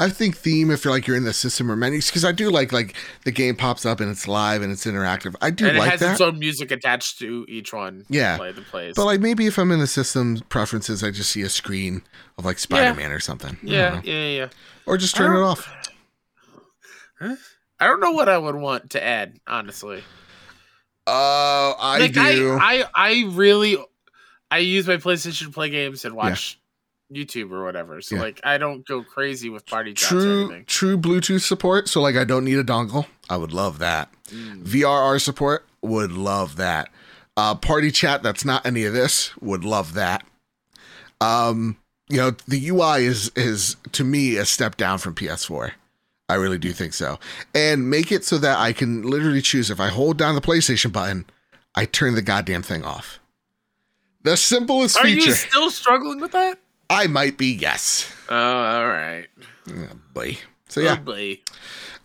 I 0.00 0.08
think 0.08 0.36
theme 0.36 0.70
if 0.70 0.84
you're 0.84 0.92
like 0.92 1.08
you're 1.08 1.16
in 1.16 1.24
the 1.24 1.32
system 1.32 1.70
or 1.70 1.76
menus 1.76 2.06
because 2.06 2.24
I 2.24 2.30
do 2.30 2.50
like 2.50 2.72
like 2.72 2.94
the 3.24 3.32
game 3.32 3.56
pops 3.56 3.84
up 3.84 3.98
and 3.98 4.08
it's 4.08 4.28
live 4.28 4.62
and 4.62 4.70
it's 4.70 4.86
interactive. 4.86 5.34
I 5.42 5.50
do 5.50 5.66
and 5.66 5.76
it 5.76 5.82
has 5.82 6.00
that. 6.00 6.12
its 6.12 6.20
own 6.20 6.38
music 6.38 6.70
attached 6.70 7.18
to 7.18 7.44
each 7.48 7.72
one. 7.72 8.06
Yeah. 8.08 8.36
play 8.36 8.52
the 8.52 8.62
plays. 8.62 8.94
but 8.94 9.06
like 9.06 9.20
maybe 9.20 9.46
if 9.46 9.58
I'm 9.58 9.72
in 9.72 9.80
the 9.80 9.88
system 9.88 10.40
preferences, 10.48 11.02
I 11.02 11.10
just 11.10 11.32
see 11.32 11.42
a 11.42 11.48
screen 11.48 12.02
of 12.38 12.44
like 12.44 12.60
Spider 12.60 12.94
Man 12.94 13.10
or 13.10 13.18
something. 13.18 13.58
Yeah, 13.62 14.00
yeah, 14.04 14.12
yeah, 14.12 14.28
yeah. 14.28 14.48
Or 14.86 14.96
just 14.96 15.16
turn 15.16 15.36
it 15.36 15.40
off. 15.40 15.68
I 17.20 17.86
don't 17.86 18.00
know 18.00 18.12
what 18.12 18.28
I 18.28 18.38
would 18.38 18.56
want 18.56 18.90
to 18.90 19.04
add, 19.04 19.38
honestly. 19.46 20.02
Oh, 21.06 21.74
I 21.78 21.98
like 22.00 22.12
do. 22.12 22.58
I, 22.60 22.84
I, 22.84 22.84
I 22.94 23.24
really, 23.30 23.76
I 24.50 24.58
use 24.58 24.86
my 24.86 24.96
PlayStation 24.96 25.44
to 25.46 25.50
play 25.50 25.68
games 25.70 26.04
and 26.04 26.14
watch 26.14 26.58
YouTube 27.12 27.50
or 27.52 27.64
whatever. 27.64 28.00
So 28.00 28.16
Yeah. 28.16 28.22
like, 28.22 28.40
I 28.44 28.58
don't 28.58 28.86
go 28.86 29.02
crazy 29.02 29.48
with 29.50 29.66
party 29.66 29.94
chats 29.94 30.12
or 30.12 30.20
true 30.20 30.44
anything. 30.46 30.64
true 30.66 30.98
Bluetooth 30.98 31.42
support. 31.42 31.88
So 31.88 32.00
like 32.00 32.16
I 32.16 32.24
don't 32.24 32.44
need 32.44 32.58
a 32.58 32.64
dongle. 32.64 33.06
I 33.30 33.36
would 33.36 33.52
love 33.52 33.78
that. 33.78 34.10
Mm. 34.30 34.62
VRR 34.64 35.20
support 35.20 35.66
would 35.82 36.12
love 36.12 36.56
that. 36.56 36.90
Uh, 37.36 37.54
party 37.54 37.90
chat 37.90 38.22
that's 38.22 38.44
not 38.44 38.66
any 38.66 38.84
of 38.84 38.92
this 38.92 39.36
would 39.40 39.64
love 39.64 39.94
that. 39.94 40.24
Um, 41.20 41.76
you 42.08 42.16
know 42.16 42.30
the 42.46 42.68
UI 42.68 43.04
is 43.04 43.30
is 43.36 43.76
to 43.92 44.04
me 44.04 44.36
a 44.36 44.44
step 44.46 44.76
down 44.76 44.98
from 44.98 45.14
PS4. 45.14 45.72
I 46.30 46.34
really 46.34 46.58
do 46.58 46.72
think 46.72 46.92
so. 46.94 47.18
And 47.54 47.88
make 47.88 48.12
it 48.12 48.24
so 48.24 48.38
that 48.38 48.58
I 48.58 48.72
can 48.72 49.02
literally 49.02 49.40
choose 49.40 49.70
if 49.70 49.80
I 49.80 49.88
hold 49.88 50.18
down 50.18 50.34
the 50.34 50.40
PlayStation 50.42 50.92
button, 50.92 51.24
I 51.74 51.86
turn 51.86 52.14
the 52.14 52.22
goddamn 52.22 52.62
thing 52.62 52.84
off. 52.84 53.18
The 54.28 54.36
simplest 54.36 54.98
Are 54.98 55.04
feature. 55.04 55.22
Are 55.22 55.30
you 55.30 55.32
still 55.32 55.70
struggling 55.70 56.20
with 56.20 56.32
that? 56.32 56.58
I 56.90 57.06
might 57.06 57.38
be 57.38 57.46
yes. 57.46 58.12
Oh, 58.28 58.36
all 58.36 58.86
right. 58.86 59.26
Oh, 59.70 59.88
boy. 60.12 60.36
So 60.68 60.82
yeah. 60.82 60.96
Oh, 60.98 61.02
boy. 61.02 61.40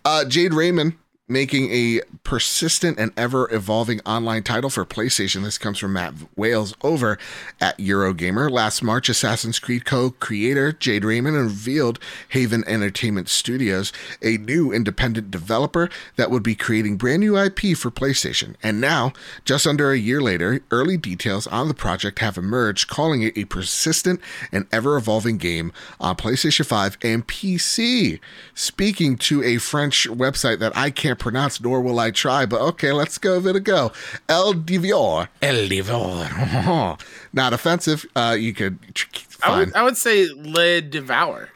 Uh, 0.06 0.24
Jade 0.24 0.54
Raymond 0.54 0.94
making 1.26 1.70
a 1.72 2.00
persistent 2.22 2.98
and 2.98 3.10
ever 3.16 3.52
evolving 3.54 4.00
online 4.04 4.42
title 4.42 4.68
for 4.68 4.84
PlayStation. 4.84 5.42
This 5.42 5.56
comes 5.56 5.78
from 5.78 5.94
Matt 5.94 6.12
Wales 6.36 6.74
over 6.82 7.18
at 7.60 7.78
Eurogamer. 7.78 8.50
Last 8.50 8.82
March, 8.82 9.08
Assassin's 9.08 9.58
Creed 9.58 9.86
co 9.86 10.10
creator 10.10 10.72
Jade 10.72 11.04
Raymond 11.04 11.36
revealed 11.36 11.98
Haven 12.30 12.62
Entertainment 12.66 13.30
Studios, 13.30 13.90
a 14.20 14.36
new 14.36 14.70
independent 14.70 15.30
developer 15.30 15.88
that 16.16 16.30
would 16.30 16.42
be 16.42 16.54
creating 16.54 16.96
brand 16.98 17.20
new 17.20 17.38
IP 17.38 17.76
for 17.76 17.90
PlayStation. 17.90 18.54
And 18.62 18.78
now, 18.80 19.12
just 19.46 19.66
under 19.66 19.92
a 19.92 19.98
year 19.98 20.20
later, 20.20 20.60
early 20.70 20.98
details 20.98 21.46
on 21.46 21.68
the 21.68 21.74
project 21.74 22.18
have 22.18 22.36
emerged, 22.36 22.88
calling 22.88 23.22
it 23.22 23.36
a 23.38 23.46
persistent 23.46 24.20
and 24.52 24.66
ever 24.70 24.96
evolving 24.96 25.38
game 25.38 25.72
on 25.98 26.16
PlayStation 26.16 26.66
5 26.66 26.98
and 27.02 27.26
PC. 27.26 28.20
Speaking 28.54 29.16
to 29.16 29.42
a 29.42 29.56
French 29.56 30.06
website 30.08 30.58
that 30.58 30.76
I 30.76 30.90
can't 30.90 31.13
pronounce, 31.14 31.60
nor 31.60 31.80
will 31.80 31.98
I 31.98 32.10
try, 32.10 32.46
but 32.46 32.60
okay, 32.60 32.92
let's 32.92 33.18
go 33.18 33.40
give 33.40 33.46
it 33.46 33.56
a 33.56 33.60
go. 33.60 33.92
El 34.28 34.54
Divior. 34.54 35.28
El 35.42 35.68
Divior. 35.68 36.96
Not 37.32 37.52
offensive. 37.52 38.06
Uh, 38.16 38.36
you 38.38 38.54
could 38.54 38.78
tr- 38.94 39.08
I 39.42 39.58
would, 39.58 39.74
I 39.74 39.82
would 39.82 39.96
say 39.96 40.28
Le 40.28 40.80
Devour. 40.80 41.48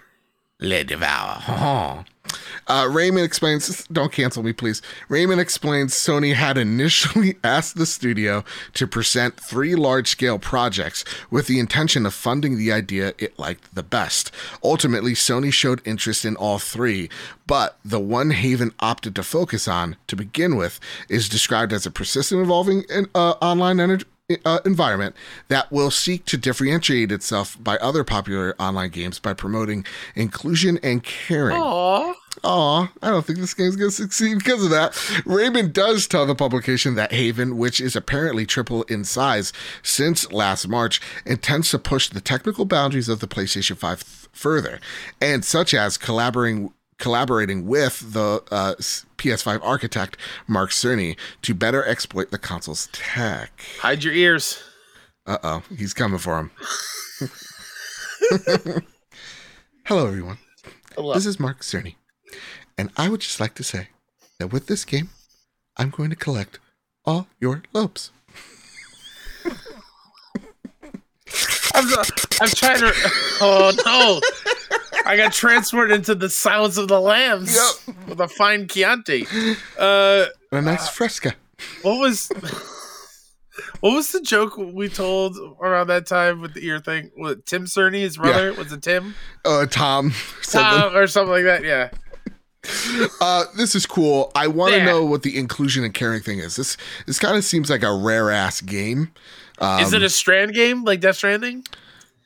Le 0.61 0.84
Devour. 0.84 2.04
Uh, 2.68 2.88
Raymond 2.90 3.24
explains, 3.24 3.86
don't 3.88 4.12
cancel 4.12 4.42
me, 4.42 4.52
please. 4.52 4.82
Raymond 5.08 5.40
explains 5.40 5.94
Sony 5.94 6.34
had 6.34 6.58
initially 6.58 7.36
asked 7.44 7.76
the 7.76 7.86
studio 7.86 8.44
to 8.74 8.86
present 8.86 9.40
three 9.40 9.74
large 9.74 10.08
scale 10.08 10.38
projects 10.38 11.04
with 11.30 11.46
the 11.46 11.58
intention 11.58 12.04
of 12.04 12.14
funding 12.14 12.58
the 12.58 12.70
idea 12.70 13.14
it 13.18 13.38
liked 13.38 13.74
the 13.74 13.82
best. 13.82 14.30
Ultimately, 14.62 15.12
Sony 15.12 15.52
showed 15.52 15.80
interest 15.86 16.24
in 16.24 16.36
all 16.36 16.58
three, 16.58 17.08
but 17.46 17.78
the 17.84 18.00
one 18.00 18.30
Haven 18.30 18.72
opted 18.80 19.14
to 19.16 19.22
focus 19.22 19.66
on 19.66 19.96
to 20.06 20.16
begin 20.16 20.56
with 20.56 20.78
is 21.08 21.28
described 21.28 21.72
as 21.72 21.86
a 21.86 21.90
persistent 21.90 22.42
evolving 22.42 22.84
uh, 23.14 23.34
online 23.40 23.80
energy 23.80 24.04
uh, 24.44 24.60
environment 24.66 25.16
that 25.48 25.72
will 25.72 25.90
seek 25.90 26.26
to 26.26 26.36
differentiate 26.36 27.10
itself 27.10 27.56
by 27.58 27.78
other 27.78 28.04
popular 28.04 28.54
online 28.58 28.90
games 28.90 29.18
by 29.18 29.32
promoting 29.32 29.86
inclusion 30.14 30.78
and 30.82 31.02
caring. 31.02 31.56
Aw. 31.56 32.14
Aw, 32.45 32.89
I 33.03 33.11
don't 33.11 33.24
think 33.26 33.39
this 33.39 33.55
game's 33.55 33.76
gonna 33.76 33.91
succeed 33.91 34.39
because 34.39 34.62
of 34.64 34.70
that. 34.70 34.97
Raymond 35.26 35.72
does 35.72 36.07
tell 36.07 36.26
the 36.26 36.34
publication 36.34 36.95
that 36.95 37.12
Haven, 37.12 37.57
which 37.59 37.80
is 37.80 37.97
apparently 37.97 38.47
triple 38.47 38.82
in 38.84 39.05
size 39.05 39.53
since 39.82 40.30
last 40.32 40.68
March, 40.68 41.01
intends 41.26 41.70
to 41.70 41.78
push 41.78 42.09
the 42.09 42.20
technical 42.20 42.64
boundaries 42.64 43.09
of 43.09 43.20
the 43.20 43.26
PlayStation 43.28 43.76
5 43.76 44.05
th- 44.05 44.28
further, 44.32 44.80
and 45.20 45.45
such 45.45 45.74
as 45.74 45.97
collaborating 45.99 46.72
collaborating 46.99 47.64
with 47.66 48.12
the 48.12 48.43
uh, 48.51 48.74
PS5 49.18 49.61
architect 49.62 50.16
Mark 50.49 50.70
Cerny 50.70 51.16
to 51.43 51.55
better 51.55 51.84
exploit 51.86 52.30
the 52.32 52.39
console's 52.39 52.89
tech. 52.93 53.62
Hide 53.80 54.03
your 54.03 54.14
ears. 54.14 54.61
Uh 55.26 55.39
oh, 55.43 55.62
he's 55.76 55.95
coming 55.95 56.18
for 56.18 56.39
him. 56.39 56.51
Hello, 59.84 60.07
everyone. 60.07 60.39
Hello. 60.95 61.14
This 61.14 61.26
is 61.26 61.39
Mark 61.39 61.61
Cerny, 61.61 61.95
and 62.76 62.90
I 62.96 63.08
would 63.08 63.20
just 63.20 63.40
like 63.40 63.54
to 63.54 63.62
say 63.64 63.88
that 64.38 64.48
with 64.52 64.66
this 64.66 64.84
game, 64.84 65.10
I'm 65.76 65.90
going 65.90 66.10
to 66.10 66.16
collect 66.16 66.58
all 67.04 67.26
your 67.40 67.62
lopes. 67.72 68.10
I'm, 71.74 71.86
I'm 72.40 72.48
trying 72.48 72.80
to. 72.80 72.92
Oh 73.40 73.72
no! 73.84 74.20
I 75.04 75.16
got 75.16 75.32
transported 75.32 75.94
into 75.94 76.14
the 76.14 76.28
Silence 76.28 76.76
of 76.76 76.88
the 76.88 77.00
Lambs 77.00 77.54
Yep. 77.86 77.96
with 78.08 78.20
a 78.20 78.28
fine 78.28 78.66
Chianti. 78.66 79.26
Uh, 79.78 80.26
A 80.50 80.62
nice 80.62 80.88
fresca. 80.88 81.34
what 81.82 81.98
was 82.00 82.28
what 83.80 83.92
was 83.94 84.10
the 84.12 84.20
joke 84.22 84.56
we 84.56 84.88
told 84.88 85.36
around 85.60 85.88
that 85.88 86.06
time 86.06 86.40
with 86.40 86.54
the 86.54 86.66
ear 86.66 86.80
thing? 86.80 87.10
What 87.16 87.44
Tim 87.46 87.66
Cerny, 87.66 88.00
his 88.00 88.16
brother, 88.16 88.52
was 88.54 88.72
it 88.72 88.82
Tim 88.82 89.14
Uh, 89.44 89.66
Tom. 89.66 90.12
Tom, 90.42 90.96
or 90.96 91.06
something 91.06 91.30
like 91.32 91.44
that? 91.44 91.62
Yeah. 91.62 91.90
Uh, 93.20 93.44
this 93.56 93.74
is 93.74 93.86
cool. 93.86 94.30
I 94.34 94.46
want 94.48 94.74
to 94.74 94.84
know 94.84 95.04
what 95.04 95.22
the 95.22 95.38
inclusion 95.38 95.84
and 95.84 95.92
caring 95.94 96.20
thing 96.20 96.38
is. 96.38 96.56
This 96.56 96.76
this 97.06 97.18
kind 97.18 97.36
of 97.36 97.44
seems 97.44 97.68
like 97.70 97.82
a 97.82 97.92
rare 97.94 98.30
ass 98.30 98.61
game. 98.61 99.11
Um, 99.61 99.80
Is 99.80 99.92
it 99.92 100.02
a 100.02 100.09
Strand 100.09 100.54
game 100.54 100.84
like 100.84 101.00
Death 101.00 101.16
Stranding, 101.16 101.64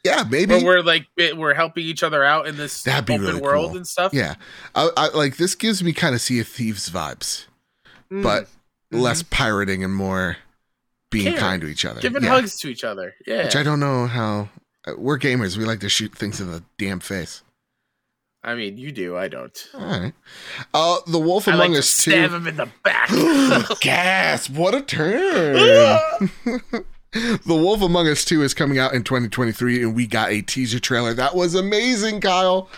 yeah, 0.04 0.24
maybe. 0.28 0.54
where 0.56 0.64
we're 0.64 0.82
like 0.82 1.06
we're 1.36 1.54
helping 1.54 1.84
each 1.84 2.02
other 2.02 2.22
out 2.24 2.46
in 2.46 2.56
this 2.56 2.82
That'd 2.82 3.06
be 3.06 3.14
open 3.14 3.26
really 3.26 3.40
world 3.40 3.68
cool. 3.70 3.76
and 3.78 3.86
stuff? 3.86 4.12
Yeah, 4.14 4.34
I, 4.74 4.90
I 4.96 5.08
like 5.16 5.36
this. 5.38 5.54
Gives 5.54 5.82
me 5.82 5.92
kind 5.92 6.14
of 6.14 6.20
Sea 6.20 6.40
of 6.40 6.48
Thieves 6.48 6.90
vibes, 6.90 7.46
Mm. 8.10 8.22
but 8.22 8.48
less 8.90 9.22
pirating 9.22 9.82
and 9.84 9.94
more 9.94 10.36
being 11.10 11.24
Caring. 11.24 11.38
kind 11.38 11.62
to 11.62 11.68
each 11.68 11.84
other. 11.84 12.00
giving 12.00 12.22
Yeah. 12.22 12.30
hugs 12.30 12.58
to 12.60 12.68
each 12.68 12.84
other. 12.84 13.14
Yeah. 13.26 13.44
Which 13.44 13.56
I 13.56 13.62
don't 13.62 13.80
know 13.80 14.06
how. 14.06 14.48
uh, 14.86 14.92
We're 14.98 15.18
gamers. 15.18 15.56
We 15.56 15.64
like 15.64 15.80
to 15.80 15.88
shoot 15.88 16.14
things 16.14 16.40
in 16.40 16.50
the 16.50 16.62
damn 16.78 17.00
face. 17.00 17.42
I 18.44 18.54
mean, 18.56 18.76
you 18.76 18.90
do. 18.90 19.16
I 19.16 19.28
don't. 19.28 19.68
All 19.74 19.80
right. 19.86 20.12
Uh, 20.74 20.98
the 21.06 21.18
Wolf 21.18 21.46
I 21.46 21.52
like 21.52 21.66
Among 21.66 21.72
to 21.74 21.78
Us 21.78 21.86
stab 21.88 22.30
Two. 22.30 22.36
him 22.36 22.46
in 22.48 22.56
the 22.56 22.68
back. 22.82 23.08
Gasp! 23.80 24.50
What 24.50 24.74
a 24.74 24.80
turn! 24.82 25.54
the 27.12 27.40
Wolf 27.46 27.82
Among 27.82 28.08
Us 28.08 28.24
Two 28.24 28.42
is 28.42 28.54
coming 28.54 28.78
out 28.78 28.94
in 28.94 29.04
2023, 29.04 29.82
and 29.84 29.94
we 29.94 30.06
got 30.06 30.30
a 30.30 30.42
teaser 30.42 30.80
trailer 30.80 31.14
that 31.14 31.34
was 31.36 31.54
amazing, 31.54 32.20
Kyle. 32.20 32.68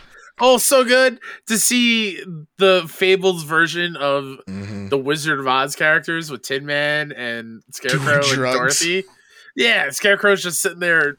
oh, 0.40 0.58
so 0.58 0.84
good 0.84 1.18
to 1.46 1.56
see 1.56 2.20
the 2.58 2.84
Fables 2.88 3.44
version 3.44 3.96
of 3.96 4.38
Mhm. 4.48 4.90
the 4.90 4.98
Wizard 4.98 5.38
of 5.38 5.46
Oz 5.46 5.76
characters 5.76 6.30
with 6.30 6.42
Tin 6.42 6.66
Man 6.66 7.12
and 7.12 7.62
Scarecrow 7.70 8.16
and. 8.22 8.36
Dorothy. 8.36 9.04
Yeah, 9.56 9.90
Scarecrow's 9.90 10.42
just 10.42 10.60
sitting 10.60 10.80
there 10.80 11.16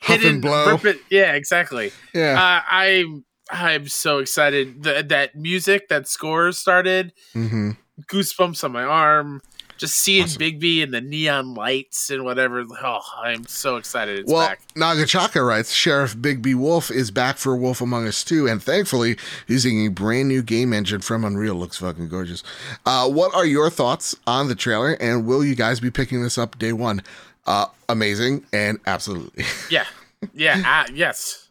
Huff 0.00 0.20
hidden. 0.22 0.40
blow. 0.40 0.72
ripping- 0.72 0.98
Yeah, 1.10 1.34
exactly. 1.34 1.92
Yeah. 2.14 2.42
Uh, 2.42 2.62
I'm 2.74 3.25
I'm 3.50 3.88
so 3.88 4.18
excited. 4.18 4.82
The, 4.82 5.02
that 5.08 5.36
music, 5.36 5.88
that 5.88 6.08
score 6.08 6.52
started. 6.52 7.12
hmm 7.32 7.72
Goosebumps 8.10 8.62
on 8.62 8.72
my 8.72 8.82
arm. 8.84 9.40
Just 9.78 9.96
seeing 9.96 10.24
Awesome. 10.24 10.40
Bigby 10.40 10.82
and 10.82 10.92
the 10.92 11.00
neon 11.02 11.52
lights 11.54 12.08
and 12.10 12.24
whatever. 12.24 12.64
Oh, 12.82 13.00
I'm 13.22 13.46
so 13.46 13.76
excited. 13.76 14.20
It's 14.20 14.32
Well, 14.32 14.46
back. 14.48 14.60
Nagachaka 14.74 15.46
writes 15.46 15.72
Sheriff 15.72 16.16
Bigby 16.16 16.54
Wolf 16.54 16.90
is 16.90 17.10
back 17.10 17.36
for 17.36 17.54
Wolf 17.56 17.82
Among 17.82 18.06
Us 18.06 18.24
2, 18.24 18.46
and 18.48 18.62
thankfully 18.62 19.16
using 19.46 19.84
a 19.86 19.88
brand 19.90 20.28
new 20.28 20.42
game 20.42 20.72
engine 20.72 21.02
from 21.02 21.24
Unreal. 21.26 21.54
Looks 21.54 21.76
fucking 21.76 22.08
gorgeous. 22.08 22.42
Uh, 22.86 23.08
what 23.10 23.34
are 23.34 23.44
your 23.44 23.68
thoughts 23.68 24.16
on 24.26 24.48
the 24.48 24.54
trailer, 24.54 24.92
and 24.92 25.26
will 25.26 25.44
you 25.44 25.54
guys 25.54 25.78
be 25.78 25.90
picking 25.90 26.22
this 26.22 26.38
up 26.38 26.58
day 26.58 26.72
one? 26.72 27.02
Uh, 27.46 27.66
amazing 27.88 28.44
and 28.52 28.78
absolutely. 28.86 29.44
Yeah. 29.70 29.84
Yeah. 30.32 30.84
uh, 30.88 30.90
yes. 30.92 31.45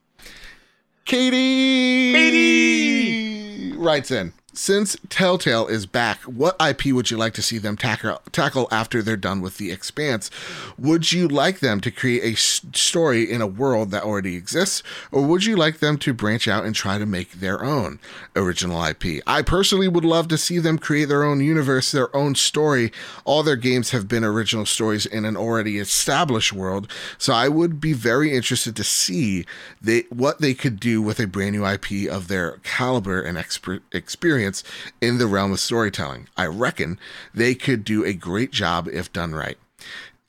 Katie! 1.06 2.14
Katie! 2.14 3.44
Writes 3.78 4.12
in. 4.12 4.34
Since 4.58 4.95
Telltale 5.10 5.68
is 5.68 5.86
back, 5.86 6.22
what 6.22 6.56
IP 6.66 6.86
would 6.93 7.12
you 7.12 7.18
like 7.18 7.34
to 7.34 7.41
see 7.41 7.58
them 7.58 7.76
tackle, 7.76 8.22
tackle 8.32 8.70
after 8.72 9.01
they're 9.01 9.18
done 9.18 9.41
with 9.41 9.58
The 9.58 9.70
Expanse? 9.70 10.32
Would 10.78 11.12
you 11.12 11.28
like 11.28 11.60
them 11.60 11.82
to 11.82 11.91
create 11.91 12.24
a 12.24 12.38
story 12.38 13.30
in 13.30 13.41
a 13.41 13.47
world 13.47 13.91
that 13.91 14.03
already 14.03 14.38
exists, 14.38 14.82
or 15.12 15.24
would 15.24 15.43
you 15.43 15.58
like 15.58 15.80
them 15.80 15.97
to 15.97 16.14
branch 16.14 16.47
out 16.47 16.64
and 16.64 16.74
try 16.74 16.97
to 16.97 17.06
make 17.06 17.34
their 17.34 17.66
own 17.66 17.99
original 18.34 18.82
IP? 18.82 19.22
I 19.28 19.41
personally 19.41 19.89
would 19.89 20.06
love 20.06 20.30
to 20.30 20.38
see 20.38 20.60
them 20.60 20.80
create 20.80 21.10
their 21.10 21.26
own 21.26 21.41
universe, 21.41 21.91
their 21.91 22.16
own 22.16 22.34
story. 22.34 22.93
All 23.26 23.43
their 23.43 23.58
games 23.58 23.91
have 23.91 24.08
been 24.08 24.24
original 24.24 24.66
stories 24.66 25.06
in 25.06 25.26
an 25.26 25.36
already 25.36 25.80
established 25.80 26.53
world, 26.53 26.89
so 27.18 27.34
I 27.34 27.49
would 27.49 27.82
be 27.82 27.91
very 27.91 28.34
interested 28.34 28.78
to 28.78 28.86
see 28.86 29.45
they, 29.82 30.03
what 30.10 30.39
they 30.39 30.53
could 30.53 30.80
do 30.80 31.01
with 31.01 31.20
a 31.20 31.28
brand 31.28 31.58
new 31.58 31.68
IP 31.68 32.10
of 32.10 32.30
their 32.30 32.60
caliber 32.64 33.22
and 33.22 33.38
exper- 33.45 33.81
experience 33.91 34.63
in 35.01 35.17
the 35.17 35.27
realm 35.27 35.51
of 35.51 35.59
storytelling. 35.59 36.27
I 36.35 36.45
reckon 36.47 36.99
they 37.33 37.55
could 37.55 37.83
do 37.83 38.03
a 38.03 38.13
great 38.13 38.51
job 38.51 38.87
if 38.91 39.11
done 39.13 39.33
right. 39.33 39.57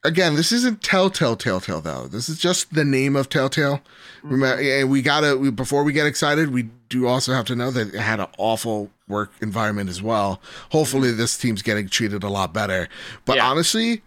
Again, 0.04 0.36
this 0.36 0.52
isn't 0.52 0.82
Telltale 0.82 1.36
Telltale 1.36 1.80
though. 1.80 2.06
This 2.06 2.28
is 2.28 2.38
just 2.38 2.72
the 2.74 2.84
name 2.84 3.16
of 3.16 3.28
Telltale. 3.28 3.78
Mm-hmm. 4.18 4.30
Remember, 4.30 4.62
eh, 4.62 4.80
and 4.80 4.90
we 4.90 5.02
gotta 5.02 5.36
we, 5.36 5.50
before 5.50 5.82
we 5.82 5.92
get 5.92 6.06
excited, 6.06 6.52
we 6.52 6.68
do 6.88 7.08
also 7.08 7.32
have 7.32 7.46
to 7.46 7.56
know 7.56 7.72
that 7.72 7.92
it 7.92 7.98
had 7.98 8.20
an 8.20 8.28
awful 8.38 8.90
work 9.08 9.32
environment 9.40 9.90
as 9.90 10.00
well. 10.00 10.40
Hopefully, 10.70 11.08
mm-hmm. 11.08 11.18
this 11.18 11.36
team's 11.36 11.62
getting 11.62 11.88
treated 11.88 12.22
a 12.22 12.28
lot 12.28 12.52
better. 12.52 12.88
But 13.24 13.36
Yeah. 13.36 13.48
honestly, 13.50 14.02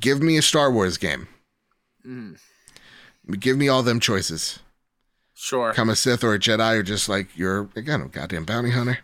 give 0.00 0.20
me 0.20 0.36
a 0.36 0.42
Star 0.42 0.72
Wars 0.72 0.96
game. 0.98 1.28
Mm, 2.04 2.38
Give 3.38 3.56
me 3.56 3.68
all 3.68 3.82
them 3.82 3.98
choices. 4.00 4.60
Sure. 5.36 5.72
Come 5.72 5.88
a 5.90 5.96
Sith 5.96 6.24
or 6.24 6.34
a 6.34 6.38
Jedi, 6.38 6.78
or 6.78 6.82
just 6.82 7.08
like 7.08 7.28
you're 7.36 7.68
again 7.76 8.00
a 8.00 8.08
goddamn 8.08 8.44
bounty 8.44 8.70
hunter. 8.70 8.98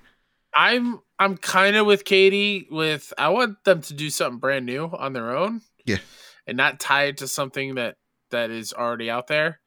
I'm 0.55 1.01
I'm 1.19 1.37
kind 1.37 1.77
of 1.77 1.87
with 1.87 2.05
Katie. 2.05 2.67
With 2.71 3.13
I 3.17 3.29
want 3.29 3.63
them 3.65 3.81
to 3.83 3.95
do 3.95 4.11
something 4.11 4.39
brand 4.41 4.67
new 4.67 4.87
on 4.87 5.13
their 5.13 5.37
own. 5.37 5.61
Yeah. 5.85 5.99
and 6.47 6.57
not 6.57 6.81
tie 6.81 7.05
it 7.05 7.19
to 7.19 7.29
something 7.29 7.75
that 7.77 7.97
that 8.31 8.51
is 8.51 8.73
already 8.73 9.11
out 9.11 9.27
there. 9.29 9.61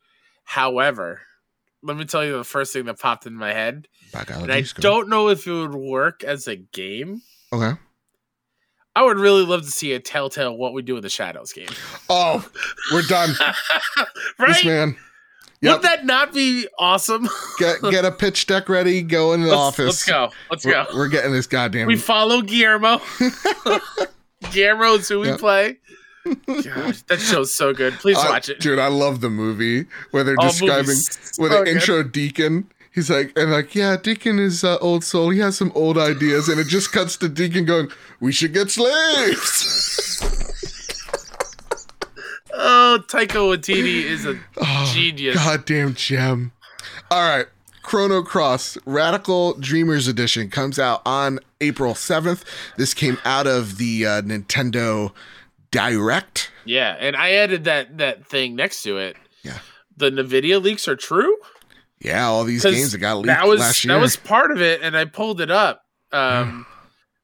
However, 0.44 1.22
let 1.82 1.98
me 1.98 2.06
tell 2.06 2.24
you 2.26 2.38
the 2.38 2.44
first 2.44 2.74
thing 2.74 2.86
that 2.86 3.00
popped 3.00 3.26
in 3.26 3.36
my 3.36 3.54
head, 3.54 3.88
and 4.14 4.52
I 4.52 4.62
go. 4.62 4.68
don't 4.80 5.10
know 5.10 5.30
if 5.30 5.46
it 5.48 5.52
would 5.52 5.76
work 5.76 6.24
as 6.24 6.48
a 6.48 6.56
game. 6.56 7.22
Okay. 7.52 7.74
I 8.96 9.04
would 9.04 9.18
really 9.20 9.44
love 9.44 9.64
to 9.64 9.72
see 9.72 9.92
a 9.94 10.00
Telltale 10.00 10.56
What 10.56 10.74
We 10.74 10.82
Do 10.82 10.96
in 10.96 11.02
the 11.02 11.10
Shadows 11.10 11.52
game. 11.52 11.68
Oh, 12.10 12.48
we're 12.94 13.02
done. 13.02 13.32
right? 14.40 14.48
This 14.48 14.64
man. 14.64 14.96
Yep. 15.62 15.74
Would 15.74 15.82
that 15.84 16.06
not 16.06 16.34
be 16.34 16.68
awesome? 16.78 17.28
Get 17.60 17.82
get 17.82 18.06
a 18.06 18.12
pitch 18.12 18.46
deck 18.46 18.68
ready. 18.70 19.02
Go 19.02 19.34
in 19.34 19.42
the 19.42 19.48
let's, 19.48 19.58
office. 19.58 19.86
Let's 19.86 20.04
go. 20.06 20.32
Let's 20.52 20.66
We're, 20.66 20.72
go. 20.74 20.86
we're 20.94 21.08
getting 21.08 21.32
this 21.32 21.48
goddamn. 21.48 21.88
We 21.88 21.96
follow 21.96 22.42
Guillermo. 22.42 23.02
Guillermo 24.52 24.94
is 24.96 25.08
who 25.10 25.22
we 25.22 25.28
Yep. 25.30 25.40
play. 25.40 25.78
Gosh, 26.48 27.02
that 27.04 27.20
show's 27.32 27.54
so 27.54 27.74
good. 27.74 27.94
Please 27.96 28.18
watch 28.18 28.50
it. 28.50 28.60
dude. 28.60 28.80
I 28.80 28.88
love 28.88 29.22
the 29.22 29.30
movie 29.30 29.86
where 30.12 30.24
they're 30.24 30.36
Oh, 30.40 30.48
describing 30.50 30.96
so 30.96 31.44
they 31.48 31.50
good. 31.50 31.68
intro 31.68 32.04
Deacon. 32.04 32.70
He's 32.92 33.10
like, 33.10 33.32
and 33.38 33.52
like, 33.52 33.76
yeah, 33.76 33.98
Deacon 34.02 34.40
is 34.40 34.64
uh, 34.64 34.78
old 34.80 35.04
soul. 35.04 35.30
He 35.30 35.40
has 35.40 35.58
some 35.58 35.72
old 35.76 35.98
ideas, 35.98 36.48
and 36.50 36.60
it 36.60 36.68
just 36.68 36.92
cuts 36.92 37.18
to 37.18 37.28
Deacon 37.30 37.66
going, 37.66 37.90
"We 38.20 38.32
should 38.32 38.54
get 38.54 38.72
slaves." 38.72 40.35
Oh, 42.58 43.00
Taika 43.08 43.28
Waititi 43.56 44.04
is 44.04 44.26
a 44.26 44.40
Oh, 44.58 44.92
Genius. 44.94 45.36
Goddamn 45.36 45.94
gem. 45.96 46.52
All 47.12 47.28
right. 47.38 47.48
Chrono 47.84 48.24
Cross 48.24 48.78
Radical 48.86 49.54
Dreamers 49.56 50.08
Edition 50.08 50.50
comes 50.50 50.80
out 50.80 51.02
on 51.06 51.40
April 51.62 51.94
7th. 51.94 52.44
This 52.78 52.94
came 52.96 53.18
out 53.26 53.46
of 53.46 53.78
the 53.78 54.06
uh, 54.06 54.22
Nintendo 54.24 55.12
Direct. 55.72 56.52
yeah, 56.66 56.96
and 57.00 57.16
I 57.16 57.34
added 57.34 57.66
that 57.66 57.98
that 57.98 58.26
thing 58.26 58.56
next 58.56 58.82
to 58.84 58.98
it. 58.98 59.18
Yeah. 59.44 59.60
The 59.98 60.10
Nvidia 60.10 60.62
leaks 60.62 60.88
are 60.88 60.96
true. 60.96 61.36
Yeah, 62.00 62.26
all 62.26 62.44
these 62.44 62.64
games 62.64 62.92
that 62.94 63.00
got 63.00 63.18
leaked 63.18 63.28
That 63.28 63.48
was 63.48 63.60
last 63.60 63.84
year. 63.86 63.94
that 63.94 64.02
was 64.02 64.16
part 64.16 64.52
of 64.52 64.62
it, 64.62 64.82
and 64.82 64.96
I 64.98 65.06
pulled 65.06 65.42
it 65.42 65.52
up. 65.52 65.82
Um, 66.12 66.66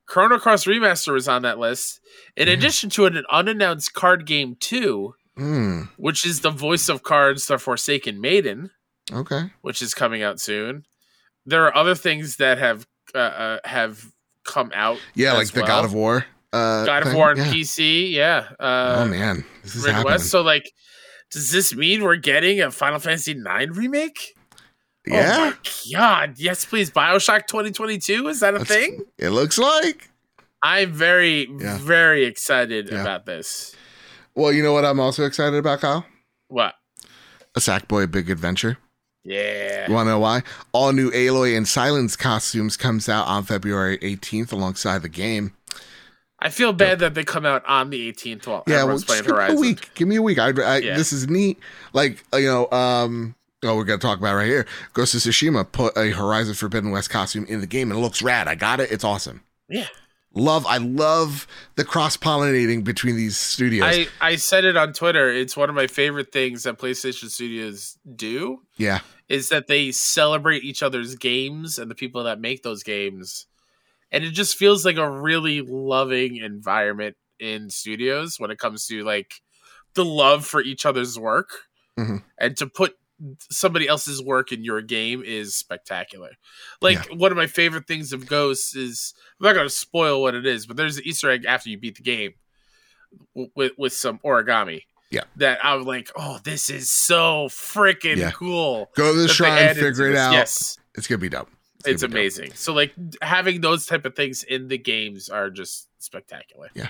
Chrono 0.06 0.38
Cross 0.38 0.66
Remaster 0.66 1.14
was 1.14 1.28
on 1.28 1.42
that 1.44 1.58
list. 1.60 2.00
In 2.36 2.48
addition 2.48 2.90
to 2.92 3.06
an 3.06 3.24
unannounced 3.32 3.94
card 3.94 4.26
game 4.26 4.58
two, 4.60 5.16
Mm, 5.38 5.90
which 5.98 6.26
is 6.26 6.42
the 6.42 6.50
voice 6.52 6.90
of 6.90 7.04
cards, 7.04 7.48
The 7.48 7.58
Forsaken 7.58 8.20
Maiden. 8.20 8.72
okay. 9.12 9.52
which 9.62 9.82
is 9.82 9.94
coming 9.94 10.22
out 10.24 10.40
soon. 10.40 10.86
There 11.46 11.66
are 11.66 11.76
other 11.76 11.96
things 11.96 12.36
that 12.38 12.58
have 12.58 12.86
uh, 13.16 13.18
uh, 13.18 13.60
have 13.66 14.12
come 14.46 14.72
out. 14.76 15.00
Yeah, 15.16 15.34
like 15.34 15.48
the 15.52 15.62
well. 15.62 15.68
God 15.68 15.86
of 15.86 15.94
War. 15.94 16.26
Uh, 16.54 16.86
God 16.86 17.04
of 17.04 17.08
thing. 17.10 17.18
War 17.18 17.32
on 17.32 17.38
yeah. 17.38 17.46
PC. 17.46 18.12
Yeah. 18.12 18.48
oh 18.60 19.02
Uh, 19.04 19.06
man, 19.06 19.46
this 19.64 19.76
is 19.76 19.86
happening. 19.86 20.06
West. 20.06 20.30
So 20.30 20.42
like, 20.42 20.72
does 21.32 21.50
this 21.52 21.74
mean 21.74 22.04
we're 22.04 22.18
getting 22.18 22.62
a 22.62 22.70
Final 22.72 23.00
Fantasy 23.00 23.32
IX 23.32 23.76
remake? 23.76 24.34
yeah, 25.08 25.54
Oh 25.54 25.58
god! 25.94 26.34
Yes, 26.38 26.64
please. 26.66 26.92
Bioshock 26.92 27.48
2022 27.48 28.28
is 28.28 28.42
that 28.42 28.54
a 28.54 28.60
That's- 28.60 28.78
thing? 28.78 29.06
it 29.18 29.30
looks 29.30 29.58
like. 29.58 30.10
I'm 30.62 30.92
very 30.94 31.48
Yeah. 31.60 31.78
very 31.80 32.26
excited 32.26 32.90
Yeah. 32.92 33.02
about 33.02 33.26
this. 33.26 33.76
Well, 34.36 34.52
you 34.52 34.64
know 34.64 34.74
what 34.74 34.86
I'm 34.86 35.00
also 35.00 35.26
excited 35.26 35.58
about, 35.58 35.82
Kyle? 35.82 36.06
What? 36.48 36.76
A 37.56 37.60
Sackboy 37.60 38.10
Big 38.12 38.30
Adventure. 38.30 38.78
Yeah. 39.24 39.88
You 39.88 39.94
want 39.94 40.08
to 40.08 40.12
know 40.12 40.20
why? 40.20 40.42
All 40.72 40.94
new 40.94 41.12
Aloy 41.12 41.56
and 41.56 41.66
Sylens 41.66 42.18
costumes 42.18 42.76
comes 42.78 43.08
out 43.10 43.28
on 43.28 43.44
February 43.44 43.98
18th 44.00 44.52
alongside 44.52 45.02
the 45.04 45.10
game. 45.10 45.54
I 46.40 46.50
feel 46.50 46.74
bad 46.74 47.00
that 47.00 47.14
they 47.14 47.24
come 47.24 47.46
out 47.46 47.64
on 47.68 47.92
the 47.92 48.12
18th 48.12 48.48
while 48.48 48.64
Yeah, 48.66 48.76
well, 48.78 48.80
everyone's 48.96 49.04
just 49.04 49.08
playing 49.08 49.24
give 49.26 49.32
me 49.32 49.38
a 49.38 49.42
Horizon. 49.46 49.60
week. 49.62 49.90
Give 49.94 50.08
me 50.08 50.16
a 50.16 50.22
week. 50.24 50.40
I, 50.40 50.48
I 50.50 50.78
Yeah. 50.78 50.96
this 50.98 51.14
is 51.14 51.30
neat. 51.30 51.60
Like 51.94 52.24
uh, 52.34 52.38
you 52.38 52.48
know, 52.48 52.72
um, 52.72 53.36
oh, 53.64 53.76
we're 53.76 53.84
gonna 53.84 54.00
talk 54.00 54.18
about 54.18 54.34
right 54.36 54.48
here. 54.48 54.66
Ghost 54.94 55.14
of 55.14 55.22
Tsushima 55.22 55.72
put 55.72 55.96
a 55.96 56.10
Horizon 56.10 56.56
Forbidden 56.56 56.90
West 56.90 57.12
costume 57.12 57.46
in 57.46 57.62
the 57.62 57.68
game, 57.68 57.92
and 57.92 58.00
it 58.00 58.02
looks 58.02 58.24
rad. 58.24 58.48
I 58.48 58.56
got 58.56 58.80
it. 58.80 58.92
It's 58.92 59.04
awesome. 59.04 59.44
Yeah. 59.70 59.86
Love. 60.34 60.66
I 60.66 60.78
love 60.78 61.46
the 61.76 61.84
cross 61.84 62.16
pollinating 62.16 62.84
between 62.84 63.18
these 63.18 63.38
studios. 63.38 63.84
I, 63.86 64.08
I 64.22 64.36
said 64.38 64.64
it 64.64 64.78
on 64.78 64.94
Twitter. 64.94 65.30
It's 65.30 65.58
one 65.58 65.70
of 65.70 65.76
my 65.76 65.88
favorite 65.88 66.32
things 66.32 66.64
that 66.64 66.78
PlayStation 66.78 67.30
Studios 67.30 67.98
do 68.16 68.62
yeah, 68.78 69.00
is 69.28 69.50
that 69.50 69.68
they 69.68 69.92
celebrate 69.92 70.64
each 70.64 70.84
other's 70.84 71.16
games 71.16 71.78
and 71.78 71.92
the 71.92 71.96
people 71.96 72.24
that 72.24 72.40
make 72.40 72.64
those 72.64 72.82
games. 72.84 73.46
And 74.12 74.24
it 74.24 74.32
just 74.32 74.56
feels 74.56 74.86
like 74.86 74.98
a 74.98 75.10
really 75.10 75.62
loving 75.62 76.38
environment 76.38 77.18
in 77.40 77.70
studios 77.70 78.40
when 78.40 78.52
it 78.52 78.60
comes 78.60 78.86
to 78.88 79.04
like 79.04 79.42
the 79.96 80.06
love 80.06 80.46
for 80.46 80.62
each 80.62 80.86
other's 80.86 81.20
work. 81.20 81.50
Mhm. 82.00 82.24
And 82.38 82.56
to 82.58 82.68
put 82.68 82.96
somebody 83.50 83.88
else's 83.88 84.22
work 84.22 84.52
in 84.52 84.64
your 84.64 84.82
game 84.82 85.22
is 85.26 85.56
spectacular. 85.56 86.32
Like 86.82 87.08
one 87.14 87.32
of 87.32 87.38
my 87.38 87.48
favorite 87.48 87.88
things 87.88 88.14
of 88.14 88.28
Ghosts 88.28 88.76
is 88.76 89.14
I'm 89.40 89.46
not 89.48 89.54
going 89.54 89.66
to 89.68 89.70
spoil 89.74 90.22
what 90.22 90.36
it 90.36 90.46
is, 90.46 90.66
but 90.66 90.78
there's 90.78 90.98
an 90.98 91.04
Easter 91.06 91.30
egg 91.30 91.46
after 91.46 91.70
you 91.70 91.78
beat 91.78 91.96
the 91.98 92.04
game 92.04 92.34
with 93.56 93.74
with 93.78 93.94
some 93.94 94.20
origami. 94.26 94.82
Yeah. 95.10 95.24
That 95.36 95.64
I 95.64 95.76
was 95.76 95.86
like, 95.86 96.10
oh, 96.16 96.40
this 96.44 96.70
is 96.70 96.90
so 96.90 97.48
freaking 97.50 98.18
Yeah. 98.18 98.32
cool. 98.32 98.90
go 98.96 99.14
to 99.14 99.20
the 99.22 99.28
shrine, 99.28 99.76
figure 99.76 100.10
it 100.10 100.16
out. 100.16 100.32
Yes, 100.32 100.78
It's 100.96 101.08
gonna 101.08 101.18
be 101.20 101.28
dope. 101.30 101.50
it's 101.86 101.86
gonna 101.86 101.96
be 101.96 102.02
dope. 102.02 102.12
amazing. 102.14 102.54
So 102.54 102.74
like 102.74 102.94
having 103.22 103.60
those 103.62 103.86
type 103.86 104.06
of 104.06 104.16
things 104.16 104.44
in 104.44 104.70
the 104.70 104.78
games 104.78 105.28
are 105.28 105.50
just 105.50 105.90
spectacular. 106.00 106.70
Yeah. 106.74 106.90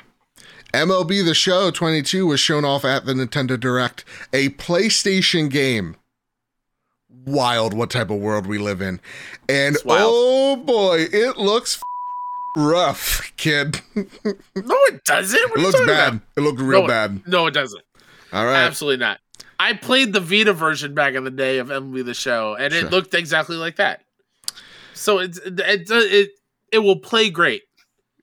MLB 0.73 1.23
The 1.25 1.33
Show 1.33 1.69
22 1.71 2.25
was 2.25 2.39
shown 2.39 2.63
off 2.65 2.85
at 2.85 3.05
the 3.05 3.13
Nintendo 3.13 3.59
Direct, 3.59 4.05
a 4.33 4.49
PlayStation 4.49 5.49
game. 5.49 5.95
Wild 7.25 7.73
what 7.73 7.89
type 7.91 8.09
of 8.09 8.17
world 8.17 8.47
we 8.47 8.57
live 8.57 8.81
in. 8.81 8.99
And 9.47 9.77
oh 9.85 10.55
boy, 10.55 11.05
it 11.11 11.37
looks 11.37 11.75
f- 11.77 11.81
rough, 12.63 13.31
kid. 13.37 13.81
No, 13.95 14.75
it 14.87 15.03
doesn't. 15.05 15.49
What 15.51 15.59
you 15.59 15.65
looks 15.65 15.79
bad. 15.81 16.09
about? 16.15 16.21
It 16.37 16.41
looked 16.41 16.59
real 16.59 16.81
No, 16.81 16.87
bad. 16.87 17.27
No, 17.27 17.47
it 17.47 17.53
doesn't. 17.53 17.83
All 18.33 18.45
right. 18.45 18.57
Absolutely 18.57 18.97
not. 18.97 19.19
I 19.59 19.73
played 19.73 20.13
the 20.13 20.19
Vita 20.19 20.53
version 20.53 20.93
back 20.95 21.13
in 21.13 21.23
the 21.23 21.31
day 21.31 21.59
of 21.59 21.67
MLB 21.67 22.03
the 22.05 22.13
Show, 22.15 22.55
and 22.55 22.73
Sure. 22.73 22.85
it 22.85 22.91
looked 22.91 23.13
exactly 23.13 23.55
like 23.57 23.75
that. 23.75 24.01
So 24.93 25.19
it's 25.19 25.37
it 25.39 25.59
it 25.59 25.87
it, 25.91 26.29
it 26.71 26.79
will 26.79 26.97
play 26.99 27.29
great. 27.29 27.61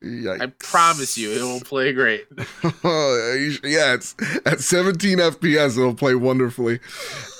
Yikes. 0.02 0.40
I 0.40 0.46
promise 0.46 1.18
you, 1.18 1.32
it 1.32 1.42
will 1.42 1.60
play 1.60 1.92
great. 1.92 2.26
yeah, 2.36 3.94
it's 3.94 4.14
at 4.46 4.60
17 4.60 5.18
FPS. 5.18 5.76
It'll 5.76 5.94
play 5.94 6.14
wonderfully. 6.14 6.78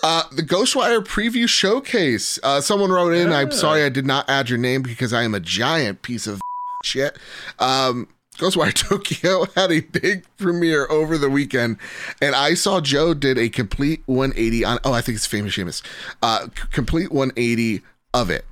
Uh, 0.03 0.25
the 0.33 0.43
Ghostwire 0.43 1.05
preview 1.05 1.49
showcase. 1.49 2.39
Uh, 2.43 2.61
someone 2.61 2.91
wrote 2.91 3.15
in. 3.15 3.33
I'm 3.33 3.53
sorry 3.53 3.85
I 3.85 3.89
did 3.89 4.07
not 4.07 4.29
add 4.29 4.49
your 4.51 4.59
name 4.59 4.83
because 4.83 5.13
I 5.13 5.23
am 5.23 5.35
a 5.35 5.41
giant 5.41 6.03
piece 6.03 6.27
of 6.27 6.41
shit. 6.85 7.17
Um, 7.61 8.09
Ghostwire 8.39 8.73
Tokyo 8.89 9.47
had 9.55 9.71
a 9.71 9.81
big 9.81 10.25
premiere 10.37 10.87
over 10.91 11.19
the 11.19 11.29
weekend, 11.29 11.77
and 12.21 12.35
I 12.35 12.55
saw 12.55 12.81
Joe 12.81 13.15
did 13.15 13.39
a 13.39 13.49
complete 13.49 14.03
180 14.07 14.65
on. 14.65 14.79
Oh, 14.85 14.93
I 14.93 15.01
think 15.01 15.17
it's 15.17 15.27
Famous 15.27 15.57
Seamus. 15.57 15.83
Uh, 16.23 16.47
complete 16.71 17.13
180 17.13 17.83
of 18.15 18.31
it. 18.31 18.45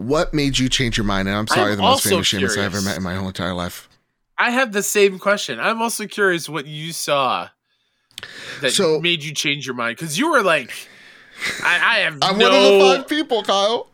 What 0.00 0.32
made 0.32 0.58
you 0.58 0.70
change 0.70 0.96
your 0.96 1.04
mind? 1.04 1.28
And 1.28 1.36
I'm 1.36 1.46
sorry, 1.46 1.72
I'm 1.72 1.76
the 1.76 1.82
most 1.82 2.04
famous 2.04 2.32
Seamus 2.32 2.56
I 2.58 2.64
ever 2.64 2.80
met 2.80 2.96
in 2.96 3.02
my 3.02 3.14
whole 3.16 3.28
entire 3.28 3.52
life. 3.52 3.86
I 4.38 4.48
have 4.50 4.72
the 4.72 4.82
same 4.82 5.18
question. 5.18 5.60
I'm 5.60 5.82
also 5.82 6.06
curious 6.06 6.48
what 6.48 6.66
you 6.66 6.94
saw 6.94 7.48
that 8.62 8.72
So- 8.72 8.98
made 8.98 9.22
you 9.22 9.34
change 9.34 9.66
your 9.66 9.74
mind 9.74 9.98
because 9.98 10.18
you 10.18 10.30
were 10.30 10.42
like, 10.42 10.72
I, 11.62 11.96
I 11.96 11.98
have 12.00 12.16
I'm 12.22 12.38
no, 12.38 12.48
one 12.48 12.54
of 12.56 12.62
the 12.62 12.96
five 13.02 13.08
people, 13.10 13.42
Kyle. 13.42 13.90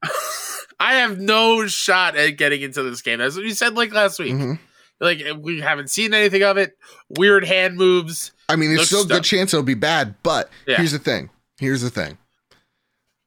I 0.78 0.94
have 0.94 1.18
no 1.18 1.66
shot 1.66 2.14
at 2.14 2.36
getting 2.36 2.62
into 2.62 2.84
this 2.84 3.02
game. 3.02 3.18
That's 3.18 3.34
what 3.34 3.44
you 3.44 3.50
said 3.50 3.74
like 3.74 3.92
last 3.92 4.20
week. 4.20 4.34
Mhm. 4.34 4.60
Like 5.00 5.22
we 5.40 5.60
haven't 5.60 5.90
seen 5.90 6.14
anything 6.14 6.44
of 6.44 6.56
it. 6.56 6.78
Weird 7.08 7.44
hand 7.44 7.76
moves. 7.76 8.30
I 8.48 8.54
mean, 8.54 8.72
there's 8.72 8.86
still 8.86 9.02
a 9.02 9.06
good 9.08 9.24
chance 9.24 9.52
it'll 9.52 9.64
be 9.64 9.74
bad, 9.74 10.14
but 10.22 10.50
Yeah. 10.68 10.76
here's 10.76 10.92
the 10.92 11.00
thing. 11.00 11.30
Here's 11.58 11.82
the 11.82 11.90
thing. 11.90 12.16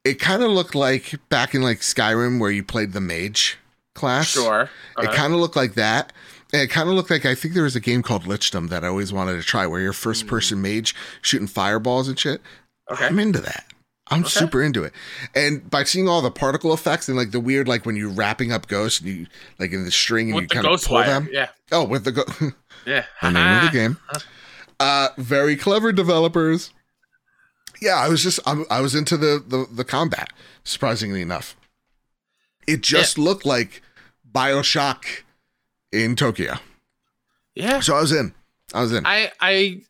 It 0.04 0.18
kind 0.18 0.42
of 0.42 0.50
looked 0.50 0.74
like 0.74 1.14
back 1.28 1.54
in 1.54 1.62
like 1.62 1.80
Skyrim 1.80 2.40
where 2.40 2.50
you 2.50 2.64
played 2.64 2.92
the 2.92 3.00
mage 3.00 3.58
class. 3.94 4.28
Sure. 4.30 4.62
It 4.98 5.06
Uh-huh. 5.06 5.14
kind 5.16 5.32
of 5.32 5.40
looked 5.40 5.56
like 5.56 5.74
that. 5.74 6.12
And 6.52 6.60
it 6.60 6.68
kind 6.70 6.88
of 6.88 6.94
looked 6.94 7.10
like 7.10 7.24
I 7.24 7.34
think 7.34 7.54
there 7.54 7.62
was 7.62 7.76
a 7.76 7.80
game 7.80 8.02
called 8.02 8.24
Lichdom 8.24 8.68
that 8.68 8.84
I 8.84 8.88
always 8.88 9.12
wanted 9.12 9.36
to 9.36 9.42
try 9.42 9.66
where 9.66 9.80
you're 9.80 9.92
first 9.92 10.26
person 10.26 10.60
mage 10.60 10.94
shooting 11.22 11.46
fireballs 11.46 12.08
and 12.08 12.18
shit. 12.18 12.42
Okay. 12.90 13.06
I'm 13.06 13.18
into 13.18 13.38
that. 13.40 13.64
I'm 14.08 14.20
Okay. 14.22 14.28
super 14.30 14.60
into 14.62 14.82
it. 14.84 14.92
And 15.34 15.70
by 15.70 15.84
seeing 15.84 16.08
all 16.08 16.20
the 16.20 16.30
particle 16.30 16.74
effects 16.74 17.08
and 17.08 17.16
like 17.16 17.30
the 17.30 17.40
weird, 17.40 17.68
like 17.68 17.86
when 17.86 17.96
you're 17.96 18.10
wrapping 18.10 18.52
up 18.52 18.66
ghosts 18.68 19.00
and 19.00 19.08
you 19.08 19.26
like 19.58 19.72
in 19.72 19.84
the 19.84 19.90
string 19.90 20.26
and 20.26 20.34
you 20.34 20.40
With 20.42 20.48
the 20.50 20.54
kind 20.56 20.66
of 20.66 20.82
pull 20.84 20.96
wire. 20.96 21.06
them. 21.06 21.28
Yeah. 21.32 21.48
Oh, 21.70 21.84
with 21.84 22.04
the 22.04 22.12
go- 22.12 22.24
Yeah. 22.86 23.04
the 23.22 23.30
name 23.30 23.56
of 23.58 23.70
the 23.70 23.70
game. 23.78 23.96
Uh, 24.80 25.08
very 25.16 25.56
clever 25.56 25.92
developers. 25.92 26.70
Yeah, 27.82 27.96
I 27.96 28.08
was 28.08 28.22
just 28.22 28.38
I'm, 28.46 28.64
I 28.70 28.80
was 28.80 28.94
into 28.94 29.16
the, 29.16 29.42
the 29.46 29.66
the 29.70 29.84
combat. 29.84 30.28
Surprisingly 30.64 31.20
enough, 31.22 31.56
it 32.66 32.80
just 32.82 33.18
looked 33.18 33.44
like 33.44 33.82
Bioshock 34.32 35.04
in 35.90 36.14
Tokyo. 36.16 36.54
Yeah. 37.54 37.80
So 37.80 37.96
I 37.96 38.00
was 38.00 38.12
in. 38.12 38.34
I 38.72 38.80
was 38.82 38.92
in. 38.92 39.04
I 39.04 39.32
I 39.40 39.80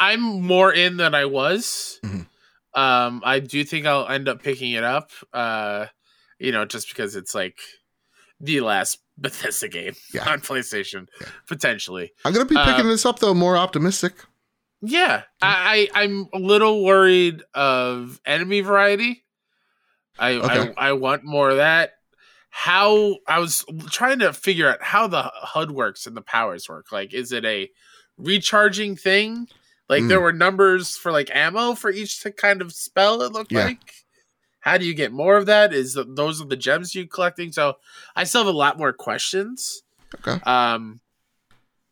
I'm 0.00 0.20
more 0.20 0.72
in 0.72 0.96
than 0.96 1.14
I 1.14 1.24
was. 1.26 2.00
Mhm. 2.04 2.26
Um, 2.74 3.22
I 3.24 3.40
do 3.40 3.64
think 3.64 3.86
I'll 3.86 4.06
end 4.08 4.28
up 4.28 4.42
picking 4.42 4.72
it 4.72 4.84
up. 4.84 5.10
Uh, 5.32 5.86
you 6.38 6.52
know, 6.52 6.64
just 6.66 6.88
because 6.88 7.16
it's 7.16 7.34
like 7.34 7.58
the 8.40 8.60
last 8.60 8.98
Bethesda 9.18 9.68
game 9.68 9.94
Yeah. 10.12 10.28
on 10.30 10.40
PlayStation, 10.40 11.06
Yeah. 11.20 11.28
potentially. 11.48 12.12
I'm 12.24 12.32
gonna 12.34 12.44
be 12.44 12.54
picking 12.56 12.84
uh, 12.86 12.90
this 12.90 13.06
up 13.06 13.20
though, 13.20 13.32
more 13.32 13.56
optimistic. 13.56 14.12
Yeah, 14.82 15.22
I, 15.42 15.88
I 15.94 16.02
I'm 16.02 16.26
a 16.32 16.38
little 16.38 16.84
worried 16.84 17.42
of 17.54 18.20
enemy 18.26 18.60
variety. 18.60 19.24
I, 20.18 20.32
Okay. 20.34 20.74
I 20.76 20.88
I 20.88 20.92
want 20.92 21.24
more 21.24 21.50
of 21.50 21.56
that. 21.56 21.92
How 22.50 23.16
I 23.28 23.38
was 23.38 23.64
trying 23.90 24.20
to 24.20 24.32
figure 24.32 24.68
out 24.68 24.82
how 24.82 25.06
the 25.06 25.22
HUD 25.22 25.70
works 25.70 26.06
and 26.06 26.16
the 26.16 26.22
powers 26.22 26.68
work. 26.68 26.90
Like, 26.92 27.12
is 27.12 27.32
it 27.32 27.44
a 27.44 27.68
recharging 28.16 28.96
thing? 28.96 29.48
Like 29.88 30.02
Mm. 30.04 30.08
there 30.08 30.20
were 30.20 30.32
numbers 30.32 30.96
for 30.96 31.12
like 31.12 31.30
ammo 31.34 31.74
for 31.74 31.90
each 31.90 32.24
kind 32.36 32.60
of 32.62 32.72
spell. 32.72 33.22
It 33.22 33.32
looked 33.32 33.52
Yeah. 33.52 33.64
like. 33.66 33.78
How 34.60 34.78
do 34.78 34.84
you 34.84 34.94
get 34.94 35.12
more 35.12 35.36
of 35.36 35.46
that? 35.46 35.72
Is 35.72 35.94
th- 35.94 36.08
those 36.16 36.40
are 36.42 36.46
the 36.46 36.56
gems 36.56 36.92
you 36.92 37.06
collecting? 37.06 37.52
So 37.52 37.76
I 38.16 38.24
still 38.24 38.40
have 38.44 38.52
a 38.52 38.56
lot 38.58 38.78
more 38.78 38.92
questions. 38.92 39.82
Okay. 40.26 40.42
Um, 40.44 41.00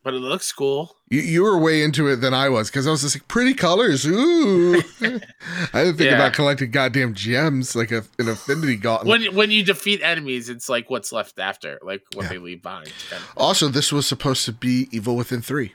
but 0.04 0.14
it 0.14 0.20
looks 0.20 0.52
cool. 0.52 0.96
You, 1.08 1.20
you 1.20 1.42
were 1.42 1.58
way 1.58 1.82
into 1.82 2.06
it 2.08 2.16
than 2.16 2.32
I 2.34 2.48
was 2.48 2.68
because 2.70 2.86
I 2.86 2.90
was 2.90 3.02
just 3.02 3.16
like 3.16 3.26
pretty 3.26 3.54
colors. 3.54 4.06
Ooh, 4.06 4.76
I 5.00 5.82
didn't 5.84 5.96
think 5.96 6.00
Yeah. 6.10 6.14
about 6.16 6.34
collecting 6.34 6.70
goddamn 6.70 7.14
gems 7.14 7.74
like 7.74 7.90
a, 7.90 8.04
an 8.18 8.28
affinity 8.28 8.76
gauntlet. 8.76 9.08
when 9.08 9.34
when 9.34 9.50
you 9.50 9.64
defeat 9.64 10.00
enemies, 10.02 10.48
it's 10.48 10.68
like 10.68 10.90
what's 10.90 11.10
left 11.10 11.38
after, 11.38 11.78
like 11.82 12.02
what 12.14 12.24
Yeah. 12.24 12.28
they 12.28 12.38
leave 12.38 12.62
behind. 12.62 12.92
kind 13.10 13.22
of 13.22 13.32
also, 13.36 13.68
this 13.68 13.90
was 13.92 14.06
supposed 14.06 14.44
to 14.44 14.52
be 14.52 14.88
Evil 14.92 15.16
Within 15.16 15.42
three. 15.42 15.72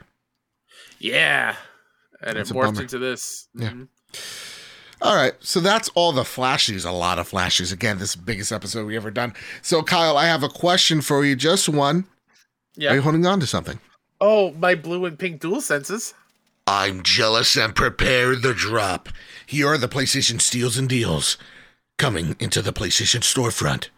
Yeah, 0.98 1.56
and 2.22 2.36
That's 2.36 2.50
it 2.50 2.54
morphed 2.54 2.80
into 2.80 2.98
this. 2.98 3.48
Yeah. 3.54 3.70
Mhm. 3.70 3.88
All 5.02 5.16
right, 5.16 5.32
so 5.40 5.60
that's 5.60 5.88
all 5.94 6.12
the 6.12 6.26
flashes. 6.26 6.84
A 6.84 6.92
lot 6.92 7.18
of 7.18 7.26
flashes. 7.26 7.72
Again, 7.72 7.98
this 7.98 8.10
is 8.10 8.16
the 8.16 8.22
biggest 8.22 8.52
episode 8.52 8.86
we 8.86 8.96
ever 8.96 9.10
done. 9.10 9.32
So, 9.62 9.82
Kyle, 9.82 10.18
I 10.18 10.26
have 10.26 10.42
a 10.42 10.48
question 10.50 11.00
for 11.00 11.24
you. 11.24 11.34
Just 11.36 11.70
one. 11.70 12.04
yeah. 12.76 12.90
Are 12.92 12.96
you 12.96 13.00
holding 13.02 13.24
on 13.24 13.40
to 13.40 13.46
something? 13.46 13.80
Oh, 14.20 14.52
my 14.52 14.74
blue 14.74 15.04
and 15.06 15.18
pink 15.18 15.40
dual 15.40 15.60
senses. 15.60 16.14
I'm 16.66 17.02
jealous 17.02 17.56
and 17.56 17.74
prepare 17.74 18.36
the 18.36 18.54
drop. 18.54 19.08
Here 19.46 19.66
are 19.68 19.78
the 19.78 19.88
PlayStation 19.88 20.40
steals 20.40 20.76
and 20.76 20.88
deals 20.88 21.36
coming 21.98 22.36
into 22.38 22.62
the 22.62 22.72
PlayStation 22.72 23.20
storefront. 23.20 23.88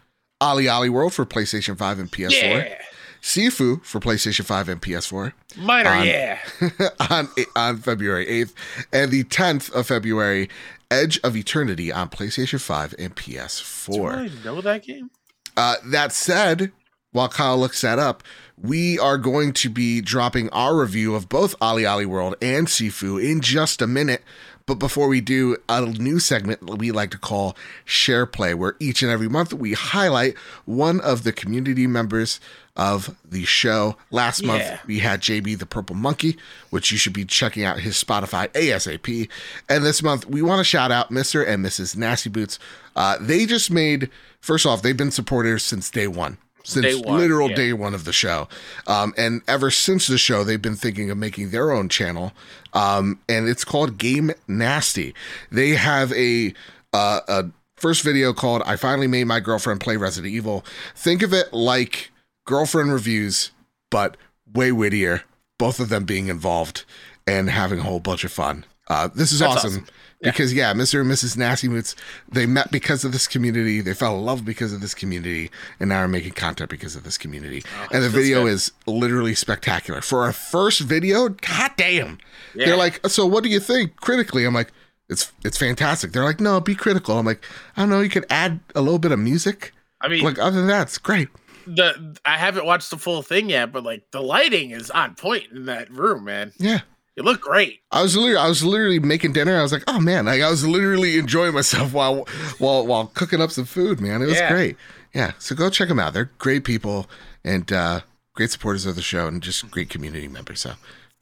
OlliOlli 0.40 0.88
World 0.88 1.12
for 1.12 1.26
PlayStation 1.26 1.76
5 1.76 1.98
and 1.98 2.10
PS4. 2.10 2.30
Yeah, 2.32 2.78
Sifu 3.20 3.84
for 3.84 4.00
PlayStation 4.00 4.44
5 4.44 4.68
and 4.68 4.82
PS4 4.82 5.32
minor. 5.56 5.90
On- 5.90 6.06
yeah, 6.06 6.38
on 7.10 7.28
on 7.54 7.78
February 7.78 8.26
8th, 8.26 8.52
and 8.92 9.10
the 9.12 9.24
10th 9.24 9.70
of 9.72 9.86
February, 9.86 10.48
Edge 10.90 11.20
of 11.22 11.36
Eternity 11.36 11.92
on 11.92 12.08
PlayStation 12.08 12.60
5 12.60 12.94
and 12.98 13.14
PS4. 13.14 14.14
I 14.14 14.44
know 14.44 14.60
that 14.60 14.84
game? 14.84 15.10
Uh, 15.56 15.76
that 15.86 16.12
said, 16.12 16.72
while 17.12 17.28
Kyle 17.28 17.58
looks 17.58 17.80
that 17.82 17.98
up, 17.98 18.22
we 18.62 18.98
are 18.98 19.18
going 19.18 19.52
to 19.54 19.68
be 19.68 20.00
dropping 20.00 20.48
our 20.50 20.76
review 20.78 21.14
of 21.14 21.28
both 21.28 21.58
OlliOlli 21.58 22.06
World 22.06 22.36
and 22.40 22.66
Sifu 22.68 23.22
in 23.22 23.40
just 23.40 23.82
a 23.82 23.86
minute. 23.86 24.22
But 24.64 24.76
before 24.76 25.08
we 25.08 25.20
do, 25.20 25.56
a 25.68 25.80
new 25.84 26.20
segment 26.20 26.78
we 26.78 26.92
like 26.92 27.10
to 27.10 27.18
call 27.18 27.56
Share 27.84 28.26
Play, 28.26 28.54
where 28.54 28.76
each 28.78 29.02
and 29.02 29.10
every 29.10 29.28
month 29.28 29.52
we 29.52 29.72
highlight 29.72 30.38
one 30.66 31.00
of 31.00 31.24
the 31.24 31.32
community 31.32 31.88
members 31.88 32.38
of 32.76 33.16
the 33.28 33.44
show. 33.44 33.96
Last 34.12 34.40
Yeah. 34.40 34.46
month 34.46 34.64
we 34.86 35.00
had 35.00 35.20
JB 35.20 35.56
the 35.58 35.66
Purple 35.66 35.96
Monkey, 35.96 36.38
which 36.70 36.92
you 36.92 36.96
should 36.98 37.12
be 37.12 37.24
checking 37.24 37.64
out 37.64 37.80
his 37.80 38.02
Spotify 38.02 38.48
ASAP. 38.52 39.28
And 39.68 39.84
this 39.84 40.00
month 40.00 40.26
we 40.26 40.42
want 40.42 40.60
to 40.60 40.64
shout 40.64 40.92
out 40.92 41.10
Mr. 41.10 41.44
and 41.46 41.64
Mrs. 41.66 41.96
Nasty 41.96 42.30
Boots. 42.30 42.60
Uh, 42.94 43.16
they 43.20 43.46
just 43.46 43.68
made, 43.68 44.10
first 44.40 44.64
off, 44.64 44.80
they've 44.82 44.96
been 44.96 45.10
supporters 45.10 45.64
since 45.64 45.90
day 45.90 46.06
one. 46.06 46.38
Since 46.64 46.86
Day 46.86 46.94
one, 46.94 47.18
literal 47.18 47.50
yeah. 47.50 47.56
day 47.56 47.72
one 47.72 47.94
of 47.94 48.04
the 48.04 48.12
show. 48.12 48.48
Um, 48.86 49.14
and 49.16 49.42
ever 49.48 49.70
since 49.70 50.06
the 50.06 50.18
show, 50.18 50.44
they've 50.44 50.62
been 50.62 50.76
thinking 50.76 51.10
of 51.10 51.18
making 51.18 51.50
their 51.50 51.72
own 51.72 51.88
channel. 51.88 52.32
Um, 52.72 53.20
and 53.28 53.48
it's 53.48 53.64
called 53.64 53.98
Game 53.98 54.32
Nasty. 54.46 55.14
They 55.50 55.70
have 55.70 56.12
a, 56.12 56.54
uh, 56.92 57.20
a 57.28 57.44
first 57.76 58.02
video 58.02 58.32
called 58.32 58.62
I 58.64 58.76
Finally 58.76 59.08
Made 59.08 59.24
My 59.24 59.40
Girlfriend 59.40 59.80
Play 59.80 59.96
Resident 59.96 60.32
Evil. 60.32 60.64
Think 60.94 61.22
of 61.22 61.32
it 61.32 61.52
like 61.52 62.10
girlfriend 62.46 62.92
reviews, 62.92 63.50
but 63.90 64.16
way 64.52 64.72
wittier. 64.72 65.22
Both 65.58 65.80
of 65.80 65.88
them 65.88 66.04
being 66.04 66.28
involved 66.28 66.84
and 67.26 67.50
having 67.50 67.80
a 67.80 67.82
whole 67.82 68.00
bunch 68.00 68.24
of 68.24 68.32
fun. 68.32 68.64
Uh, 68.88 69.08
this 69.14 69.32
is 69.32 69.42
awesome. 69.42 69.70
awesome. 69.70 69.86
Yeah. 70.22 70.30
Because 70.30 70.54
yeah, 70.54 70.72
Mr. 70.72 71.00
and 71.00 71.10
Mrs. 71.10 71.36
Nasty 71.36 71.66
Boots, 71.68 71.96
they 72.28 72.46
met 72.46 72.70
because 72.70 73.04
of 73.04 73.10
this 73.12 73.26
community. 73.26 73.80
They 73.80 73.92
fell 73.92 74.16
in 74.16 74.24
love 74.24 74.44
because 74.44 74.72
of 74.72 74.80
this 74.80 74.94
community, 74.94 75.50
and 75.80 75.88
now 75.88 75.98
are 75.98 76.08
making 76.08 76.32
content 76.32 76.70
because 76.70 76.94
of 76.94 77.02
this 77.02 77.18
community. 77.18 77.62
Oh, 77.80 77.88
and 77.92 78.04
the 78.04 78.08
video 78.08 78.44
good. 78.44 78.52
is 78.52 78.72
literally 78.86 79.34
spectacular 79.34 80.00
for 80.00 80.28
a 80.28 80.32
first 80.32 80.80
video. 80.80 81.28
God 81.28 81.72
damn! 81.76 82.18
Yeah. 82.54 82.66
They're 82.66 82.76
like, 82.76 83.04
so 83.08 83.26
what 83.26 83.42
do 83.42 83.50
you 83.50 83.58
think 83.60 83.96
critically? 83.96 84.44
I'm 84.44 84.54
like, 84.54 84.70
it's 85.08 85.32
it's 85.44 85.58
fantastic. 85.58 86.12
They're 86.12 86.22
like, 86.24 86.40
no, 86.40 86.60
be 86.60 86.74
critical. 86.76 87.18
I'm 87.18 87.26
like, 87.26 87.44
I 87.76 87.80
don't 87.82 87.90
know. 87.90 88.00
You 88.00 88.08
could 88.08 88.26
add 88.30 88.60
a 88.76 88.80
little 88.80 89.00
bit 89.00 89.10
of 89.12 89.18
music. 89.18 89.72
I 90.00 90.06
mean, 90.08 90.22
Like 90.22 90.38
other 90.38 90.56
than 90.56 90.68
that, 90.68 90.82
it's 90.82 90.98
great. 90.98 91.28
the 91.66 92.16
I 92.24 92.38
haven't 92.38 92.64
watched 92.64 92.90
the 92.90 92.96
full 92.96 93.22
thing 93.22 93.50
yet, 93.50 93.72
but 93.72 93.82
like 93.82 94.10
the 94.12 94.20
lighting 94.22 94.70
is 94.70 94.88
on 94.90 95.16
point 95.16 95.48
in 95.52 95.66
that 95.66 95.90
room, 95.90 96.24
man. 96.24 96.52
Yeah. 96.58 96.80
It 97.16 97.24
looked 97.24 97.42
great. 97.42 97.80
I 97.90 98.02
was 98.02 98.16
literally, 98.16 98.36
I 98.38 98.48
was 98.48 98.64
literally 98.64 98.98
making 98.98 99.32
dinner. 99.34 99.58
I 99.58 99.62
was 99.62 99.72
like, 99.72 99.84
oh 99.86 100.00
man, 100.00 100.24
like 100.26 100.40
I 100.40 100.48
was 100.50 100.66
literally 100.66 101.18
enjoying 101.18 101.52
myself 101.54 101.92
while 101.92 102.26
while 102.58 102.86
while 102.86 103.06
cooking 103.08 103.40
up 103.40 103.50
some 103.50 103.66
food, 103.66 104.00
man. 104.00 104.22
It 104.22 104.26
was 104.26 104.38
Yeah. 104.38 104.50
great. 104.52 104.76
Yeah, 105.14 105.32
so 105.38 105.54
go 105.54 105.68
check 105.68 105.88
them 105.88 105.98
out. 105.98 106.14
They're 106.14 106.30
great 106.38 106.64
people 106.64 107.06
and 107.44 107.70
uh, 107.70 108.00
great 108.34 108.50
supporters 108.50 108.86
of 108.86 108.96
the 108.96 109.02
show 109.02 109.26
and 109.28 109.42
just 109.42 109.70
great 109.70 109.90
community 109.90 110.26
members. 110.26 110.60
So 110.60 110.72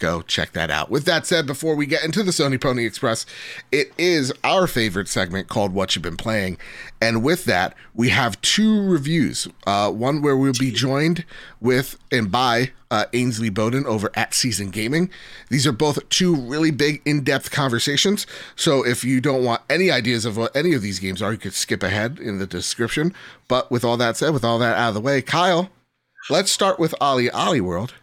go 0.01 0.23
check 0.23 0.53
that 0.53 0.71
out. 0.71 0.91
With 0.91 1.05
that 1.05 1.27
said, 1.27 1.47
before 1.47 1.77
we 1.77 1.87
get 1.87 2.05
into 2.05 2.23
the 2.23 2.33
Sony 2.33 2.61
Pony 2.61 2.85
Express, 2.85 3.27
it 3.71 3.93
is 3.97 4.33
our 4.43 4.67
favorite 4.67 5.09
segment 5.09 5.49
called 5.49 5.73
What 5.73 5.95
You've 5.95 6.03
Been 6.03 6.17
Playing. 6.17 6.59
And 7.01 7.23
with 7.23 7.45
that, 7.45 7.75
we 7.95 8.09
have 8.09 8.41
two 8.41 8.83
reviews. 8.83 9.47
Uh, 9.67 9.91
one 9.93 10.23
where 10.23 10.37
we'll 10.37 10.53
be 10.59 10.73
joined 10.73 11.25
with 11.61 11.97
and 12.11 12.33
by 12.33 12.73
uh, 12.91 13.05
Ainsley 13.13 13.51
Bowden 13.51 13.87
over 13.87 14.11
at 14.15 14.35
Season 14.35 14.71
Gaming. 14.71 15.11
These 15.49 15.67
are 15.67 15.73
both 15.73 16.09
two 16.09 16.35
really 16.35 16.71
big, 16.71 17.01
in 17.05 17.23
depth 17.23 17.51
conversations. 17.51 18.27
So 18.57 18.85
if 18.85 19.05
you 19.05 19.21
don't 19.21 19.45
want 19.45 19.63
any 19.71 19.91
ideas 19.91 20.25
of 20.25 20.37
what 20.37 20.55
any 20.57 20.75
of 20.75 20.83
these 20.83 20.99
games 20.99 21.23
are, 21.23 21.33
you 21.33 21.39
could 21.39 21.55
skip 21.55 21.83
ahead 21.83 22.19
in 22.19 22.39
the 22.39 22.47
description. 22.47 23.15
But 23.49 23.71
with 23.71 23.85
all 23.85 23.97
that 23.99 24.17
said, 24.17 24.33
with 24.33 24.45
all 24.45 24.59
that 24.59 24.77
out 24.77 24.89
of 24.89 24.95
the 24.95 25.01
way, 25.01 25.23
Kyle, 25.23 25.71
let's 26.29 26.51
start 26.51 26.79
with 26.79 26.95
OlliOlli 27.01 27.61
World. 27.61 27.95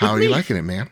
How 0.00 0.12
are 0.12 0.20
you 0.22 0.28
liking 0.30 0.56
it, 0.56 0.62
man? 0.62 0.88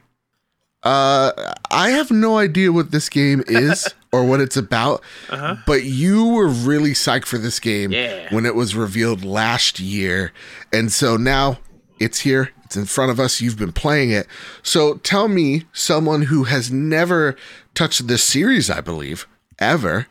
Uh, 0.82 1.32
I 1.70 1.90
have 1.90 2.10
no 2.10 2.38
idea 2.38 2.70
what 2.72 2.90
this 2.92 3.08
game 3.08 3.42
is. 3.48 3.92
or 4.12 4.24
what 4.24 4.40
it's 4.40 4.56
about, 4.56 5.02
Uh-huh. 5.28 5.56
but 5.66 5.84
you 5.84 6.28
were 6.28 6.48
really 6.48 6.92
psyched 6.92 7.26
for 7.26 7.36
this 7.36 7.60
game 7.60 7.92
Yeah. 7.92 8.26
when 8.34 8.46
it 8.46 8.54
was 8.54 8.74
revealed 8.74 9.22
last 9.22 9.78
year. 9.78 10.32
And 10.72 10.90
so 10.90 11.18
now 11.18 11.58
it's 12.00 12.20
here, 12.20 12.52
it's 12.64 12.74
in 12.74 12.86
front 12.86 13.10
of 13.10 13.20
us. 13.20 13.42
You've 13.42 13.58
been 13.58 13.72
playing 13.72 14.10
it. 14.10 14.26
So 14.62 14.94
tell 14.94 15.28
me, 15.28 15.64
someone 15.74 16.22
who 16.22 16.44
has 16.44 16.70
never 16.72 17.36
touched 17.74 18.06
this 18.08 18.24
series, 18.24 18.70
I 18.70 18.80
believe, 18.80 19.26
ever, 19.58 20.06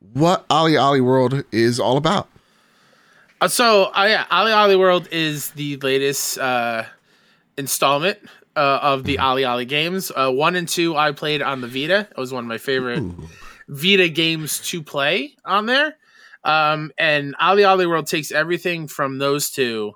what 0.00 0.48
OlliOlli 0.48 1.00
World 1.00 1.44
is 1.52 1.78
all 1.78 1.96
about. 1.96 2.28
Uh, 3.40 3.46
so, 3.46 3.84
uh, 3.96 4.04
yeah, 4.08 4.24
OlliOlli 4.32 4.76
World 4.76 5.06
is 5.12 5.50
the 5.52 5.76
latest 5.76 6.38
uh, 6.38 6.82
installment 7.58 8.18
uh, 8.56 8.78
of 8.82 9.04
the 9.04 9.18
OlliOlli 9.18 9.68
games. 9.68 10.10
Uh, 10.14 10.30
one 10.30 10.56
and 10.56 10.68
two 10.68 10.96
I 10.96 11.12
played 11.12 11.42
on 11.42 11.60
the 11.60 11.68
Vita. 11.68 12.08
It 12.10 12.16
was 12.16 12.32
one 12.32 12.44
of 12.44 12.48
my 12.48 12.58
favorite 12.58 13.02
Vita 13.68 14.08
games 14.08 14.60
to 14.70 14.82
play 14.82 15.34
on 15.44 15.66
there. 15.66 15.96
Um, 16.44 16.92
and 16.96 17.36
OlliOlli 17.36 17.88
World 17.88 18.06
takes 18.06 18.32
everything 18.32 18.88
from 18.88 19.18
those 19.18 19.50
two 19.50 19.92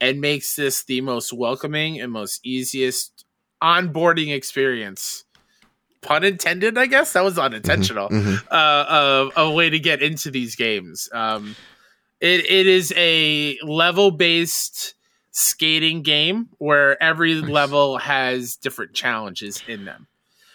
and 0.00 0.20
makes 0.20 0.54
this 0.56 0.84
the 0.84 1.00
most 1.00 1.32
welcoming 1.32 2.00
and 2.00 2.12
most 2.12 2.40
easiest 2.44 3.24
onboarding 3.62 4.34
experience. 4.34 5.24
Pun 6.02 6.22
intended, 6.22 6.78
I 6.78 6.86
guess 6.86 7.12
that 7.14 7.24
was 7.24 7.38
unintentional. 7.38 8.08
Mhm. 8.08 8.42
Uh, 8.50 9.30
a, 9.36 9.42
a 9.42 9.50
way 9.50 9.70
to 9.70 9.78
get 9.80 10.02
into 10.02 10.30
these 10.30 10.54
games. 10.54 11.08
Um, 11.12 11.56
it 12.20 12.44
it 12.48 12.66
is 12.66 12.92
a 12.96 13.58
level 13.62 14.10
based 14.12 14.94
skating 15.30 16.02
game 16.02 16.48
where 16.58 17.00
every 17.02 17.40
Nice. 17.40 17.50
level 17.50 17.98
has 17.98 18.56
different 18.56 18.94
challenges 18.94 19.62
in 19.68 19.84
them. 19.84 20.06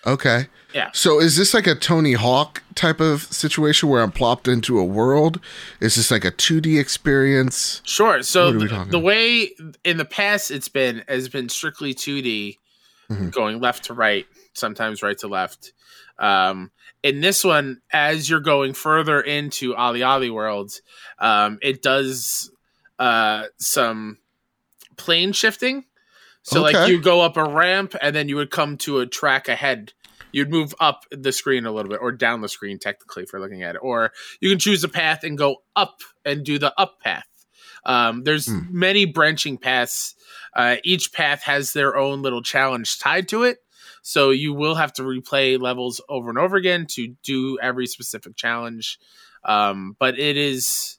Okay. 0.06 0.48
Yeah. 0.74 0.90
So 0.94 1.22
is 1.22 1.38
this 1.38 1.54
like 1.54 1.66
a 1.66 1.76
Tony 1.76 2.12
Hawk 2.14 2.62
type 2.76 3.00
of 3.00 3.22
situation 3.24 3.88
where 3.88 4.02
I'm 4.04 4.12
plopped 4.12 4.50
into 4.50 4.78
a 4.78 4.84
world? 4.84 5.40
Is 5.80 5.96
this 5.96 6.12
like 6.12 6.26
a 6.26 6.32
2D 6.32 6.78
experience? 6.78 7.82
Sure. 7.86 8.22
So 8.22 8.52
What 8.58 8.70
th- 8.70 8.88
the 8.90 9.00
way 9.00 9.52
in 9.86 9.96
the 9.98 10.04
past 10.06 10.52
it's 10.52 10.68
been 10.68 11.04
has 11.08 11.30
been 11.30 11.48
strictly 11.48 11.94
2D, 11.94 12.58
Mhm. 13.10 13.32
going 13.32 13.62
left 13.62 13.86
to 13.86 13.94
right, 13.94 14.26
sometimes 14.54 15.02
right 15.02 15.18
to 15.20 15.28
left. 15.30 15.72
Um, 16.20 16.72
in 17.02 17.22
this 17.22 17.44
one, 17.46 17.82
as 17.92 18.30
you're 18.30 18.40
going 18.42 18.74
further 18.74 19.22
into 19.22 19.74
OlliOlli 19.74 20.32
Worlds, 20.34 20.82
um, 21.20 21.60
it 21.62 21.82
does 21.82 22.50
uh, 23.00 23.46
some 23.58 24.18
plane 25.04 25.34
shifting. 25.34 25.86
So 26.44 26.62
like 26.62 26.90
you 26.90 27.02
go 27.02 27.22
up 27.22 27.38
a 27.38 27.44
ramp 27.44 27.96
and 28.02 28.16
then 28.16 28.28
you 28.30 28.36
would 28.38 28.52
come 28.52 28.78
to 28.80 29.00
a 29.00 29.06
track 29.08 29.48
ahead. 29.48 29.94
You'd 30.32 30.50
move 30.50 30.74
up 30.80 31.06
the 31.12 31.32
screen 31.32 31.66
a 31.66 31.72
little 31.72 31.90
bit 31.90 32.00
or 32.02 32.12
down 32.12 32.42
the 32.42 32.50
screen 32.50 32.80
technically 32.80 33.26
for 33.26 33.40
looking 33.40 33.64
at 33.64 33.76
it. 33.76 33.80
Or 33.82 34.12
you 34.42 34.50
can 34.50 34.60
choose 34.60 34.84
a 34.84 34.90
path 34.90 35.24
and 35.24 35.38
go 35.38 35.58
up 35.76 36.00
and 36.26 36.44
do 36.44 36.58
the 36.60 36.74
up 36.78 37.00
path. 37.02 37.28
Um, 37.86 38.24
there's 38.24 38.48
Hmm. 38.48 38.62
many 38.72 39.06
branching 39.06 39.58
paths. 39.58 40.16
Uh, 40.56 40.78
each 40.84 41.12
path 41.14 41.44
has 41.44 41.74
their 41.74 41.96
own 41.96 42.22
little 42.22 42.42
challenge 42.42 43.00
tied 43.00 43.28
to 43.30 43.44
it. 43.44 43.60
So 44.02 44.32
you 44.32 44.54
will 44.54 44.76
have 44.76 44.92
to 44.94 45.04
replay 45.04 45.60
levels 45.60 46.02
over 46.10 46.30
and 46.30 46.38
over 46.38 46.58
again 46.58 46.88
to 46.92 47.16
do 47.24 47.58
every 47.62 47.88
specific 47.88 48.36
challenge. 48.36 49.00
Um, 49.46 49.96
but 50.00 50.18
it 50.20 50.36
is 50.38 50.98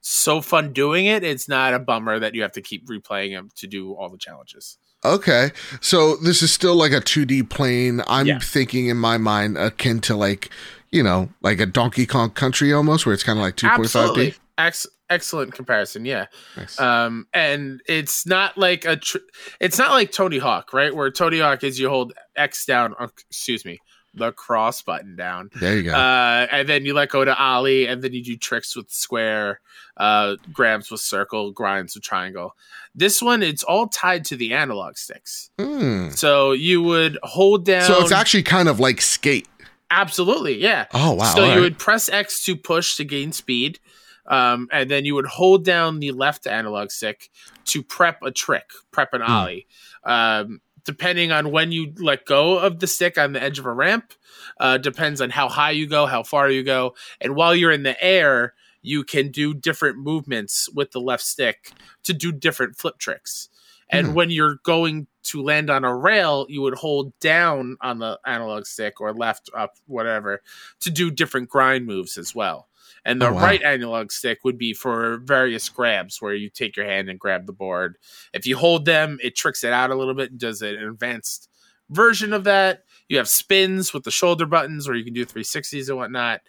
so 0.00 0.40
fun 0.40 0.72
doing 0.72 1.06
it. 1.06 1.22
It's 1.24 1.48
not 1.48 1.74
a 1.74 1.78
bummer 1.78 2.18
that 2.18 2.34
you 2.34 2.42
have 2.42 2.52
to 2.52 2.62
keep 2.62 2.86
replaying 2.88 3.34
them 3.36 3.50
to 3.56 3.66
do 3.66 3.92
all 3.94 4.08
the 4.08 4.18
challenges. 4.18 4.78
Okay. 5.04 5.50
So 5.80 6.16
this 6.16 6.42
is 6.42 6.52
still 6.52 6.74
like 6.74 6.92
a 6.92 7.00
2D 7.00 7.48
plane. 7.48 8.02
I'm 8.06 8.26
Yeah. 8.26 8.38
thinking 8.38 8.88
in 8.88 8.96
my 8.98 9.16
mind 9.18 9.56
akin 9.56 10.00
to 10.02 10.16
like, 10.16 10.50
you 10.90 11.02
know, 11.02 11.30
like 11.42 11.60
a 11.60 11.66
Donkey 11.66 12.04
Kong 12.06 12.30
Country 12.30 12.72
almost, 12.72 13.06
where 13.06 13.12
it's 13.14 13.22
kind 13.22 13.38
of 13.38 13.42
like 13.42 13.56
2.5D. 13.56 14.34
Ex- 14.58 14.86
excellent 15.08 15.54
comparison. 15.54 16.04
Yeah. 16.04 16.26
Nice. 16.56 16.78
Um, 16.78 17.26
and 17.32 17.80
it's 17.86 18.26
not 18.26 18.58
like 18.58 18.84
a, 18.84 18.96
tr- 18.96 19.18
it's 19.58 19.78
not 19.78 19.90
like 19.90 20.12
Tony 20.12 20.38
Hawk, 20.38 20.74
right? 20.74 20.94
Where 20.94 21.10
Tony 21.10 21.38
Hawk 21.40 21.64
is 21.64 21.78
you 21.80 21.88
hold 21.88 22.12
X 22.36 22.66
down, 22.66 22.94
or, 22.98 23.10
excuse 23.30 23.64
me, 23.64 23.78
the 24.14 24.32
cross 24.32 24.82
button 24.82 25.14
down, 25.16 25.50
there 25.60 25.76
you 25.76 25.84
go. 25.84 25.92
uh, 25.92 26.46
and 26.50 26.68
then 26.68 26.84
you 26.84 26.94
let 26.94 27.10
go 27.10 27.24
to 27.24 27.36
Ollie, 27.36 27.86
and 27.86 28.02
then 28.02 28.12
you 28.12 28.22
do 28.24 28.36
tricks 28.36 28.74
with 28.74 28.90
square, 28.90 29.60
uh, 29.96 30.36
grabs 30.52 30.90
with 30.90 31.00
circle, 31.00 31.52
grinds 31.52 31.94
with 31.94 32.02
triangle. 32.02 32.56
This 32.94 33.22
one, 33.22 33.42
it's 33.42 33.62
all 33.62 33.86
tied 33.86 34.24
to 34.26 34.36
the 34.36 34.52
analog 34.52 34.96
sticks. 34.96 35.50
Hmm. 35.60 36.08
So 36.10 36.52
you 36.52 36.82
would 36.82 37.18
hold 37.22 37.64
down. 37.64 37.82
So 37.86 38.00
it's 38.02 38.10
actually 38.12 38.42
kind 38.42 38.68
of 38.68 38.80
like 38.80 39.00
skate. 39.00 39.46
absolutely, 39.90 40.60
yeah. 40.60 40.86
Oh 40.92 41.14
wow. 41.14 41.24
so 41.34 41.42
all 41.42 41.46
you 41.48 41.52
right. 41.54 41.60
would 41.60 41.78
press 41.78 42.08
X 42.08 42.44
to 42.44 42.56
push 42.56 42.96
to 42.96 43.04
gain 43.04 43.32
speed, 43.32 43.78
um, 44.26 44.68
and 44.72 44.90
then 44.90 45.04
you 45.04 45.14
would 45.14 45.26
hold 45.26 45.64
down 45.64 46.00
the 46.00 46.12
left 46.12 46.46
analog 46.46 46.90
stick 46.90 47.30
to 47.66 47.82
prep 47.82 48.22
a 48.22 48.30
trick, 48.30 48.70
prep 48.90 49.12
an 49.14 49.20
Hmm. 49.22 49.30
ollie. 49.32 49.66
Um, 50.04 50.60
depending 50.90 51.30
on 51.30 51.52
when 51.52 51.70
you 51.70 51.92
let 51.98 52.24
go 52.24 52.58
of 52.58 52.80
the 52.80 52.86
stick 52.86 53.16
on 53.16 53.32
the 53.32 53.42
edge 53.42 53.58
of 53.60 53.66
a 53.66 53.72
ramp, 53.72 54.12
uh, 54.58 54.76
depends 54.78 55.20
on 55.20 55.30
how 55.30 55.48
high 55.48 55.70
you 55.70 55.86
go, 55.86 56.06
how 56.06 56.22
far 56.24 56.50
you 56.50 56.64
go, 56.64 56.94
and 57.20 57.36
while 57.36 57.54
you're 57.54 57.70
in 57.70 57.84
the 57.84 58.02
air, 58.02 58.54
you 58.82 59.04
can 59.04 59.30
do 59.30 59.54
different 59.54 59.98
movements 59.98 60.68
with 60.74 60.90
the 60.90 61.00
left 61.00 61.22
stick 61.22 61.74
to 62.02 62.12
do 62.12 62.32
different 62.32 62.76
flip 62.76 62.98
tricks. 62.98 63.48
And 63.92 64.08
Hmm. 64.08 64.14
when 64.14 64.30
you're 64.30 64.56
going 64.62 65.06
to 65.24 65.42
land 65.42 65.68
on 65.68 65.84
a 65.84 65.94
rail, 65.94 66.46
you 66.48 66.62
would 66.62 66.74
hold 66.74 67.12
down 67.20 67.76
on 67.80 67.98
the 67.98 68.18
analog 68.24 68.64
stick 68.64 69.00
or 69.00 69.12
left 69.12 69.50
up, 69.54 69.74
whatever, 69.86 70.42
to 70.80 70.90
do 70.90 71.10
different 71.10 71.48
grind 71.50 71.86
moves 71.86 72.16
as 72.16 72.34
well. 72.34 72.68
And 73.04 73.20
the 73.20 73.30
Oh, 73.30 73.34
wow. 73.34 73.42
right 73.42 73.62
analog 73.62 74.12
stick 74.12 74.40
would 74.44 74.58
be 74.58 74.74
for 74.74 75.18
various 75.24 75.68
grabs 75.68 76.20
where 76.20 76.34
you 76.34 76.50
take 76.50 76.76
your 76.76 76.86
hand 76.86 77.08
and 77.08 77.18
grab 77.18 77.46
the 77.46 77.52
board. 77.52 77.96
If 78.34 78.46
you 78.46 78.56
hold 78.56 78.84
them, 78.84 79.18
it 79.22 79.36
tricks 79.36 79.64
it 79.64 79.72
out 79.72 79.90
a 79.90 79.94
little 79.94 80.14
bit 80.14 80.30
and 80.30 80.38
does 80.40 80.62
an 80.62 80.76
advanced 80.76 81.48
version 81.88 82.32
of 82.32 82.44
that. 82.44 82.84
You 83.08 83.16
have 83.16 83.28
spins 83.28 83.92
with 83.94 84.04
the 84.04 84.10
shoulder 84.10 84.46
buttons 84.46 84.86
where 84.86 84.96
you 84.96 85.04
can 85.04 85.14
do 85.14 85.24
360s 85.24 85.88
and 85.88 85.96
whatnot. 85.98 86.40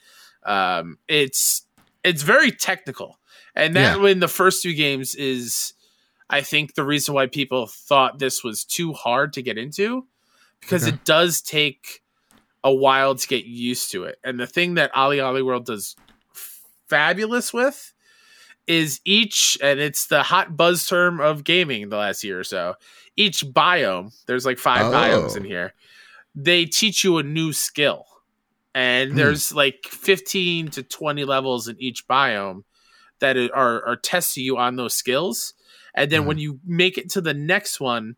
Um, 0.44 0.98
it's 1.08 1.66
it's 2.04 2.24
very 2.24 2.52
technical. 2.52 3.20
And 3.56 3.76
that 3.76 3.98
Yeah. 3.98 4.08
in 4.08 4.20
the 4.20 4.28
first 4.28 4.62
two 4.64 4.74
games 4.74 5.16
is 5.16 5.74
I 6.30 6.42
think 6.42 6.76
the 6.76 6.84
reason 6.86 7.14
why 7.14 7.28
people 7.28 7.68
thought 7.68 8.20
this 8.20 8.44
was 8.44 8.64
too 8.66 8.94
hard 8.94 9.34
to 9.34 9.42
get 9.42 9.58
into 9.58 10.08
because 10.62 10.84
Okay. 10.84 10.96
it 10.96 11.04
does 11.06 11.42
take 11.42 12.02
a 12.64 12.74
while 12.74 13.16
to 13.16 13.28
get 13.28 13.46
used 13.46 13.92
to 13.92 14.04
it. 14.06 14.18
And 14.24 14.40
the 14.40 14.48
thing 14.48 14.76
that 14.76 14.94
OlliOlli 14.94 15.44
World 15.46 15.66
does 15.66 15.96
fabulous 16.92 17.54
with 17.54 17.94
is 18.68 19.00
each, 19.06 19.58
and 19.64 19.80
it's 19.80 20.08
the 20.08 20.22
hot 20.24 20.56
buzz 20.58 20.86
term 20.86 21.20
of 21.22 21.44
gaming 21.44 21.90
the 21.90 21.98
last 21.98 22.24
year 22.24 22.40
or 22.40 22.44
so. 22.44 22.76
Each 23.16 23.44
biome, 23.46 24.14
there's 24.28 24.46
like 24.46 24.60
five 24.60 24.88
Oh. 24.88 24.92
biomes 24.92 25.36
in 25.38 25.44
here. 25.46 25.74
They 26.36 26.66
teach 26.66 27.04
you 27.04 27.18
a 27.18 27.24
new 27.24 27.54
skill, 27.54 28.06
and 28.76 29.12
Hmm. 29.12 29.18
there's 29.18 29.54
like 29.54 29.88
15 29.90 30.70
to 30.72 30.84
20 30.84 31.24
levels 31.26 31.68
in 31.68 31.76
each 31.82 32.08
biome 32.08 32.64
that 33.20 33.38
are 33.38 33.86
are 33.86 33.96
testing 33.96 34.44
you 34.44 34.58
on 34.58 34.76
those 34.76 34.94
skills. 34.94 35.54
And 35.96 36.12
then 36.12 36.24
Mhm. 36.24 36.26
when 36.26 36.38
you 36.38 36.60
make 36.66 36.98
it 36.98 37.10
to 37.12 37.22
the 37.22 37.34
next 37.34 37.80
one, 37.80 38.16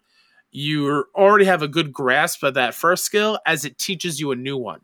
you 0.51 1.05
already 1.15 1.45
have 1.45 1.61
a 1.63 1.67
good 1.67 1.91
grasp 1.91 2.43
of 2.43 2.53
that 2.55 2.75
first 2.75 3.05
skill 3.05 3.39
as 3.45 3.65
it 3.65 3.77
teaches 3.77 4.19
you 4.19 4.31
a 4.31 4.35
new 4.35 4.57
one. 4.57 4.81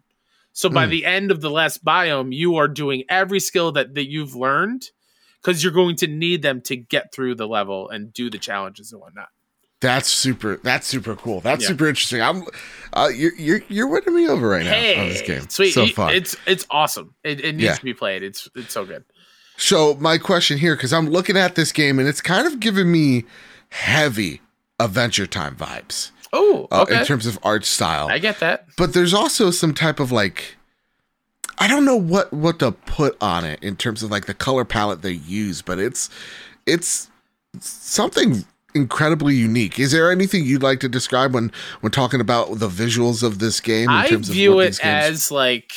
So 0.60 0.68
by 0.68 0.88
Mm. 0.88 0.90
the 0.90 1.06
end 1.06 1.31
of 1.31 1.40
the 1.40 1.49
last 1.49 1.86
biome, 1.86 2.34
you 2.36 2.57
are 2.57 2.68
doing 2.68 3.06
every 3.07 3.40
skill 3.40 3.72
that, 3.72 3.95
that 3.95 4.10
you've 4.10 4.36
learned 4.36 4.84
because 5.41 5.64
you're 5.64 5.72
going 5.72 5.95
to 5.95 6.07
need 6.07 6.41
them 6.41 6.60
to 6.64 6.76
get 6.76 7.14
through 7.14 7.36
the 7.36 7.48
level 7.48 7.90
and 7.90 8.11
do 8.11 8.30
the 8.30 8.40
challenges 8.40 8.91
and 8.91 8.99
whatnot. 8.99 9.30
That's 9.80 10.10
super. 10.10 10.57
That's 10.61 10.86
super 10.86 11.15
cool. 11.15 11.40
That's 11.40 11.61
Yeah. 11.61 11.69
super 11.69 11.88
interesting. 11.88 12.22
I'm. 12.22 12.44
Uh, 12.91 13.07
you're 13.15 13.34
you're 13.38 13.61
you're 13.69 13.88
winning 13.88 14.14
me 14.14 14.27
over 14.27 14.49
right 14.49 14.65
now 14.65 14.72
hey, 14.72 14.99
on 14.99 15.07
this 15.07 15.22
game. 15.22 15.48
sweet! 15.48 15.72
So 15.72 15.88
fun. 15.88 16.14
It's 16.14 16.36
it's 16.45 16.65
awesome. 16.69 17.15
It, 17.23 17.40
it 17.40 17.53
needs 17.53 17.64
Yeah. 17.64 17.76
to 17.76 17.84
be 17.86 17.94
played. 17.94 18.22
It's 18.22 18.49
it's 18.53 18.73
so 18.73 18.84
good. 18.84 19.06
So 19.56 19.95
my 19.95 20.18
question 20.18 20.57
here, 20.57 20.76
because 20.76 20.91
I'm 20.91 21.10
looking 21.10 21.38
at 21.38 21.56
this 21.56 21.72
game 21.72 21.99
and 21.99 22.10
it's 22.10 22.19
kind 22.19 22.45
of 22.45 22.60
giving 22.60 22.91
me 22.91 23.23
heavy 23.69 24.41
Adventure 24.77 25.26
Time 25.27 25.56
vibes 25.56 26.11
Oh, 26.31 26.68
uh, 26.72 26.81
okay. 26.84 26.99
in 26.99 27.06
terms 27.06 27.26
of 27.26 27.39
art 27.43 27.65
style. 27.65 28.07
I 28.07 28.19
get 28.19 28.39
that. 28.39 28.68
but 28.77 28.93
there's 28.93 29.14
also 29.14 29.49
some 29.51 29.73
type 29.73 29.99
of 29.99 30.11
like 30.11 30.56
I 31.57 31.68
don't 31.68 31.85
know 31.85 31.95
what 31.97 32.31
what 32.31 32.60
to 32.60 32.72
put 32.72 33.18
on 33.22 33.43
it 33.45 33.61
in 33.64 33.76
terms 33.76 34.03
of 34.03 34.11
like 34.11 34.26
the 34.26 34.34
color 34.34 34.64
palette 34.65 35.01
they 35.01 35.11
use, 35.11 35.61
but 35.61 35.80
it's 35.80 36.10
it's 36.65 37.10
something 37.60 38.45
incredibly 38.76 39.35
unique. 39.35 39.80
Is 39.80 39.91
there 39.91 40.11
anything 40.11 40.45
you'd 40.45 40.61
like 40.64 40.80
to 40.81 40.89
describe 40.89 41.34
when 41.34 41.51
when 41.81 41.91
talking 41.91 42.22
about 42.22 42.60
the 42.60 42.69
visuals 42.69 43.23
of 43.23 43.39
this 43.39 43.60
game? 43.60 43.89
In 43.89 43.95
I 43.95 44.07
terms 44.07 44.30
view 44.30 44.60
it 44.60 44.80
as 44.85 45.31
like 45.31 45.72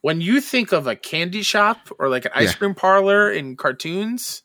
when 0.00 0.20
you 0.20 0.40
think 0.40 0.72
of 0.72 0.86
a 0.86 0.96
candy 0.96 1.42
shop 1.42 1.88
or 1.98 2.08
like 2.08 2.24
an 2.24 2.32
ice 2.34 2.48
Yeah. 2.52 2.54
cream 2.54 2.74
parlor 2.74 3.30
in 3.30 3.56
cartoons, 3.56 4.42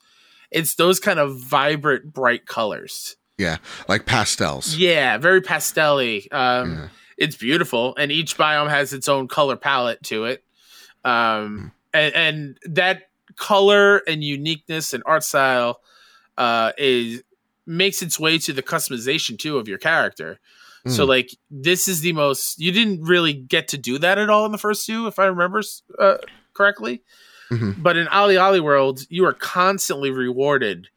it's 0.52 0.76
those 0.76 1.00
kind 1.00 1.20
of 1.20 1.42
vibrant, 1.42 2.14
bright 2.14 2.46
colors. 2.46 3.16
Yeah, 3.40 3.58
like 3.88 4.06
pastels. 4.06 4.76
Yeah, 4.76 5.18
very 5.18 5.42
pastelly. 5.42 6.32
Um, 6.32 6.74
Yeah. 6.74 6.88
it's 7.18 7.36
beautiful, 7.38 7.96
and 7.98 8.12
each 8.12 8.38
biome 8.38 8.70
has 8.70 8.94
its 8.94 9.08
own 9.08 9.28
color 9.28 9.56
palette 9.56 10.04
to 10.04 10.26
it. 10.26 10.44
Um, 11.06 11.72
and, 11.94 12.14
and 12.14 12.58
that 12.66 13.10
color 13.38 13.98
and 14.08 14.24
uniqueness 14.24 14.94
and 14.94 15.02
art 15.06 15.24
style 15.24 15.80
uh, 16.38 16.74
is 16.78 17.24
makes 17.66 18.02
its 18.02 18.20
way 18.20 18.38
to 18.40 18.52
the 18.52 18.64
customization 18.64 19.38
too 19.40 19.58
of 19.58 19.68
your 19.68 19.78
character. 19.78 20.40
So 20.88 21.06
Mm. 21.06 21.10
like 21.10 21.30
this 21.52 21.88
is 21.88 22.02
the 22.02 22.14
most 22.14 22.60
you 22.60 22.72
didn't 22.72 23.04
really 23.04 23.34
get 23.34 23.68
to 23.70 23.78
do 23.78 23.98
that 24.00 24.18
at 24.18 24.30
all 24.30 24.46
in 24.46 24.52
the 24.52 24.58
first 24.58 24.86
two, 24.86 25.08
if 25.08 25.20
I 25.20 25.26
remember 25.26 25.62
uh, 26.00 26.18
correctly. 26.54 27.04
Mhm. 27.52 27.76
But 27.84 27.98
in 27.98 28.08
OlliOlli 28.08 28.62
World, 28.62 29.02
you 29.10 29.26
are 29.26 29.34
constantly 29.34 30.10
rewarded 30.12 30.88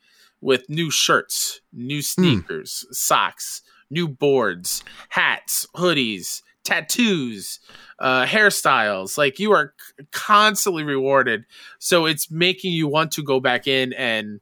with 0.42 0.68
new 0.68 0.90
shirts, 0.90 1.60
new 1.72 2.02
sneakers, 2.02 2.84
socks, 2.90 3.62
new 3.90 4.06
boards, 4.06 4.82
hats, 5.08 5.66
hoodies, 5.74 6.42
tattoos, 6.64 7.60
uh, 7.98 8.24
hairstyles. 8.26 9.16
Like 9.16 9.38
you 9.38 9.52
are 9.52 9.72
c- 9.98 10.04
constantly 10.12 10.84
rewarded. 10.84 11.44
So 11.78 12.06
it's 12.06 12.30
making 12.30 12.72
you 12.72 12.88
want 12.88 13.12
to 13.12 13.22
go 13.22 13.40
back 13.40 13.66
in 13.66 13.92
and 13.94 14.40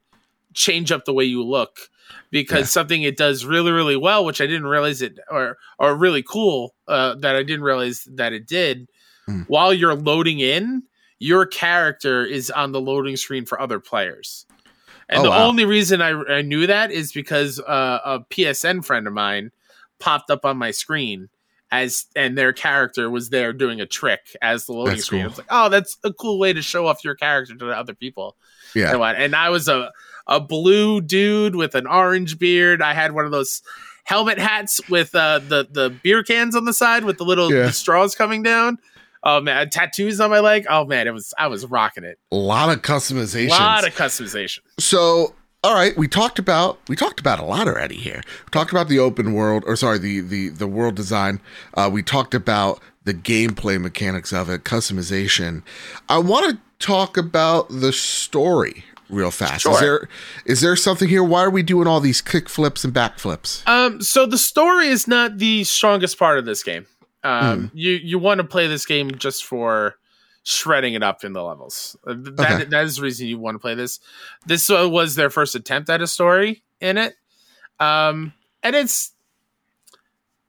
change 0.54 0.90
up 0.90 1.04
the 1.04 1.12
way 1.14 1.24
you 1.24 1.44
look 1.44 1.78
because 2.30 2.60
Yeah. 2.60 2.64
something 2.64 3.02
it 3.04 3.16
does 3.16 3.44
really 3.44 3.70
really 3.70 3.94
well 3.96 4.24
which 4.24 4.40
i 4.40 4.46
didn't 4.46 4.66
realize 4.66 5.00
it 5.00 5.16
or 5.30 5.56
or 5.78 5.94
really 5.96 6.24
cool 6.24 6.74
uh, 6.88 7.14
that 7.14 7.36
i 7.36 7.44
didn't 7.44 7.62
realize 7.62 8.08
that 8.10 8.32
it 8.32 8.48
did 8.48 8.88
Mm. 9.28 9.44
while 9.48 9.72
you're 9.72 9.94
loading 9.94 10.40
in 10.40 10.82
your 11.20 11.46
character 11.46 12.24
is 12.24 12.50
on 12.50 12.72
the 12.72 12.80
loading 12.80 13.16
screen 13.16 13.46
for 13.46 13.60
other 13.60 13.78
players 13.78 14.44
and 15.10 15.20
Oh, 15.20 15.22
the 15.24 15.30
wow. 15.30 15.46
only 15.46 15.66
reason 15.66 16.00
I, 16.00 16.10
I 16.10 16.40
knew 16.42 16.66
that 16.66 16.90
is 16.90 17.12
because 17.12 17.60
uh, 17.60 17.98
a 18.04 18.20
psn 18.30 18.82
friend 18.84 19.06
of 19.06 19.12
mine 19.12 19.50
popped 19.98 20.30
up 20.30 20.44
on 20.46 20.56
my 20.56 20.70
screen 20.70 21.28
as 21.70 22.06
and 22.16 22.36
their 22.38 22.52
character 22.52 23.10
was 23.10 23.28
there 23.30 23.52
doing 23.52 23.80
a 23.80 23.86
trick 23.86 24.20
as 24.40 24.66
the 24.66 24.72
loading 24.72 24.94
That's 24.94 25.04
screen. 25.04 25.20
cool. 25.22 25.26
I 25.26 25.28
was 25.28 25.38
like, 25.38 25.46
oh, 25.50 25.68
that's 25.68 25.98
a 26.04 26.12
cool 26.12 26.38
way 26.38 26.52
to 26.52 26.62
show 26.62 26.86
off 26.86 27.04
your 27.04 27.14
character 27.14 27.54
to 27.54 27.64
the 27.66 27.76
other 27.76 27.94
people. 27.94 28.36
Yeah. 28.74 28.96
And 29.12 29.36
I 29.36 29.50
was 29.50 29.68
a 29.68 29.92
a 30.26 30.40
blue 30.40 31.00
dude 31.00 31.54
with 31.56 31.74
an 31.74 31.86
orange 31.86 32.38
beard. 32.38 32.82
I 32.82 32.94
had 32.94 33.12
one 33.12 33.24
of 33.24 33.30
those 33.30 33.62
helmet 34.04 34.38
hats 34.38 34.80
with 34.88 35.14
uh, 35.14 35.38
the 35.40 35.68
the 35.70 35.90
beer 36.02 36.22
cans 36.24 36.56
on 36.56 36.64
the 36.64 36.72
side 36.72 37.04
with 37.04 37.18
the 37.18 37.24
little 37.24 37.52
Yeah. 37.52 37.66
the 37.66 37.72
straws 37.72 38.14
coming 38.14 38.42
down. 38.42 38.78
Oh 39.22 39.40
man, 39.40 39.68
tattoos 39.70 40.20
on 40.20 40.30
my 40.30 40.40
leg. 40.40 40.66
Oh 40.70 40.84
man, 40.86 41.06
it 41.06 41.12
was 41.12 41.34
I 41.38 41.46
was 41.48 41.66
rocking 41.66 42.04
it. 42.04 42.18
A 42.32 42.36
lot 42.36 42.70
of 42.74 42.82
customization. 42.82 43.48
A 43.48 43.62
lot 43.62 43.86
of 43.86 43.94
customization. 43.94 44.60
so 44.78 45.34
all 45.62 45.74
right 45.74 45.94
we 45.98 46.08
talked 46.08 46.38
about 46.38 46.78
we 46.88 46.96
talked 46.96 47.20
about 47.20 47.38
a 47.38 47.44
lot 47.44 47.68
already 47.68 47.96
here 47.96 48.22
we 48.24 48.50
talked 48.50 48.70
about 48.70 48.88
the 48.88 48.98
open 48.98 49.34
world 49.34 49.62
or 49.66 49.76
sorry 49.76 49.98
the 49.98 50.20
the 50.20 50.48
the 50.48 50.66
world 50.66 50.94
design 50.94 51.38
uh 51.74 51.86
we 51.92 52.02
talked 52.02 52.32
about 52.32 52.80
the 53.04 53.12
gameplay 53.12 53.78
mechanics 53.78 54.32
of 54.32 54.48
it 54.48 54.64
customization 54.64 55.62
i 56.08 56.16
want 56.16 56.50
to 56.50 56.58
talk 56.86 57.18
about 57.18 57.68
the 57.68 57.92
story 57.92 58.82
real 59.10 59.30
fast 59.30 59.64
Sure. 59.64 59.72
is 59.74 59.80
there 59.80 60.08
is 60.46 60.60
there 60.62 60.76
something 60.76 61.08
here 61.10 61.22
why 61.22 61.42
are 61.42 61.50
we 61.50 61.62
doing 61.62 61.86
all 61.86 62.00
these 62.00 62.22
kick 62.22 62.48
flips 62.48 62.82
and 62.82 62.94
back 62.94 63.18
flips 63.18 63.62
Um, 63.66 64.00
so 64.00 64.24
the 64.24 64.38
story 64.38 64.86
is 64.88 65.06
not 65.06 65.36
the 65.36 65.64
strongest 65.64 66.18
part 66.18 66.38
of 66.38 66.46
this 66.46 66.62
game. 66.62 66.86
Um, 67.22 67.70
you 67.74 67.92
you 67.92 68.18
want 68.18 68.38
to 68.38 68.44
play 68.46 68.66
this 68.66 68.86
game 68.86 69.16
just 69.18 69.44
for 69.44 69.96
shredding 70.42 70.94
it 70.94 71.02
up 71.02 71.22
in 71.22 71.32
the 71.34 71.42
levels. 71.42 71.96
Uh, 72.06 72.14
That 72.16 72.60
Okay. 72.60 72.64
that 72.70 72.84
is 72.84 72.96
the 72.96 73.02
reason 73.02 73.26
you 73.26 73.38
want 73.38 73.56
to 73.56 73.58
play 73.58 73.74
this. 73.74 74.00
This 74.46 74.68
was 74.68 75.14
their 75.16 75.30
first 75.30 75.54
attempt 75.54 75.90
at 75.90 76.00
a 76.00 76.06
story 76.06 76.62
in 76.80 76.96
it, 76.96 77.14
um, 77.78 78.32
and 78.62 78.74
it's 78.74 79.12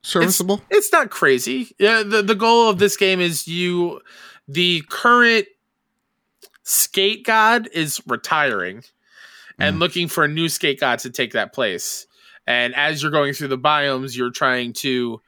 serviceable 0.04 0.62
it's 0.70 0.92
not 0.92 1.10
crazy. 1.12 1.76
Yeah, 1.78 2.04
the 2.04 2.22
the 2.22 2.36
goal 2.36 2.70
of 2.70 2.78
this 2.80 2.96
game 2.98 3.20
is 3.20 3.48
you 3.48 4.00
the 4.48 4.82
current 4.90 5.46
skate 6.64 7.26
god 7.26 7.68
is 7.74 8.02
retiring 8.08 8.84
and 9.60 9.76
Mm. 9.76 9.80
looking 9.80 10.08
for 10.08 10.24
a 10.24 10.28
new 10.28 10.48
skate 10.50 10.80
god 10.80 11.00
to 11.00 11.10
take 11.10 11.34
that 11.34 11.54
place. 11.54 12.08
And 12.48 12.74
as 12.76 13.02
you're 13.02 13.12
going 13.12 13.34
through 13.34 13.50
the 13.50 13.58
biomes, 13.58 14.16
you're 14.16 14.32
trying 14.32 14.74
to 14.74 15.22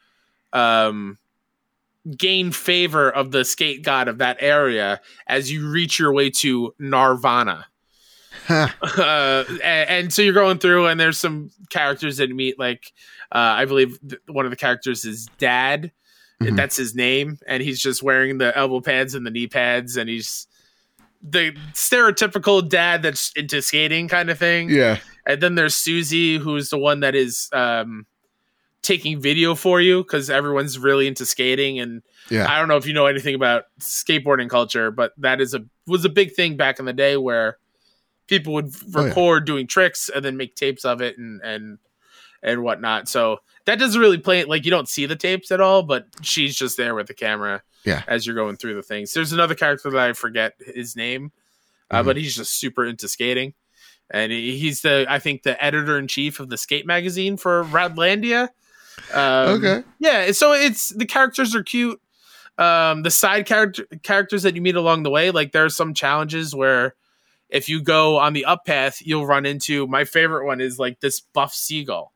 um 0.53 1.17
gain 2.17 2.51
favor 2.51 3.09
of 3.09 3.31
the 3.31 3.45
skate 3.45 3.83
god 3.83 4.07
of 4.07 4.17
that 4.17 4.37
area 4.39 4.99
as 5.27 5.51
you 5.51 5.69
reach 5.69 5.97
your 5.99 6.11
way 6.13 6.29
to 6.29 6.73
Nirvana 6.79 7.65
Huh. 8.45 8.67
uh, 8.97 9.43
and, 9.63 9.89
and 9.89 10.13
so 10.13 10.21
you're 10.21 10.33
going 10.33 10.57
through, 10.57 10.87
and 10.87 10.99
there's 10.99 11.17
some 11.17 11.49
characters 11.69 12.17
that 12.17 12.29
meet. 12.29 12.59
Like, 12.59 12.91
uh, 13.31 13.37
I 13.37 13.63
believe 13.63 13.97
th- 14.01 14.21
one 14.27 14.43
of 14.43 14.49
the 14.51 14.57
characters 14.57 15.05
is 15.05 15.27
Dad. 15.37 15.93
Mhm. 16.41 16.57
That's 16.57 16.75
his 16.75 16.93
name, 16.93 17.37
and 17.47 17.63
he's 17.63 17.79
just 17.81 18.03
wearing 18.03 18.39
the 18.39 18.57
elbow 18.57 18.81
pads 18.81 19.15
and 19.15 19.25
the 19.25 19.31
knee 19.31 19.47
pads, 19.47 19.95
and 19.95 20.09
he's 20.09 20.47
the 21.21 21.55
stereotypical 21.73 22.67
dad 22.67 23.01
that's 23.01 23.31
into 23.37 23.61
skating 23.61 24.09
kind 24.09 24.29
of 24.29 24.37
thing. 24.37 24.69
yeah 24.69 24.97
And 25.25 25.39
then 25.41 25.55
there's 25.55 25.75
Susie, 25.75 26.37
who's 26.37 26.69
the 26.69 26.77
one 26.77 26.99
that 26.99 27.15
is 27.15 27.47
um, 27.53 28.05
taking 28.83 29.19
video 29.19 29.55
for 29.55 29.81
you 29.81 30.03
because 30.03 30.29
everyone's 30.29 30.77
really 30.77 31.07
into 31.07 31.25
skating. 31.25 31.79
And 31.79 32.03
Yeah. 32.29 32.45
I 32.51 32.59
don't 32.59 32.67
know 32.67 32.77
if 32.77 32.85
you 32.85 32.93
know 32.93 33.07
anything 33.07 33.33
about 33.33 33.63
skateboarding 33.79 34.49
culture, 34.49 34.91
but 34.91 35.13
that 35.17 35.41
is 35.41 35.53
a 35.55 35.65
was 35.87 36.05
a 36.05 36.09
big 36.09 36.33
thing 36.33 36.55
back 36.57 36.77
in 36.79 36.85
the 36.85 36.93
day 36.93 37.17
where 37.17 37.57
people 38.27 38.53
would 38.53 38.67
Oh, 38.95 39.01
yeah. 39.01 39.07
record 39.07 39.45
doing 39.45 39.65
tricks 39.67 40.09
and 40.13 40.23
then 40.23 40.37
make 40.37 40.55
tapes 40.55 40.85
of 40.85 41.01
it 41.01 41.17
and 41.17 41.41
and 41.43 41.79
and 42.43 42.61
whatnot. 42.61 43.07
So 43.07 43.37
that 43.65 43.79
doesn't 43.79 43.99
really 43.99 44.17
play 44.17 44.43
like 44.43 44.65
you 44.65 44.71
don't 44.71 44.89
see 44.89 45.05
the 45.05 45.15
tapes 45.15 45.49
at 45.51 45.61
all, 45.61 45.81
but 45.83 46.05
she's 46.21 46.55
just 46.55 46.75
there 46.77 46.93
with 46.93 47.07
the 47.07 47.13
camera 47.13 47.63
Yeah. 47.85 48.03
as 48.07 48.25
you're 48.27 48.35
going 48.35 48.57
through 48.57 48.75
the 48.75 48.83
things. 48.83 49.13
There's 49.13 49.31
another 49.31 49.55
character 49.55 49.89
that 49.89 49.99
I 49.99 50.11
forget 50.13 50.53
his 50.59 50.95
name, 50.95 51.31
uh, 51.89 52.01
Mhm. 52.01 52.05
but 52.05 52.17
he's 52.17 52.35
just 52.35 52.59
super 52.59 52.85
into 52.85 53.07
skating 53.07 53.53
and 54.09 54.31
he's 54.33 54.81
the 54.81 55.05
I 55.07 55.19
think 55.19 55.43
the 55.43 55.61
editor 55.63 55.97
in 55.97 56.07
chief 56.09 56.41
of 56.41 56.49
the 56.49 56.57
skate 56.57 56.85
magazine 56.85 57.37
for 57.37 57.63
Radlandia. 57.63 58.49
Um, 59.13 59.49
okay 59.49 59.83
Yeah, 59.99 60.31
so 60.31 60.53
it's 60.53 60.89
the 60.89 61.05
characters 61.05 61.55
are 61.55 61.63
cute. 61.63 61.99
Um, 62.57 63.03
the 63.03 63.11
side 63.11 63.45
character 63.45 63.85
characters 64.03 64.43
that 64.43 64.55
you 64.55 64.61
meet 64.61 64.75
along 64.75 65.03
the 65.03 65.09
way, 65.09 65.31
like 65.31 65.51
there 65.51 65.65
are 65.65 65.69
some 65.69 65.93
challenges 65.93 66.53
where 66.55 66.95
if 67.49 67.69
you 67.69 67.81
go 67.81 68.17
on 68.17 68.33
the 68.33 68.45
up 68.45 68.65
path, 68.65 69.01
you'll 69.05 69.25
run 69.27 69.45
into 69.45 69.87
my 69.87 70.03
favorite 70.05 70.45
one 70.45 70.61
is 70.61 70.77
like 70.79 70.99
this 70.99 71.19
buff 71.19 71.53
seagull 71.53 72.13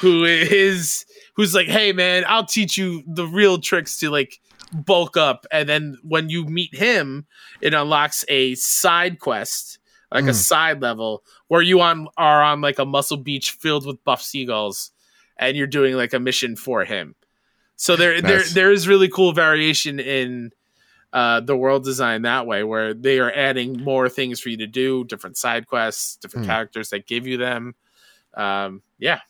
who 0.00 0.24
is 0.24 1.04
who's 1.34 1.54
like, 1.54 1.68
hey 1.68 1.92
man, 1.92 2.24
I'll 2.28 2.44
teach 2.46 2.76
you 2.78 3.02
the 3.06 3.26
real 3.26 3.58
tricks 3.58 3.98
to 4.00 4.10
like 4.10 4.40
bulk 4.72 5.16
up. 5.16 5.46
And 5.50 5.68
then 5.68 5.98
when 6.02 6.28
you 6.28 6.44
meet 6.44 6.74
him, 6.74 7.26
it 7.60 7.74
unlocks 7.74 8.24
a 8.28 8.54
side 8.56 9.18
quest, 9.20 9.78
like 10.12 10.24
a 10.24 10.28
Mm. 10.28 10.34
side 10.34 10.82
level, 10.82 11.22
where 11.48 11.62
you 11.62 11.80
on 11.80 12.08
are 12.16 12.42
on 12.42 12.60
like 12.60 12.78
a 12.78 12.84
muscle 12.84 13.16
beach 13.16 13.52
filled 13.52 13.86
with 13.86 14.02
buff 14.04 14.22
seagulls, 14.22 14.90
and 15.38 15.56
you're 15.56 15.66
doing 15.66 15.94
like 15.94 16.12
a 16.12 16.20
mission 16.20 16.56
for 16.56 16.84
him. 16.84 17.14
So 17.76 17.94
there, 17.96 18.20
there, 18.22 18.42
there 18.42 18.72
is 18.72 18.88
really 18.88 19.08
cool 19.08 19.32
variation 19.32 20.00
in 20.00 20.50
uh, 21.12 21.40
the 21.40 21.56
world 21.56 21.84
design 21.84 22.22
that 22.22 22.46
way, 22.46 22.64
where 22.64 22.94
they 22.94 23.18
are 23.20 23.30
adding 23.30 23.82
more 23.84 24.08
things 24.08 24.40
for 24.40 24.48
you 24.48 24.56
to 24.58 24.66
do, 24.66 25.04
different 25.04 25.36
side 25.36 25.66
quests, 25.66 26.16
different 26.16 26.46
Hmm. 26.46 26.50
characters 26.52 26.90
that 26.90 27.06
give 27.06 27.26
you 27.26 27.36
them. 27.36 27.74
Um, 28.34 28.82
yeah, 28.98 29.20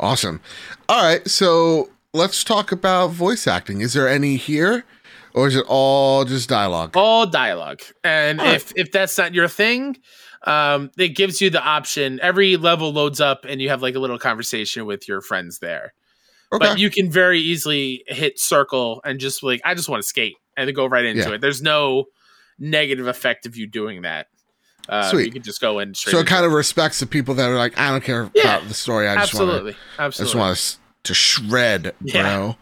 Awesome. 0.00 0.40
All 0.88 1.02
right, 1.04 1.26
so 1.28 1.90
let's 2.12 2.42
talk 2.44 2.72
about 2.72 3.08
voice 3.10 3.46
acting. 3.46 3.80
Is 3.80 3.92
there 3.92 4.08
any 4.08 4.36
here, 4.36 4.84
or 5.34 5.46
is 5.48 5.56
it 5.56 5.64
all 5.68 6.24
just 6.24 6.48
dialogue? 6.48 6.96
all 6.96 7.26
dialogue, 7.26 7.80
and 8.04 8.40
All 8.40 8.46
right. 8.46 8.56
if 8.56 8.72
if 8.76 8.90
that's 8.92 9.16
not 9.18 9.34
your 9.34 9.48
thing, 9.48 9.96
um, 10.44 10.90
it 10.96 11.10
gives 11.10 11.40
you 11.40 11.50
the 11.50 11.62
option. 11.62 12.18
Every 12.22 12.56
level 12.56 12.92
loads 12.92 13.20
up, 13.20 13.44
and 13.44 13.60
you 13.60 13.68
have 13.70 13.82
like 13.82 13.94
a 13.94 13.98
little 13.98 14.18
conversation 14.18 14.86
with 14.86 15.08
your 15.08 15.20
friends 15.20 15.58
there. 15.58 15.94
Okay. 16.52 16.66
But 16.66 16.78
you 16.78 16.88
can 16.90 17.10
very 17.10 17.40
easily 17.40 18.04
hit 18.06 18.38
circle 18.38 19.02
and 19.04 19.18
just 19.20 19.42
like 19.42 19.60
I 19.64 19.74
just 19.74 19.88
want 19.88 20.02
to 20.02 20.08
skate 20.08 20.36
and 20.56 20.66
then 20.66 20.74
go 20.74 20.86
right 20.86 21.04
into 21.04 21.28
Yeah. 21.28 21.34
it. 21.34 21.40
There's 21.42 21.60
no 21.60 22.04
negative 22.58 23.06
effect 23.06 23.44
of 23.46 23.56
you 23.56 23.66
doing 23.66 24.02
that. 24.02 24.28
Uh, 24.88 25.10
Sweet. 25.10 25.26
You 25.26 25.32
can 25.32 25.42
just 25.42 25.60
go 25.60 25.78
in 25.78 25.94
straight. 25.94 26.12
so 26.12 26.20
it 26.20 26.26
kind 26.26 26.46
of 26.46 26.52
respects 26.52 27.00
the 27.00 27.06
people 27.06 27.34
that 27.34 27.50
are 27.50 27.56
like, 27.58 27.78
I 27.78 27.90
don't 27.90 28.02
care 28.02 28.30
Yeah. 28.34 28.56
about 28.56 28.68
the 28.68 28.74
story. 28.74 29.06
I 29.06 29.16
just 29.16 29.34
want 29.34 29.50
absolutely, 29.50 29.72
to, 29.72 29.78
I 29.98 30.08
just 30.08 30.34
want 30.34 30.78
to 31.04 31.14
shred, 31.14 31.94
Yeah. 32.02 32.54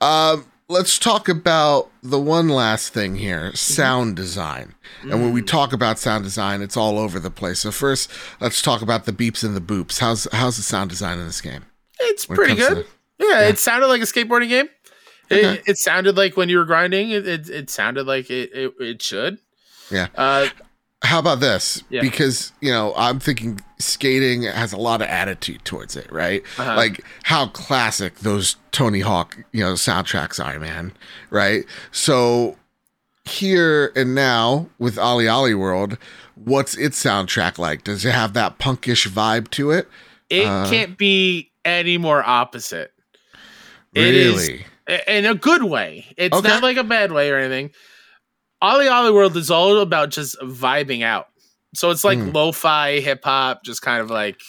bro. 0.00 0.06
Um, 0.08 0.46
let's 0.68 0.98
talk 0.98 1.28
about 1.28 1.90
the 2.02 2.18
one 2.20 2.48
last 2.48 2.92
thing 2.92 3.12
Mm-hmm. 3.12 3.20
here: 3.20 3.54
sound 3.54 4.16
design. 4.16 4.74
And 5.02 5.22
when 5.22 5.32
we 5.32 5.42
talk 5.42 5.72
about 5.72 5.98
sound 5.98 6.24
design, 6.24 6.62
it's 6.62 6.76
all 6.76 6.98
over 6.98 7.18
the 7.20 7.30
place. 7.30 7.60
So 7.60 7.70
first, 7.70 8.10
let's 8.40 8.60
talk 8.62 8.82
about 8.82 9.04
the 9.06 9.12
beeps 9.12 9.44
and 9.44 9.56
the 9.56 9.60
boops. 9.60 9.98
How's 10.00 10.26
how's 10.32 10.56
the 10.56 10.62
sound 10.62 10.90
design 10.90 11.18
in 11.18 11.26
this 11.26 11.40
game? 11.40 11.64
it's 12.00 12.24
it 12.24 12.28
pretty 12.28 12.54
to 12.54 12.60
good. 12.60 12.86
Yeah, 13.18 13.26
yeah. 13.40 13.48
it 13.48 13.58
sounded 13.58 13.88
like 13.88 14.00
a 14.00 14.04
skateboarding 14.04 14.48
game. 14.48 14.68
It, 15.30 15.44
Okay. 15.44 15.62
it 15.66 15.76
sounded 15.76 16.16
like 16.16 16.36
when 16.36 16.48
you 16.48 16.58
were 16.58 16.64
grinding. 16.64 17.10
It 17.10 17.26
it, 17.28 17.50
it 17.50 17.70
sounded 17.70 18.06
like 18.06 18.30
it, 18.30 18.50
it 18.54 18.72
it 18.80 19.02
should. 19.02 19.38
Yeah. 19.90 20.08
Uh, 20.14 20.48
how 21.02 21.18
about 21.20 21.40
this? 21.40 21.82
Yeah. 21.90 22.00
Because, 22.00 22.52
you 22.60 22.70
know, 22.72 22.92
I'm 22.96 23.20
thinking 23.20 23.60
skating 23.78 24.42
has 24.42 24.72
a 24.72 24.76
lot 24.76 25.00
of 25.00 25.08
attitude 25.08 25.64
towards 25.64 25.96
it, 25.96 26.10
right? 26.10 26.42
Uh-huh. 26.58 26.74
Like 26.76 27.04
how 27.22 27.46
classic 27.48 28.16
those 28.20 28.56
Tony 28.72 29.00
Hawk, 29.00 29.36
you 29.52 29.62
know, 29.62 29.74
soundtracks 29.74 30.44
are, 30.44 30.58
man. 30.58 30.92
Right? 31.30 31.64
So 31.92 32.56
here 33.24 33.92
and 33.94 34.14
now 34.14 34.68
with 34.78 34.96
OlliOlli 34.96 35.56
World, 35.56 35.98
what's 36.34 36.76
its 36.76 37.02
soundtrack 37.02 37.58
like? 37.58 37.84
Does 37.84 38.04
it 38.04 38.12
have 38.12 38.32
that 38.34 38.58
punkish 38.58 39.06
vibe 39.08 39.50
to 39.52 39.70
it? 39.70 39.88
It 40.30 40.46
Uh, 40.46 40.68
can't 40.68 40.98
be 40.98 41.50
any 41.64 41.96
more 41.98 42.22
opposite. 42.26 42.92
It 43.94 44.14
is 44.14 44.48
Really? 44.48 44.66
in 45.06 45.26
a 45.26 45.34
good 45.34 45.62
way. 45.62 46.06
It's 46.16 46.36
Okay. 46.36 46.48
not 46.48 46.62
like 46.62 46.76
a 46.76 46.84
bad 46.84 47.12
way 47.12 47.30
or 47.30 47.36
anything. 47.38 47.70
OlliOlli 48.62 49.12
World 49.14 49.36
is 49.36 49.50
all 49.50 49.78
about 49.80 50.10
just 50.10 50.38
vibing 50.40 51.02
out. 51.02 51.28
So 51.74 51.90
it's 51.90 52.04
like 52.04 52.18
Hmm. 52.18 52.30
lo-fi 52.30 53.00
hip 53.00 53.22
hop, 53.24 53.62
just 53.64 53.82
kind 53.82 54.00
of 54.00 54.10
like 54.10 54.40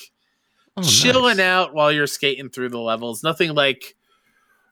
Oh, 0.77 0.81
chilling 0.81 1.37
nice. 1.37 1.45
out 1.45 1.73
while 1.73 1.91
you're 1.91 2.07
skating 2.07 2.49
through 2.49 2.69
the 2.69 2.79
levels. 2.79 3.21
Nothing 3.23 3.53
like 3.53 3.95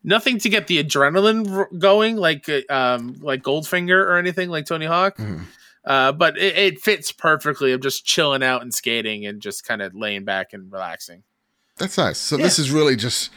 nothing 0.04 0.38
to 0.40 0.48
get 0.50 0.68
the 0.68 0.82
adrenaline 0.84 1.50
r- 1.52 1.70
going, 1.78 2.16
like 2.16 2.48
uh, 2.50 2.62
um 2.70 3.16
like 3.20 3.44
Goldfinger 3.44 3.90
or 4.06 4.18
anything 4.18 4.50
like 4.50 4.66
Tony 4.66 4.86
Hawk. 4.86 5.18
Mhm. 5.18 5.46
Uh, 5.86 6.12
but 6.12 6.38
it, 6.38 6.58
it 6.58 6.80
fits 6.82 7.12
perfectly 7.12 7.72
of 7.72 7.82
just 7.82 8.06
chilling 8.06 8.44
out 8.44 8.62
and 8.62 8.74
skating 8.74 9.26
and 9.26 9.42
just 9.42 9.66
kind 9.66 9.82
of 9.82 9.94
laying 9.96 10.26
back 10.26 10.52
and 10.54 10.72
relaxing. 10.72 11.24
That's 11.78 11.98
nice. 11.98 12.18
So 12.18 12.38
this 12.38 12.58
is 12.60 12.72
really 12.72 12.96
just 12.96 13.30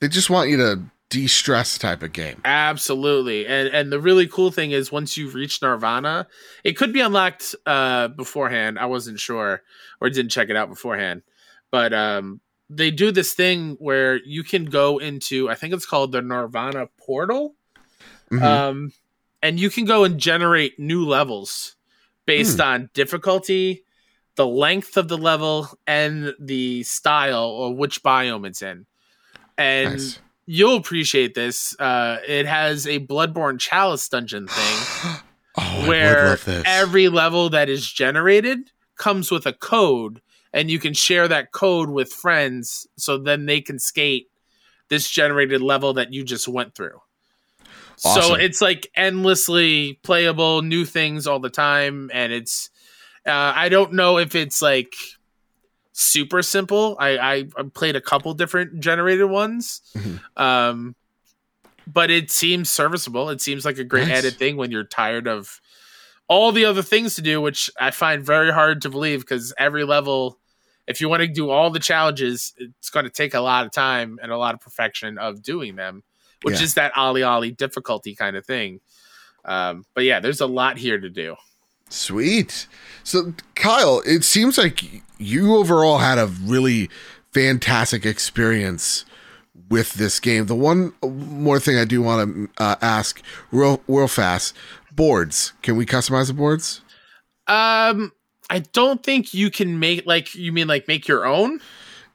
they 0.00 0.08
just 0.08 0.28
want 0.30 0.48
you 0.50 0.56
to 0.58 0.82
de-stress 1.08 1.78
type 1.78 2.02
of 2.02 2.12
game. 2.12 2.40
Absolutely. 2.44 3.46
And 3.46 3.68
and 3.68 3.92
the 3.92 4.00
really 4.00 4.26
cool 4.26 4.50
thing 4.50 4.72
is 4.72 4.90
once 4.90 5.16
you 5.16 5.30
reach 5.30 5.62
Nirvana, 5.62 6.26
it 6.64 6.76
could 6.76 6.92
be 6.92 7.00
unlocked 7.00 7.54
uh 7.64 8.08
beforehand. 8.08 8.78
I 8.78 8.86
wasn't 8.86 9.20
sure 9.20 9.62
or 10.00 10.10
didn't 10.10 10.30
check 10.30 10.48
it 10.50 10.56
out 10.56 10.68
beforehand. 10.68 11.22
But 11.70 11.92
um 11.92 12.40
they 12.68 12.90
do 12.90 13.12
this 13.12 13.34
thing 13.34 13.76
where 13.78 14.16
you 14.24 14.42
can 14.42 14.64
go 14.64 14.98
into 14.98 15.48
I 15.48 15.54
think 15.54 15.74
it's 15.74 15.86
called 15.86 16.10
the 16.12 16.22
Nirvana 16.22 16.88
portal. 16.98 17.54
Mhm. 18.32 18.42
Um 18.42 18.92
and 19.42 19.60
you 19.60 19.70
can 19.70 19.84
go 19.84 20.02
and 20.02 20.18
generate 20.18 20.78
new 20.78 21.06
levels 21.06 21.76
based 22.24 22.58
on 22.60 22.90
difficulty, 22.94 23.84
the 24.34 24.46
length 24.46 24.96
of 24.96 25.06
the 25.06 25.18
level 25.18 25.68
and 25.86 26.34
the 26.40 26.82
style 26.82 27.44
or 27.44 27.72
which 27.72 28.02
biome 28.02 28.44
it's 28.44 28.62
in. 28.62 28.86
And 29.56 29.92
nice. 29.92 30.18
You'll 30.46 30.76
appreciate 30.76 31.34
this. 31.34 31.78
Uh, 31.78 32.18
it 32.26 32.46
has 32.46 32.86
a 32.86 33.00
Bloodborne 33.00 33.58
Chalice 33.58 34.08
dungeon 34.08 34.46
thing 34.50 35.16
Oh, 35.58 35.88
where 35.88 36.38
every 36.66 37.08
level 37.08 37.50
that 37.50 37.68
is 37.68 37.90
generated 37.90 38.70
comes 38.96 39.30
with 39.30 39.46
a 39.46 39.52
code, 39.52 40.20
and 40.52 40.70
you 40.70 40.78
can 40.78 40.92
share 40.92 41.28
that 41.28 41.52
code 41.52 41.88
with 41.88 42.12
friends 42.12 42.86
so 42.96 43.16
then 43.18 43.46
they 43.46 43.60
can 43.60 43.78
skate 43.78 44.28
this 44.88 45.08
generated 45.08 45.62
level 45.62 45.94
that 45.94 46.12
you 46.12 46.24
just 46.24 46.46
went 46.46 46.74
through. 46.74 47.00
So 47.96 48.34
it's 48.34 48.60
like 48.60 48.90
endlessly 48.94 49.98
playable, 50.02 50.60
new 50.60 50.84
things 50.84 51.26
all 51.26 51.40
the 51.40 51.50
time, 51.50 52.10
and 52.12 52.32
it's. 52.32 52.70
Uh, 53.26 53.52
I 53.56 53.70
don't 53.70 53.94
know 53.94 54.18
if 54.18 54.34
it's 54.34 54.60
like 54.62 54.94
super 55.98 56.42
simple. 56.42 56.94
I, 57.00 57.16
I 57.18 57.34
I 57.56 57.62
played 57.72 57.96
a 57.96 58.00
couple 58.00 58.34
different 58.34 58.80
generated 58.80 59.30
ones, 59.30 59.80
Mhm. 59.96 60.20
um, 60.36 60.94
but 61.86 62.10
it 62.10 62.30
seems 62.30 62.70
serviceable. 62.70 63.30
It 63.30 63.40
seems 63.40 63.64
like 63.64 63.78
a 63.78 63.84
great 63.84 64.08
Nice. 64.08 64.18
added 64.18 64.38
thing 64.38 64.56
when 64.58 64.70
you're 64.70 64.84
tired 64.84 65.26
of 65.26 65.60
all 66.28 66.52
the 66.52 66.64
other 66.66 66.82
things 66.82 67.14
to 67.14 67.22
do, 67.22 67.40
which 67.40 67.70
I 67.80 67.90
find 67.92 68.22
very 68.24 68.52
hard 68.52 68.82
to 68.82 68.90
believe 68.90 69.20
because 69.20 69.54
every 69.56 69.84
level, 69.84 70.38
if 70.86 71.00
you 71.00 71.08
want 71.08 71.20
to 71.22 71.28
do 71.28 71.48
all 71.50 71.70
the 71.70 71.78
challenges, 71.78 72.52
it's 72.58 72.90
going 72.90 73.04
to 73.04 73.10
take 73.10 73.32
a 73.32 73.40
lot 73.40 73.64
of 73.64 73.72
time 73.72 74.18
and 74.22 74.30
a 74.32 74.36
lot 74.36 74.52
of 74.54 74.60
perfection 74.60 75.16
of 75.18 75.42
doing 75.42 75.76
them, 75.76 76.02
which 76.42 76.56
Yeah. 76.58 76.62
is 76.64 76.74
that 76.74 76.92
OlliOlli 76.94 77.56
difficulty 77.56 78.14
kind 78.14 78.36
of 78.36 78.44
thing. 78.44 78.80
Um, 79.46 79.84
but 79.94 80.04
yeah, 80.04 80.20
there's 80.20 80.40
a 80.42 80.46
lot 80.46 80.76
here 80.76 80.98
to 80.98 81.08
do. 81.08 81.36
Sweet. 81.88 82.66
So, 83.04 83.34
Kyle, 83.54 84.02
it 84.04 84.24
seems 84.24 84.58
like 84.58 85.02
you 85.18 85.54
overall 85.56 85.98
had 85.98 86.18
a 86.18 86.26
really 86.26 86.90
fantastic 87.32 88.04
experience 88.04 89.04
with 89.68 89.94
this 89.94 90.20
game. 90.20 90.46
The 90.46 90.54
one 90.54 90.92
more 91.02 91.60
thing 91.60 91.76
I 91.76 91.84
do 91.84 92.02
want 92.02 92.34
to 92.34 92.62
uh, 92.62 92.76
ask 92.80 93.22
real, 93.50 93.82
real 93.88 94.08
fast 94.08 94.54
boards. 94.92 95.52
Can 95.62 95.76
we 95.76 95.86
customize 95.86 96.28
the 96.28 96.34
boards? 96.34 96.80
Um, 97.46 98.12
I 98.50 98.60
don't 98.72 99.02
think 99.02 99.34
you 99.34 99.50
can 99.50 99.78
make 99.78 100.06
like 100.06 100.34
you 100.34 100.52
mean 100.52 100.66
like 100.66 100.88
make 100.88 101.06
your 101.06 101.26
own. 101.26 101.60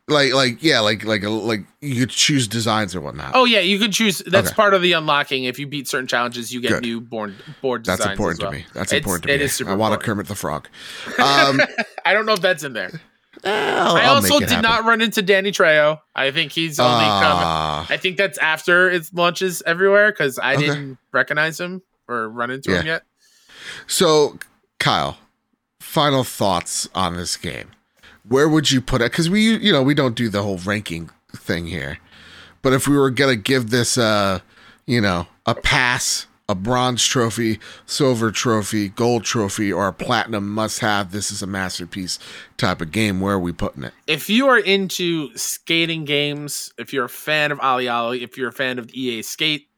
Like, 0.07 0.33
like, 0.33 0.61
yeah, 0.63 0.79
like, 0.81 1.05
like, 1.05 1.23
like 1.23 1.61
you 1.79 2.01
could 2.01 2.09
choose 2.09 2.47
designs 2.47 2.95
or 2.95 3.01
whatnot. 3.01 3.31
Oh 3.33 3.45
yeah, 3.45 3.59
you 3.59 3.79
could 3.79 3.93
choose. 3.93 4.19
That's 4.25 4.47
Okay. 4.49 4.55
part 4.55 4.73
of 4.73 4.81
the 4.81 4.93
unlocking. 4.93 5.45
If 5.45 5.57
you 5.59 5.67
beat 5.67 5.87
certain 5.87 6.07
challenges, 6.07 6.51
you 6.53 6.59
get 6.59 6.69
Good. 6.71 6.81
new 6.83 6.99
board 6.99 7.35
board 7.61 7.85
That's 7.85 8.05
important 8.05 8.41
well. 8.41 8.51
to 8.51 8.57
me. 8.57 8.65
That's 8.73 8.91
It's- 8.91 9.05
important 9.05 9.23
to 9.27 9.33
it 9.33 9.37
me. 9.37 9.43
is 9.45 9.53
super 9.53 9.71
I 9.71 9.75
want 9.75 9.93
a. 9.93 9.97
Kermit 9.97 10.27
the 10.27 10.35
Frog. 10.35 10.67
Um, 11.19 11.61
I 12.05 12.13
don't 12.13 12.25
know 12.25 12.33
if 12.33 12.41
that's 12.41 12.63
in 12.63 12.73
there. 12.73 12.91
I'll- 13.45 13.95
I 13.95 14.05
also 14.05 14.39
did 14.39 14.49
happen. 14.49 14.63
not 14.63 14.83
run 14.85 15.01
into 15.01 15.21
Danny 15.21 15.51
Trejo. 15.51 15.99
I 16.15 16.31
think 16.31 16.51
he's 16.51 16.79
only 16.79 17.05
come. 17.05 17.37
Ah, 17.39 17.85
I 17.89 17.95
think 17.97 18.17
that's 18.17 18.37
after 18.39 18.89
it 18.89 19.03
launches 19.13 19.63
everywhere 19.65 20.11
because 20.11 20.37
I 20.39 20.55
Okay. 20.55 20.65
didn't 20.67 20.97
recognize 21.13 21.59
him 21.59 21.83
or 22.09 22.27
run 22.27 22.51
into 22.51 22.75
him 22.75 22.85
yet. 22.85 23.03
So, 23.87 24.37
Kyle, 24.79 25.17
final 25.79 26.23
thoughts 26.23 26.89
on 26.93 27.15
this 27.15 27.37
game. 27.37 27.69
Where 28.27 28.47
would 28.47 28.71
you 28.71 28.81
put 28.81 29.01
it? 29.01 29.11
Because 29.11 29.29
we, 29.29 29.57
you 29.57 29.71
know, 29.71 29.83
we 29.83 29.93
don't 29.93 30.15
do 30.15 30.29
the 30.29 30.43
whole 30.43 30.57
ranking 30.57 31.09
thing 31.35 31.67
here. 31.67 31.99
But 32.61 32.73
if 32.73 32.87
we 32.87 32.97
were 32.97 33.09
gonna 33.09 33.35
give 33.35 33.69
this, 33.69 33.97
uh, 33.97 34.39
you 34.85 35.01
know, 35.01 35.27
a 35.45 35.55
pass, 35.55 36.27
a 36.47 36.55
bronze 36.55 37.05
trophy, 37.05 37.59
silver 37.85 38.29
trophy, 38.29 38.89
gold 38.89 39.23
trophy, 39.23 39.71
or 39.71 39.87
a 39.87 39.93
platinum 39.93 40.49
must-have, 40.49 41.11
this 41.11 41.31
is 41.31 41.41
a 41.41 41.47
masterpiece 41.47 42.19
type 42.57 42.81
of 42.81 42.91
game. 42.91 43.21
Where 43.21 43.35
are 43.35 43.39
we 43.39 43.53
putting 43.53 43.83
it? 43.83 43.93
If 44.05 44.29
you 44.29 44.47
are 44.47 44.59
into 44.59 45.35
skating 45.37 46.05
games, 46.05 46.73
if 46.77 46.93
you're 46.93 47.05
a 47.05 47.09
fan 47.09 47.51
of 47.51 47.59
OlliOlli, 47.59 48.21
if 48.21 48.37
you're 48.37 48.49
a 48.49 48.53
fan 48.53 48.79
of 48.79 48.89
EA 48.93 49.21
Skate, 49.21 49.69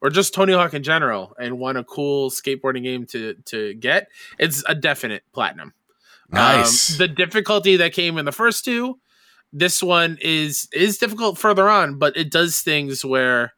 or 0.00 0.10
just 0.10 0.34
Tony 0.34 0.52
Hawk 0.52 0.72
in 0.72 0.82
general, 0.82 1.34
and 1.38 1.58
want 1.58 1.78
a 1.78 1.84
cool 1.84 2.30
skateboarding 2.30 2.84
game 2.84 3.06
to 3.06 3.34
to 3.46 3.74
get, 3.74 4.08
it's 4.38 4.62
a 4.68 4.74
definite 4.74 5.24
platinum. 5.32 5.72
Nice. 6.34 6.92
Um, 6.92 6.98
the 6.98 7.08
difficulty 7.08 7.76
that 7.76 7.92
came 7.92 8.18
in 8.18 8.24
the 8.24 8.32
first 8.32 8.64
two, 8.64 8.98
this 9.52 9.82
one 9.82 10.18
is 10.20 10.68
is 10.72 10.98
difficult 10.98 11.38
further 11.38 11.68
on, 11.68 11.98
but 11.98 12.16
it 12.16 12.30
does 12.30 12.60
things 12.60 13.04
where 13.04 13.52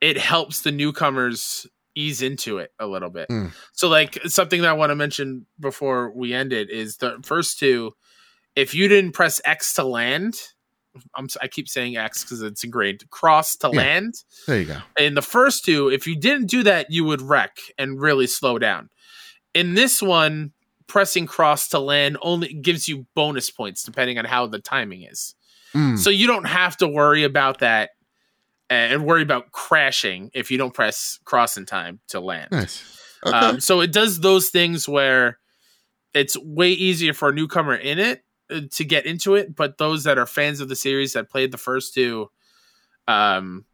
it 0.00 0.18
helps 0.18 0.62
the 0.62 0.72
newcomers 0.72 1.66
ease 1.94 2.20
into 2.22 2.58
it 2.58 2.72
a 2.78 2.86
little 2.86 3.10
bit. 3.10 3.28
Mm. 3.28 3.52
So, 3.72 3.88
like 3.88 4.18
something 4.26 4.60
that 4.62 4.70
I 4.70 4.74
want 4.74 4.90
to 4.90 4.96
mention 4.96 5.46
before 5.58 6.12
we 6.14 6.32
end 6.34 6.52
it 6.52 6.70
is 6.70 6.98
the 6.98 7.18
first 7.22 7.58
two. 7.58 7.92
If 8.54 8.74
you 8.74 8.88
didn't 8.88 9.12
press 9.12 9.40
X 9.44 9.74
to 9.74 9.84
land, 9.84 10.34
I'm, 11.14 11.28
si 11.28 11.38
keep 11.50 11.68
saying 11.68 11.96
X 11.98 12.24
because 12.24 12.40
it's 12.40 12.64
ingrained. 12.64 13.04
Cross 13.10 13.56
to 13.56 13.70
Yeah. 13.70 13.78
land 13.78 14.14
there 14.46 14.60
you 14.60 14.64
go. 14.66 14.78
in 14.98 15.14
the 15.14 15.22
first 15.22 15.64
two, 15.64 15.88
if 15.90 16.06
you 16.06 16.18
didn't 16.18 16.46
do 16.46 16.62
that, 16.62 16.86
you 16.90 17.04
would 17.04 17.20
wreck 17.20 17.58
and 17.76 18.00
really 18.00 18.26
slow 18.26 18.58
down. 18.58 18.88
In 19.52 19.74
this 19.74 20.02
one, 20.02 20.52
pressing 20.86 21.26
cross 21.26 21.68
to 21.68 21.78
land 21.78 22.16
only 22.22 22.52
gives 22.52 22.88
you 22.88 23.06
bonus 23.14 23.50
points 23.50 23.82
depending 23.82 24.18
on 24.18 24.24
how 24.24 24.46
the 24.46 24.58
timing 24.58 25.02
is. 25.02 25.34
Mm, 25.74 25.98
So 25.98 26.10
you 26.10 26.26
don't 26.26 26.46
have 26.46 26.76
to 26.78 26.88
worry 26.88 27.24
about 27.24 27.58
that 27.58 27.90
and 28.70 29.04
worry 29.04 29.22
about 29.22 29.52
crashing 29.52 30.30
if 30.34 30.50
you 30.50 30.58
don't 30.58 30.74
press 30.74 31.18
cross 31.24 31.56
in 31.56 31.66
time 31.66 32.00
to 32.08 32.20
land. 32.20 32.48
nice. 32.50 32.92
Okay. 33.24 33.36
Um, 33.36 33.60
so 33.60 33.80
it 33.80 33.92
does 33.92 34.20
those 34.20 34.50
things 34.50 34.88
where 34.88 35.38
it's 36.14 36.36
way 36.38 36.70
easier 36.70 37.12
for 37.12 37.30
a 37.30 37.32
newcomer 37.32 37.74
in 37.74 37.98
it 37.98 38.22
uh, 38.50 38.60
to 38.72 38.84
get 38.84 39.06
into 39.06 39.34
it, 39.34 39.54
but 39.56 39.78
those 39.78 40.04
that 40.04 40.18
are 40.18 40.26
fans 40.26 40.60
of 40.60 40.68
the 40.68 40.76
series 40.76 41.14
that 41.14 41.30
played 41.30 41.50
the 41.50 41.58
first 41.58 41.94
two, 41.94 42.30
um, 43.08 43.64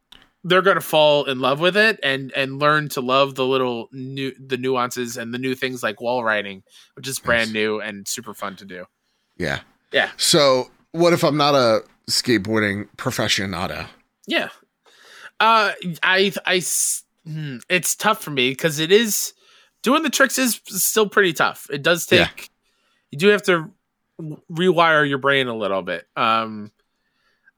they're 0.43 0.61
gonna 0.61 0.81
fall 0.81 1.25
in 1.25 1.39
love 1.39 1.59
with 1.59 1.77
it 1.77 1.99
and 2.03 2.31
and 2.35 2.59
learn 2.59 2.89
to 2.89 3.01
love 3.01 3.35
the 3.35 3.45
little 3.45 3.87
new 3.91 4.33
the 4.39 4.57
nuances 4.57 5.15
and 5.17 5.33
the 5.33 5.37
new 5.37 5.55
things 5.55 5.81
like 5.83 6.01
wall 6.01 6.23
riding, 6.23 6.63
which 6.95 7.07
is 7.07 7.19
brand 7.19 7.49
Nice. 7.49 7.53
new 7.53 7.79
and 7.81 8.07
super 8.07 8.33
fun 8.33 8.55
to 8.57 8.65
do. 8.65 8.85
yeah. 9.37 9.61
Yeah. 9.91 10.09
So, 10.17 10.71
what 10.91 11.13
if 11.13 11.23
I'm 11.23 11.37
not 11.37 11.53
a 11.53 11.83
skateboarding 12.09 12.87
professionado? 12.97 13.87
Yeah. 14.27 14.49
Uh, 15.39 15.71
i 16.01 16.31
hmm, 17.25 17.57
it's 17.69 17.95
tough 17.95 18.23
for 18.23 18.31
me 18.31 18.49
because 18.51 18.79
it 18.79 18.91
is 18.91 19.33
doing 19.83 20.01
the 20.03 20.09
tricks 20.09 20.39
is 20.39 20.59
still 20.67 21.07
pretty 21.07 21.31
tough. 21.33 21.67
It 21.71 21.83
does 21.83 22.05
take, 22.07 22.19
Yeah. 22.19 22.45
you 23.11 23.17
do 23.19 23.27
have 23.27 23.43
to 23.43 23.69
rewire 24.51 25.07
your 25.07 25.17
brain 25.19 25.47
a 25.47 25.55
little 25.55 25.81
bit. 25.81 26.07
Um, 26.15 26.71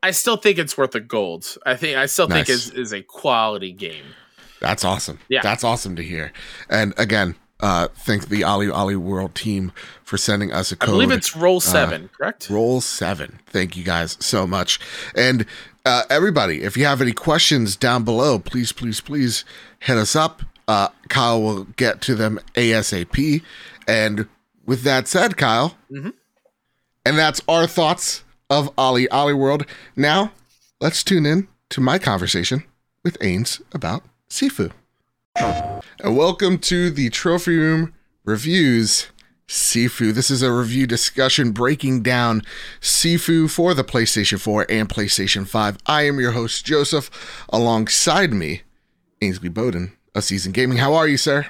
I 0.07 0.11
still 0.11 0.37
think 0.37 0.57
it's 0.59 0.77
worth 0.77 0.93
a 0.95 0.99
gold. 0.99 1.57
I 1.65 1.75
think, 1.75 1.97
I 1.97 2.05
still 2.05 2.27
think 2.27 2.47
Nice. 2.47 2.67
is 2.67 2.69
is 2.71 2.93
a 2.93 3.01
quality 3.01 3.71
game. 3.71 4.05
That's 4.61 4.83
awesome. 4.85 5.17
Yeah. 5.29 5.41
That's 5.41 5.63
awesome 5.63 5.95
to 5.95 6.03
hear. 6.03 6.31
And 6.69 6.93
again, 6.97 7.35
uh, 7.59 7.87
thank 7.95 8.29
the 8.29 8.41
OlliOlli 8.41 8.97
World 8.97 9.33
team 9.33 9.71
for 10.03 10.17
sending 10.17 10.51
us 10.53 10.71
a 10.71 10.75
code. 10.75 10.89
I 10.89 10.91
believe 10.93 11.11
it's 11.11 11.31
Roll7, 11.31 12.11
correct? 12.11 12.49
Roll7. 12.49 13.39
Thank 13.47 13.75
you 13.77 13.83
guys 13.83 14.17
so 14.19 14.45
much. 14.45 14.79
And 15.15 15.45
uh, 15.85 16.03
everybody, 16.09 16.61
if 16.63 16.77
you 16.77 16.85
have 16.85 17.01
any 17.01 17.11
questions 17.13 17.75
down 17.75 18.03
below, 18.03 18.37
please, 18.39 18.71
please, 18.71 19.01
please 19.01 19.43
hit 19.79 19.97
us 19.97 20.15
up. 20.15 20.41
Uh, 20.67 20.89
Kyle 21.09 21.41
will 21.41 21.63
get 21.63 22.01
to 22.01 22.15
them 22.15 22.39
ASAP. 22.55 23.41
And 23.87 24.27
with 24.65 24.83
that 24.83 25.07
said, 25.07 25.37
Kyle, 25.37 25.77
Mhm. 25.91 26.13
and 27.05 27.17
that's 27.17 27.41
our 27.47 27.67
thoughts 27.67 28.23
of 28.55 28.73
OlliOlli 28.77 29.37
World. 29.37 29.65
Now, 29.97 30.31
let's 30.79 31.03
tune 31.03 31.25
in 31.25 31.49
to 31.69 31.81
my 31.81 31.99
conversation 31.99 32.63
with 33.03 33.19
Ains 33.19 33.61
about 33.73 34.03
Sifu. 34.29 34.71
And 35.35 36.15
welcome 36.15 36.57
to 36.59 36.89
the 36.89 37.09
Trophy 37.09 37.57
Room 37.57 37.93
Reviews 38.23 39.07
Sifu. 39.49 40.13
This 40.13 40.31
is 40.31 40.41
a 40.41 40.53
review 40.53 40.87
discussion 40.87 41.51
breaking 41.51 42.01
down 42.03 42.43
Sifu 42.79 43.49
for 43.49 43.73
the 43.73 43.83
PlayStation 43.83 44.39
4 44.39 44.67
and 44.69 44.87
PlayStation 44.87 45.45
5. 45.45 45.77
I 45.85 46.03
am 46.07 46.17
your 46.21 46.31
host, 46.31 46.65
Joseph. 46.65 47.09
Alongside 47.49 48.31
me, 48.31 48.61
Ainsley 49.21 49.49
Bowden 49.49 49.91
of 50.15 50.23
Season 50.23 50.53
Gaming. 50.53 50.77
How 50.77 50.93
are 50.93 51.09
you, 51.09 51.17
sir? 51.17 51.45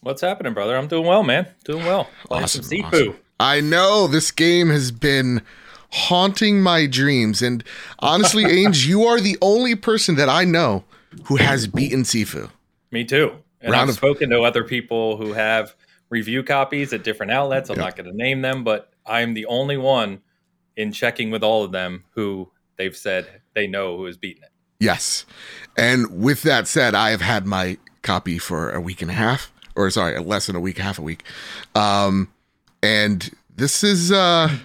What's 0.00 0.22
happening, 0.22 0.54
brother? 0.54 0.76
I'm 0.76 0.88
doing 0.88 1.06
well, 1.06 1.22
man. 1.22 1.46
Doing 1.64 1.86
well. 1.86 2.10
Playing 2.24 2.42
Awesome, 2.44 2.62
some 2.64 2.78
Sifu. 2.78 2.84
awesome. 3.10 3.16
I 3.38 3.60
know 3.60 4.08
this 4.08 4.32
game 4.32 4.70
has 4.70 4.90
been 4.90 5.42
haunting 5.90 6.60
my 6.60 6.86
dreams. 6.86 7.42
And 7.42 7.64
honestly, 8.00 8.44
Ainge, 8.44 8.86
you 8.86 9.04
are 9.04 9.20
the 9.20 9.36
only 9.40 9.74
person 9.74 10.16
that 10.16 10.28
I 10.28 10.44
know 10.44 10.84
who 11.24 11.36
has 11.36 11.66
beaten 11.66 12.02
Sifu. 12.02 12.50
Me 12.90 13.04
too. 13.04 13.32
And 13.60 13.72
Round 13.72 13.82
I've 13.84 13.88
of- 13.90 13.94
spoken 13.96 14.30
to 14.30 14.42
other 14.42 14.64
people 14.64 15.16
who 15.16 15.32
have 15.32 15.74
review 16.10 16.42
copies 16.42 16.92
at 16.92 17.04
different 17.04 17.32
outlets. 17.32 17.70
I'm 17.70 17.78
not 17.78 17.96
going 17.96 18.08
to 18.10 18.16
name 18.16 18.42
them, 18.42 18.64
but 18.64 18.92
I'm 19.04 19.34
the 19.34 19.46
only 19.46 19.76
one 19.76 20.20
in 20.76 20.92
checking 20.92 21.30
with 21.30 21.42
all 21.42 21.64
of 21.64 21.72
them 21.72 22.04
who 22.14 22.50
they've 22.76 22.96
said 22.96 23.40
they 23.54 23.66
know 23.66 23.96
who 23.96 24.04
has 24.04 24.16
beaten 24.16 24.44
it. 24.44 24.50
Yes. 24.80 25.26
And 25.76 26.22
with 26.22 26.42
that 26.42 26.68
said, 26.68 26.94
I 26.94 27.10
have 27.10 27.20
had 27.20 27.46
my 27.46 27.78
copy 28.02 28.38
for 28.38 28.70
a 28.70 28.80
week 28.80 29.02
and 29.02 29.10
a 29.10 29.14
half, 29.14 29.50
or 29.74 29.90
sorry, 29.90 30.18
less 30.20 30.46
than 30.46 30.54
a 30.54 30.60
week, 30.60 30.78
half 30.78 30.98
a 30.98 31.02
week. 31.02 31.24
Um, 31.74 32.28
and 32.82 33.28
this 33.56 33.82
is 33.82 34.12
uh 34.12 34.56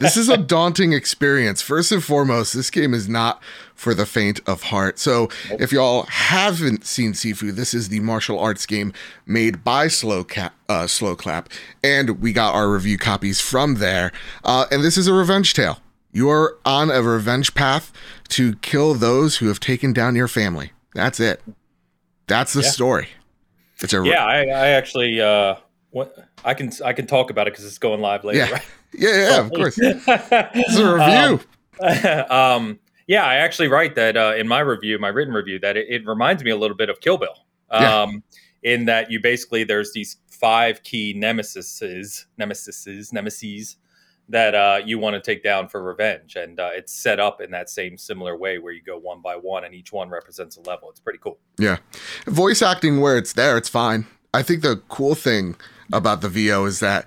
this 0.00 0.16
is 0.16 0.28
a 0.28 0.36
daunting 0.36 0.92
experience. 0.92 1.60
First 1.62 1.92
and 1.92 2.02
foremost, 2.02 2.54
this 2.54 2.70
game 2.70 2.94
is 2.94 3.08
not 3.08 3.42
for 3.74 3.94
the 3.94 4.06
faint 4.06 4.40
of 4.46 4.64
heart. 4.64 4.98
So, 4.98 5.28
if 5.50 5.72
y'all 5.72 6.04
haven't 6.04 6.84
seen 6.86 7.12
Sifu, 7.12 7.54
this 7.54 7.74
is 7.74 7.88
the 7.88 8.00
martial 8.00 8.38
arts 8.38 8.66
game 8.66 8.92
made 9.26 9.64
by 9.64 9.88
Slow 9.88 10.24
Cap, 10.24 10.54
uh, 10.68 10.86
Slow 10.86 11.16
Clap, 11.16 11.48
and 11.82 12.20
we 12.20 12.32
got 12.32 12.54
our 12.54 12.68
review 12.70 12.98
copies 12.98 13.40
from 13.40 13.76
there. 13.76 14.12
Uh, 14.44 14.66
and 14.70 14.84
this 14.84 14.96
is 14.96 15.06
a 15.08 15.12
revenge 15.12 15.54
tale. 15.54 15.78
You 16.12 16.28
are 16.30 16.58
on 16.64 16.90
a 16.90 17.02
revenge 17.02 17.54
path 17.54 17.92
to 18.28 18.56
kill 18.56 18.94
those 18.94 19.38
who 19.38 19.48
have 19.48 19.60
taken 19.60 19.92
down 19.92 20.14
your 20.14 20.28
family. 20.28 20.72
That's 20.94 21.18
it. 21.18 21.42
That's 22.26 22.52
the 22.52 22.62
Yeah. 22.62 22.68
story. 22.70 23.08
It's 23.80 23.92
a 23.92 24.02
Yeah, 24.04 24.24
I, 24.24 24.40
I 24.42 24.68
actually, 24.68 25.20
uh, 25.20 25.54
what, 25.92 26.16
I 26.44 26.54
can 26.54 26.72
I 26.84 26.92
can 26.92 27.06
talk 27.06 27.30
about 27.30 27.46
it 27.46 27.52
because 27.52 27.64
it's 27.64 27.78
going 27.78 28.00
live 28.00 28.24
later. 28.24 28.40
Yeah. 28.40 28.50
Right? 28.50 28.62
yeah, 28.92 29.30
yeah, 29.30 29.40
of 29.40 29.50
course. 29.50 29.78
It's 29.78 30.76
a 30.76 30.94
review. 30.94 31.40
um, 32.34 32.78
yeah, 33.06 33.24
I 33.24 33.36
actually 33.36 33.68
write 33.68 33.94
that 33.96 34.16
uh, 34.16 34.34
in 34.36 34.48
my 34.48 34.60
review, 34.60 34.98
my 34.98 35.08
written 35.08 35.34
review, 35.34 35.58
that 35.60 35.76
it, 35.76 35.86
it 35.88 36.06
reminds 36.06 36.42
me 36.42 36.50
a 36.50 36.56
little 36.56 36.76
bit 36.76 36.88
of 36.88 37.00
Kill 37.00 37.18
Bill. 37.18 37.34
Yeah. 37.70 38.02
Um, 38.02 38.22
in 38.62 38.84
that 38.84 39.10
you 39.10 39.20
basically 39.20 39.64
there's 39.64 39.92
these 39.92 40.18
five 40.30 40.82
key 40.82 41.14
nemesises, 41.14 42.26
nemesises, 42.40 43.12
nemesis 43.12 43.76
that 44.28 44.54
uh, 44.54 44.80
you 44.84 44.98
want 44.98 45.14
to 45.14 45.20
take 45.20 45.42
down 45.42 45.68
for 45.68 45.82
revenge, 45.82 46.36
and 46.36 46.60
uh, 46.60 46.70
it's 46.72 46.92
set 46.92 47.18
up 47.18 47.40
in 47.40 47.50
that 47.50 47.68
same 47.68 47.98
similar 47.98 48.36
way 48.36 48.58
where 48.58 48.72
you 48.72 48.82
go 48.82 48.98
one 48.98 49.20
by 49.20 49.34
one, 49.34 49.64
and 49.64 49.74
each 49.74 49.92
one 49.92 50.08
represents 50.08 50.56
a 50.56 50.60
level. 50.60 50.88
It's 50.90 51.00
pretty 51.00 51.18
cool. 51.18 51.38
Yeah. 51.58 51.78
Voice 52.26 52.62
acting 52.62 53.00
where 53.00 53.16
it's 53.16 53.32
there, 53.32 53.56
it's 53.56 53.68
fine. 53.68 54.06
I 54.32 54.42
think 54.42 54.62
the 54.62 54.76
cool 54.88 55.14
thing 55.14 55.56
about 55.92 56.20
the 56.20 56.28
VO 56.28 56.64
is 56.64 56.80
that 56.80 57.06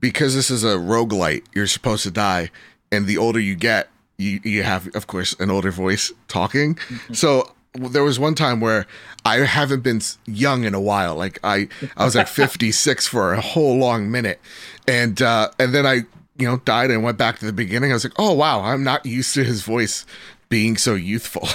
because 0.00 0.34
this 0.34 0.50
is 0.50 0.64
a 0.64 0.76
roguelite, 0.76 1.44
you're 1.54 1.66
supposed 1.66 2.02
to 2.02 2.10
die. 2.10 2.50
And 2.92 3.06
the 3.06 3.16
older 3.16 3.40
you 3.40 3.54
get, 3.54 3.88
you, 4.18 4.40
you 4.44 4.62
have, 4.62 4.94
of 4.94 5.06
course, 5.06 5.34
an 5.40 5.50
older 5.50 5.70
voice 5.70 6.12
talking. 6.28 6.78
So 7.12 7.52
there 7.72 8.04
was 8.04 8.18
one 8.18 8.34
time 8.34 8.60
where 8.60 8.86
I 9.24 9.38
haven't 9.38 9.80
been 9.80 10.00
young 10.26 10.64
in 10.64 10.74
a 10.74 10.80
while. 10.80 11.14
Like 11.16 11.38
I, 11.42 11.68
I 11.96 12.04
was 12.04 12.14
like 12.14 12.28
56 12.28 13.06
for 13.06 13.32
a 13.32 13.40
whole 13.40 13.78
long 13.78 14.10
minute. 14.10 14.40
And, 14.86 15.20
uh, 15.22 15.50
and 15.58 15.74
then 15.74 15.86
I, 15.86 16.02
you 16.36 16.46
know, 16.46 16.58
died 16.58 16.90
and 16.90 17.02
went 17.02 17.16
back 17.16 17.38
to 17.38 17.46
the 17.46 17.52
beginning. 17.52 17.90
I 17.90 17.94
was 17.94 18.04
like, 18.04 18.18
oh, 18.18 18.34
wow, 18.34 18.60
I'm 18.60 18.84
not 18.84 19.06
used 19.06 19.34
to 19.34 19.44
his 19.44 19.62
voice 19.62 20.04
being 20.48 20.76
so 20.76 20.94
youthful. 20.94 21.48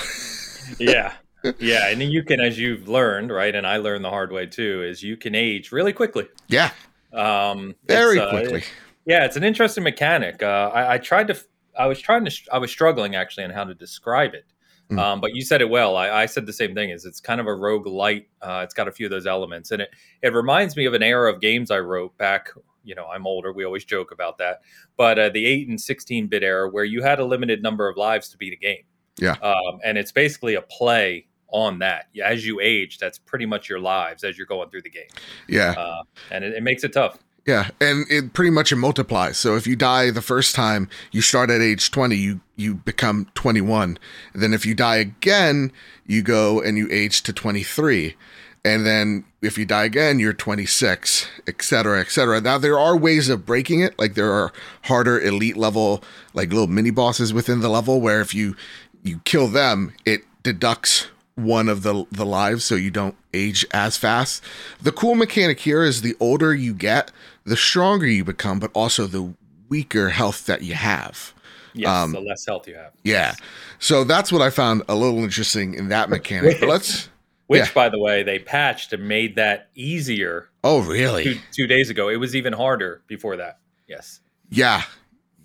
yeah 0.79 1.13
yeah 1.59 1.87
and 1.89 2.01
you 2.01 2.23
can 2.23 2.39
as 2.39 2.59
you've 2.59 2.87
learned 2.87 3.31
right 3.31 3.55
and 3.55 3.65
i 3.65 3.77
learned 3.77 4.03
the 4.03 4.09
hard 4.09 4.31
way 4.31 4.45
too 4.45 4.83
is 4.83 5.01
you 5.01 5.15
can 5.17 5.35
age 5.35 5.71
really 5.71 5.93
quickly 5.93 6.27
yeah, 6.47 6.71
um 7.13 7.75
very 7.87 8.19
uh, 8.19 8.29
quickly. 8.29 8.63
yeah 9.05 9.25
it's 9.25 9.35
an 9.35 9.43
interesting 9.43 9.83
mechanic 9.83 10.43
uh 10.43 10.69
I, 10.73 10.95
I 10.95 10.97
tried 10.97 11.27
to 11.27 11.39
i 11.77 11.85
was 11.85 11.99
trying 11.99 12.25
to 12.25 12.31
i 12.51 12.57
was 12.57 12.69
struggling 12.71 13.15
actually 13.15 13.43
on 13.45 13.51
how 13.51 13.63
to 13.63 13.73
describe 13.73 14.33
it 14.33 14.45
Mm. 14.91 14.97
um 14.97 15.21
but 15.21 15.35
you 15.35 15.43
said 15.43 15.61
it 15.61 15.69
well 15.69 15.95
I, 15.95 16.09
I 16.09 16.25
said 16.25 16.47
the 16.47 16.51
same 16.53 16.73
thing 16.73 16.89
is 16.89 17.05
it's 17.05 17.19
kind 17.21 17.39
of 17.39 17.45
a 17.45 17.53
rogue 17.53 17.85
light 17.85 18.27
uh 18.41 18.61
it's 18.63 18.73
got 18.73 18.87
a 18.87 18.91
few 18.91 19.05
of 19.05 19.11
those 19.11 19.27
elements 19.27 19.69
and 19.69 19.83
it 19.83 19.89
it 20.23 20.33
reminds 20.33 20.75
me 20.75 20.85
of 20.85 20.95
an 20.95 21.03
era 21.03 21.31
of 21.31 21.39
games 21.41 21.69
i 21.69 21.77
wrote 21.77 22.17
back 22.17 22.49
you 22.83 22.95
know 22.95 23.05
i'm 23.05 23.27
older 23.27 23.53
we 23.53 23.63
always 23.63 23.85
joke 23.85 24.11
about 24.11 24.39
that 24.39 24.61
but 24.97 25.19
uh, 25.19 25.29
the 25.29 25.45
8 25.45 25.67
and 25.69 25.79
16 25.79 26.25
bit 26.25 26.41
era 26.41 26.67
where 26.67 26.85
you 26.85 27.03
had 27.03 27.19
a 27.19 27.23
limited 27.23 27.61
number 27.61 27.87
of 27.87 27.97
lives 27.97 28.29
to 28.29 28.37
beat 28.39 28.51
a 28.51 28.55
game 28.55 28.81
Yeah. 29.19 29.33
um, 29.43 29.77
and 29.85 29.95
it's 29.95 30.11
basically 30.11 30.55
a 30.55 30.61
play 30.63 31.27
on 31.51 31.79
that 31.79 32.07
as 32.23 32.45
you 32.45 32.59
age 32.59 32.97
that's 32.97 33.17
pretty 33.17 33.45
much 33.45 33.69
your 33.69 33.79
lives 33.79 34.23
as 34.23 34.37
you're 34.37 34.47
going 34.47 34.69
through 34.69 34.81
the 34.81 34.89
game 34.89 35.07
Yeah. 35.47 35.71
uh, 35.77 36.03
and 36.31 36.43
it, 36.43 36.53
it 36.53 36.63
makes 36.63 36.83
it 36.83 36.93
tough 36.93 37.17
Yeah, 37.47 37.69
and 37.81 38.05
it 38.11 38.33
pretty 38.33 38.51
much 38.51 38.71
it 38.71 38.75
multiplies. 38.75 39.37
So 39.39 39.55
if 39.55 39.65
you 39.65 39.75
die 39.75 40.11
the 40.11 40.21
first 40.21 40.53
time, 40.53 40.87
you 41.11 41.21
start 41.21 41.49
at 41.49 41.61
age 41.61 41.89
20, 41.89 42.15
you 42.15 42.41
you 42.57 42.75
become 42.75 43.25
21. 43.33 43.97
Then 44.35 44.53
if 44.53 44.65
you 44.67 44.75
die 44.75 44.97
again, 44.97 45.71
you 46.05 46.21
go 46.21 46.61
and 46.61 46.77
you 46.77 46.87
age 46.91 47.23
to 47.23 47.33
23. 47.33 48.15
And 48.63 48.85
then 48.85 49.23
if 49.41 49.57
you 49.57 49.65
die 49.65 49.85
again, 49.85 50.19
you're 50.19 50.33
26, 50.33 51.27
et 51.47 51.61
cetera, 51.63 52.01
et 52.01 52.11
cetera. 52.11 52.39
Now 52.41 52.57
there 52.59 52.77
are 52.77 52.95
ways 52.95 53.29
of 53.29 53.45
breaking 53.47 53.79
it. 53.81 53.97
Like 53.97 54.13
there 54.13 54.31
are 54.31 54.51
harder 54.83 55.19
elite 55.19 55.57
level, 55.57 56.03
like 56.35 56.49
little 56.49 56.67
mini 56.67 56.91
bosses 56.91 57.33
within 57.33 57.61
the 57.61 57.69
level 57.69 57.99
where 58.01 58.21
if 58.21 58.35
you 58.35 58.55
you 59.01 59.21
kill 59.23 59.47
them, 59.47 59.93
it 60.05 60.21
deducts 60.43 61.07
one 61.43 61.69
of 61.69 61.83
the 61.83 62.05
the 62.11 62.25
lives 62.25 62.63
so 62.65 62.75
you 62.75 62.91
don't 62.91 63.15
age 63.33 63.65
as 63.71 63.97
fast. 63.97 64.43
The 64.81 64.91
cool 64.91 65.15
mechanic 65.15 65.59
here 65.59 65.83
is 65.83 66.01
the 66.01 66.15
older 66.19 66.53
you 66.53 66.73
get, 66.73 67.11
the 67.45 67.57
stronger 67.57 68.05
you 68.07 68.23
become, 68.23 68.59
but 68.59 68.71
also 68.73 69.05
the 69.07 69.33
weaker 69.69 70.09
health 70.09 70.45
that 70.47 70.61
you 70.63 70.73
have. 70.73 71.33
yes 71.73 71.87
Um, 71.87 72.11
the 72.11 72.21
less 72.21 72.45
health 72.45 72.67
you 72.67 72.75
have 72.75 72.91
Yeah. 73.03 73.35
So 73.79 74.03
that's 74.03 74.31
what 74.31 74.41
I 74.41 74.49
found 74.49 74.83
a 74.89 74.95
little 74.95 75.19
interesting 75.19 75.73
in 75.75 75.89
that 75.89 76.09
mechanic. 76.09 76.59
But 76.59 76.69
let's 76.69 77.09
which 77.47 77.61
Yeah. 77.67 77.73
by 77.73 77.89
the 77.89 77.99
way 77.99 78.23
they 78.23 78.39
patched 78.39 78.93
and 78.93 79.07
made 79.07 79.35
that 79.35 79.69
easier 79.75 80.49
oh 80.63 80.81
really? 80.81 81.39
two 81.55 81.67
days 81.67 81.89
ago 81.89 82.09
it 82.09 82.17
was 82.17 82.35
even 82.35 82.53
harder 82.53 83.01
before 83.07 83.37
that 83.37 83.57
yes 83.87 84.19
Yeah. 84.49 84.83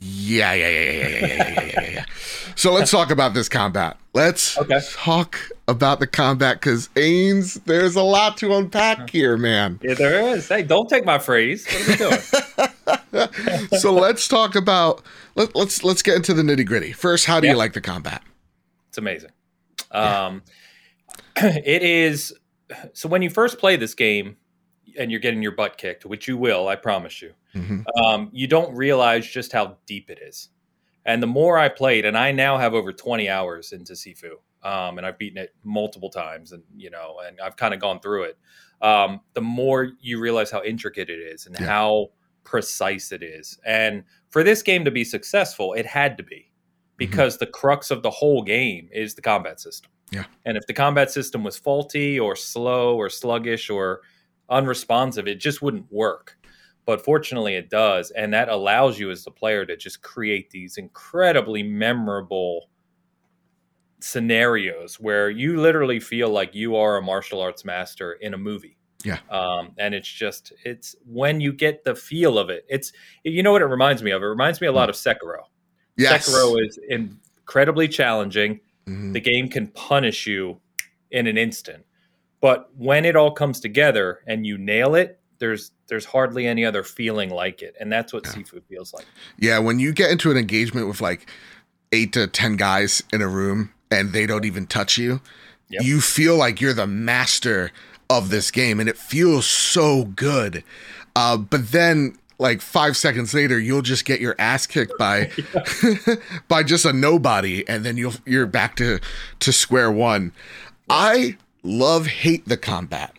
Yeah, 0.06 0.52
yeah, 0.52 0.68
yeah, 0.68 0.80
yeah, 0.80 0.92
yeah, 0.92 1.08
yeah, 1.08 1.26
yeah, 1.26 1.48
yeah, 1.48 1.70
yeah, 1.82 1.90
yeah. 1.92 2.04
So 2.56 2.72
let's 2.72 2.90
talk 2.90 3.10
about 3.10 3.32
this 3.32 3.48
combat. 3.48 3.96
Let's 4.12 4.58
Okay. 4.58 4.78
talk 4.92 5.38
about 5.66 5.98
the 5.98 6.06
combat 6.06 6.60
because 6.60 6.88
Ains, 6.94 7.64
there's 7.64 7.96
a 7.96 8.02
lot 8.02 8.36
to 8.38 8.54
unpack 8.54 9.08
here, 9.08 9.38
man. 9.38 9.80
yeah 9.82 9.94
there 9.94 10.28
is 10.36 10.46
hey 10.48 10.62
don't 10.62 10.88
take 10.90 11.06
my 11.06 11.18
phrase 11.18 11.66
what 11.66 11.88
are 11.88 11.90
we 11.90 13.18
doing 13.18 13.68
so 13.80 13.92
let's 13.94 14.28
talk 14.28 14.54
about 14.56 15.02
let, 15.36 15.56
let's 15.56 15.82
let's 15.82 16.02
get 16.02 16.16
into 16.16 16.34
the 16.34 16.42
nitty 16.42 16.66
gritty. 16.66 16.92
First, 16.92 17.24
how 17.24 17.40
do 17.40 17.48
you 17.48 17.56
like 17.56 17.72
the 17.72 17.80
combat? 17.80 18.22
It's 18.90 18.98
amazing. 18.98 19.30
Um, 19.90 20.42
it 21.36 21.82
is 21.82 22.34
so 22.92 23.08
when 23.08 23.22
you 23.22 23.30
first 23.30 23.58
play 23.58 23.76
this 23.76 23.94
game 23.94 24.36
and 24.98 25.10
you're 25.10 25.20
getting 25.20 25.42
your 25.42 25.52
butt 25.52 25.76
kicked, 25.78 26.04
which 26.06 26.28
you 26.28 26.36
will, 26.36 26.68
I 26.68 26.76
promise 26.76 27.20
you. 27.22 27.32
Mhm. 27.54 27.84
Um, 28.02 28.30
you 28.32 28.46
don't 28.46 28.74
realize 28.74 29.26
just 29.26 29.52
how 29.52 29.78
deep 29.86 30.10
it 30.10 30.18
is. 30.22 30.48
And 31.06 31.22
the 31.22 31.26
more 31.26 31.58
I 31.58 31.68
played, 31.68 32.04
and 32.04 32.16
I 32.16 32.32
now 32.32 32.56
have 32.58 32.74
over 32.74 32.92
20 32.92 33.28
hours 33.28 33.72
into 33.72 33.92
Sifu, 33.92 34.32
um, 34.62 34.96
and 34.98 35.06
I've 35.06 35.18
beaten 35.18 35.38
it 35.38 35.54
multiple 35.62 36.08
times, 36.10 36.52
and 36.52 36.62
you 36.76 36.90
know, 36.90 37.20
and 37.26 37.40
I've 37.40 37.56
kind 37.56 37.74
of 37.74 37.80
gone 37.80 38.00
through 38.00 38.24
it. 38.24 38.38
Um, 38.80 39.20
the 39.34 39.40
more 39.42 39.92
you 40.00 40.18
realize 40.20 40.50
how 40.50 40.62
intricate 40.62 41.10
it 41.10 41.18
is 41.20 41.46
and 41.46 41.54
Yeah. 41.58 41.66
how 41.66 42.10
precise 42.44 43.12
it 43.12 43.22
is. 43.22 43.58
And 43.64 44.04
for 44.30 44.42
this 44.42 44.62
game 44.62 44.84
to 44.84 44.90
be 44.90 45.04
successful, 45.04 45.72
it 45.74 45.86
had 45.86 46.16
to 46.18 46.22
be 46.24 46.50
because 46.96 47.38
the 47.38 47.46
crux 47.46 47.90
of 47.90 48.02
the 48.02 48.10
whole 48.10 48.42
game 48.42 48.88
is 48.92 49.14
the 49.14 49.22
combat 49.22 49.60
system. 49.60 49.90
Yeah. 50.10 50.24
And 50.44 50.56
if 50.56 50.66
the 50.66 50.72
combat 50.74 51.10
system 51.10 51.42
was 51.42 51.56
faulty 51.58 52.18
or 52.20 52.36
slow 52.36 52.96
or 52.96 53.08
sluggish 53.10 53.70
or 53.70 54.02
unresponsive, 54.48 55.26
it 55.26 55.40
just 55.40 55.62
wouldn't 55.62 55.90
work. 55.92 56.36
But 56.86 57.02
fortunately, 57.02 57.54
it 57.54 57.70
does, 57.70 58.10
and 58.10 58.34
that 58.34 58.50
allows 58.50 58.98
you 58.98 59.10
as 59.10 59.24
the 59.24 59.30
player 59.30 59.64
to 59.64 59.76
just 59.76 60.02
create 60.02 60.50
these 60.50 60.76
incredibly 60.76 61.62
memorable 61.62 62.68
scenarios 64.00 65.00
where 65.00 65.30
you 65.30 65.58
literally 65.58 65.98
feel 65.98 66.28
like 66.28 66.54
you 66.54 66.76
are 66.76 66.98
a 66.98 67.02
martial 67.02 67.40
arts 67.40 67.64
master 67.64 68.12
in 68.12 68.34
a 68.34 68.38
movie. 68.38 68.76
Yeah. 69.02 69.18
Um, 69.30 69.72
and 69.78 69.94
it's 69.94 70.08
just 70.08 70.52
it's 70.64 70.94
when 71.06 71.40
you 71.40 71.52
get 71.52 71.84
the 71.84 71.94
feel 71.94 72.38
of 72.38 72.50
it. 72.50 72.66
It's 72.68 72.92
you 73.22 73.42
know 73.42 73.52
what 73.52 73.62
it 73.62 73.66
reminds 73.66 74.02
me 74.02 74.10
of. 74.10 74.22
It 74.22 74.26
reminds 74.26 74.60
me 74.60 74.66
a 74.66 74.72
lot 74.72 74.90
of 74.90 74.94
Sekiro. 74.94 75.44
Yes. 75.96 76.28
Sekiro 76.28 76.62
is 76.66 76.78
incredibly 76.88 77.88
challenging. 77.88 78.60
Mhm. 78.86 79.14
The 79.14 79.20
game 79.20 79.48
can 79.48 79.68
punish 79.68 80.26
you 80.26 80.60
in 81.10 81.26
an 81.26 81.38
instant. 81.38 81.84
But 82.44 82.68
when 82.76 83.06
it 83.06 83.16
all 83.16 83.30
comes 83.30 83.58
together 83.58 84.20
and 84.26 84.46
you 84.46 84.58
nail 84.58 84.94
it, 84.94 85.18
there's 85.38 85.70
there's 85.86 86.04
hardly 86.04 86.46
any 86.46 86.62
other 86.62 86.82
feeling 86.82 87.30
like 87.30 87.62
it. 87.62 87.74
And 87.80 87.90
that's 87.90 88.12
what 88.12 88.26
Yeah. 88.26 88.32
Sifu 88.32 88.62
feels 88.68 88.92
like. 88.92 89.06
Yeah, 89.38 89.60
when 89.60 89.78
you 89.78 89.94
get 89.94 90.10
into 90.10 90.30
an 90.30 90.36
engagement 90.36 90.86
with 90.86 91.00
like 91.00 91.26
eight 91.90 92.12
to 92.12 92.26
ten 92.26 92.56
guys 92.56 93.02
in 93.14 93.22
a 93.22 93.28
room 93.28 93.70
and 93.90 94.12
they 94.12 94.26
don't 94.26 94.44
even 94.44 94.66
touch 94.66 94.98
you, 94.98 95.22
Yep. 95.70 95.84
you 95.84 96.02
feel 96.02 96.36
like 96.36 96.60
you're 96.60 96.74
the 96.74 96.86
master 96.86 97.70
of 98.10 98.28
this 98.28 98.50
game, 98.50 98.78
and 98.78 98.90
it 98.90 98.98
feels 98.98 99.46
so 99.46 100.04
good. 100.04 100.62
Uh, 101.16 101.38
but 101.38 101.72
then, 101.72 102.18
like 102.38 102.60
five 102.60 102.94
seconds 102.94 103.32
later, 103.32 103.58
you'll 103.58 103.80
just 103.80 104.04
get 104.04 104.20
your 104.20 104.36
ass 104.38 104.66
kicked 104.66 104.92
by 104.98 105.30
by 106.48 106.62
just 106.62 106.84
a 106.84 106.92
nobody, 106.92 107.66
and 107.66 107.86
then 107.86 107.96
you'll 107.96 108.12
you're 108.26 108.44
back 108.46 108.76
to 108.76 109.00
to 109.40 109.50
square 109.50 109.90
one. 109.90 110.32
I 110.90 111.38
love 111.64 112.06
hate 112.06 112.46
the 112.46 112.56
combat. 112.56 113.12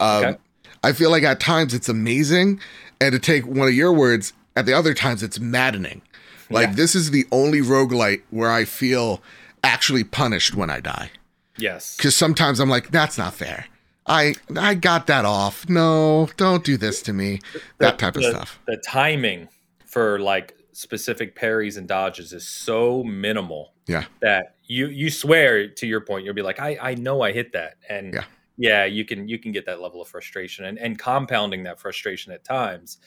Um, 0.00 0.24
Okay. 0.24 0.38
I 0.82 0.92
feel 0.92 1.10
like 1.10 1.22
at 1.22 1.38
times 1.40 1.74
it's 1.74 1.88
amazing, 1.90 2.58
and 3.00 3.12
to 3.12 3.18
take 3.18 3.46
one 3.46 3.68
of 3.68 3.74
your 3.74 3.92
words, 3.92 4.32
at 4.56 4.64
the 4.66 4.72
other 4.72 4.94
times 4.94 5.22
it's 5.22 5.38
maddening. 5.38 6.00
Like 6.48 6.68
Yeah. 6.68 6.74
this 6.74 6.94
is 6.94 7.10
the 7.10 7.26
only 7.30 7.60
roguelite 7.60 8.22
where 8.30 8.50
I 8.50 8.64
feel 8.64 9.22
actually 9.62 10.04
punished 10.04 10.54
when 10.54 10.70
I 10.70 10.80
die. 10.80 11.10
Yes. 11.58 11.96
Because 11.96 12.16
sometimes 12.16 12.58
I'm 12.60 12.70
like, 12.70 12.90
that's 12.90 13.18
not 13.18 13.34
fair. 13.34 13.66
I 14.06 14.34
I 14.56 14.74
got 14.74 15.06
that 15.08 15.24
off. 15.26 15.68
No, 15.68 16.30
don't 16.38 16.64
do 16.64 16.76
this 16.78 17.02
to 17.02 17.12
me. 17.12 17.40
That 17.78 17.98
type 17.98 18.16
of 18.16 18.24
stuff. 18.24 18.58
The 18.66 18.78
timing 18.78 19.48
for 19.84 20.18
like 20.18 20.56
specific 20.72 21.36
parries 21.36 21.76
and 21.76 21.86
dodges 21.86 22.32
is 22.32 22.48
so 22.48 23.04
minimal 23.04 23.74
Yeah. 23.86 24.04
that 24.22 24.54
you 24.70 24.86
you 24.86 25.10
swear 25.10 25.68
to 25.68 25.86
your 25.86 26.00
point 26.00 26.24
you'll 26.24 26.34
be 26.34 26.42
like 26.42 26.60
I 26.60 26.78
I 26.80 26.94
know 26.94 27.22
I 27.22 27.32
hit 27.32 27.50
that 27.52 27.74
and 27.88 28.14
Yeah. 28.14 28.24
yeah 28.56 28.84
you 28.84 29.04
can 29.04 29.26
you 29.28 29.38
can 29.38 29.50
get 29.50 29.66
that 29.66 29.80
level 29.80 30.00
of 30.00 30.08
frustration 30.08 30.66
and 30.66 30.78
and 30.78 30.96
compounding 30.98 31.64
that 31.64 31.80
frustration 31.80 32.32
at 32.32 32.44
times 32.44 32.98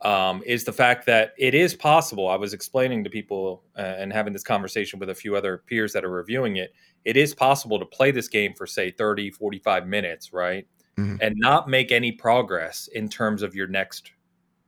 um, 0.00 0.42
is 0.44 0.64
the 0.64 0.72
fact 0.72 1.06
that 1.06 1.32
it 1.38 1.54
is 1.54 1.74
possible. 1.76 2.26
I 2.28 2.34
was 2.34 2.52
explaining 2.52 3.04
to 3.04 3.10
people 3.10 3.62
uh, 3.78 3.82
and 3.82 4.12
having 4.12 4.32
this 4.32 4.42
conversation 4.42 4.98
with 4.98 5.10
a 5.10 5.14
few 5.14 5.36
other 5.36 5.58
peers 5.68 5.92
that 5.92 6.04
are 6.04 6.10
reviewing 6.10 6.56
it. 6.56 6.74
It 7.04 7.16
is 7.16 7.32
possible 7.36 7.78
to 7.78 7.84
play 7.86 8.10
this 8.10 8.26
game 8.26 8.52
for, 8.54 8.66
say, 8.66 8.90
30, 8.90 9.30
45 9.30 9.86
minutes, 9.86 10.32
right? 10.32 10.66
Mhm. 10.98 11.18
And 11.20 11.36
not 11.38 11.68
make 11.68 11.92
any 11.92 12.10
progress 12.10 12.88
in 12.92 13.08
terms 13.08 13.42
of 13.42 13.54
your 13.54 13.68
next 13.68 14.10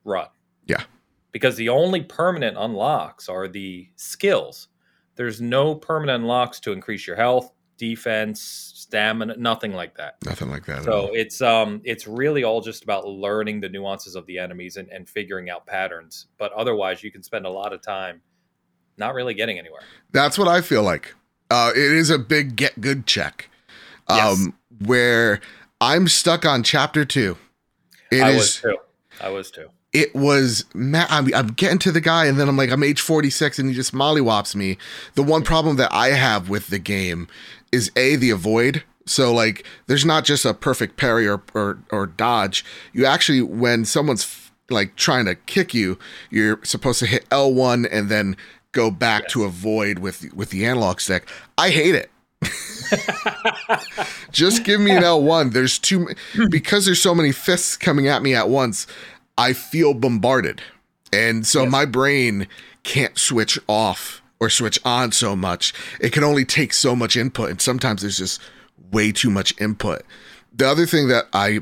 run. 0.05 0.29
Yeah. 0.67 0.85
Because 1.33 1.57
the 1.57 1.69
only 1.69 2.03
permanent 2.05 2.57
unlocks 2.57 3.29
are 3.29 3.49
the 3.49 3.89
skills. 3.97 4.69
There's 5.17 5.41
no 5.41 5.75
permanent 5.75 6.23
unlocks 6.23 6.61
to 6.61 6.73
increase 6.73 7.07
your 7.07 7.17
health, 7.17 7.53
defense, 7.77 8.41
stamina, 8.75 9.37
nothing 9.37 9.73
like 9.73 9.97
that. 9.97 10.17
Nothing 10.25 10.51
like 10.51 10.67
that. 10.67 10.85
So 10.85 11.11
it's 11.13 11.41
um 11.41 11.81
it's 11.85 12.07
really 12.07 12.45
all 12.45 12.61
just 12.61 12.83
about 12.85 13.07
learning 13.07 13.61
the 13.61 13.69
nuances 13.69 14.15
of 14.15 14.27
the 14.27 14.39
enemies 14.39 14.77
and, 14.77 14.89
and 14.89 15.09
figuring 15.09 15.51
out 15.51 15.67
patterns. 15.67 16.27
But 16.39 16.53
otherwise 16.53 17.03
you 17.03 17.11
can 17.11 17.23
spend 17.23 17.47
a 17.47 17.51
lot 17.51 17.73
of 17.73 17.83
time 17.83 18.21
not 18.97 19.15
really 19.15 19.35
getting 19.35 19.59
anywhere. 19.59 19.83
That's 20.13 20.39
what 20.39 20.49
I 20.49 20.61
feel 20.61 20.83
like. 20.83 21.15
Uh, 21.51 21.73
it 21.75 21.93
is 21.93 22.11
a 22.11 22.19
big 22.19 22.57
get 22.57 22.81
good 22.81 23.07
check. 23.07 23.49
Um, 24.09 24.19
Yes. 24.19 24.49
where 24.87 25.41
I'm 25.81 26.09
stuck 26.09 26.45
on 26.45 26.63
chapter 26.63 27.05
two. 27.05 27.37
It 28.11 28.23
I 28.23 28.31
is. 28.31 28.37
was 28.37 28.57
too. 28.61 28.77
I 29.21 29.29
was 29.31 29.51
too. 29.51 29.69
It 29.95 30.15
was 30.15 30.65
ma- 30.75 31.07
I'm, 31.09 31.33
I'm 31.35 31.47
getting 31.47 31.79
to 31.79 31.93
the 31.93 32.01
guy 32.01 32.27
and 32.27 32.39
then 32.39 32.49
i'm 32.49 32.57
like 32.57 32.71
i'm 32.71 32.83
age 32.83 33.01
46 33.01 33.59
and 33.59 33.69
he 33.71 33.75
just 33.75 33.95
mollywops 33.95 34.55
me. 34.55 34.77
The 35.15 35.23
one 35.23 35.43
problem 35.43 35.77
that 35.77 35.93
i 35.93 36.09
have 36.09 36.51
with 36.51 36.67
the 36.67 36.79
game 36.79 37.29
is 37.73 37.91
a 37.97 38.17
the 38.17 38.31
avoid. 38.31 38.83
So 39.07 39.33
like 39.33 39.65
there's 39.87 40.05
not 40.05 40.25
just 40.25 40.45
a 40.45 40.53
perfect 40.53 40.97
parry 40.97 41.27
or 41.27 41.43
or, 41.55 41.79
or 41.91 42.07
dodge. 42.07 42.65
You 42.93 43.07
actually 43.07 43.41
when 43.41 43.85
someone's 43.85 44.25
f- 44.25 44.53
like 44.69 44.97
trying 44.97 45.27
to 45.27 45.35
kick 45.35 45.75
you 45.75 45.99
you're 46.31 46.59
supposed 46.65 46.99
to 46.99 47.07
hit 47.07 47.29
l1 47.29 47.87
and 47.93 48.09
then 48.09 48.35
go 48.73 48.91
back 48.91 49.29
to 49.29 49.45
avoid 49.45 50.01
with 50.01 50.35
with 50.35 50.51
the 50.51 50.67
analog 50.67 51.01
stick. 51.01 51.29
I 51.57 51.71
hate 51.71 51.95
it. 51.95 52.11
Just 54.31 54.65
give 54.65 54.81
me 54.81 54.91
an 54.91 55.03
L1. 55.03 55.53
There's 55.53 55.79
too 55.79 56.09
because 56.51 56.85
there's 56.85 57.01
so 57.01 57.15
many 57.15 57.33
fists 57.33 57.77
coming 57.77 58.09
at 58.09 58.23
me 58.23 58.35
at 58.35 58.49
once. 58.49 58.87
I 59.37 59.53
feel 59.53 59.95
bombarded, 59.95 60.63
and 61.13 61.47
so 61.47 61.63
Yes. 61.63 61.71
my 61.73 61.85
brain 61.85 62.47
can't 62.83 63.19
switch 63.19 63.59
off 63.69 64.23
or 64.41 64.51
switch 64.51 64.79
on 64.85 65.11
so 65.13 65.35
much. 65.35 65.73
It 66.01 66.13
can 66.13 66.23
only 66.25 66.45
take 66.45 66.73
so 66.73 66.95
much 66.95 67.17
input, 67.17 67.51
and 67.51 67.61
sometimes 67.61 68.03
there's 68.03 68.19
just 68.19 68.41
way 68.93 69.11
too 69.13 69.31
much 69.31 69.55
input. 69.61 70.03
The 70.57 70.69
other 70.69 70.87
thing 70.87 71.09
that 71.09 71.27
I 71.33 71.61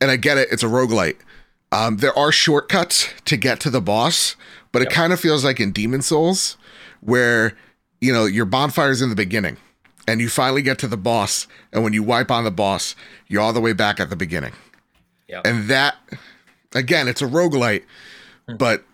and 0.00 0.10
I 0.10 0.16
get 0.16 0.38
it, 0.38 0.48
it's 0.52 0.62
a 0.62 0.66
roguelite. 0.66 1.16
Um, 1.72 1.96
there 1.96 2.16
are 2.16 2.30
shortcuts 2.30 3.08
to 3.24 3.36
get 3.36 3.58
to 3.60 3.70
the 3.70 3.80
boss, 3.80 4.36
but 4.70 4.82
it 4.82 4.90
kind 4.90 5.12
of 5.12 5.18
feels 5.18 5.44
like 5.44 5.58
in 5.60 5.72
Demon's 5.72 6.06
Souls, 6.06 6.56
where 7.00 7.56
you 8.00 8.12
know 8.12 8.26
your 8.26 8.44
bonfire's 8.44 9.02
in 9.02 9.08
the 9.08 9.16
beginning, 9.16 9.56
and 10.06 10.20
you 10.20 10.28
finally 10.28 10.62
get 10.62 10.78
to 10.80 10.86
the 10.86 10.96
boss, 10.96 11.48
and 11.72 11.82
when 11.82 11.92
you 11.92 12.02
wipe 12.04 12.30
on 12.30 12.44
the 12.44 12.50
boss, 12.52 12.94
you're 13.26 13.40
all 13.40 13.52
the 13.52 13.60
way 13.60 13.72
back 13.72 13.98
at 13.98 14.10
the 14.10 14.16
beginning. 14.16 14.52
Yeah. 15.26 15.40
And 15.44 15.68
that, 15.68 15.96
again, 16.74 17.08
it's 17.08 17.22
a 17.22 17.26
roguelite, 17.26 17.84
but 18.58 18.84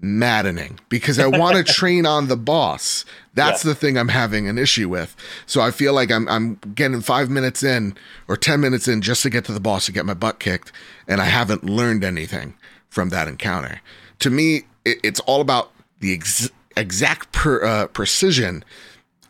maddening 0.00 0.78
because 0.88 1.18
I 1.18 1.26
want 1.26 1.56
to 1.56 1.64
train 1.72 2.04
on 2.06 2.28
the 2.28 2.36
boss. 2.36 3.04
That's 3.34 3.64
Yeah. 3.64 3.70
the 3.70 3.74
thing 3.74 3.96
I'm 3.98 4.08
having 4.08 4.48
an 4.48 4.58
issue 4.58 4.88
with. 4.88 5.16
So 5.46 5.60
I 5.60 5.70
feel 5.70 5.92
like 5.94 6.10
I'm 6.10 6.28
I'm 6.28 6.56
getting 6.74 7.00
five 7.00 7.30
minutes 7.30 7.62
in 7.62 7.96
or 8.28 8.36
ten 8.36 8.60
minutes 8.60 8.88
in 8.88 9.00
just 9.02 9.22
to 9.22 9.30
get 9.30 9.44
to 9.46 9.52
the 9.52 9.60
boss 9.60 9.86
to 9.86 9.92
get 9.92 10.04
my 10.06 10.14
butt 10.14 10.38
kicked, 10.38 10.72
and 11.08 11.20
I 11.20 11.24
haven't 11.26 11.64
learned 11.64 12.04
anything 12.04 12.54
from 12.88 13.08
that 13.10 13.28
encounter. 13.28 13.80
To 14.20 14.30
me, 14.30 14.62
it, 14.84 14.98
it's 15.02 15.20
all 15.20 15.40
about 15.40 15.72
the 16.00 16.12
ex- 16.14 16.50
exact 16.76 17.32
per, 17.32 17.64
uh, 17.64 17.86
precision 17.88 18.64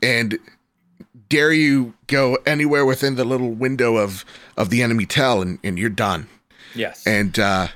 and 0.02 0.38
dare 1.28 1.52
you 1.52 1.94
go 2.08 2.38
anywhere 2.46 2.84
within 2.84 3.14
the 3.16 3.24
little 3.24 3.50
window 3.52 3.96
of 3.96 4.24
of 4.56 4.70
the 4.70 4.82
enemy 4.82 5.06
tell 5.06 5.42
and, 5.42 5.58
and 5.64 5.78
you're 5.78 5.88
done 5.90 6.28
Yes. 6.76 7.06
and 7.06 7.38
uh 7.38 7.68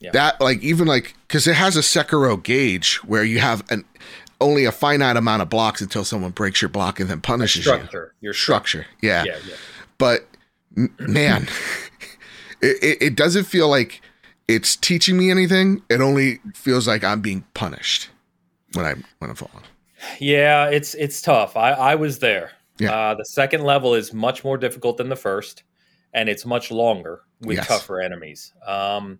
Yeah. 0.00 0.10
that 0.12 0.40
like 0.40 0.60
even 0.62 0.86
like 0.86 1.14
because 1.28 1.46
it 1.46 1.54
has 1.54 1.76
a 1.76 1.80
sekiro 1.80 2.42
gauge 2.42 2.96
where 3.04 3.24
you 3.24 3.38
have 3.38 3.62
an 3.70 3.84
only 4.40 4.64
a 4.64 4.72
finite 4.72 5.16
amount 5.16 5.40
of 5.42 5.48
blocks 5.48 5.80
until 5.80 6.04
someone 6.04 6.32
breaks 6.32 6.60
your 6.60 6.68
block 6.68 6.98
and 7.00 7.08
then 7.08 7.20
punishes 7.20 7.64
you 7.64 7.72
structure. 7.72 8.14
Your 8.20 8.34
structure 8.34 8.86
yeah, 9.00 9.24
Yeah, 9.24 9.36
yeah. 9.48 9.54
but 9.98 10.26
man 10.98 11.46
it, 12.60 12.98
it, 13.00 13.14
doesn't 13.16 13.44
feel 13.44 13.68
like 13.68 14.00
it's 14.48 14.74
teaching 14.76 15.16
me 15.16 15.30
anything 15.30 15.82
it 15.88 16.00
only 16.00 16.40
feels 16.54 16.88
like 16.88 17.04
i'm 17.04 17.20
being 17.20 17.44
punished 17.54 18.08
when 18.74 18.84
i 18.84 18.94
when 19.18 19.30
i'm 19.30 19.36
falling 19.36 19.64
Yeah, 20.18 20.66
it's 20.68 20.94
it's 20.94 21.22
tough. 21.22 21.56
I, 21.56 21.70
I 21.72 21.94
was 21.94 22.18
there. 22.18 22.50
Yeah. 22.80 22.92
Uh, 22.92 23.14
the 23.14 23.24
second 23.24 23.62
level 23.62 23.94
is 23.94 24.12
much 24.12 24.42
more 24.42 24.58
difficult 24.58 24.96
than 24.96 25.08
the 25.10 25.16
first, 25.16 25.62
and 26.12 26.28
it's 26.28 26.44
much 26.46 26.70
longer 26.70 27.22
with 27.40 27.56
Yes. 27.58 27.68
tougher 27.68 28.00
enemies. 28.00 28.52
Um, 28.66 29.18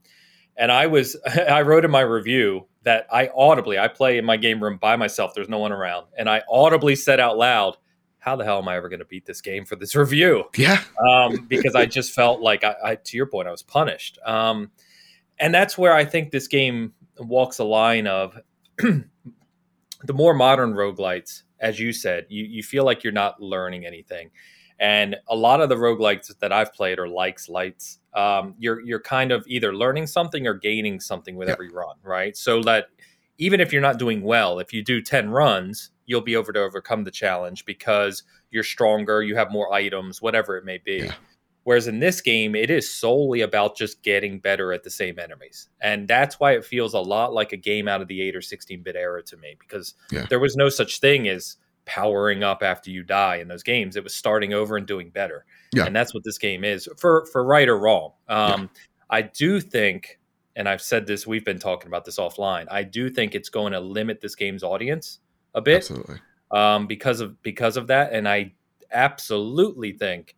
and 0.57 0.71
I 0.71 0.87
was 0.87 1.17
I 1.27 1.63
wrote 1.63 1.85
in 1.85 1.91
my 1.91 2.01
review 2.03 2.67
that 2.85 3.07
I 3.13 3.31
audibly 3.37 3.79
I 3.79 3.89
play 3.89 4.19
in 4.19 4.25
my 4.25 4.37
game 4.37 4.63
room 4.63 4.77
by 4.77 4.97
myself. 4.97 5.33
There's 5.35 5.49
no 5.49 5.59
one 5.59 5.73
around, 5.73 6.07
and 6.17 6.29
I 6.29 6.43
audibly 6.51 6.97
said 6.97 7.21
out 7.21 7.39
loud, 7.39 7.77
"How 8.19 8.37
the 8.37 8.45
hell 8.45 8.59
am 8.59 8.69
I 8.69 8.77
ever 8.77 8.89
going 8.89 8.99
to 9.01 9.05
beat 9.07 9.25
this 9.27 9.41
game 9.41 9.65
for 9.65 9.77
this 9.77 9.95
review?" 10.05 10.45
yeah 10.57 10.83
um, 11.09 11.47
because 11.49 11.75
I 11.75 11.87
just 11.87 12.13
felt 12.13 12.41
like 12.41 12.65
I, 12.65 12.75
I, 12.85 12.95
to 12.97 13.17
your 13.17 13.27
point, 13.27 13.49
I 13.49 13.51
was 13.51 13.63
punished. 13.63 14.19
Um, 14.25 14.71
and 15.39 15.55
that's 15.55 15.79
where 15.79 15.95
I 15.95 16.05
think 16.05 16.31
this 16.31 16.47
game 16.49 16.93
walks 17.19 17.59
a 17.59 17.65
line 17.65 18.07
of 18.07 18.39
the 18.79 20.13
more 20.13 20.35
modern 20.35 20.75
roguelites, 20.75 21.43
as 21.61 21.79
you 21.81 21.93
said, 21.93 22.27
you, 22.29 22.45
you 22.45 22.63
feel 22.63 22.85
like 22.85 23.03
you're 23.05 23.13
not 23.13 23.41
learning 23.41 23.87
anything. 23.87 24.31
And 24.83 25.17
a 25.29 25.37
lot 25.37 25.61
of 25.61 25.69
the 25.69 25.77
roguelites 25.77 26.37
that 26.41 26.53
I've 26.53 26.75
played 26.75 26.99
are 26.99 27.07
likes, 27.09 27.49
lights. 27.49 28.01
Um, 28.15 28.55
you're 28.59 28.81
you're 28.81 29.01
kind 29.01 29.31
of 29.31 29.45
either 29.47 29.73
learning 29.75 30.09
something 30.09 30.45
or 30.47 30.55
gaining 30.55 30.99
something 30.99 31.37
with 31.37 31.47
Yeah. 31.49 31.53
every 31.55 31.71
run, 31.71 31.97
right? 32.03 32.37
So 32.37 32.61
that 32.65 32.89
even 33.39 33.61
if 33.61 33.73
you're 33.73 33.81
not 33.81 33.99
doing 33.99 34.23
well, 34.23 34.59
if 34.59 34.73
you 34.73 34.83
do 34.83 35.01
10 35.01 35.31
runs, 35.31 35.91
you'll 36.07 36.21
be 36.21 36.35
able 36.35 36.53
to 36.53 36.59
overcome 36.61 37.05
the 37.05 37.11
challenge 37.13 37.65
because 37.65 38.25
you're 38.51 38.65
stronger, 38.65 39.23
you 39.23 39.37
have 39.37 39.53
more 39.53 39.73
items, 39.73 40.21
whatever 40.21 40.57
it 40.57 40.65
may 40.65 40.79
be. 40.79 41.05
Yeah. 41.05 41.15
Whereas 41.65 41.87
in 41.87 42.01
this 42.01 42.21
game, 42.21 42.57
it 42.57 42.69
is 42.71 42.93
solely 42.93 43.41
about 43.41 43.77
just 43.77 44.03
getting 44.03 44.41
better 44.41 44.73
at 44.73 44.83
the 44.83 44.91
same 44.91 45.21
enemies. 45.21 45.69
And 45.81 46.09
that's 46.09 46.41
why 46.41 46.53
it 46.53 46.65
feels 46.65 46.93
a 46.93 46.99
lot 46.99 47.33
like 47.33 47.53
a 47.53 47.57
game 47.57 47.87
out 47.87 48.03
of 48.03 48.09
the 48.09 48.21
8 48.21 48.35
or 48.35 48.43
16 48.43 48.83
bit 48.83 48.97
era 48.97 49.23
to 49.23 49.37
me, 49.37 49.55
because 49.61 49.95
Yeah. 50.11 50.27
there 50.29 50.41
was 50.41 50.57
no 50.57 50.69
such 50.69 50.99
thing 50.99 51.29
as 51.29 51.57
powering 51.85 52.43
up 52.43 52.63
after 52.63 52.91
you 52.91 53.03
die 53.03 53.37
in 53.37 53.49
those 53.49 53.63
games. 53.63 53.97
It 53.97 54.05
was 54.05 54.15
starting 54.15 54.53
over 54.53 54.77
and 54.77 54.87
doing 54.87 55.11
better. 55.11 55.45
Yeah. 55.75 55.87
And 55.87 55.95
that's 55.97 56.15
what 56.15 56.25
this 56.25 56.39
game 56.39 56.65
is 56.65 56.89
for, 56.99 57.27
for 57.33 57.45
right 57.45 57.69
or 57.69 57.79
wrong. 57.79 58.13
Um, 58.29 58.71
I 59.11 59.23
do 59.23 59.61
think, 59.61 60.19
and 60.57 60.69
I've 60.69 60.83
said 60.83 61.07
this, 61.07 61.27
we've 61.27 61.45
been 61.45 61.59
talking 61.59 61.89
about 61.89 62.05
this 62.05 62.19
offline. 62.19 62.67
I 62.71 62.83
do 62.83 63.11
think 63.11 63.35
it's 63.35 63.49
going 63.49 63.73
to 63.73 63.81
limit 63.81 64.21
this 64.21 64.35
game's 64.35 64.63
audience 64.63 65.21
a 65.55 65.61
bit 65.61 65.79
Absolutely. 65.79 66.21
um, 66.51 66.87
because 66.87 67.21
of 67.21 67.41
because 67.43 67.77
of 67.77 67.87
that. 67.89 68.13
And 68.13 68.29
I 68.29 68.53
absolutely 68.93 69.93
think 69.93 70.37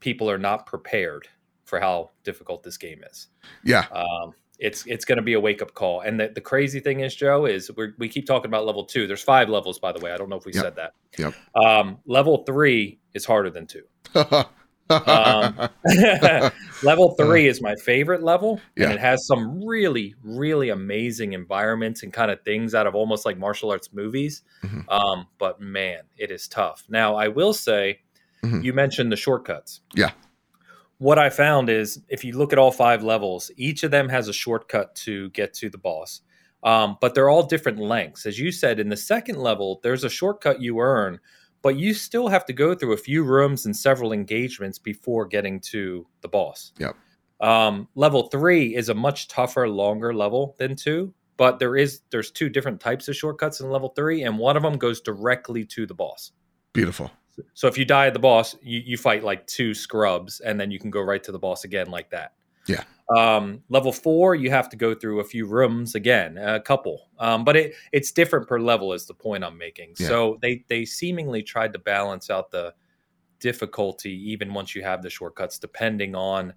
people 0.00 0.30
are 0.30 0.38
not 0.38 0.66
prepared 0.66 1.28
for 1.64 1.80
how 1.80 2.10
difficult 2.24 2.62
this 2.62 2.76
game 2.76 3.02
is. 3.10 3.28
Yeah. 3.64 3.86
Um, 3.92 4.32
it's 4.62 4.86
it's 4.86 5.04
going 5.04 5.16
to 5.16 5.22
be 5.22 5.32
a 5.34 5.40
wake 5.40 5.60
up 5.60 5.74
call. 5.74 6.00
And 6.00 6.18
the, 6.20 6.28
the 6.28 6.40
crazy 6.40 6.80
thing 6.80 7.00
is, 7.00 7.14
Joe, 7.14 7.46
is 7.46 7.70
we 7.76 7.88
we 7.98 8.08
keep 8.08 8.26
talking 8.26 8.48
about 8.48 8.64
level 8.64 8.84
two. 8.84 9.06
There's 9.06 9.22
five 9.22 9.48
levels, 9.48 9.78
by 9.78 9.92
the 9.92 9.98
way. 10.00 10.12
I 10.12 10.16
don't 10.16 10.28
know 10.28 10.36
if 10.36 10.44
we 10.46 10.52
Yep. 10.54 10.62
said 10.62 10.76
that. 10.76 10.94
Yep. 11.18 11.34
Um, 11.56 11.98
level 12.06 12.44
three 12.44 13.00
is 13.12 13.24
harder 13.24 13.50
than 13.50 13.66
two. 13.66 13.82
Um, 14.90 15.70
level 16.82 17.14
three 17.18 17.46
is 17.46 17.62
my 17.62 17.74
favorite 17.76 18.22
level, 18.22 18.60
Yeah. 18.76 18.84
and 18.86 18.92
it 18.94 19.00
has 19.00 19.26
some 19.26 19.64
really, 19.64 20.14
really 20.22 20.68
amazing 20.68 21.32
environments 21.32 22.02
and 22.02 22.12
kind 22.12 22.30
of 22.30 22.42
things 22.42 22.74
out 22.74 22.86
of 22.86 22.94
almost 22.94 23.24
like 23.24 23.38
martial 23.38 23.70
arts 23.70 23.88
movies. 23.94 24.42
Mhm. 24.62 24.84
Um, 24.92 25.28
but 25.38 25.60
man, 25.62 26.00
it 26.18 26.30
is 26.30 26.46
tough. 26.46 26.84
Now, 26.90 27.14
I 27.16 27.28
will 27.28 27.54
say, 27.54 28.00
Mhm. 28.44 28.64
you 28.64 28.74
mentioned 28.74 29.10
the 29.10 29.16
shortcuts. 29.16 29.80
Yeah. 29.94 30.10
What 31.02 31.18
I 31.18 31.30
found 31.30 31.68
is 31.68 32.00
if 32.08 32.22
you 32.22 32.38
look 32.38 32.52
at 32.52 32.60
all 32.60 32.70
five 32.70 33.02
levels, 33.02 33.50
each 33.56 33.82
of 33.82 33.90
them 33.90 34.08
has 34.08 34.28
a 34.28 34.32
shortcut 34.32 34.94
to 34.94 35.30
get 35.30 35.52
to 35.54 35.68
the 35.68 35.76
boss. 35.76 36.20
Um, 36.62 36.96
but 37.00 37.12
they're 37.12 37.28
all 37.28 37.42
different 37.42 37.80
lengths. 37.80 38.24
As 38.24 38.38
you 38.38 38.52
said, 38.52 38.78
in 38.78 38.88
the 38.88 38.96
second 38.96 39.36
level, 39.38 39.80
there's 39.82 40.04
a 40.04 40.08
shortcut 40.08 40.62
you 40.62 40.78
earn, 40.78 41.18
but 41.60 41.74
you 41.74 41.92
still 41.92 42.28
have 42.28 42.44
to 42.44 42.52
go 42.52 42.76
through 42.76 42.92
a 42.92 42.96
few 42.96 43.24
rooms 43.24 43.66
and 43.66 43.76
several 43.76 44.12
engagements 44.12 44.78
before 44.78 45.26
getting 45.26 45.58
to 45.72 46.06
the 46.20 46.28
boss. 46.28 46.70
Yep. 46.78 46.94
Um, 47.40 47.88
level 47.96 48.28
three 48.28 48.76
is 48.76 48.88
a 48.88 48.94
much 48.94 49.26
tougher, 49.26 49.68
longer 49.68 50.14
level 50.14 50.54
than 50.60 50.76
two, 50.76 51.12
but 51.36 51.58
there 51.58 51.74
is 51.74 52.02
there's 52.10 52.30
two 52.30 52.48
different 52.48 52.80
types 52.80 53.08
of 53.08 53.16
shortcuts 53.16 53.58
in 53.58 53.68
level 53.70 53.88
three, 53.96 54.22
and 54.22 54.38
one 54.38 54.56
of 54.56 54.62
them 54.62 54.78
goes 54.78 55.00
directly 55.00 55.64
to 55.64 55.84
the 55.84 55.94
boss. 55.94 56.30
Beautiful. 56.72 57.10
So 57.54 57.66
if 57.66 57.78
you 57.78 57.84
die 57.84 58.06
at 58.06 58.12
the 58.12 58.18
boss, 58.18 58.56
you, 58.62 58.80
you 58.84 58.96
fight 58.96 59.24
like 59.24 59.46
two 59.46 59.74
scrubs, 59.74 60.40
and 60.40 60.60
then 60.60 60.70
you 60.70 60.78
can 60.78 60.90
go 60.90 61.00
right 61.00 61.22
to 61.24 61.32
the 61.32 61.38
boss 61.38 61.64
again 61.64 61.90
like 61.90 62.10
that. 62.10 62.32
Yeah. 62.66 62.84
Um, 63.16 63.62
level 63.68 63.92
four, 63.92 64.34
you 64.34 64.50
have 64.50 64.68
to 64.70 64.76
go 64.76 64.94
through 64.94 65.20
a 65.20 65.24
few 65.24 65.46
rooms 65.46 65.94
again, 65.94 66.38
a 66.38 66.60
couple, 66.60 67.08
um, 67.18 67.44
but 67.44 67.56
it 67.56 67.74
it's 67.92 68.12
different 68.12 68.48
per 68.48 68.58
level. 68.58 68.92
Is 68.92 69.06
the 69.06 69.14
point 69.14 69.44
I'm 69.44 69.58
making? 69.58 69.94
Yeah. 69.98 70.08
So 70.08 70.38
they 70.40 70.64
they 70.68 70.84
seemingly 70.84 71.42
tried 71.42 71.72
to 71.74 71.78
balance 71.78 72.30
out 72.30 72.50
the 72.50 72.74
difficulty 73.40 74.12
even 74.30 74.54
once 74.54 74.74
you 74.74 74.82
have 74.82 75.02
the 75.02 75.10
shortcuts, 75.10 75.58
depending 75.58 76.14
on 76.14 76.54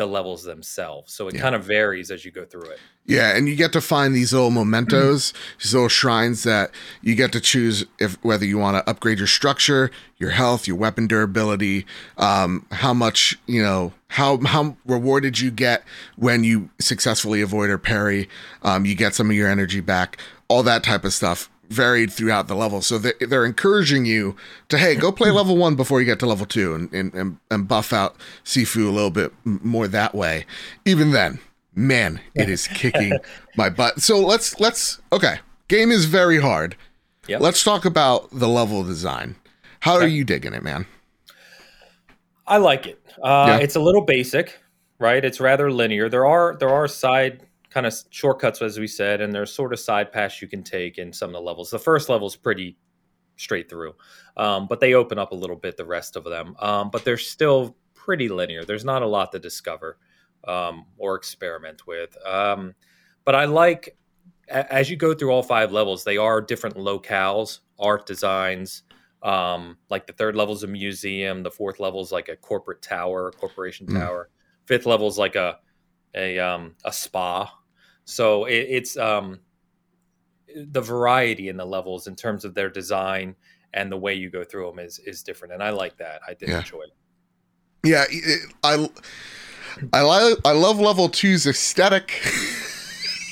the 0.00 0.06
levels 0.06 0.44
themselves. 0.44 1.12
So 1.12 1.28
it 1.28 1.34
Yeah. 1.34 1.42
kind 1.42 1.54
of 1.54 1.62
varies 1.62 2.10
as 2.10 2.24
you 2.24 2.30
go 2.30 2.46
through 2.46 2.70
it. 2.70 2.78
Yeah, 3.04 3.36
and 3.36 3.46
you 3.48 3.54
get 3.54 3.72
to 3.74 3.80
find 3.82 4.14
these 4.14 4.32
little 4.32 4.50
mementos, 4.50 5.34
these 5.62 5.74
little 5.74 5.90
shrines 5.90 6.42
that 6.44 6.70
you 7.02 7.14
get 7.14 7.32
to 7.32 7.40
choose 7.40 7.84
if 7.98 8.14
whether 8.22 8.46
you 8.46 8.56
want 8.56 8.78
to 8.78 8.88
upgrade 8.90 9.18
your 9.18 9.26
structure, 9.26 9.90
your 10.16 10.30
health, 10.30 10.66
your 10.66 10.76
weapon 10.76 11.06
durability, 11.06 11.84
um, 12.16 12.64
how 12.70 12.94
much 12.94 13.36
you 13.46 13.62
know, 13.62 13.92
how 14.08 14.38
how 14.38 14.76
rewarded 14.86 15.38
you 15.38 15.50
get 15.50 15.82
when 16.16 16.44
you 16.44 16.70
successfully 16.80 17.42
avoid 17.42 17.68
or 17.68 17.76
parry. 17.78 18.26
Um, 18.62 18.86
you 18.86 18.94
get 18.94 19.14
some 19.14 19.28
of 19.28 19.36
your 19.36 19.50
energy 19.50 19.80
back, 19.80 20.16
all 20.48 20.62
that 20.62 20.82
type 20.82 21.04
of 21.04 21.12
stuff. 21.12 21.50
Varied 21.70 22.12
throughout 22.12 22.48
the 22.48 22.56
level, 22.56 22.82
so 22.82 22.98
they, 22.98 23.12
they're 23.20 23.44
encouraging 23.44 24.04
you 24.04 24.34
to 24.68 24.76
hey, 24.76 24.96
go 24.96 25.12
play 25.12 25.30
level 25.30 25.56
one 25.56 25.76
before 25.76 26.00
you 26.00 26.04
get 26.06 26.18
to 26.18 26.26
level 26.26 26.44
two, 26.44 26.74
and 26.74 26.92
and 26.92 27.14
and, 27.14 27.38
and 27.48 27.68
buff 27.68 27.92
out 27.92 28.16
Sifu 28.44 28.88
a 28.88 28.90
little 28.90 29.10
bit 29.10 29.32
more 29.44 29.86
that 29.86 30.12
way. 30.12 30.46
Even 30.84 31.12
then, 31.12 31.38
man, 31.74 32.20
it 32.34 32.48
is 32.48 32.66
kicking 32.66 33.12
my 33.56 33.70
butt. 33.70 34.00
So 34.00 34.18
let's 34.18 34.58
let's 34.58 35.00
okay. 35.12 35.38
Game 35.68 35.92
is 35.92 36.06
very 36.06 36.40
hard. 36.40 36.76
Yep. 37.28 37.40
Let's 37.40 37.62
talk 37.62 37.84
about 37.84 38.28
the 38.32 38.48
level 38.48 38.82
design. 38.82 39.36
How 39.78 39.94
are 39.94 40.08
you 40.08 40.24
digging 40.24 40.52
it, 40.52 40.64
man? 40.64 40.86
I 42.46 42.56
like 42.56 42.86
it. 42.86 43.00
Uh, 43.22 43.46
Yeah. 43.48 43.56
It's 43.58 43.76
a 43.76 43.80
little 43.80 44.02
basic, 44.02 44.58
right? 44.98 45.24
It's 45.24 45.38
rather 45.38 45.70
linear. 45.70 46.08
There 46.08 46.26
are 46.26 46.56
there 46.58 46.70
are 46.70 46.88
side 46.88 47.46
kind 47.70 47.86
of 47.86 47.94
shortcuts, 48.10 48.60
as 48.62 48.78
we 48.78 48.86
said, 48.86 49.20
and 49.20 49.32
there's 49.32 49.52
sort 49.52 49.72
of 49.72 49.78
side 49.80 50.12
paths 50.12 50.42
you 50.42 50.48
can 50.48 50.62
take 50.62 50.98
in 50.98 51.12
some 51.12 51.30
of 51.30 51.34
the 51.34 51.40
levels. 51.40 51.70
The 51.70 51.78
first 51.78 52.08
level 52.08 52.26
is 52.26 52.36
pretty 52.36 52.76
straight 53.36 53.70
through, 53.70 53.94
um, 54.36 54.66
but 54.66 54.80
they 54.80 54.94
open 54.94 55.18
up 55.18 55.32
a 55.32 55.34
little 55.36 55.56
bit 55.56 55.76
the 55.76 55.84
rest 55.84 56.16
of 56.16 56.24
them. 56.24 56.54
Um, 56.58 56.90
but 56.90 57.04
they're 57.04 57.16
still 57.16 57.76
pretty 57.94 58.28
linear. 58.28 58.64
There's 58.64 58.84
not 58.84 59.02
a 59.02 59.06
lot 59.06 59.32
to 59.32 59.38
discover 59.38 59.98
um, 60.46 60.84
or 60.98 61.14
experiment 61.16 61.86
with. 61.86 62.16
Um, 62.26 62.74
but 63.24 63.34
I 63.34 63.44
like 63.44 63.96
a- 64.48 64.72
as 64.72 64.90
you 64.90 64.96
go 64.96 65.14
through 65.14 65.30
all 65.30 65.42
five 65.42 65.70
levels, 65.72 66.02
they 66.04 66.16
are 66.16 66.40
different 66.40 66.76
locales, 66.76 67.60
art 67.78 68.04
designs. 68.06 68.82
Um, 69.22 69.76
like 69.90 70.06
the 70.06 70.14
third 70.14 70.34
level 70.34 70.54
is 70.54 70.62
a 70.62 70.66
museum, 70.66 71.42
the 71.42 71.50
fourth 71.50 71.78
level 71.78 72.00
is 72.00 72.10
like 72.10 72.28
a 72.30 72.36
corporate 72.36 72.80
tower, 72.82 73.28
a 73.28 73.32
corporation 73.32 73.86
Mm. 73.86 74.00
tower. 74.00 74.30
Fifth 74.66 74.86
level 74.86 75.06
is 75.08 75.18
like 75.18 75.36
a 75.36 75.58
a 76.14 76.38
um, 76.40 76.74
a 76.84 76.92
spa. 76.92 77.52
So 78.04 78.44
it, 78.46 78.66
it's 78.68 78.96
um, 78.96 79.38
the 80.56 80.80
variety 80.80 81.48
in 81.48 81.56
the 81.56 81.64
levels 81.64 82.06
in 82.06 82.16
terms 82.16 82.44
of 82.44 82.54
their 82.54 82.68
design 82.70 83.36
and 83.72 83.90
the 83.90 83.96
way 83.96 84.14
you 84.14 84.30
go 84.30 84.42
through 84.42 84.66
them 84.66 84.78
is 84.80 84.98
is 85.00 85.22
different, 85.22 85.54
and 85.54 85.62
I 85.62 85.70
like 85.70 85.96
that. 85.98 86.20
I 86.26 86.34
did 86.34 86.48
Yeah. 86.48 86.58
enjoy 86.58 86.80
it. 86.82 86.92
Yeah, 87.84 88.04
it, 88.10 88.52
I 88.64 88.88
I 89.92 90.00
like 90.02 90.36
I 90.44 90.52
love 90.52 90.80
level 90.80 91.08
two's 91.08 91.46
aesthetic. 91.46 92.20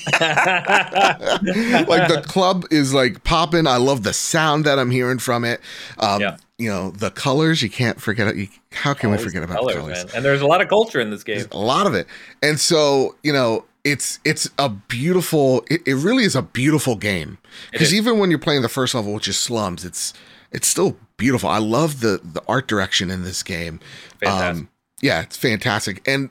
like 0.21 2.09
the 2.09 2.23
club 2.27 2.65
is 2.71 2.95
like 2.95 3.25
popping. 3.25 3.67
I 3.67 3.77
love 3.77 4.03
the 4.05 4.13
sound 4.13 4.65
that 4.65 4.79
I'm 4.79 4.91
hearing 4.91 5.19
from 5.19 5.45
it. 5.45 5.61
Um, 5.99 6.21
Yeah. 6.21 6.37
You 6.57 6.71
know 6.71 6.91
the 6.91 7.11
colors. 7.13 7.63
You 7.63 7.71
can't 7.71 8.01
forget. 8.01 8.35
You, 8.35 8.49
how 8.73 8.93
can 8.93 9.11
we 9.13 9.19
forget 9.19 9.45
about 9.45 9.65
the 9.65 9.75
colors? 9.75 10.05
man? 10.07 10.15
And 10.17 10.25
there's 10.25 10.41
a 10.41 10.47
lot 10.47 10.61
of 10.61 10.69
culture 10.69 10.99
in 11.01 11.11
this 11.11 11.23
game. 11.23 11.37
There's 11.39 11.53
a 11.53 11.57
lot 11.59 11.87
of 11.87 11.95
it. 11.95 12.09
And 12.43 12.59
so, 12.59 13.15
you 13.23 13.33
know, 13.33 13.65
it's 13.91 14.19
it's 14.25 14.51
a 14.59 14.69
beautiful 14.69 15.65
it, 15.71 15.81
it 15.87 15.95
really 15.95 16.25
is 16.25 16.37
a 16.37 16.43
beautiful 16.43 16.97
game. 16.97 17.39
Because 17.73 17.93
even 17.95 18.19
when 18.19 18.31
you're 18.31 18.39
playing 18.39 18.63
the 18.63 18.69
first 18.69 18.95
level, 18.95 19.13
which 19.15 19.29
is 19.29 19.37
slums, 19.37 19.85
it's 19.85 20.13
it's 20.53 20.69
still 20.69 20.97
beautiful. 21.17 21.49
I 21.49 21.59
love 21.59 22.01
the 22.01 22.21
the 22.23 22.43
art 22.49 22.69
direction 22.69 23.11
in 23.11 23.23
this 23.23 23.43
game. 23.43 23.81
Fantastic. 24.21 24.63
Um, 24.63 24.69
yeah, 25.01 25.23
it's 25.23 25.37
fantastic. 25.37 26.07
And 26.07 26.31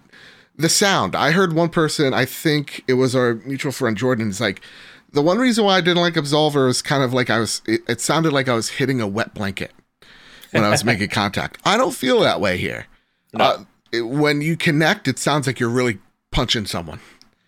the 0.55 0.69
sound. 0.69 1.15
I 1.15 1.31
heard 1.31 1.53
one 1.53 1.69
person, 1.69 2.13
I 2.13 2.25
think 2.25 2.83
it 2.87 2.93
was 2.93 3.15
our 3.15 3.35
mutual 3.45 3.71
friend 3.71 3.95
Jordan, 3.95 4.29
is 4.29 4.41
like 4.41 4.61
the 5.11 5.21
one 5.21 5.37
reason 5.37 5.63
why 5.65 5.77
I 5.77 5.81
didn't 5.81 6.01
like 6.01 6.15
Absolver 6.15 6.67
is 6.69 6.81
kind 6.81 7.03
of 7.03 7.13
like 7.13 7.29
I 7.29 7.39
was 7.39 7.61
it, 7.67 7.81
it 7.87 8.01
sounded 8.01 8.33
like 8.33 8.47
I 8.49 8.53
was 8.53 8.69
hitting 8.69 8.99
a 9.01 9.07
wet 9.07 9.33
blanket 9.33 9.71
when 10.51 10.63
I 10.63 10.69
was 10.69 10.83
making 10.91 11.09
contact. 11.09 11.59
I 11.65 11.77
don't 11.77 11.93
feel 11.95 12.19
that 12.21 12.41
way 12.41 12.57
here. 12.57 12.87
No. 13.33 13.43
Uh, 13.43 13.63
it- 13.91 14.01
when 14.01 14.41
you 14.41 14.57
connect, 14.57 15.07
it 15.07 15.17
sounds 15.17 15.47
like 15.47 15.59
you're 15.59 15.69
really 15.69 15.99
punching 16.31 16.65
someone. 16.65 16.99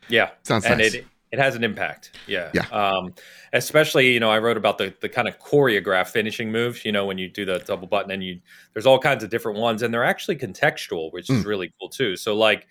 Yeah, 0.10 0.32
Sounds 0.44 0.66
and 0.66 0.80
nice. 0.80 0.96
it 0.96 1.06
it 1.32 1.38
has 1.38 1.56
an 1.56 1.64
impact. 1.64 2.18
Yeah, 2.28 2.50
Yeah. 2.56 2.66
Um, 2.72 3.14
especially 3.54 4.12
you 4.14 4.20
know, 4.20 4.32
I 4.32 4.40
wrote 4.40 4.58
about 4.58 4.78
the 4.80 4.94
the 5.02 5.10
kind 5.10 5.28
of 5.28 5.38
choreographed 5.40 6.10
finishing 6.10 6.52
moves. 6.52 6.84
You 6.84 6.92
know, 6.92 7.06
when 7.06 7.18
you 7.18 7.30
do 7.30 7.46
the 7.46 7.60
double 7.60 7.88
button 7.88 8.12
and 8.12 8.24
you 8.24 8.40
there's 8.74 8.86
all 8.88 9.00
kinds 9.00 9.24
of 9.24 9.30
different 9.30 9.60
ones, 9.60 9.82
and 9.84 9.94
they're 9.94 10.04
actually 10.04 10.38
contextual, 10.38 11.12
which 11.14 11.30
is 11.30 11.44
Mm. 11.44 11.48
really 11.48 11.74
cool 11.80 11.90
too. 11.90 12.16
So 12.16 12.36
like. 12.36 12.68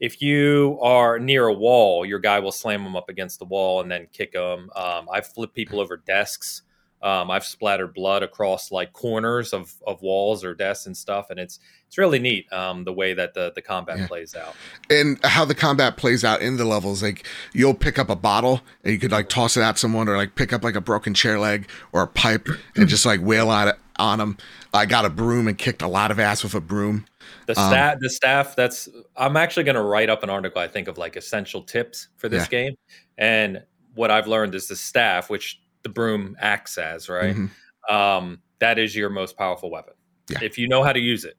If 0.00 0.22
you 0.22 0.78
are 0.80 1.18
near 1.18 1.48
a 1.48 1.52
wall, 1.52 2.06
your 2.06 2.20
guy 2.20 2.38
will 2.38 2.52
slam 2.52 2.84
them 2.84 2.94
up 2.94 3.08
against 3.08 3.40
the 3.40 3.44
wall 3.46 3.80
and 3.80 3.90
then 3.90 4.06
kick 4.12 4.30
them. 4.30 4.70
Um, 4.76 5.08
I've 5.12 5.26
flipped 5.26 5.56
people 5.56 5.80
over 5.80 5.96
desks. 5.96 6.62
Um, 7.00 7.30
I've 7.30 7.44
splattered 7.44 7.94
blood 7.94 8.22
across 8.22 8.72
like 8.72 8.92
corners 8.92 9.52
of, 9.52 9.72
of 9.86 10.02
walls 10.02 10.44
or 10.44 10.54
desks 10.54 10.86
and 10.86 10.96
stuff, 10.96 11.30
and 11.30 11.38
it's 11.38 11.60
it's 11.86 11.96
really 11.96 12.18
neat 12.18 12.52
um, 12.52 12.84
the 12.84 12.92
way 12.92 13.14
that 13.14 13.34
the 13.34 13.52
the 13.54 13.62
combat 13.62 13.98
Yeah. 13.98 14.06
plays 14.08 14.34
out. 14.34 14.56
And 14.90 15.18
how 15.24 15.44
the 15.44 15.54
combat 15.54 15.96
plays 15.96 16.24
out 16.24 16.40
in 16.42 16.56
the 16.56 16.64
levels, 16.64 17.02
like 17.02 17.24
you'll 17.52 17.74
pick 17.74 17.98
up 17.98 18.10
a 18.10 18.16
bottle 18.16 18.62
and 18.82 18.92
you 18.92 18.98
could 18.98 19.12
like 19.12 19.28
toss 19.28 19.56
it 19.56 19.60
at 19.62 19.78
someone, 19.78 20.08
or 20.08 20.16
like 20.16 20.34
pick 20.34 20.52
up 20.52 20.64
like 20.64 20.74
a 20.74 20.80
broken 20.80 21.14
chair 21.14 21.38
leg 21.38 21.68
or 21.92 22.02
a 22.02 22.06
pipe 22.08 22.48
and 22.76 22.88
just 22.88 23.06
like 23.06 23.20
wail 23.22 23.48
on 23.48 23.68
it 23.68 23.76
on 23.98 24.18
them. 24.18 24.36
I 24.74 24.84
got 24.86 25.04
a 25.04 25.10
broom 25.10 25.48
and 25.48 25.56
kicked 25.56 25.82
a 25.82 25.88
lot 25.88 26.10
of 26.10 26.18
ass 26.20 26.42
with 26.42 26.54
a 26.54 26.60
broom. 26.60 27.06
The 27.46 27.58
Um, 27.58 27.70
staff, 27.70 27.96
the 28.00 28.10
staff. 28.10 28.56
That's. 28.56 28.88
I'm 29.16 29.36
actually 29.36 29.64
going 29.64 29.76
to 29.76 29.82
write 29.82 30.10
up 30.10 30.22
an 30.22 30.30
article. 30.30 30.60
I 30.60 30.68
think 30.68 30.88
of 30.88 30.98
like 30.98 31.16
essential 31.16 31.62
tips 31.62 32.08
for 32.16 32.28
this 32.28 32.44
Yeah. 32.44 32.48
game, 32.48 32.74
and 33.16 33.62
what 33.94 34.10
I've 34.10 34.26
learned 34.26 34.54
is 34.54 34.68
the 34.68 34.76
staff, 34.76 35.30
which 35.30 35.60
the 35.82 35.88
broom 35.88 36.36
acts 36.40 36.78
as, 36.78 37.08
right? 37.08 37.34
Mhm. 37.36 37.50
Um, 37.90 38.42
that 38.58 38.78
is 38.78 38.94
your 38.94 39.08
most 39.10 39.36
powerful 39.36 39.70
weapon 39.70 39.94
Yeah. 40.28 40.38
if 40.42 40.58
you 40.58 40.68
know 40.68 40.82
how 40.82 40.92
to 40.92 41.00
use 41.00 41.24
it. 41.24 41.36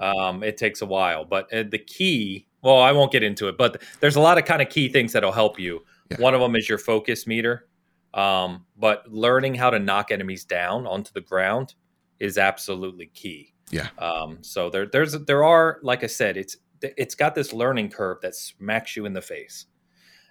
Um, 0.00 0.42
it 0.42 0.56
takes 0.56 0.80
a 0.80 0.86
while, 0.86 1.24
but 1.26 1.52
uh, 1.52 1.64
the 1.70 1.78
key. 1.78 2.46
Well, 2.62 2.78
I 2.78 2.92
won't 2.92 3.12
get 3.12 3.22
into 3.22 3.46
it, 3.48 3.58
but 3.58 3.82
there's 4.00 4.16
a 4.16 4.20
lot 4.20 4.38
of 4.38 4.44
kind 4.46 4.62
of 4.62 4.70
key 4.70 4.88
things 4.88 5.12
that'll 5.12 5.32
help 5.32 5.58
you. 5.60 5.84
Yeah. 6.10 6.16
One 6.18 6.34
of 6.34 6.40
them 6.40 6.56
is 6.56 6.68
your 6.68 6.78
focus 6.78 7.26
meter. 7.26 7.68
Um, 8.14 8.64
but 8.78 9.06
learning 9.12 9.54
how 9.56 9.68
to 9.68 9.78
knock 9.78 10.10
enemies 10.10 10.46
down 10.46 10.86
onto 10.86 11.12
the 11.12 11.20
ground 11.20 11.74
is 12.18 12.38
absolutely 12.38 13.08
key. 13.08 13.52
Yeah. 13.70 13.88
Um, 13.98 14.38
so 14.40 14.70
there, 14.70 14.86
there's, 14.86 15.12
there 15.12 15.44
are, 15.44 15.78
like 15.82 16.02
I 16.02 16.06
said, 16.06 16.38
it's, 16.38 16.56
it's 16.80 17.14
got 17.14 17.34
this 17.34 17.52
learning 17.52 17.90
curve 17.90 18.18
that 18.22 18.34
smacks 18.34 18.96
you 18.96 19.04
in 19.04 19.12
the 19.12 19.20
face 19.20 19.66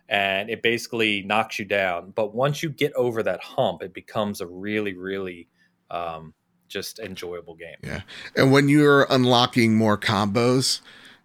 and 0.09 0.49
it 0.49 0.61
basically 0.61 1.21
knocks 1.23 1.57
you 1.59 1.65
down. 1.65 2.11
But 2.15 2.35
once 2.35 2.61
you 2.63 2.69
get 2.69 2.93
over 2.93 3.23
that 3.23 3.41
hump, 3.41 3.81
it 3.81 3.93
becomes 3.93 4.41
a 4.41 4.47
really, 4.47 4.93
really, 4.93 5.47
um, 5.89 6.33
just 6.67 6.99
enjoyable 6.99 7.55
game. 7.55 7.77
Yeah. 7.83 8.01
And 8.35 8.51
when 8.51 8.69
you're 8.69 9.05
unlocking 9.09 9.75
more 9.75 9.97
combos 9.97 10.81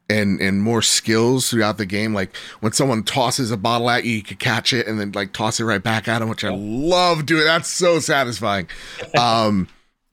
and 0.09 0.40
and 0.40 0.62
more 0.62 0.82
skills 0.82 1.51
throughout 1.51 1.78
the 1.78 1.86
game, 1.86 2.12
like 2.15 2.36
when 2.61 2.73
someone 2.73 3.05
tosses 3.05 3.51
a 3.51 3.57
bottle 3.57 3.89
at 3.89 4.05
you, 4.05 4.12
you 4.16 4.23
could 4.23 4.39
catch 4.39 4.73
it 4.73 4.86
and 4.86 5.01
then 5.01 5.12
like 5.12 5.32
toss 5.32 5.59
it 5.61 5.65
right 5.65 5.82
back 5.82 6.09
at 6.09 6.19
them, 6.19 6.28
which 6.28 6.44
I 6.44 6.51
love 6.55 7.27
doing. 7.27 7.44
That's 7.44 7.69
so 7.70 7.98
satisfying. 8.01 8.69
Um 9.19 9.69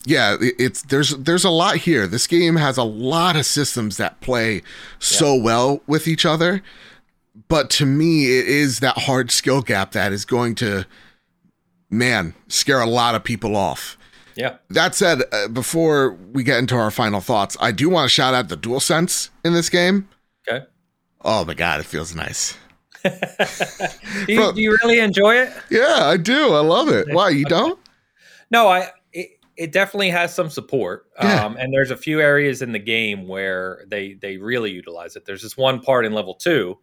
yeah, 0.05 0.37
it- 0.39 0.55
it's 0.57 0.83
there's 0.83 1.09
there's 1.17 1.43
a 1.43 1.49
lot 1.49 1.75
here. 1.77 2.07
This 2.07 2.27
game 2.27 2.55
has 2.55 2.77
a 2.77 2.83
lot 2.83 3.35
of 3.35 3.45
systems 3.45 3.97
that 3.97 4.21
play 4.21 4.61
so 4.99 5.35
well 5.35 5.81
with 5.87 6.07
each 6.07 6.25
other. 6.25 6.63
But 7.49 7.69
to 7.71 7.85
me, 7.85 8.37
it 8.37 8.47
is 8.47 8.79
that 8.79 8.97
hard 8.97 9.31
skill 9.31 9.61
gap 9.61 9.91
that 9.91 10.11
is 10.11 10.25
going 10.25 10.55
to 10.55 10.85
man, 11.89 12.33
scare 12.47 12.81
a 12.81 12.85
lot 12.85 13.15
of 13.15 13.23
people 13.23 13.55
off 13.55 13.97
Yeah. 14.35 14.57
that 14.69 14.93
said, 14.95 15.21
uh, 15.31 15.47
before 15.47 16.11
we 16.33 16.43
get 16.43 16.59
into 16.59 16.75
our 16.75 16.91
final 16.91 17.21
thoughts, 17.21 17.55
I 17.61 17.71
do 17.71 17.89
want 17.89 18.05
to 18.05 18.09
shout 18.09 18.33
out 18.33 18.49
the 18.49 18.57
dual 18.57 18.79
sense 18.79 19.29
in 19.45 19.53
this 19.53 19.69
game. 19.69 20.09
Okay. 20.49 20.65
Oh 21.21 21.45
my 21.45 21.53
god, 21.53 21.79
it 21.79 21.85
feels 21.85 22.13
nice. 22.15 22.57
do, 23.03 23.11
you, 24.27 24.37
Bro- 24.37 24.51
do 24.53 24.61
you 24.61 24.77
really 24.83 24.99
enjoy 24.99 25.35
it? 25.35 25.53
Yeah, 25.69 25.99
I 26.01 26.17
do. 26.17 26.53
I 26.53 26.59
love 26.59 26.89
it. 26.89 27.07
Why 27.13 27.29
you 27.29 27.45
don't? 27.49 27.79
No, 28.51 28.67
I 28.67 28.89
it, 29.13 29.29
it 29.55 29.71
definitely 29.71 30.09
has 30.09 30.33
some 30.33 30.49
support. 30.49 31.05
Yeah. 31.21 31.45
Um, 31.45 31.55
and 31.57 31.71
there's 31.73 31.91
a 31.91 31.97
few 31.97 32.19
areas 32.21 32.61
in 32.61 32.71
the 32.71 32.79
game 32.79 33.27
where 33.27 33.85
they 33.87 34.13
they 34.13 34.37
really 34.37 34.71
utilize 34.71 35.15
it. 35.15 35.25
There's 35.25 35.41
this 35.43 35.55
one 35.55 35.79
part 35.79 36.05
in 36.05 36.13
level 36.13 36.33
two 36.33 36.77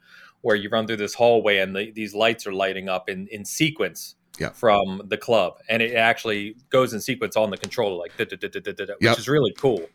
where 0.45 0.55
you 0.57 0.69
run 0.69 0.87
through 0.87 0.99
this 0.99 1.15
hallway 1.15 1.59
and 1.59 1.75
the, 1.75 1.91
these 1.91 2.15
lights 2.15 2.47
are 2.47 2.53
lighting 2.53 2.89
up 2.89 3.09
in 3.09 3.27
in 3.29 3.45
sequence. 3.45 4.15
Yeah. 4.37 4.49
From 4.49 5.01
the 5.05 5.17
club, 5.17 5.59
and 5.69 5.81
it 5.81 5.95
actually 5.95 6.57
goes 6.69 6.93
in 6.93 7.01
sequence 7.01 7.37
on 7.37 7.51
the 7.51 7.57
controller, 7.57 7.95
like 7.97 8.17
da, 8.17 8.25
da, 8.25 8.37
da, 8.37 8.49
da, 8.49 8.61
da, 8.61 8.73
da, 8.73 8.85
da, 8.87 8.95
which 8.99 9.17
is 9.21 9.29
really 9.29 9.53
cool. 9.57 9.87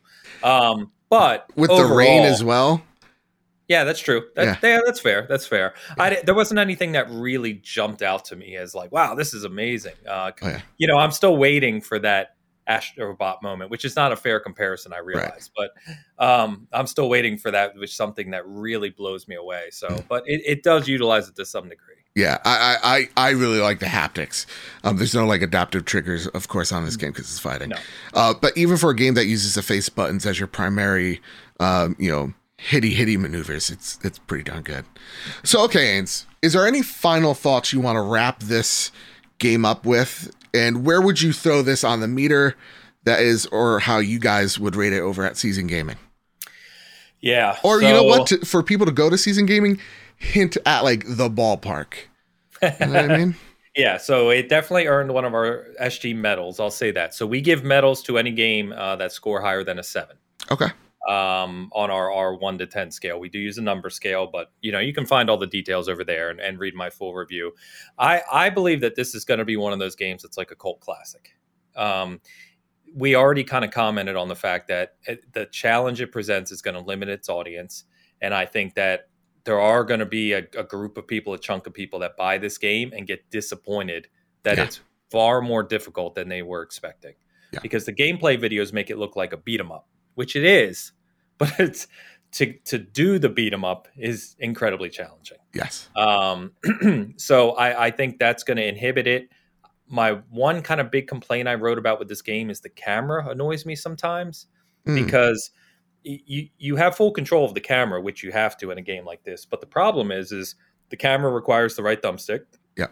Um, 0.44 0.94
but 1.10 1.50
With 1.58 1.70
the 1.70 1.84
rain 1.84 2.24
as 2.24 2.42
well. 2.42 2.82
yeah, 3.68 3.84
that's 3.84 4.00
true. 4.00 4.28
That, 4.36 4.46
Yeah. 4.64 4.70
yeah. 4.70 4.80
that's 4.86 5.02
fair. 5.02 5.26
That's 5.28 5.46
fair. 5.46 5.74
I 5.98 6.22
there 6.24 6.36
wasn't 6.36 6.62
anything 6.62 6.94
that 6.94 7.10
really 7.12 7.56
jumped 7.56 8.02
out 8.02 8.24
to 8.26 8.38
me 8.38 8.56
as 8.56 8.74
like, 8.74 8.94
wow, 8.94 9.14
this 9.14 9.34
is 9.34 9.44
amazing. 9.44 9.96
Uh, 10.08 10.32
Oh, 10.42 10.48
yeah. 10.48 10.62
You 10.78 10.88
know, 10.88 10.96
I'm 10.96 11.12
still 11.12 11.36
waiting 11.36 11.82
for 11.82 12.00
that 12.00 12.36
Astrobot 12.70 13.42
moment, 13.42 13.72
which 13.72 13.84
is 13.84 13.96
not 13.96 14.12
a 14.12 14.16
fair 14.16 14.40
comparison, 14.40 14.94
I 14.94 15.00
realize, 15.00 15.50
but 15.58 15.72
um, 16.24 16.68
I'm 16.72 16.88
still 16.88 17.10
waiting 17.10 17.38
for 17.38 17.50
that, 17.52 17.76
which 17.76 17.90
is 17.92 17.96
something 17.96 18.32
that 18.32 18.46
really 18.48 18.90
blows 18.92 19.28
me 19.28 19.36
away. 19.36 19.70
So, 19.72 19.88
Mm. 19.90 20.06
but 20.08 20.24
it, 20.28 20.42
it 20.46 20.64
does 20.64 20.88
utilize 20.88 21.28
it 21.28 21.36
to 21.38 21.46
some 21.46 21.68
degree. 21.70 21.96
Yeah, 22.16 22.38
I, 22.44 22.78
I 22.84 22.98
I 22.98 23.28
I 23.28 23.30
really 23.32 23.60
like 23.60 23.80
the 23.80 23.86
haptics. 23.86 24.46
Um, 24.84 24.98
there's 24.98 25.14
no 25.16 25.26
like 25.26 25.42
adaptive 25.42 25.86
triggers, 25.86 26.28
of 26.28 26.48
course, 26.48 26.72
on 26.72 26.84
this 26.86 26.98
game 26.98 27.12
because 27.12 27.26
it's 27.30 27.40
fighting. 27.40 27.70
No. 27.70 27.78
Uh, 28.14 28.34
but 28.34 28.58
even 28.58 28.78
for 28.78 28.90
a 28.90 28.96
game 28.96 29.14
that 29.14 29.26
uses 29.26 29.56
the 29.56 29.62
face 29.62 29.90
buttons 29.90 30.26
as 30.26 30.40
your 30.40 30.48
primary, 30.48 31.22
um, 31.60 31.96
you 32.00 32.12
know, 32.12 32.34
hitty 32.58 32.94
hitty 32.96 33.16
maneuvers, 33.16 33.70
it's 33.70 34.00
it's 34.04 34.20
pretty 34.20 34.44
darn 34.44 34.64
good. 34.64 34.86
So 35.44 35.64
okay, 35.66 36.00
Ains, 36.00 36.26
is 36.42 36.54
there 36.54 36.68
any 36.68 36.82
final 36.82 37.34
thoughts 37.36 37.72
you 37.74 37.80
want 37.80 37.96
to 37.96 38.02
wrap 38.02 38.40
this 38.42 38.92
game 39.38 39.64
up 39.64 39.86
with? 39.86 40.36
And 40.54 40.86
where 40.86 41.02
would 41.02 41.22
you 41.22 41.34
throw 41.34 41.62
this 41.62 41.84
on 41.84 42.00
the 42.00 42.08
meter? 42.08 42.56
That 43.04 43.22
is, 43.22 43.46
or 43.48 43.80
how 43.80 44.00
you 44.00 44.20
guys 44.20 44.60
would 44.60 44.76
rate 44.76 44.94
it 44.94 45.00
over 45.00 45.24
at 45.24 45.38
Seasoned 45.38 45.70
Gaming? 45.70 45.96
Yeah. 47.22 47.58
Or 47.64 47.82
you 47.82 47.90
know 47.90 48.04
what? 48.04 48.28
To, 48.28 48.46
for 48.46 48.62
people 48.64 48.86
to 48.86 48.92
go 48.92 49.10
to 49.10 49.18
Seasoned 49.18 49.48
Gaming, 49.48 49.80
hint 50.18 50.58
at 50.66 50.84
like 50.84 51.06
the 51.08 51.30
ballpark. 51.30 51.94
You 52.62 52.70
know 52.88 53.02
what 53.02 53.12
I 53.12 53.18
mean? 53.18 53.36
Yeah, 53.76 53.98
so 53.98 54.30
it 54.30 54.50
definitely 54.50 54.88
earned 54.88 55.14
one 55.14 55.26
of 55.26 55.34
our 55.34 55.66
SG 55.82 56.16
medals. 56.16 56.60
I'll 56.60 56.72
say 56.72 56.92
that. 56.92 57.14
So 57.14 57.26
we 57.26 57.40
give 57.40 57.64
medals 57.64 58.04
to 58.04 58.18
any 58.18 58.32
game 58.32 58.74
uh, 58.74 58.96
that 58.98 59.12
score 59.12 59.42
higher 59.42 59.64
than 59.64 59.80
a 59.80 59.84
seven. 59.84 60.18
Okay. 60.52 60.68
Um, 61.08 61.70
on 61.74 61.90
our, 61.90 62.12
our 62.12 62.36
one 62.36 62.58
to 62.58 62.68
10 62.68 62.92
scale. 62.92 63.20
We 63.20 63.30
do 63.30 63.40
use 63.40 63.58
a 63.58 63.62
number 63.62 63.90
scale, 63.90 64.28
but 64.32 64.52
you 64.62 64.72
know, 64.72 64.80
you 64.80 64.94
can 64.94 65.06
find 65.06 65.30
all 65.30 65.38
the 65.38 65.48
details 65.48 65.88
over 65.88 66.04
there 66.04 66.30
and, 66.30 66.40
and 66.40 66.60
read 66.60 66.76
my 66.76 66.90
full 66.90 67.14
review. 67.14 67.54
I, 67.98 68.22
I 68.32 68.50
believe 68.50 68.82
that 68.82 68.96
this 68.96 69.16
is 69.16 69.24
going 69.26 69.38
to 69.38 69.46
be 69.46 69.56
one 69.58 69.72
of 69.74 69.80
those 69.80 69.96
games 69.96 70.24
that's 70.24 70.38
like 70.38 70.52
a 70.52 70.56
cult 70.56 70.82
classic. 70.82 71.36
Um, 71.76 72.20
we 72.96 73.16
already 73.16 73.44
kind 73.44 73.64
of 73.64 73.72
commented 73.72 74.16
on 74.16 74.28
the 74.28 74.36
fact 74.36 74.68
that 74.68 74.96
it, 75.08 75.32
the 75.34 75.46
challenge 75.46 76.02
it 76.02 76.12
presents 76.12 76.52
is 76.52 76.62
going 76.62 76.76
to 76.76 76.82
limit 76.82 77.08
its 77.08 77.30
audience. 77.30 77.86
And 78.22 78.34
I 78.34 78.46
think 78.46 78.76
that 78.76 79.10
there 79.46 79.60
are 79.60 79.84
going 79.84 80.02
to 80.02 80.06
be 80.06 80.34
a, 80.34 80.40
a 80.58 80.64
group 80.64 80.98
of 80.98 81.08
people, 81.08 81.34
a 81.34 81.40
chunk 81.40 81.66
of 81.68 81.74
people 81.74 82.00
that 82.00 82.18
buy 82.18 82.38
this 82.38 82.58
game 82.58 82.92
and 82.96 83.08
get 83.08 83.30
disappointed 83.30 84.08
that 84.44 84.58
Yeah. 84.58 84.66
it's 84.66 84.82
far 85.12 85.42
more 85.42 85.64
difficult 85.64 86.16
than 86.16 86.28
they 86.30 86.42
were 86.42 86.62
expecting. 86.62 87.14
Yeah. 87.54 87.60
Because 87.62 87.86
the 87.86 87.94
gameplay 87.94 88.38
videos 88.40 88.74
make 88.74 88.90
it 88.90 88.98
look 88.98 89.16
like 89.16 89.34
a 89.34 89.38
beat 89.38 89.60
'em 89.60 89.72
up, 89.72 89.88
which 90.20 90.36
it 90.36 90.44
is, 90.44 90.92
but 91.38 91.52
it's 91.60 91.88
to 92.34 92.54
to 92.66 92.78
do 92.78 93.18
the 93.18 93.30
beat 93.30 93.54
'em 93.54 93.64
up 93.64 93.88
is 93.98 94.36
incredibly 94.40 94.90
challenging. 94.90 95.38
Yes. 95.56 95.90
Um, 95.96 96.52
so 97.18 97.52
I, 97.52 97.86
I 97.88 97.92
think 97.92 98.20
that's 98.20 98.44
going 98.44 98.58
to 98.58 98.68
inhibit 98.68 99.08
it. 99.08 99.30
My 99.88 100.12
one 100.30 100.62
kind 100.62 100.80
of 100.82 100.92
big 100.92 101.08
complaint 101.08 101.48
I 101.48 101.56
wrote 101.56 101.80
about 101.80 101.98
with 101.98 102.10
this 102.10 102.22
game 102.22 102.50
is 102.50 102.60
the 102.60 102.70
camera 102.70 103.28
annoys 103.30 103.66
me 103.66 103.76
sometimes 103.76 104.48
Mm. 104.86 104.96
because 105.06 105.52
you 106.04 106.48
you 106.58 106.76
have 106.78 106.96
full 106.96 107.12
control 107.12 107.44
of 107.46 107.54
the 107.54 107.60
camera, 107.62 108.02
which 108.02 108.24
you 108.24 108.32
have 108.32 108.56
to 108.58 108.72
in 108.72 108.78
a 108.78 108.82
game 108.82 109.06
like 109.06 109.24
this. 109.24 109.46
But 109.46 109.60
the 109.60 109.68
problem 109.68 110.12
is, 110.12 110.32
is 110.32 110.56
the 110.90 110.98
camera 110.98 111.32
requires 111.32 111.76
the 111.76 111.84
right 111.84 112.02
thumbstick. 112.02 112.42
Yeah. 112.78 112.88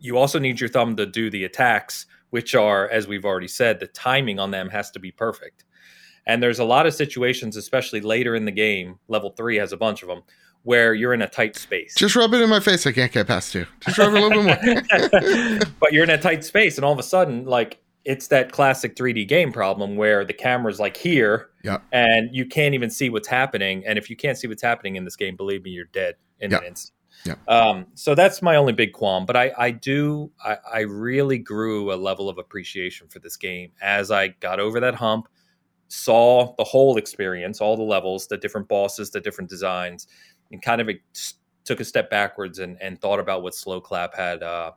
You 0.00 0.16
also 0.18 0.38
need 0.38 0.58
your 0.60 0.68
thumb 0.68 0.96
to 0.96 1.06
do 1.06 1.30
the 1.30 1.44
attacks, 1.44 2.06
which 2.30 2.54
are, 2.54 2.88
as 2.88 3.06
we've 3.06 3.24
already 3.24 3.48
said, 3.48 3.78
the 3.78 3.86
timing 3.86 4.38
on 4.40 4.50
them 4.50 4.68
has 4.70 4.90
to 4.92 4.98
be 4.98 5.12
perfect. 5.12 5.64
And 6.30 6.40
there's 6.42 6.60
a 6.60 6.64
lot 6.64 6.86
of 6.86 6.94
situations, 6.94 7.56
especially 7.56 8.00
later 8.00 8.36
in 8.36 8.44
the 8.44 8.52
game, 8.52 8.98
level 9.08 9.30
three 9.30 9.56
has 9.56 9.72
a 9.72 9.76
bunch 9.76 10.02
of 10.02 10.08
them, 10.08 10.22
where 10.62 10.94
you're 10.94 11.12
in 11.12 11.22
a 11.22 11.28
tight 11.28 11.56
space. 11.56 11.94
Just 11.96 12.14
rub 12.14 12.32
it 12.34 12.40
in 12.40 12.48
my 12.48 12.60
face. 12.60 12.86
I 12.86 12.92
can't 12.92 13.10
get 13.10 13.26
past 13.26 13.52
you. 13.54 13.66
Just 13.80 13.98
rub 13.98 14.14
it 14.14 14.22
a 14.22 14.26
little 14.28 14.44
bit 14.44 14.92
more. 14.92 15.72
but 15.80 15.92
you're 15.92 16.04
in 16.04 16.10
a 16.10 16.18
tight 16.18 16.44
space, 16.44 16.76
and 16.78 16.84
all 16.84 16.92
of 16.92 16.98
a 17.00 17.02
sudden, 17.02 17.46
like 17.46 17.78
it's 18.04 18.28
that 18.28 18.52
classic 18.52 18.94
3D 18.96 19.26
game 19.26 19.52
problem 19.52 19.96
where 19.96 20.24
the 20.24 20.32
camera's 20.32 20.78
like 20.78 20.96
here, 20.96 21.50
Yeah. 21.64 21.78
and 21.92 22.34
you 22.34 22.46
can't 22.46 22.74
even 22.74 22.90
see 22.90 23.10
what's 23.10 23.28
happening. 23.28 23.82
And 23.86 23.98
if 23.98 24.08
you 24.08 24.16
can't 24.16 24.38
see 24.38 24.46
what's 24.46 24.62
happening 24.62 24.94
in 24.96 25.04
this 25.04 25.16
game, 25.16 25.34
believe 25.36 25.64
me, 25.64 25.70
you're 25.70 25.86
dead 25.92 26.14
in 26.38 26.54
an 26.54 26.62
instant. 26.64 26.94
Yeah. 27.26 27.34
Um, 27.48 27.86
so 27.94 28.14
that's 28.14 28.40
my 28.40 28.56
only 28.56 28.72
big 28.72 28.92
qualm. 28.92 29.26
But 29.26 29.36
I, 29.36 29.52
I 29.58 29.70
do, 29.72 30.30
I, 30.42 30.56
I 30.72 30.80
really 30.80 31.36
grew 31.38 31.92
a 31.92 31.96
level 31.96 32.28
of 32.30 32.38
appreciation 32.38 33.08
for 33.08 33.18
this 33.18 33.36
game 33.36 33.72
as 33.82 34.10
I 34.10 34.28
got 34.28 34.60
over 34.60 34.80
that 34.80 34.94
hump, 34.94 35.28
saw 35.90 36.54
the 36.56 36.64
whole 36.64 36.96
experience, 36.96 37.60
all 37.60 37.76
the 37.76 37.82
levels, 37.82 38.28
the 38.28 38.36
different 38.36 38.68
bosses, 38.68 39.10
the 39.10 39.20
different 39.20 39.50
designs, 39.50 40.06
and 40.52 40.62
kind 40.62 40.80
of 40.80 40.88
took 41.64 41.80
a 41.80 41.84
step 41.84 42.08
backwards 42.08 42.60
and, 42.60 42.80
and 42.80 43.00
thought 43.00 43.18
about 43.18 43.42
what 43.42 43.56
Slow 43.56 43.80
Clap 43.80 44.14
had 44.14 44.42
uh, 44.42 44.70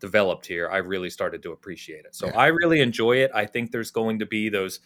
developed 0.00 0.46
here. 0.46 0.68
I 0.70 0.76
really 0.76 1.08
started 1.08 1.42
to 1.44 1.52
appreciate 1.52 2.04
it. 2.04 2.14
So 2.14 2.26
Yeah. 2.26 2.38
I 2.38 2.46
really 2.48 2.80
enjoy 2.80 3.16
it. 3.16 3.30
I 3.34 3.46
think 3.46 3.72
there's 3.72 3.90
going 3.90 4.18
to 4.18 4.26
be 4.26 4.50
those 4.50 4.80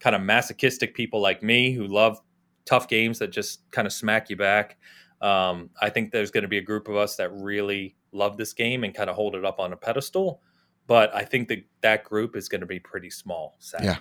kind 0.00 0.16
of 0.16 0.22
masochistic 0.22 0.94
people 0.94 1.20
like 1.20 1.42
me 1.44 1.72
who 1.72 1.86
love 1.86 2.20
tough 2.64 2.88
games 2.88 3.20
that 3.20 3.30
just 3.30 3.70
kind 3.70 3.86
of 3.86 3.92
smack 3.92 4.30
you 4.30 4.36
back. 4.36 4.78
Um, 5.20 5.70
I 5.80 5.90
think 5.90 6.10
there's 6.10 6.32
going 6.32 6.42
to 6.42 6.48
be 6.48 6.58
a 6.58 6.62
group 6.62 6.88
of 6.88 6.96
us 6.96 7.14
that 7.16 7.30
really 7.32 7.96
love 8.10 8.36
this 8.36 8.52
game 8.52 8.82
and 8.82 8.92
kind 8.92 9.08
of 9.08 9.14
hold 9.14 9.36
it 9.36 9.44
up 9.44 9.60
on 9.60 9.72
a 9.72 9.76
pedestal. 9.76 10.42
But 10.88 11.14
I 11.14 11.24
think 11.24 11.46
that 11.48 11.64
that 11.82 12.02
group 12.02 12.34
is 12.34 12.48
going 12.48 12.62
to 12.62 12.66
be 12.66 12.80
pretty 12.80 13.10
small. 13.10 13.54
Sadly. 13.60 13.88
Yeah. 13.88 13.98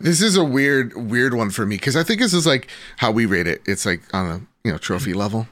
This 0.00 0.22
is 0.22 0.36
a 0.36 0.44
weird, 0.44 0.94
weird 0.96 1.34
one 1.34 1.50
for 1.50 1.66
me 1.66 1.76
because 1.76 1.96
I 1.96 2.02
think 2.02 2.20
this 2.20 2.32
is 2.34 2.46
like 2.46 2.68
how 2.98 3.10
we 3.10 3.26
rate 3.26 3.46
it. 3.46 3.62
It's 3.66 3.84
like 3.86 4.02
on 4.14 4.26
a 4.30 4.40
you 4.64 4.72
know 4.72 4.78
trophy 4.78 5.14
level. 5.14 5.46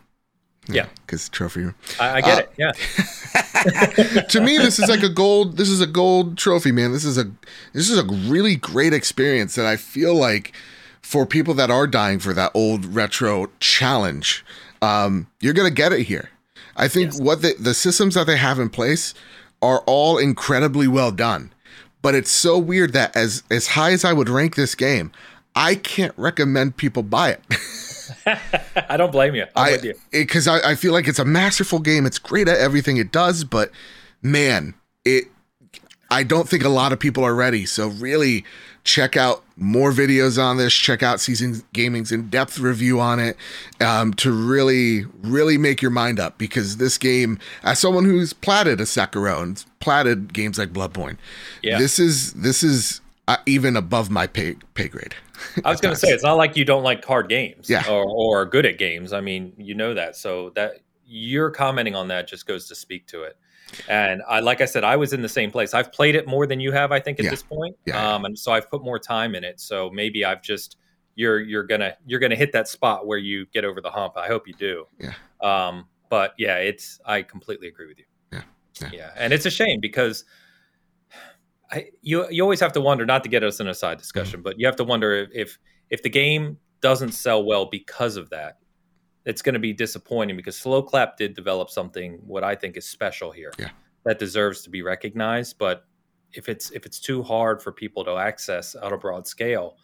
Yeah. 0.68 0.86
because 1.06 1.28
trophy. 1.28 1.66
I, 2.00 2.14
I 2.16 2.20
get 2.20 2.38
Uh, 2.38 2.40
it. 2.40 2.52
Yeah. 2.58 4.22
to 4.28 4.40
me, 4.40 4.58
this 4.58 4.78
is 4.78 4.88
like 4.88 5.02
a 5.02 5.08
gold. 5.08 5.56
This 5.56 5.68
is 5.68 5.80
a 5.80 5.86
gold 5.86 6.36
trophy, 6.38 6.72
man. 6.72 6.92
This 6.92 7.04
is 7.04 7.16
a 7.18 7.30
this 7.72 7.88
is 7.90 7.98
a 7.98 8.04
really 8.04 8.56
great 8.56 8.92
experience 8.92 9.54
that 9.54 9.66
I 9.66 9.76
feel 9.76 10.14
like 10.14 10.52
for 11.02 11.24
people 11.24 11.54
that 11.54 11.70
are 11.70 11.86
dying 11.86 12.18
for 12.18 12.32
that 12.34 12.50
old 12.54 12.84
retro 12.84 13.48
challenge, 13.60 14.44
um, 14.82 15.28
you're 15.40 15.54
gonna 15.54 15.70
get 15.70 15.92
it 15.92 16.02
here. 16.06 16.30
I 16.76 16.88
think 16.88 17.12
Yes. 17.12 17.20
what 17.20 17.42
the 17.42 17.54
the 17.58 17.74
systems 17.74 18.14
that 18.14 18.26
they 18.26 18.36
have 18.36 18.58
in 18.58 18.68
place 18.68 19.14
are 19.62 19.80
all 19.86 20.18
incredibly 20.18 20.88
well 20.88 21.12
done. 21.12 21.52
But 22.06 22.14
it's 22.14 22.30
so 22.30 22.56
weird 22.56 22.92
that 22.92 23.16
as 23.16 23.42
as 23.50 23.66
high 23.66 23.90
as 23.90 24.04
I 24.04 24.12
would 24.12 24.28
rank 24.28 24.54
this 24.54 24.76
game, 24.76 25.10
I 25.56 25.74
can't 25.74 26.14
recommend 26.16 26.76
people 26.76 27.02
buy 27.02 27.30
it. 27.30 27.42
I 28.88 28.96
don't 28.96 29.10
blame 29.10 29.34
you. 29.34 29.42
I'm 29.56 29.66
I 29.66 29.70
with 29.72 29.84
you. 29.84 29.94
because 30.12 30.46
I, 30.46 30.60
I 30.70 30.74
feel 30.76 30.92
like 30.92 31.08
it's 31.08 31.18
a 31.18 31.24
masterful 31.24 31.80
game. 31.80 32.06
It's 32.06 32.20
great 32.20 32.46
at 32.46 32.58
everything 32.58 32.96
it 32.98 33.10
does, 33.10 33.42
but 33.42 33.72
man, 34.22 34.74
it 35.04 35.24
I 36.08 36.22
don't 36.22 36.48
think 36.48 36.62
a 36.62 36.68
lot 36.68 36.92
of 36.92 37.00
people 37.00 37.24
are 37.24 37.34
ready. 37.34 37.66
So 37.66 37.88
really 37.88 38.44
check 38.86 39.16
out 39.16 39.42
more 39.56 39.90
videos 39.90 40.42
on 40.42 40.56
this. 40.56 40.72
Check 40.72 41.02
out 41.02 41.20
Seasoned 41.20 41.64
Gaming's 41.74 42.12
in-depth 42.12 42.58
review 42.58 43.00
on 43.00 43.18
it 43.18 43.36
um, 43.80 44.14
to 44.14 44.32
really, 44.32 45.04
really 45.22 45.58
make 45.58 45.82
your 45.82 45.90
mind 45.90 46.18
up. 46.20 46.38
Because 46.38 46.78
this 46.78 46.96
game, 46.96 47.38
as 47.62 47.78
someone 47.78 48.04
who's 48.04 48.32
platted 48.32 48.80
a 48.80 48.84
Sekiro 48.84 49.42
and 49.42 49.62
platted 49.80 50.32
games 50.32 50.58
like 50.58 50.72
Bloodborne, 50.72 51.18
Yeah. 51.62 51.78
this 51.78 51.98
is 51.98 52.32
this 52.34 52.62
is 52.62 53.00
uh, 53.28 53.36
even 53.44 53.76
above 53.76 54.08
my 54.08 54.26
pay 54.26 54.54
pay 54.74 54.88
grade. 54.88 55.14
I 55.64 55.70
was 55.70 55.80
going 55.80 55.94
to 55.94 56.00
say 56.00 56.08
it's 56.08 56.22
not 56.22 56.34
like 56.34 56.56
you 56.56 56.64
don't 56.64 56.82
like 56.84 57.04
hard 57.04 57.28
games, 57.28 57.68
Yeah. 57.68 57.84
or 57.90 58.04
or 58.08 58.40
are 58.42 58.46
good 58.46 58.64
at 58.64 58.78
games. 58.78 59.12
I 59.12 59.20
mean, 59.20 59.52
you 59.58 59.74
know 59.74 59.92
that. 59.94 60.16
So 60.16 60.50
that 60.54 60.80
you're 61.06 61.50
commenting 61.50 61.94
on 61.94 62.08
that 62.08 62.26
just 62.28 62.46
goes 62.46 62.68
to 62.68 62.74
speak 62.74 63.06
to 63.08 63.22
it. 63.24 63.36
And 63.88 64.22
I, 64.28 64.40
like 64.40 64.60
I 64.60 64.64
said, 64.64 64.84
I 64.84 64.96
was 64.96 65.12
in 65.12 65.22
the 65.22 65.28
same 65.28 65.50
place. 65.50 65.74
I've 65.74 65.90
played 65.92 66.14
it 66.14 66.26
more 66.26 66.46
than 66.46 66.60
you 66.60 66.70
have, 66.72 66.92
I 66.92 67.00
think, 67.00 67.18
at 67.18 67.24
Yeah. 67.24 67.30
this 67.32 67.42
point. 67.42 67.76
Yeah. 67.84 68.14
Um, 68.14 68.24
and 68.24 68.38
so 68.38 68.52
I've 68.52 68.70
put 68.70 68.82
more 68.82 68.98
time 68.98 69.34
in 69.34 69.42
it. 69.44 69.60
So 69.60 69.90
maybe 69.90 70.24
I've 70.24 70.42
just 70.42 70.76
you're 71.16 71.40
you're 71.40 71.64
gonna 71.64 71.94
you're 72.06 72.20
gonna 72.20 72.36
hit 72.36 72.52
that 72.52 72.68
spot 72.68 73.06
where 73.06 73.18
you 73.18 73.46
get 73.46 73.64
over 73.64 73.80
the 73.80 73.90
hump. 73.90 74.16
I 74.16 74.26
hope 74.28 74.46
you 74.46 74.54
do. 74.54 74.86
Yeah. 75.00 75.14
Um, 75.42 75.88
but 76.10 76.34
yeah, 76.38 76.56
it's 76.58 77.00
I 77.04 77.22
completely 77.22 77.68
agree 77.68 77.88
with 77.88 77.98
you. 77.98 78.04
Yeah. 78.32 78.42
Yeah. 78.80 78.90
Yeah, 78.92 79.10
and 79.16 79.32
it's 79.32 79.46
a 79.46 79.50
shame 79.50 79.80
because 79.80 80.24
I, 81.72 81.86
you 82.02 82.28
you 82.30 82.42
always 82.42 82.60
have 82.60 82.72
to 82.74 82.80
wonder 82.80 83.04
not 83.04 83.22
to 83.24 83.28
get 83.28 83.42
us 83.42 83.58
in 83.60 83.66
a 83.66 83.74
side 83.74 83.98
discussion, 83.98 84.42
but 84.42 84.58
you 84.60 84.66
have 84.66 84.76
to 84.76 84.84
wonder 84.84 85.28
if, 85.32 85.58
if 85.90 86.02
the 86.02 86.10
game 86.10 86.58
doesn't 86.80 87.12
sell 87.12 87.44
well 87.44 87.66
because 87.66 88.16
of 88.16 88.30
that, 88.30 88.58
it's 89.26 89.42
going 89.42 89.52
to 89.52 89.58
be 89.60 89.72
disappointing 89.74 90.36
because 90.36 90.56
Slow 90.56 90.82
Clap 90.82 91.18
did 91.18 91.34
develop 91.34 91.68
something 91.68 92.14
what 92.26 92.42
I 92.44 92.54
think 92.54 92.76
is 92.78 92.86
special 92.88 93.30
here 93.32 93.52
Yeah. 93.58 93.68
that 94.06 94.18
deserves 94.18 94.62
to 94.62 94.70
be 94.70 94.80
recognized. 94.82 95.58
But 95.58 95.84
if 96.32 96.48
it's 96.48 96.70
if 96.70 96.86
it's 96.86 96.98
too 97.00 97.22
hard 97.22 97.60
for 97.60 97.72
people 97.72 98.04
to 98.04 98.12
access 98.12 98.74
on 98.74 98.92
a 98.94 98.96
broad 98.98 99.26
scale, 99.26 99.76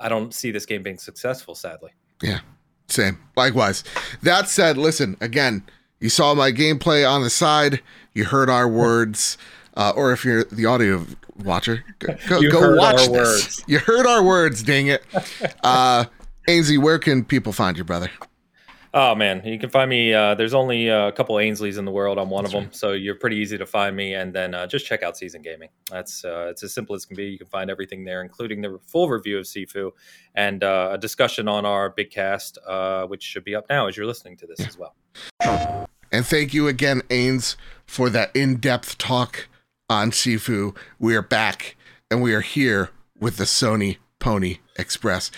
I 0.00 0.08
don't 0.08 0.34
see 0.34 0.50
this 0.50 0.66
game 0.66 0.82
being 0.82 0.98
successful. 0.98 1.54
Sadly, 1.54 1.92
Yeah. 2.22 2.40
Same. 2.88 3.18
Likewise. 3.36 3.84
That 4.22 4.48
said, 4.48 4.78
listen, 4.78 5.16
again, 5.20 5.62
you 6.00 6.08
saw 6.08 6.34
my 6.34 6.50
gameplay 6.50 7.08
on 7.08 7.22
the 7.22 7.28
side. 7.30 7.82
You 8.14 8.24
heard 8.24 8.48
our 8.48 8.66
words. 8.66 9.36
Uh, 9.76 9.92
or 9.94 10.10
if 10.12 10.24
you're 10.24 10.42
the 10.44 10.64
audio 10.66 11.04
watcher, 11.44 11.84
go, 12.00 12.16
go, 12.28 12.40
You 12.40 12.50
go 12.50 12.60
heard 12.60 12.78
watch 12.78 12.94
our 13.00 13.08
this. 13.08 13.12
words. 13.12 13.64
You 13.68 13.78
heard 13.78 14.06
our 14.06 14.22
words, 14.24 14.62
dang 14.62 14.86
it. 14.88 15.04
Uh, 15.62 16.06
Ainsley, 16.48 16.78
where 16.78 16.98
can 16.98 17.24
people 17.24 17.52
find 17.52 17.76
you, 17.76 17.84
brother? 17.84 18.10
Oh 19.00 19.14
man, 19.14 19.42
you 19.44 19.60
can 19.60 19.70
find 19.70 19.88
me. 19.88 20.12
Uh, 20.12 20.34
there's 20.34 20.54
only 20.54 20.90
uh, 20.90 21.06
a 21.06 21.12
couple 21.12 21.36
Ainsleys 21.36 21.78
in 21.78 21.84
the 21.84 21.92
world. 21.92 22.18
I'm 22.18 22.30
one 22.30 22.44
of 22.44 22.50
them, 22.50 22.72
so 22.72 22.90
you're 22.90 23.14
pretty 23.14 23.36
easy 23.36 23.56
to 23.56 23.64
find 23.64 23.94
me. 23.94 24.14
And 24.14 24.34
then 24.34 24.54
uh, 24.54 24.66
just 24.66 24.86
check 24.86 25.04
out 25.04 25.16
Seasoned 25.16 25.44
Gaming. 25.44 25.68
That's 25.88 26.24
uh, 26.24 26.48
it's 26.50 26.64
as 26.64 26.74
simple 26.74 26.96
as 26.96 27.04
can 27.04 27.14
be. 27.14 27.26
You 27.26 27.38
can 27.38 27.46
find 27.46 27.70
everything 27.70 28.04
there, 28.04 28.22
including 28.22 28.60
the 28.60 28.80
full 28.88 29.08
review 29.08 29.38
of 29.38 29.44
Sifu 29.44 29.92
and 30.34 30.64
uh, 30.64 30.88
a 30.94 30.98
discussion 30.98 31.46
on 31.46 31.64
our 31.64 31.90
big 31.90 32.10
cast, 32.10 32.58
uh, 32.66 33.06
which 33.06 33.22
should 33.22 33.44
be 33.44 33.54
up 33.54 33.66
now 33.70 33.86
as 33.86 33.96
you're 33.96 34.04
listening 34.04 34.36
to 34.38 34.48
this 34.48 34.66
as 34.66 34.76
well. 34.76 34.96
And 36.10 36.26
thank 36.26 36.52
you 36.52 36.66
again, 36.66 37.02
Ains, 37.02 37.54
for 37.86 38.10
that 38.10 38.34
in 38.34 38.56
depth 38.56 38.98
talk 38.98 39.46
on 39.88 40.10
Sifu. 40.10 40.76
We 40.98 41.14
are 41.14 41.22
back 41.22 41.76
and 42.10 42.20
we 42.20 42.34
are 42.34 42.40
here 42.40 42.90
with 43.16 43.36
the 43.36 43.44
Sony 43.44 43.98
Pony 44.18 44.56
Express. 44.76 45.30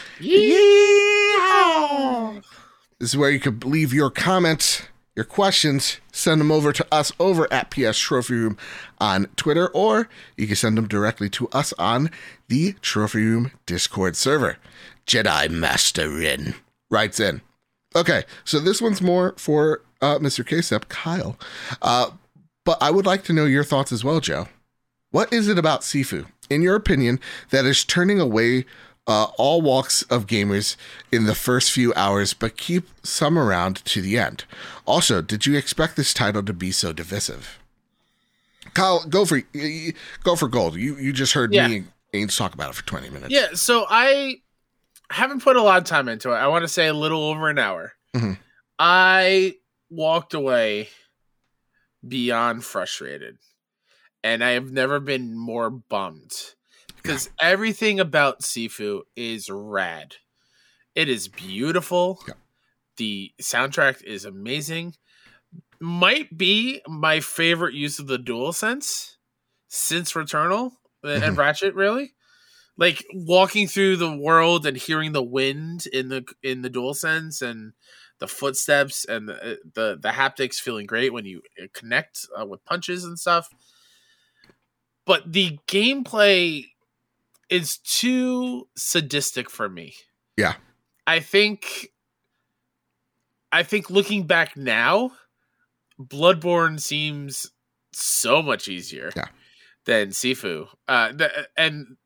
This 3.01 3.15
is 3.15 3.17
where 3.17 3.31
you 3.31 3.41
could 3.41 3.65
leave 3.65 3.95
your 3.95 4.11
comments, 4.11 4.83
your 5.17 5.25
questions, 5.25 6.01
send 6.13 6.39
them 6.39 6.53
over 6.53 6.71
to 6.71 6.87
us 6.93 7.13
over 7.19 7.51
at 7.51 7.71
PS 7.71 7.99
Trophy 7.99 8.35
Room 8.35 8.59
on 8.99 9.27
Twitter, 9.37 9.69
or 9.69 10.07
you 10.37 10.47
can 10.47 10.55
send 10.55 10.77
them 10.77 10.87
directly 10.87 11.31
to 11.31 11.49
us 11.49 11.73
on 11.79 12.11
the 12.49 12.75
Trophy 12.83 13.25
Room 13.25 13.53
Discord 13.65 14.17
server. 14.17 14.59
Jedi 15.07 15.49
Master 15.49 16.11
Rin 16.11 16.55
writes 16.91 17.19
in. 17.19 17.41
Okay, 17.97 18.25
so 18.45 18.61
this 18.61 18.83
one's 18.83 19.01
more 19.01 19.33
for 19.39 19.81
uh, 20.03 20.19
Mr. 20.19 20.45
Ksep, 20.45 20.91
Kyle. 20.91 21.39
Uh, 21.81 22.11
but 22.67 22.77
I 22.83 22.91
would 22.91 23.07
like 23.07 23.25
to 23.25 23.33
know 23.33 23.47
your 23.47 23.65
thoughts 23.65 23.93
as 23.93 24.05
well, 24.05 24.21
Joe. 24.21 24.47
What 25.11 25.33
is 25.33 25.49
it 25.49 25.59
about 25.59 25.81
Sifu, 25.81 26.27
in 26.51 26.61
your 26.61 26.77
opinion, 26.77 27.19
that 27.49 27.65
is 27.65 27.83
turning 27.83 28.21
away 28.21 28.67
uh, 29.07 29.29
all 29.39 29.61
walks 29.63 30.03
of 30.05 30.27
gamers 30.27 30.77
in 31.11 31.25
the 31.25 31.35
first 31.35 31.73
few 31.73 31.93
hours, 31.95 32.33
but 32.35 32.57
keep 32.57 32.89
some 33.03 33.39
around 33.39 33.77
to 33.87 34.01
the 34.01 34.19
end? 34.19 34.45
Also, 34.87 35.21
did 35.23 35.47
you 35.47 35.57
expect 35.57 35.97
this 35.97 36.15
title 36.15 36.43
to 36.43 36.53
be 36.53 36.71
so 36.71 36.93
divisive? 36.93 37.59
Kyle, 38.75 39.05
go 39.09 39.25
for 39.25 39.43
go 40.23 40.37
for 40.37 40.47
gold. 40.49 40.77
You 40.77 40.97
you 40.97 41.13
just 41.13 41.33
heard 41.33 41.53
Yeah. 41.53 41.67
me 41.69 41.77
and 42.13 42.29
Ains 42.31 42.37
talk 42.37 42.55
about 42.55 42.71
it 42.71 42.75
for 42.77 42.85
twenty 42.87 43.11
minutes. 43.11 43.33
Yeah, 43.33 43.49
so 43.55 43.87
I 43.89 44.43
haven't 45.11 45.43
put 45.43 45.57
a 45.57 45.63
lot 45.63 45.79
of 45.79 45.85
time 45.85 46.09
into 46.09 46.31
it. 46.31 46.35
I 46.37 46.47
want 46.47 46.63
to 46.63 46.69
say 46.69 46.87
a 46.87 46.95
little 46.95 47.23
over 47.25 47.49
an 47.49 47.59
hour. 47.59 47.95
Mhm. 48.15 48.39
I 48.79 49.57
walked 49.89 50.35
away 50.35 50.89
beyond 52.07 52.65
frustrated, 52.65 53.39
and 54.23 54.43
I 54.45 54.51
have 54.51 54.71
never 54.71 55.01
been 55.01 55.37
more 55.37 55.69
bummed 55.71 56.33
because 57.03 57.31
everything 57.41 58.01
about 58.01 58.43
Sifu 58.43 59.03
is 59.17 59.51
rad. 59.51 60.17
It 60.95 61.09
is 61.09 61.29
beautiful. 61.29 62.21
Yeah. 62.27 62.35
The 62.97 63.33
soundtrack 63.41 64.03
is 64.03 64.25
amazing. 64.25 64.95
Might 65.81 66.37
be 66.37 66.83
my 66.87 67.21
favorite 67.21 67.75
use 67.75 67.99
of 67.99 68.07
the 68.07 68.19
dual 68.19 68.53
sense 68.53 69.19
since 69.69 70.13
Returnal 70.13 70.73
and 71.03 71.23
Mhm. 71.23 71.39
Ratchet, 71.39 71.75
really 71.75 72.15
like 72.77 73.05
walking 73.15 73.69
through 73.69 73.97
the 73.97 74.17
world 74.17 74.67
and 74.67 74.77
hearing 74.77 75.13
the 75.13 75.23
wind 75.23 75.87
in 75.93 76.09
the 76.09 76.25
in 76.43 76.63
the 76.63 76.71
dual 76.71 76.95
sense 76.95 77.43
and 77.43 77.73
the 78.19 78.29
footsteps 78.29 79.05
and 79.05 79.29
the 79.29 79.59
the, 79.75 79.99
the 80.01 80.11
haptics 80.11 80.57
feeling 80.61 80.87
great 80.87 81.13
when 81.13 81.25
you 81.27 81.43
uh, 81.63 81.67
connect 81.73 82.27
uh, 82.41 82.47
with 82.47 82.65
punches 82.65 83.05
and 83.05 83.19
stuff 83.19 83.49
but 85.07 85.33
the 85.33 85.59
gameplay 85.67 86.67
is 87.51 87.79
too 87.79 88.69
sadistic 88.77 89.51
for 89.51 89.69
me 89.69 89.95
Yeah. 90.37 90.55
i 91.07 91.21
think 91.21 91.89
i 93.53 93.63
think 93.63 93.91
looking 93.91 94.27
back 94.27 94.57
now 94.57 95.13
bloodborne 96.01 96.81
seems 96.81 97.51
so 97.93 98.41
much 98.43 98.69
easier 98.69 99.11
Yeah. 99.17 99.29
than 99.85 100.09
sifu 100.11 100.69
uh 100.89 101.13
th- 101.13 101.31
and 101.57 101.97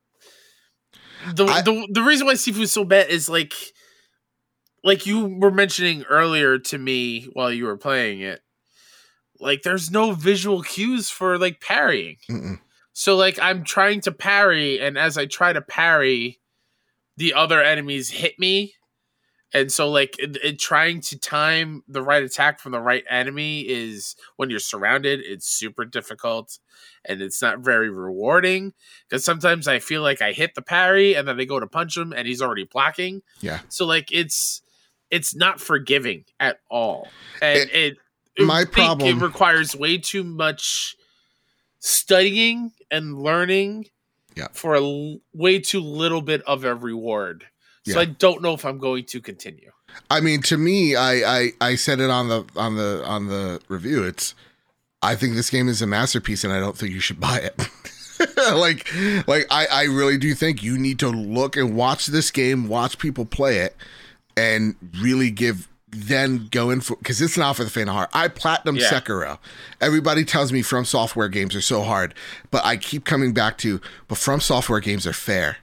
the, 1.34 1.44
I- 1.46 1.62
the 1.62 1.86
the 1.90 2.02
reason 2.02 2.26
why 2.26 2.34
Sifu 2.34 2.60
is 2.60 2.72
so 2.72 2.84
bad 2.84 3.08
is 3.08 3.28
like 3.28 3.54
like 4.82 5.06
you 5.06 5.24
were 5.40 5.50
mentioning 5.50 6.04
earlier 6.10 6.58
to 6.58 6.76
me 6.78 7.28
while 7.32 7.50
you 7.50 7.64
were 7.64 7.78
playing 7.78 8.20
it. 8.20 8.40
Like 9.40 9.62
there's 9.62 9.90
no 9.90 10.12
visual 10.12 10.62
cues 10.62 11.08
for 11.08 11.38
like 11.38 11.60
parrying. 11.60 12.16
Mm-mm. 12.30 12.58
So 12.94 13.16
like 13.16 13.38
I'm 13.38 13.64
trying 13.64 14.00
to 14.02 14.12
parry 14.12 14.80
and 14.80 14.96
as 14.96 15.18
I 15.18 15.26
try 15.26 15.52
to 15.52 15.60
parry 15.60 16.40
the 17.16 17.34
other 17.34 17.62
enemies 17.62 18.10
hit 18.10 18.38
me. 18.38 18.74
And 19.52 19.70
so 19.70 19.88
like 19.88 20.16
it, 20.18 20.36
it 20.42 20.58
trying 20.58 21.00
to 21.02 21.18
time 21.18 21.82
the 21.86 22.02
right 22.02 22.22
attack 22.24 22.58
from 22.58 22.72
the 22.72 22.80
right 22.80 23.04
enemy 23.08 23.60
is 23.60 24.16
when 24.36 24.50
you're 24.50 24.58
surrounded 24.58 25.20
it's 25.22 25.46
super 25.46 25.84
difficult 25.84 26.58
and 27.04 27.20
it's 27.20 27.40
not 27.42 27.60
very 27.60 27.88
rewarding 27.90 28.72
because 29.08 29.24
sometimes 29.24 29.68
I 29.68 29.78
feel 29.78 30.02
like 30.02 30.22
I 30.22 30.32
hit 30.32 30.54
the 30.56 30.62
parry 30.62 31.14
and 31.14 31.26
then 31.28 31.36
they 31.36 31.46
go 31.46 31.60
to 31.60 31.66
punch 31.68 31.96
him 31.96 32.12
and 32.12 32.26
he's 32.26 32.42
already 32.42 32.64
blocking. 32.64 33.22
Yeah. 33.40 33.60
So 33.68 33.86
like 33.86 34.10
it's 34.10 34.60
it's 35.10 35.34
not 35.36 35.60
forgiving 35.60 36.24
at 36.40 36.58
all. 36.70 37.08
And 37.42 37.68
It- 37.70 37.98
it, 38.36 38.44
my 38.46 38.60
I 38.60 38.64
problem- 38.64 39.08
it 39.08 39.22
requires 39.22 39.76
way 39.76 39.98
too 39.98 40.24
much 40.24 40.96
studying 41.88 42.72
and 42.90 43.18
learning 43.20 43.86
Yeah. 44.34 44.48
for 44.52 44.74
a 44.74 44.80
l- 44.80 45.18
way 45.34 45.58
too 45.60 45.80
little 45.80 46.22
bit 46.22 46.42
of 46.42 46.64
a 46.64 46.74
reward. 46.74 47.44
So 47.86 47.92
Yeah. 47.92 48.00
I 48.00 48.04
don't 48.06 48.40
know 48.42 48.54
if 48.54 48.64
I'm 48.64 48.78
going 48.78 49.04
to 49.04 49.20
continue. 49.20 49.70
I 50.10 50.20
mean, 50.20 50.40
to 50.42 50.56
me, 50.56 50.96
I, 50.96 51.12
I 51.38 51.52
I 51.60 51.74
said 51.76 52.00
it 52.00 52.10
on 52.10 52.28
the 52.28 52.44
on 52.56 52.76
the 52.76 53.04
on 53.04 53.26
the 53.28 53.60
review. 53.68 54.02
It's 54.02 54.34
I 55.02 55.14
think 55.14 55.34
this 55.34 55.50
game 55.50 55.68
is 55.68 55.82
a 55.82 55.86
masterpiece, 55.86 56.42
and 56.42 56.52
I 56.52 56.58
don't 56.58 56.76
think 56.76 56.92
you 56.92 57.00
should 57.00 57.20
buy 57.20 57.38
it. 57.38 57.68
like 58.54 58.88
like 59.28 59.46
I 59.50 59.66
I 59.70 59.82
really 59.84 60.16
do 60.18 60.34
think 60.34 60.62
you 60.62 60.78
need 60.78 60.98
to 61.00 61.08
look 61.10 61.56
and 61.56 61.76
watch 61.76 62.06
this 62.06 62.30
game, 62.30 62.66
watch 62.68 62.98
people 62.98 63.26
play 63.26 63.58
it, 63.58 63.76
and 64.36 64.74
really 65.00 65.30
give 65.30 65.68
then 65.94 66.48
go 66.50 66.70
in 66.70 66.80
for 66.80 66.96
because 66.96 67.20
it's 67.20 67.36
not 67.36 67.56
for 67.56 67.64
the 67.64 67.70
faint 67.70 67.88
of 67.88 67.94
heart. 67.94 68.10
I 68.12 68.28
platinum 68.28 68.76
Yeah. 68.76 68.90
Sekiro. 68.90 69.38
Everybody 69.80 70.24
tells 70.24 70.52
me 70.52 70.62
from 70.62 70.84
software 70.84 71.28
games 71.28 71.54
are 71.54 71.60
so 71.60 71.82
hard, 71.82 72.14
but 72.50 72.64
I 72.64 72.76
keep 72.76 73.04
coming 73.04 73.32
back 73.32 73.58
to 73.58 73.80
but 74.08 74.18
from 74.18 74.40
software 74.40 74.80
games 74.80 75.06
are 75.06 75.12
fair. 75.12 75.58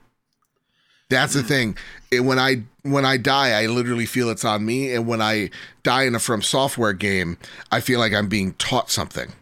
That's 1.10 1.34
the 1.34 1.44
thing. 1.44 1.78
It, 2.10 2.22
when 2.22 2.40
I 2.40 2.64
when 2.84 3.06
I 3.06 3.18
die, 3.18 3.62
I 3.62 3.68
literally 3.68 4.06
feel 4.06 4.30
it's 4.30 4.46
on 4.46 4.66
me, 4.66 4.94
and 4.94 5.06
when 5.06 5.22
I 5.22 5.50
die 5.84 6.04
in 6.04 6.16
a 6.16 6.20
From 6.20 6.42
Software 6.42 6.94
game, 6.94 7.38
I 7.70 7.82
feel 7.82 8.00
like 8.00 8.14
I'm 8.14 8.30
being 8.30 8.54
taught 8.54 8.90
something. 8.90 9.34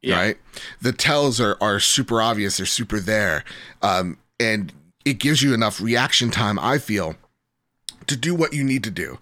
Yeah. 0.00 0.16
Right? 0.16 0.38
The 0.80 0.92
tells 0.92 1.38
are 1.38 1.58
are 1.60 1.80
super 1.80 2.22
obvious. 2.22 2.56
They're 2.56 2.66
super 2.66 2.98
there, 2.98 3.44
um, 3.82 4.16
and 4.40 4.72
it 5.04 5.18
gives 5.18 5.42
you 5.42 5.52
enough 5.52 5.80
reaction 5.82 6.30
time. 6.30 6.58
I 6.58 6.78
feel 6.78 7.16
to 8.06 8.16
do 8.16 8.34
what 8.34 8.54
you 8.54 8.64
need 8.64 8.82
to 8.84 8.90
do. 8.90 9.18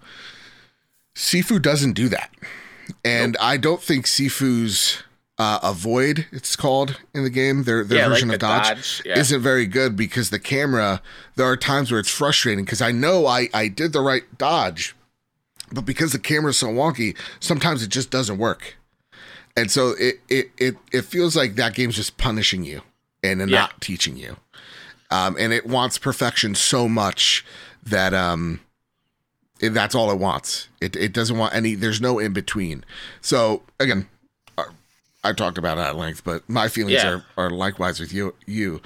Sifu 1.16 1.60
doesn't 1.60 1.94
do 1.94 2.08
that, 2.10 2.30
and 3.04 3.36
I 3.40 3.56
don't 3.56 3.82
think 3.82 4.04
Sifu's 4.06 5.02
uh, 5.38 5.58
avoid 5.62 6.26
it's 6.30 6.56
called 6.56 7.00
in 7.14 7.24
the 7.24 7.30
game. 7.30 7.64
Their 7.64 7.84
their 7.84 7.98
Yeah, 7.98 8.04
like 8.04 8.12
version 8.14 8.28
the 8.28 8.34
of 8.34 8.40
dodge, 8.40 8.68
dodge, 8.68 9.02
yeah. 9.04 9.18
isn't 9.18 9.40
very 9.40 9.66
good 9.66 9.96
because 9.96 10.30
the 10.30 10.38
camera 10.38 11.00
there 11.36 11.46
are 11.46 11.56
times 11.56 11.90
where 11.90 12.00
it's 12.00 12.10
frustrating 12.10 12.64
because 12.64 12.82
I 12.82 12.92
know 12.92 13.26
I 13.26 13.48
I 13.54 13.68
did 13.68 13.92
the 13.92 14.00
right 14.00 14.24
dodge 14.38 14.94
but 15.72 15.84
because 15.84 16.12
the 16.12 16.18
camera's 16.20 16.56
so 16.58 16.68
wonky 16.68 17.16
sometimes 17.40 17.82
it 17.82 17.88
just 17.88 18.10
doesn't 18.10 18.38
work. 18.38 18.76
And 19.56 19.70
so 19.70 19.94
it 19.98 20.20
it 20.28 20.50
it, 20.58 20.76
it 20.92 21.02
feels 21.02 21.34
like 21.34 21.56
that 21.56 21.74
game's 21.74 21.96
just 21.96 22.16
punishing 22.18 22.62
you 22.62 22.82
and 23.22 23.40
Yeah. 23.40 23.46
not 23.62 23.80
teaching 23.80 24.16
you. 24.16 24.36
Um 25.10 25.36
and 25.38 25.52
it 25.52 25.66
wants 25.66 25.98
perfection 25.98 26.54
so 26.54 26.88
much 26.88 27.44
that 27.82 28.14
um 28.14 28.60
it, 29.60 29.70
that's 29.70 29.94
all 29.94 30.10
it 30.10 30.18
wants 30.18 30.68
it 30.80 30.94
it 30.96 31.12
doesn't 31.12 31.38
want 31.38 31.54
any 31.54 31.74
there's 31.74 32.00
no 32.00 32.18
in 32.18 32.32
between 32.32 32.84
so 33.20 33.62
again 33.80 34.08
uh, 34.58 34.64
I 35.24 35.32
talked 35.32 35.58
about 35.58 35.78
it 35.78 35.80
at 35.80 35.96
length, 35.96 36.22
but 36.24 36.48
my 36.48 36.68
feelings 36.68 37.02
Yeah. 37.02 37.20
are, 37.36 37.46
are 37.46 37.50
likewise 37.50 37.98
with 37.98 38.12
you. 38.12 38.34
You, 38.46 38.80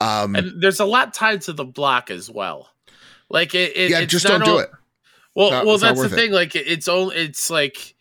um, 0.00 0.34
and 0.34 0.60
there's 0.60 0.80
a 0.80 0.84
lot 0.84 1.14
tied 1.14 1.42
to 1.42 1.52
the 1.52 1.64
block 1.64 2.10
as 2.10 2.28
well. 2.28 2.68
Like 3.28 3.54
it, 3.54 3.76
it 3.76 3.90
yeah, 3.90 4.00
it's 4.00 4.10
just 4.10 4.24
not 4.24 4.40
don't 4.44 4.56
do 4.56 4.58
it. 4.58 4.70
Well, 5.36 5.50
Not- 5.52 5.66
well, 5.66 5.78
that's 5.78 6.00
the 6.00 6.06
it. 6.06 6.10
thing. 6.10 6.32
Like 6.32 6.56
it's 6.56 6.88
only 6.88 7.14
it's 7.16 7.48
like 7.48 7.94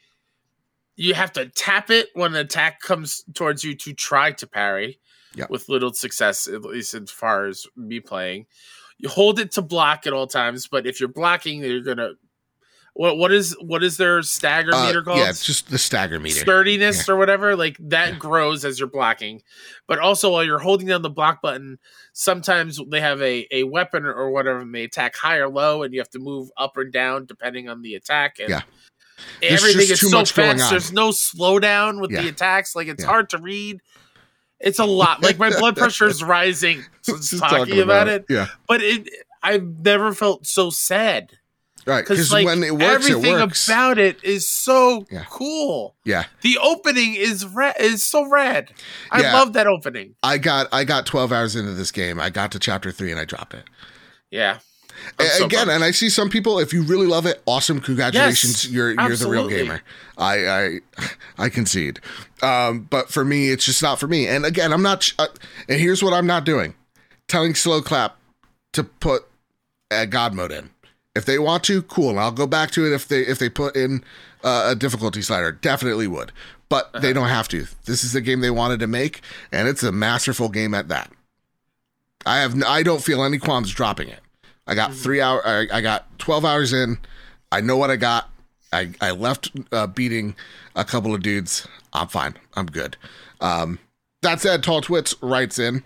you 0.95 1.13
have 1.13 1.33
to 1.33 1.47
tap 1.49 1.89
it 1.91 2.09
when 2.15 2.31
an 2.33 2.39
attack 2.45 2.79
comes 2.81 3.23
towards 3.35 3.63
you 3.63 3.75
to 3.75 3.93
try 3.93 4.31
to 4.31 4.47
parry. 4.47 4.99
Yeah. 5.35 5.45
With 5.49 5.67
little 5.69 5.93
success, 5.93 6.47
at 6.47 6.61
least 6.61 6.93
as 6.93 7.09
far 7.09 7.45
as 7.45 7.65
me 7.75 7.99
playing. 7.99 8.45
You 9.03 9.09
hold 9.09 9.37
it 9.39 9.51
to 9.53 9.61
block 9.61 10.07
at 10.07 10.13
all 10.13 10.25
times, 10.27 10.67
but 10.67 10.87
if 10.87 10.99
you're 10.99 11.09
blocking, 11.09 11.61
you're 11.61 11.81
gonna. 11.81 12.13
What 12.95 13.17
what 13.17 13.31
is 13.33 13.55
what 13.59 13.83
is 13.83 13.97
their 13.97 14.21
stagger 14.21 14.73
Uh, 14.73 14.85
meter 14.85 15.01
called? 15.01 15.17
yeah, 15.17 15.29
it's 15.29 15.43
just 15.45 15.69
the 15.69 15.77
stagger 15.79 16.19
meter. 16.19 16.39
sturdiness 16.39 17.09
or 17.09 17.15
whatever 17.17 17.55
like 17.55 17.75
that 17.79 18.19
grows 18.19 18.63
as 18.63 18.77
you're 18.79 18.87
blocking 18.87 19.41
but 19.87 19.97
also 19.97 20.31
while 20.31 20.43
you're 20.43 20.59
holding 20.59 20.85
down 20.87 21.01
the 21.01 21.09
block 21.09 21.41
button 21.41 21.79
sometimes 22.13 22.79
they 22.91 23.01
have 23.01 23.19
a, 23.23 23.47
a 23.51 23.63
weapon 23.63 24.05
or 24.05 24.29
whatever 24.29 24.59
and 24.59 24.75
they 24.75 24.83
attack 24.83 25.15
high 25.15 25.37
or 25.37 25.49
low 25.49 25.81
and 25.81 25.91
you 25.91 25.99
have 25.99 26.09
to 26.11 26.19
move 26.19 26.49
up 26.55 26.77
or 26.77 26.83
down 26.85 27.25
depending 27.25 27.67
on 27.67 27.81
the 27.81 27.95
attack 27.95 28.35
and 28.39 28.49
Yeah. 28.49 28.61
There's 29.41 29.63
everything 29.63 29.91
is 29.91 29.99
so 30.11 30.23
fast 30.25 30.69
there's 30.69 30.93
no 30.93 31.09
slowdown 31.09 31.99
with 31.99 32.11
the 32.11 32.27
attacks 32.27 32.75
like 32.75 32.87
it's 32.87 33.01
Yeah. 33.03 33.09
hard 33.09 33.27
to 33.31 33.39
read 33.39 33.81
it's 34.63 34.79
a 34.79 34.85
lot 34.85 35.21
like 35.21 35.37
my 35.37 35.49
blood 35.51 35.77
pressure 35.77 36.07
is 36.07 36.23
rising 36.37 36.83
since 37.01 37.29
Just 37.31 37.43
talking, 37.43 37.79
about, 37.79 38.07
it. 38.07 38.25
Yeah, 38.29 38.47
but 38.67 38.81
it 38.81 39.07
i've 39.43 39.63
never 39.85 40.13
felt 40.13 40.47
so 40.47 40.69
sad 40.69 41.31
right. 41.85 42.03
because 42.07 42.31
like 42.31 42.45
when 42.45 42.63
it 42.63 42.71
works, 42.71 43.05
it 43.07 43.11
everything 43.11 43.33
works. 43.33 43.67
about 43.67 43.97
it 43.97 44.23
is 44.23 44.47
so 44.47 45.05
Yeah. 45.11 45.25
cool 45.29 45.95
yeah, 46.05 46.25
the 46.41 46.57
opening 46.59 47.13
is 47.15 47.45
red 47.45 47.75
is 47.79 48.03
so 48.03 48.27
red. 48.27 48.71
I 49.11 49.21
Yeah. 49.21 49.33
love 49.33 49.53
that 49.53 49.67
opening. 49.67 50.15
I 50.23 50.37
got 50.37 50.67
I 50.71 50.83
got 50.85 51.05
12 51.05 51.31
hours 51.31 51.55
into 51.55 51.73
this 51.73 51.91
game. 51.91 52.19
I 52.19 52.29
got 52.29 52.51
to 52.53 52.59
chapter 52.59 52.91
three 52.91 53.11
and 53.11 53.19
I 53.19 53.25
dropped 53.25 53.53
it. 53.53 53.65
Yeah. 54.31 54.59
I'm 55.19 55.25
A- 55.25 55.29
so 55.29 55.45
Again, 55.45 55.67
bummed. 55.67 55.71
and 55.71 55.83
I 55.83 55.91
see 55.91 56.09
some 56.09 56.29
people. 56.29 56.59
If 56.59 56.73
you 56.73 56.81
really 56.83 57.07
love 57.07 57.25
it, 57.25 57.41
awesome! 57.45 57.79
Congratulations, 57.79 58.65
Yes, 58.65 58.71
you're 58.73 58.91
you're 58.93 59.15
the 59.15 59.29
real 59.29 59.47
gamer. 59.49 59.81
I 60.17 60.47
I 60.47 60.79
I 61.37 61.49
concede. 61.49 61.99
Um, 62.41 62.81
but 62.89 63.09
for 63.09 63.23
me, 63.25 63.49
it's 63.49 63.65
just 63.65 63.81
not 63.81 63.99
for 63.99 64.07
me. 64.07 64.27
And 64.27 64.45
again, 64.45 64.71
I'm 64.73 64.81
not. 64.81 65.11
Uh, 65.19 65.27
and 65.69 65.79
here's 65.79 66.01
what 66.03 66.13
I'm 66.13 66.27
not 66.27 66.45
doing: 66.45 66.73
telling 67.27 67.55
Slow 67.55 67.81
Clap 67.81 68.17
to 68.73 68.83
put 68.83 69.27
a 69.91 70.05
God 70.07 70.33
mode 70.33 70.51
in. 70.51 70.69
If 71.15 71.25
they 71.25 71.37
want 71.37 71.63
to, 71.65 71.83
cool. 71.83 72.17
I'll 72.17 72.31
go 72.31 72.47
back 72.47 72.71
to 72.71 72.85
it 72.85 72.93
if 72.93 73.07
they 73.07 73.21
if 73.21 73.37
they 73.39 73.49
put 73.49 73.75
in 73.75 74.03
uh, 74.43 74.69
a 74.71 74.75
difficulty 74.75 75.21
slider. 75.21 75.51
Definitely 75.51 76.07
would. 76.07 76.31
But 76.69 76.85
Uh-huh. 76.87 76.99
they 77.01 77.13
don't 77.13 77.29
have 77.29 77.47
to. 77.49 77.67
This 77.85 78.03
is 78.03 78.13
the 78.13 78.21
game 78.21 78.41
they 78.41 78.49
wanted 78.49 78.79
to 78.79 78.87
make, 78.87 79.21
and 79.51 79.67
it's 79.67 79.83
a 79.83 79.91
masterful 79.91 80.49
game 80.49 80.73
at 80.73 80.87
that. 80.87 81.11
I 82.25 82.37
have 82.39 82.53
n- 82.55 82.63
I 82.65 82.81
don't 82.81 83.03
feel 83.03 83.23
any 83.23 83.37
qualms 83.37 83.71
dropping 83.71 84.07
it. 84.09 84.21
I 84.67 84.75
got 84.75 84.93
three 84.93 85.21
hour. 85.21 85.45
I, 85.45 85.67
I 85.71 85.81
got 85.81 86.17
twelve 86.19 86.45
hours 86.45 86.73
in. 86.73 86.97
I 87.51 87.61
know 87.61 87.77
what 87.77 87.91
I 87.91 87.95
got. 87.95 88.29
I 88.71 88.91
I 89.01 89.11
left 89.11 89.51
uh, 89.71 89.87
beating 89.87 90.35
a 90.75 90.85
couple 90.85 91.13
of 91.13 91.21
dudes. 91.21 91.67
I'm 91.91 92.07
fine. 92.07 92.35
I'm 92.55 92.65
good. 92.67 92.97
Um, 93.41 93.79
that 94.21 94.39
said, 94.39 94.63
Tall 94.63 94.81
Twits 94.81 95.15
writes 95.21 95.59
in. 95.59 95.83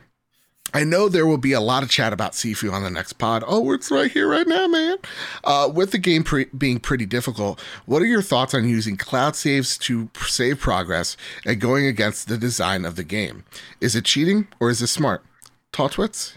I 0.74 0.84
know 0.84 1.08
there 1.08 1.26
will 1.26 1.38
be 1.38 1.54
a 1.54 1.62
lot 1.62 1.82
of 1.82 1.90
chat 1.90 2.12
about 2.12 2.34
Sifu 2.34 2.72
on 2.74 2.84
the 2.84 2.90
next 2.90 3.14
pod. 3.14 3.44
Oh, 3.48 3.72
it's 3.72 3.90
right 3.90 4.12
here, 4.12 4.28
right 4.28 4.48
now, 4.48 4.68
man. 4.68 4.98
Uh, 5.44 5.72
with 5.74 5.92
the 5.92 5.98
game 5.98 6.26
pre- 6.26 6.46
being 6.58 6.80
pretty 6.80 7.06
difficult, 7.06 7.60
what 7.86 8.02
are 8.02 8.06
your 8.06 8.22
thoughts 8.22 8.54
on 8.54 8.68
using 8.68 8.98
cloud 8.98 9.36
saves 9.38 9.78
to 9.80 10.10
save 10.28 10.60
progress 10.60 11.16
and 11.46 11.62
going 11.62 11.86
against 11.88 12.28
the 12.28 12.38
design 12.38 12.84
of 12.84 12.98
the 12.98 13.06
game? 13.06 13.46
Is 13.80 13.96
it 13.96 14.04
cheating 14.04 14.50
or 14.60 14.70
is 14.70 14.82
it 14.82 14.88
smart? 14.88 15.24
Tall 15.72 15.88
Twits, 15.90 16.34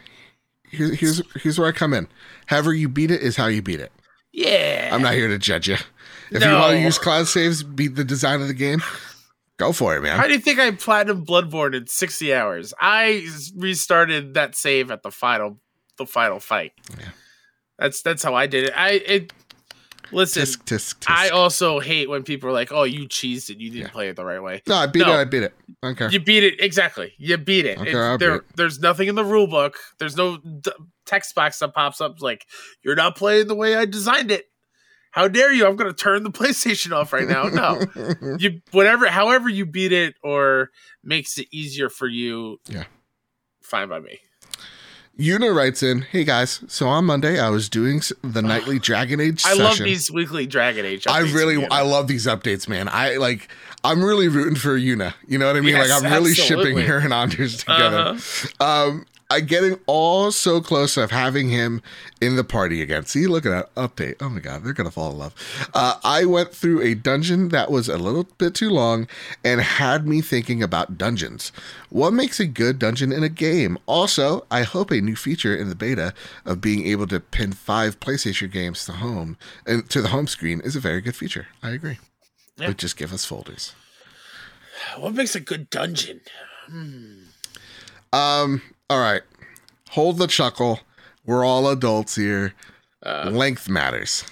here, 0.71 0.95
here's 0.95 1.23
here's 1.43 1.59
where 1.59 1.69
I 1.69 1.73
come 1.73 1.93
in. 1.93 2.09
However 2.47 2.73
you 2.73 2.89
beat 2.89 3.11
it 3.11 3.21
is 3.21 3.37
how 3.37 3.47
you 3.47 3.63
beat 3.63 3.81
it. 3.81 3.93
Yeah. 4.33 4.91
I'm 4.93 5.03
not 5.03 5.15
here 5.15 5.29
to 5.29 5.39
judge 5.39 5.69
you. 5.69 5.77
If 6.31 6.45
you 6.45 6.51
want 6.53 6.73
to 6.73 6.81
use 6.81 6.99
cloud 6.99 7.27
saves, 7.27 7.63
beat 7.63 7.97
the 7.97 8.05
design 8.05 8.41
of 8.41 8.47
the 8.47 8.55
game, 8.55 8.83
go 9.57 9.73
for 9.73 9.97
it, 9.97 10.01
man. 10.01 10.17
How 10.17 10.29
do 10.29 10.33
you 10.33 10.39
think 10.39 10.61
I 10.61 10.71
platinum 10.71 11.27
Bloodborne 11.27 11.75
in 11.75 11.89
60 11.89 12.33
hours? 12.33 12.73
I 12.81 13.27
restarted 13.57 14.35
that 14.35 14.55
save 14.55 14.93
at 14.93 15.03
the 15.03 15.11
final 15.11 15.59
the 15.99 16.07
final 16.07 16.39
fight. 16.39 16.73
Yeah. 16.99 17.09
That's 17.79 18.03
that's 18.03 18.23
how 18.23 18.35
I 18.35 18.47
did 18.47 18.65
it. 18.65 18.73
I 18.77 18.91
it 18.91 19.33
listen, 20.13 20.43
Tisk, 20.43 20.65
tisk, 20.65 20.99
tisk. 21.01 21.05
I 21.11 21.29
also 21.31 21.81
hate 21.81 22.09
when 22.09 22.23
people 22.23 22.49
are 22.49 22.53
like, 22.53 22.73
"Oh, 22.73 22.83
you 22.85 23.09
cheesed 23.09 23.51
it. 23.51 23.59
You 23.59 23.71
didn't 23.71 23.91
play 23.93 24.09
it 24.09 24.17
the 24.17 24.25
right 24.25 24.43
way." 24.43 24.63
no, 24.67 24.75
I 24.77 24.87
beat 24.87 25.07
No. 25.07 25.13
it. 25.13 25.17
I 25.17 25.25
beat 25.25 25.43
it. 25.45 25.55
Okay. 25.85 26.09
You 26.11 26.21
beat 26.21 26.45
it 26.45 26.61
exactly. 26.61 27.13
You 27.19 27.37
beat 27.39 27.65
it. 27.67 27.79
Okay, 27.79 27.93
there, 27.93 28.19
beat 28.19 28.27
it. 28.37 28.43
there's 28.57 28.79
nothing 28.81 29.09
in 29.09 29.15
the 29.15 29.25
rule 29.25 29.47
book. 29.47 29.79
There's 29.99 30.17
no 30.17 30.37
d- 30.39 30.71
text 31.07 31.35
box 31.35 31.59
that 31.61 31.75
pops 31.75 32.01
up 32.01 32.21
like 32.21 32.47
you're 32.83 32.95
not 32.97 33.17
playing 33.17 33.49
the 33.49 33.55
way 33.55 33.75
I 33.77 33.85
designed 33.87 34.31
it. 34.31 34.47
How 35.13 35.27
dare 35.27 35.53
you? 35.53 35.67
I'm 35.67 35.75
going 35.75 35.91
to 35.93 35.97
turn 35.97 36.23
the 36.23 36.31
PlayStation 36.41 36.93
off 36.93 37.13
right 37.13 37.27
now. 37.27 37.45
No, 37.45 37.83
you 38.39 38.61
whatever, 38.71 39.09
however 39.09 39.49
you 39.49 39.67
beat 39.67 39.93
it 39.93 40.15
or 40.23 40.71
makes 41.03 41.37
it 41.39 41.49
easier 41.51 41.89
for 41.89 42.07
you. 42.07 42.59
Yeah. 42.69 42.85
fine 43.63 43.89
by 43.89 43.99
me. 44.01 44.21
Una 45.21 45.53
writes 45.53 45.83
in, 45.83 46.03
"Hey 46.03 46.25
guys, 46.25 46.61
so 46.67 46.89
on 46.89 47.05
Monday 47.05 47.39
I 47.39 47.51
was 47.51 47.69
doing 47.69 48.01
the 48.23 48.41
nightly 48.43 48.79
Dragon 48.89 49.21
Age 49.21 49.45
I 49.45 49.51
session. 49.51 49.65
love 49.65 49.79
these 49.79 50.11
weekly 50.11 50.47
Dragon 50.47 50.87
Age. 50.87 51.07
I 51.07 51.21
really. 51.21 51.67
I 51.71 51.83
love 51.83 52.07
these 52.09 52.27
updates, 52.27 52.69
man. 52.69 52.89
I 52.89 53.17
like, 53.17 53.49
I'm 53.85 54.03
really 54.03 54.29
rooting 54.29 54.57
for 54.57 54.77
Una. 54.77 55.15
You 55.27 55.39
know 55.39 55.47
what 55.47 55.57
I 55.57 55.61
mean? 55.61 55.75
Yes, 55.75 55.91
like, 55.91 56.03
I'm 56.05 56.13
really 56.13 56.35
shipping 56.35 56.79
her 56.79 56.99
and 56.99 57.13
Anders 57.13 57.59
together. 57.59 57.99
Uh-huh. 57.99 58.65
Um, 58.89 59.07
I'm 59.31 59.47
getting 59.47 59.79
all 59.87 60.33
so 60.33 60.61
close 60.61 60.97
of 60.97 61.13
having 61.13 61.49
him 61.51 61.83
in 62.21 62.35
the 62.35 62.43
party 62.43 62.83
again. 62.83 63.07
See, 63.07 63.29
look 63.29 63.47
at 63.47 63.51
that 63.51 63.75
update. 63.77 64.17
Oh 64.21 64.29
my 64.29 64.41
god, 64.41 64.65
they're 64.65 64.73
gonna 64.73 64.91
fall 64.91 65.13
in 65.13 65.19
love. 65.19 65.35
Uh, 65.73 65.95
I 66.03 66.25
went 66.25 66.53
through 66.53 66.83
a 66.83 66.95
dungeon 66.95 67.51
that 67.51 67.71
was 67.71 67.89
a 67.89 67.97
little 67.97 68.25
bit 68.39 68.55
too 68.55 68.71
long 68.71 69.07
and 69.45 69.61
had 69.61 70.07
me 70.07 70.21
thinking 70.21 70.63
about 70.63 70.99
dungeons. 70.99 71.53
What 71.91 72.13
makes 72.13 72.41
a 72.41 72.47
good 72.47 72.79
dungeon 72.79 73.13
in 73.13 73.23
a 73.23 73.29
game? 73.29 73.79
Also, 73.87 74.47
I 74.51 74.63
hope 74.63 74.91
a 74.91 75.01
new 75.01 75.17
feature 75.17 75.55
in 75.55 75.69
the 75.69 75.77
beta 75.77 76.13
of 76.45 76.61
being 76.61 76.87
able 76.87 77.07
to 77.07 77.21
pin 77.21 77.53
five 77.53 78.01
PlayStation 78.01 78.51
games 78.51 78.85
to 78.87 78.93
home 78.93 79.37
and 79.65 79.89
to 79.91 80.03
the 80.03 80.09
home 80.09 80.27
screen 80.27 80.61
is 80.61 80.75
a 80.75 80.81
very 80.81 81.01
good 81.01 81.15
feature. 81.15 81.47
I 81.63 81.71
agree. 81.71 81.99
Yeah. 82.57 82.67
But 82.69 82.79
just 82.79 82.97
give 82.97 83.13
us 83.13 83.25
folders. 83.25 83.75
What 84.99 85.15
makes 85.15 85.35
a 85.35 85.41
good 85.41 85.71
dungeon? 85.71 86.21
Um, 88.13 88.63
all 88.91 88.99
right. 88.99 89.23
Hold 89.91 90.19
the 90.19 90.27
chuckle. 90.27 90.81
We're 91.25 91.45
all 91.45 91.69
adults 91.69 92.17
here. 92.17 92.55
Uh, 93.07 93.31
Length 93.33 93.69
matters. 93.69 94.25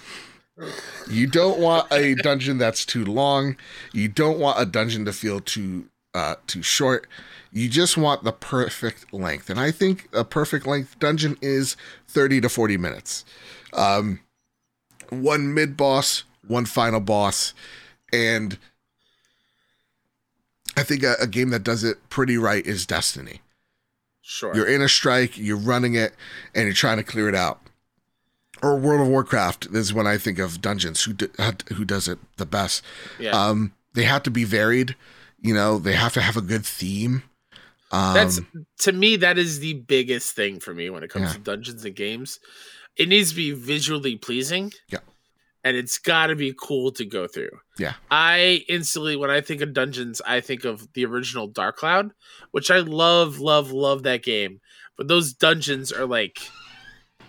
You 1.08 1.28
don't 1.28 1.60
want 1.60 1.86
a 1.92 2.14
dungeon 2.22 2.58
that's 2.58 2.84
too 2.84 3.04
long. 3.04 3.56
You 3.92 4.08
don't 4.08 4.40
want 4.40 4.60
a 4.60 4.66
dungeon 4.66 5.04
to 5.04 5.12
feel 5.12 5.40
too 5.40 5.86
uh 6.12 6.34
too 6.48 6.62
short. 6.62 7.06
You 7.52 7.68
just 7.68 7.96
want 7.96 8.24
the 8.24 8.32
perfect 8.32 9.12
length. 9.12 9.48
And 9.48 9.60
I 9.60 9.70
think 9.70 10.08
a 10.12 10.24
perfect 10.24 10.66
length 10.66 10.98
dungeon 10.98 11.38
is 11.40 11.76
30 12.08 12.40
to 12.40 12.48
40 12.48 12.76
minutes. 12.76 13.24
Um 13.72 14.20
one 15.10 15.54
mid 15.54 15.76
boss, 15.76 16.24
one 16.46 16.64
final 16.64 17.00
boss, 17.00 17.54
and 18.12 18.58
I 20.76 20.82
think 20.82 21.04
a, 21.04 21.14
a 21.20 21.26
game 21.28 21.50
that 21.50 21.62
does 21.62 21.84
it 21.84 22.10
pretty 22.10 22.36
right 22.36 22.66
is 22.66 22.84
Destiny. 22.84 23.40
Sure. 24.28 24.54
You're 24.54 24.68
in 24.68 24.82
a 24.82 24.88
strike, 24.88 25.38
you're 25.38 25.56
running 25.56 25.94
it, 25.94 26.14
and 26.54 26.64
you're 26.66 26.74
trying 26.74 26.98
to 26.98 27.02
clear 27.02 27.28
it 27.28 27.34
out. 27.34 27.60
or 28.62 28.76
World 28.76 29.00
of 29.00 29.06
Warcraft 29.08 29.66
is 29.72 29.94
when 29.94 30.06
I 30.06 30.18
think 30.18 30.38
of 30.38 30.60
dungeons. 30.60 31.02
Who 31.04 31.12
do, 31.14 31.28
who 31.74 31.84
does 31.84 32.08
it 32.08 32.18
the 32.36 32.46
best? 32.46 32.82
Yeah. 33.18 33.30
Um, 33.30 33.72
they 33.94 34.02
have 34.04 34.22
to 34.24 34.30
be 34.30 34.42
varied. 34.44 34.96
You 35.40 35.54
know, 35.54 35.78
they 35.78 35.92
have 35.94 36.12
to 36.14 36.20
have 36.20 36.36
a 36.36 36.40
good 36.42 36.66
theme. 36.66 37.22
Um, 37.92 38.14
That's 38.14 38.40
to 38.80 38.92
me 38.92 39.16
that 39.16 39.38
is 39.38 39.60
the 39.60 39.74
biggest 39.74 40.34
thing 40.36 40.58
for 40.60 40.74
me 40.74 40.90
when 40.90 41.02
it 41.04 41.10
comes 41.10 41.26
Yeah. 41.28 41.32
to 41.34 41.38
dungeons 41.38 41.84
and 41.84 41.94
games. 41.96 42.38
It 42.96 43.08
needs 43.08 43.30
to 43.30 43.36
be 43.36 43.52
visually 43.52 44.16
pleasing. 44.16 44.72
Yeah. 44.88 44.98
And 45.64 45.76
it's 45.76 45.98
got 45.98 46.28
to 46.28 46.36
be 46.36 46.54
cool 46.56 46.92
to 46.92 47.04
go 47.04 47.26
through. 47.26 47.50
Yeah. 47.78 47.94
I 48.10 48.64
instantly 48.68 49.16
when 49.16 49.30
I 49.30 49.40
think 49.40 49.60
of 49.60 49.72
dungeons, 49.74 50.22
I 50.26 50.40
think 50.40 50.64
of 50.64 50.86
the 50.94 51.04
original 51.04 51.46
Dark 51.48 51.76
Cloud, 51.76 52.12
which 52.52 52.70
I 52.70 52.78
love 52.78 53.40
love 53.40 53.72
love 53.72 54.04
that 54.04 54.22
game. 54.22 54.60
But 54.96 55.08
those 55.08 55.32
dungeons 55.32 55.90
are 55.92 56.06
like 56.06 56.38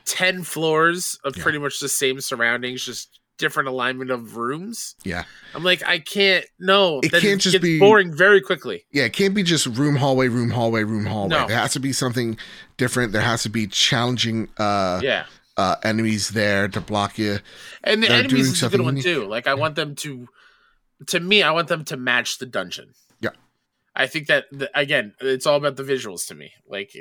10 0.06 0.44
floors 0.44 1.18
of 1.24 1.36
Yeah. 1.38 1.44
pretty 1.44 1.58
much 1.60 1.80
the 1.80 1.90
same 1.90 2.22
surroundings, 2.22 2.84
just 2.86 3.20
different 3.38 3.70
alignment 3.70 4.12
of 4.12 4.36
rooms. 4.36 4.96
yeah, 5.06 5.24
I'm 5.56 5.64
like 5.64 5.82
I 5.86 6.00
can't 6.00 6.46
no, 6.60 7.00
It 7.02 7.12
that 7.12 7.22
can't 7.22 7.40
just 7.40 7.54
gets 7.54 7.64
be- 7.64 7.80
boring 7.80 8.14
very 8.14 8.42
quickly. 8.42 8.86
yeah. 8.92 9.04
It 9.06 9.14
can't 9.14 9.34
be 9.34 9.44
just 9.44 9.66
room 9.66 9.96
hallway, 9.96 10.28
room 10.28 10.50
hallway, 10.50 10.84
room 10.84 11.06
hallway. 11.06 11.30
No. 11.30 11.48
There 11.48 11.58
has 11.58 11.72
to 11.74 11.80
be 11.80 11.94
something 11.94 12.38
different. 12.78 13.14
There 13.14 13.22
has 13.22 13.44
to 13.44 13.50
be 13.50 13.66
challenging 13.68 14.50
uh, 14.58 15.00
Yeah. 15.02 15.26
Uh, 15.60 15.76
enemies 15.84 16.30
there 16.30 16.68
to 16.70 16.82
block 16.82 17.18
you. 17.18 17.40
And 17.84 18.02
the 18.04 18.08
they're 18.08 18.24
doing 18.24 18.42
enemies 18.42 18.48
is 18.54 18.64
a 18.64 18.70
good 18.70 18.82
one 18.82 19.00
too. 19.00 19.26
Like 19.28 19.48
I 19.48 19.54
want 19.56 19.76
them 19.76 19.96
to, 19.96 20.28
to 21.08 21.20
me, 21.20 21.44
I 21.44 21.52
want 21.52 21.68
them 21.68 21.84
to 21.86 21.98
match 21.98 22.38
the 22.40 22.46
dungeon. 22.46 22.94
Yeah. 23.20 23.36
I 23.96 24.08
think 24.08 24.28
that 24.28 24.46
the, 24.52 24.70
again, 24.74 25.14
it's 25.20 25.46
all 25.46 25.58
about 25.58 25.76
the 25.76 25.84
visuals 25.84 26.28
to 26.28 26.36
me. 26.36 26.52
Like 26.68 26.92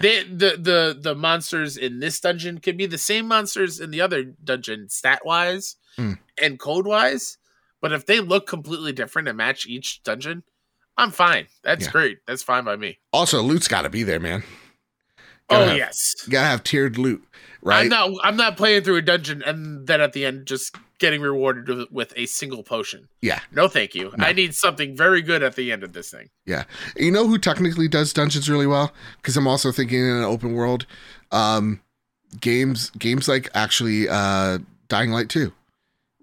they, 0.00 0.22
the 0.24 0.56
the 0.68 0.96
the 0.98 1.14
monsters 1.14 1.76
in 1.76 2.00
this 2.00 2.18
dungeon 2.20 2.58
could 2.58 2.76
be 2.78 2.86
the 2.86 2.98
same 2.98 3.26
monsters 3.28 3.78
in 3.80 3.90
the 3.90 4.00
other 4.00 4.22
dungeon, 4.24 4.88
stat 4.88 5.20
wise 5.24 5.76
Mm. 5.98 6.16
and 6.40 6.58
code 6.58 6.86
wise. 6.86 7.36
But 7.82 7.92
if 7.92 8.06
they 8.06 8.20
look 8.20 8.46
completely 8.46 8.92
different 8.92 9.28
and 9.28 9.36
match 9.36 9.66
each 9.66 10.02
dungeon, 10.04 10.42
I'm 10.96 11.10
fine. 11.10 11.48
That's 11.62 11.84
Yeah. 11.84 11.90
great. 11.92 12.18
That's 12.26 12.42
fine 12.42 12.64
by 12.64 12.76
me. 12.76 12.98
Also, 13.12 13.42
loot's 13.42 13.68
got 13.68 13.82
to 13.82 13.90
be 13.90 14.02
there, 14.02 14.20
man. 14.20 14.42
Gotta 15.50 15.64
Oh 15.64 15.68
have- 15.68 15.76
yes. 15.76 16.14
You 16.26 16.32
gotta 16.32 16.46
have 16.48 16.62
tiered 16.64 16.96
loot, 16.96 17.22
right? 17.62 17.82
I'm 17.82 17.88
not. 17.88 18.10
I'm 18.22 18.36
not 18.36 18.56
playing 18.56 18.82
through 18.82 18.96
a 18.96 19.02
dungeon 19.02 19.42
and 19.44 19.86
then 19.86 20.00
at 20.00 20.12
the 20.12 20.24
end 20.24 20.46
just 20.46 20.76
getting 20.98 21.20
rewarded 21.20 21.90
with, 21.90 22.12
a 22.16 22.26
single 22.26 22.62
potion. 22.62 23.08
Yeah. 23.20 23.40
No, 23.50 23.66
thank 23.66 23.92
you. 23.92 24.12
No. 24.16 24.24
I 24.24 24.32
need 24.32 24.54
something 24.54 24.96
very 24.96 25.20
good 25.20 25.42
at 25.42 25.56
the 25.56 25.72
end 25.72 25.82
of 25.82 25.94
this 25.94 26.12
thing. 26.12 26.28
Yeah. 26.46 26.62
You 26.96 27.10
know 27.10 27.26
who 27.26 27.38
technically 27.38 27.88
does 27.88 28.12
dungeons 28.12 28.48
really 28.48 28.68
well? 28.68 28.92
Because 29.16 29.36
I'm 29.36 29.48
also 29.48 29.72
thinking 29.72 29.98
in 29.98 30.18
an 30.18 30.22
open 30.22 30.54
world, 30.54 30.86
um, 31.32 31.80
games 32.40 32.90
games 32.90 33.26
like 33.26 33.50
actually 33.52 34.08
uh, 34.08 34.58
Dying 34.88 35.10
Light 35.10 35.28
2. 35.28 35.52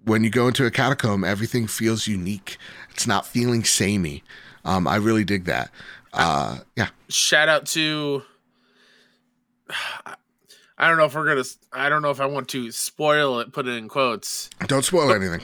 When 0.05 0.23
you 0.23 0.29
go 0.29 0.47
into 0.47 0.65
a 0.65 0.71
catacomb, 0.71 1.25
everything 1.25 1.67
feels 1.67 2.07
unique. 2.07 2.57
It's 2.91 3.05
not 3.05 3.25
feeling 3.25 3.65
samey. 3.65 4.23
Um, 4.63 4.87
I 4.87 4.95
really 4.95 5.25
dig 5.25 5.43
that. 5.45 5.71
Uh, 6.13 6.59
yeah, 6.77 6.87
Shout 7.09 7.49
out 7.49 7.65
to. 7.67 8.23
I 10.79 10.87
don't 10.87 10.97
know 10.97 11.05
if 11.05 11.13
we're 11.13 11.27
gonna. 11.27 11.43
I 11.73 11.89
don't 11.89 12.01
know 12.01 12.09
if 12.09 12.21
I 12.21 12.25
want 12.25 12.47
to 12.49 12.71
spoil 12.71 13.39
it. 13.39 13.51
Put 13.51 13.67
it 13.67 13.71
in 13.71 13.89
quotes. 13.89 14.49
don't 14.67 14.85
spoil 14.85 15.11
anything. 15.11 15.41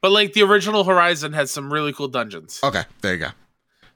But 0.00 0.10
like 0.10 0.32
the 0.32 0.42
original 0.42 0.82
Horizon 0.82 1.32
has 1.34 1.52
some 1.52 1.72
really 1.72 1.92
cool 1.92 2.08
dungeons. 2.08 2.58
Okay, 2.64 2.82
there 3.00 3.12
you 3.12 3.20
go. 3.20 3.28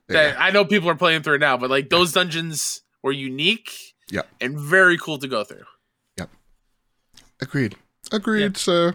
There 0.06 0.28
you 0.28 0.32
that 0.34 0.40
I 0.40 0.50
know 0.50 0.64
people 0.64 0.88
are 0.88 0.94
playing 0.94 1.22
through 1.22 1.34
it 1.34 1.40
now, 1.40 1.56
but 1.56 1.68
like 1.68 1.90
those 1.90 2.12
dungeons 2.12 2.82
were 3.02 3.12
unique. 3.12 3.94
Yep. 4.10 4.28
And 4.40 4.56
very 4.56 4.96
cool 4.96 5.18
to 5.18 5.26
go 5.26 5.42
through. 5.42 5.64
Yep. 6.16 6.30
Agreed. 7.42 7.74
Agreed, 8.12 8.56
sir. 8.56 8.94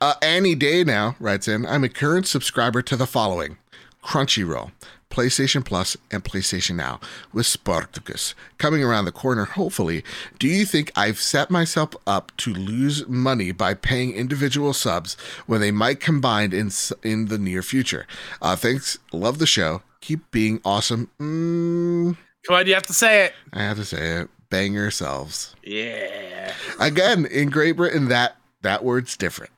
Uh, 0.00 0.14
Annie 0.20 0.56
Day 0.56 0.82
now 0.82 1.14
writes 1.20 1.46
in 1.46 1.64
I'm 1.64 1.84
a 1.84 1.88
current 1.88 2.26
subscriber 2.26 2.82
to 2.82 2.96
the 2.96 3.06
following 3.06 3.58
Crunchyroll, 4.02 4.72
PlayStation 5.14 5.64
Plus, 5.64 5.96
and 6.10 6.24
PlayStation 6.24 6.74
Now 6.74 6.98
with 7.32 7.46
Spartacus 7.46 8.34
coming 8.58 8.82
around 8.82 9.04
the 9.04 9.12
corner, 9.12 9.44
hopefully. 9.44 10.02
Do 10.40 10.48
you 10.48 10.64
think 10.66 10.90
I've 10.96 11.20
set 11.20 11.50
myself 11.52 11.90
up 12.04 12.32
to 12.38 12.52
lose 12.52 13.06
money 13.06 13.52
by 13.52 13.74
paying 13.74 14.12
individual 14.12 14.72
subs 14.72 15.16
when 15.46 15.60
they 15.60 15.70
might 15.70 16.00
combine 16.00 16.52
in, 16.52 16.70
in 17.04 17.26
the 17.26 17.38
near 17.38 17.62
future? 17.62 18.06
Uh, 18.42 18.56
thanks. 18.56 18.98
Love 19.12 19.38
the 19.38 19.46
show. 19.46 19.82
Keep 20.00 20.32
being 20.32 20.60
awesome. 20.64 21.08
Mm, 21.20 22.16
Come 22.46 22.56
on, 22.56 22.66
you 22.66 22.74
have 22.74 22.82
to 22.88 22.92
say 22.92 23.26
it. 23.26 23.34
I 23.52 23.62
have 23.62 23.76
to 23.76 23.84
say 23.84 24.20
it. 24.20 24.28
Bang 24.50 24.74
yourselves. 24.74 25.54
Yeah. 25.62 26.52
Again, 26.80 27.24
in 27.26 27.50
Great 27.50 27.72
Britain, 27.76 28.08
that, 28.08 28.36
that 28.62 28.84
word's 28.84 29.16
different. 29.16 29.52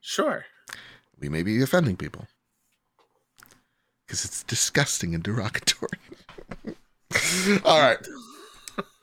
Sure. 0.00 0.44
we 1.20 1.28
may 1.28 1.42
be 1.44 1.62
offending 1.62 1.96
people 1.96 2.26
because 4.14 4.24
it's 4.24 4.42
disgusting 4.44 5.14
and 5.14 5.24
derogatory. 5.24 5.98
All 7.64 7.80
right. 7.80 7.98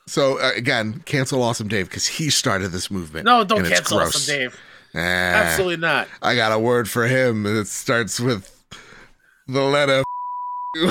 So 0.07 0.39
uh, 0.39 0.51
again, 0.55 1.03
cancel 1.05 1.43
Awesome 1.43 1.67
Dave 1.67 1.89
because 1.89 2.07
he 2.07 2.29
started 2.29 2.69
this 2.69 2.89
movement. 2.89 3.25
No, 3.25 3.43
don't 3.43 3.65
cancel. 3.65 3.99
Awesome 3.99 4.33
Dave. 4.33 4.57
Absolutely 4.93 5.77
not. 5.77 6.07
I 6.21 6.35
got 6.35 6.51
a 6.53 6.59
word 6.59 6.89
for 6.89 7.07
him. 7.07 7.45
and 7.45 7.57
It 7.57 7.67
starts 7.67 8.19
with 8.21 8.63
the 9.47 9.61
letter. 9.61 10.03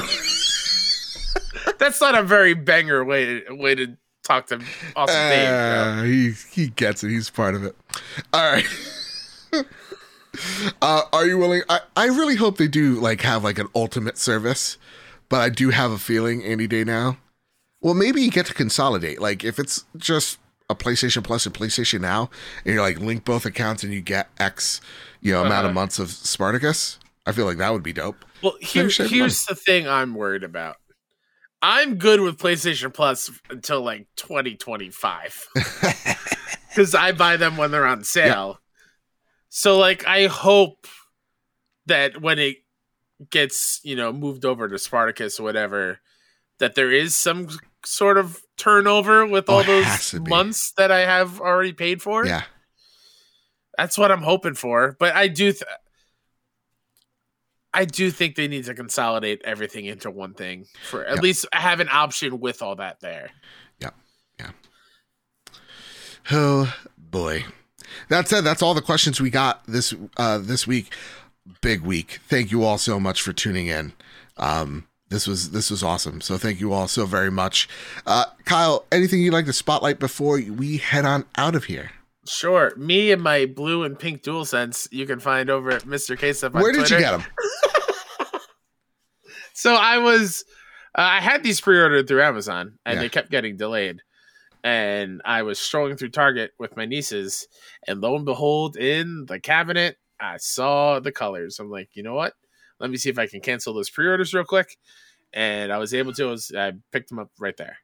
That's 1.78 2.00
not 2.00 2.14
a 2.14 2.22
very 2.22 2.52
banger 2.54 3.02
way 3.04 3.40
to, 3.40 3.54
way 3.54 3.74
to 3.74 3.96
talk 4.22 4.46
to 4.48 4.60
Awesome 4.96 5.28
Dave. 5.28 5.48
bro. 5.48 5.56
Uh, 5.56 6.02
he 6.02 6.32
he 6.52 6.68
gets 6.68 7.02
it. 7.04 7.08
He's 7.08 7.30
part 7.30 7.54
of 7.54 7.64
it. 7.64 7.74
All 8.34 8.52
right. 8.52 8.66
uh, 10.82 11.02
are 11.12 11.26
you 11.26 11.38
willing? 11.38 11.62
I, 11.68 11.80
I 11.96 12.06
really 12.06 12.36
hope 12.36 12.56
they 12.56 12.68
do 12.68 12.94
like 13.00 13.20
have 13.22 13.44
like 13.44 13.58
an 13.58 13.68
ultimate 13.74 14.18
service, 14.18 14.76
but 15.28 15.40
I 15.40 15.48
do 15.48 15.70
have 15.70 15.90
a 15.90 15.98
feeling 15.98 16.42
any 16.42 16.66
day 16.66 16.84
now. 16.84 17.18
Well, 17.80 17.94
maybe 17.94 18.20
you 18.22 18.30
get 18.30 18.46
to 18.46 18.54
consolidate. 18.54 19.20
Like 19.20 19.42
if 19.44 19.58
it's 19.58 19.84
just 19.96 20.38
a 20.68 20.74
PlayStation 20.74 21.24
Plus 21.24 21.46
and 21.46 21.54
PlayStation 21.54 22.00
Now, 22.00 22.30
and 22.64 22.74
you're 22.74 22.82
like 22.82 23.00
link 23.00 23.24
both 23.24 23.44
accounts 23.44 23.82
and 23.82 23.92
you 23.92 24.00
get 24.00 24.28
X, 24.38 24.80
you 25.20 25.32
know, 25.32 25.40
amount 25.40 25.64
of 25.64 25.70
Uh-huh. 25.70 25.72
months 25.74 25.98
of 25.98 26.10
Spartacus. 26.10 26.98
I 27.26 27.32
feel 27.32 27.44
like 27.44 27.58
that 27.58 27.72
would 27.72 27.82
be 27.82 27.92
dope. 27.92 28.24
Well, 28.42 28.54
here, 28.60 28.88
here's 28.88 29.44
the 29.46 29.54
thing 29.54 29.86
I'm 29.88 30.14
worried 30.14 30.44
about. 30.44 30.76
I'm 31.62 31.96
good 31.96 32.20
with 32.20 32.38
PlayStation 32.38 32.94
Plus 32.94 33.30
until 33.50 33.82
like 33.82 34.06
2025 34.16 35.48
because 36.68 36.94
I 36.94 37.12
buy 37.12 37.36
them 37.36 37.56
when 37.56 37.70
they're 37.70 37.86
on 37.86 38.04
sale. 38.04 38.59
So, 39.50 39.76
like, 39.78 40.06
I 40.06 40.26
hope 40.28 40.86
that 41.86 42.22
when 42.22 42.38
it 42.38 42.58
gets, 43.30 43.80
you 43.84 43.96
know, 43.96 44.12
moved 44.12 44.44
over 44.44 44.68
to 44.68 44.78
Spartacus 44.78 45.38
or 45.38 45.42
whatever, 45.42 45.98
that 46.58 46.74
there 46.76 46.90
is 46.90 47.14
some 47.14 47.48
sort 47.84 48.16
of 48.16 48.40
turnover 48.56 49.26
with 49.26 49.46
Oh, 49.48 49.54
all 49.56 49.64
those 49.64 49.84
has 49.84 50.10
to 50.10 50.20
be. 50.20 50.30
months 50.30 50.72
that 50.72 50.90
I 50.90 51.00
have 51.00 51.40
already 51.40 51.72
paid 51.72 52.00
for. 52.00 52.24
yeah. 52.24 52.44
That's 53.76 53.96
what 53.98 54.10
I'm 54.12 54.22
hoping 54.22 54.54
for. 54.54 54.94
But 54.98 55.14
I 55.16 55.26
do, 55.28 55.52
th- 55.52 55.62
I 57.72 57.84
do 57.86 58.10
think 58.10 58.34
they 58.36 58.46
need 58.48 58.66
to 58.66 58.74
consolidate 58.74 59.40
everything 59.44 59.86
into 59.86 60.10
one 60.10 60.34
thing 60.34 60.66
for 60.90 61.04
at 61.04 61.16
Yeah. 61.16 61.22
least 61.22 61.46
have 61.52 61.80
an 61.80 61.88
option 61.90 62.40
with 62.40 62.62
all 62.62 62.76
that 62.76 63.00
there. 63.00 63.30
Yeah. 63.78 63.90
Yeah. 64.38 64.50
Oh 66.30 66.74
boy. 66.98 67.44
That 68.08 68.28
said, 68.28 68.42
that's 68.44 68.62
all 68.62 68.74
the 68.74 68.80
questions 68.82 69.20
we 69.20 69.30
got 69.30 69.64
this 69.66 69.94
uh 70.16 70.38
this 70.38 70.66
week. 70.66 70.94
Big 71.60 71.80
week. 71.82 72.18
Thank 72.28 72.50
you 72.50 72.62
all 72.64 72.78
so 72.78 73.00
much 73.00 73.22
for 73.22 73.32
tuning 73.32 73.66
in. 73.66 73.92
Um 74.36 74.86
this 75.08 75.26
was 75.26 75.50
this 75.50 75.70
was 75.70 75.82
awesome. 75.82 76.20
So 76.20 76.38
thank 76.38 76.60
you 76.60 76.72
all 76.72 76.86
so 76.88 77.06
very 77.06 77.30
much. 77.30 77.68
Uh 78.06 78.26
Kyle, 78.44 78.86
anything 78.92 79.20
you'd 79.20 79.32
like 79.32 79.46
to 79.46 79.52
spotlight 79.52 79.98
before 79.98 80.40
we 80.40 80.76
head 80.78 81.04
on 81.04 81.24
out 81.36 81.54
of 81.54 81.64
here? 81.64 81.90
Sure, 82.28 82.72
me 82.76 83.10
and 83.10 83.22
my 83.22 83.46
blue 83.46 83.82
and 83.82 83.98
pink 83.98 84.22
DualSense 84.22 84.86
you 84.92 85.06
can 85.06 85.18
find 85.20 85.48
over 85.50 85.70
at 85.70 85.82
Mr. 85.84 86.16
K-Stuff 86.18 86.52
Where 86.52 86.70
did 86.70 86.80
Twitter. 86.80 86.96
you 86.96 87.00
get 87.00 87.10
them? 87.12 87.24
So 89.52 89.74
I 89.74 89.98
was, 89.98 90.44
uh, 90.96 91.02
I 91.02 91.20
had 91.20 91.42
these 91.42 91.60
pre-ordered 91.60 92.08
through 92.08 92.22
Amazon, 92.22 92.78
and 92.86 92.94
Yeah. 92.96 93.02
they 93.02 93.08
kept 93.10 93.30
getting 93.30 93.56
delayed. 93.58 94.00
And 94.62 95.22
I 95.24 95.42
was 95.42 95.58
strolling 95.58 95.96
through 95.96 96.10
Target 96.10 96.52
with 96.58 96.76
my 96.76 96.84
nieces, 96.84 97.48
and 97.86 98.00
lo 98.00 98.14
and 98.16 98.24
behold, 98.24 98.76
in 98.76 99.24
the 99.26 99.40
cabinet, 99.40 99.96
I 100.20 100.36
saw 100.36 101.00
the 101.00 101.12
colors. 101.12 101.58
I'm 101.58 101.70
like, 101.70 101.88
you 101.94 102.02
know 102.02 102.14
what? 102.14 102.34
Let 102.78 102.90
me 102.90 102.96
see 102.98 103.08
if 103.10 103.18
I 103.18 103.26
can 103.26 103.40
cancel 103.40 103.72
those 103.74 103.88
pre-orders 103.90 104.34
real 104.34 104.44
quick. 104.44 104.76
And 105.32 105.72
I 105.72 105.78
was 105.78 105.94
able 105.94 106.12
to. 106.14 106.24
I, 106.28 106.30
was, 106.30 106.52
I 106.56 106.72
picked 106.92 107.08
them 107.08 107.18
up 107.18 107.30
right 107.38 107.56
there. 107.56 107.78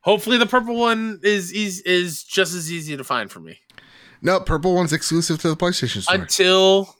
Hopefully, 0.00 0.36
the 0.36 0.46
purple 0.46 0.76
one 0.76 1.20
is 1.22 1.52
is 1.52 1.80
is 1.82 2.22
just 2.24 2.54
as 2.54 2.70
easy 2.70 2.96
to 2.96 3.04
find 3.04 3.30
for 3.30 3.40
me 3.40 3.60
No, 4.20 4.40
purple 4.40 4.74
one's 4.74 4.92
exclusive 4.92 5.40
to 5.40 5.48
the 5.48 5.56
PlayStation 5.56 6.02
Store. 6.02 6.14
until 6.16 6.96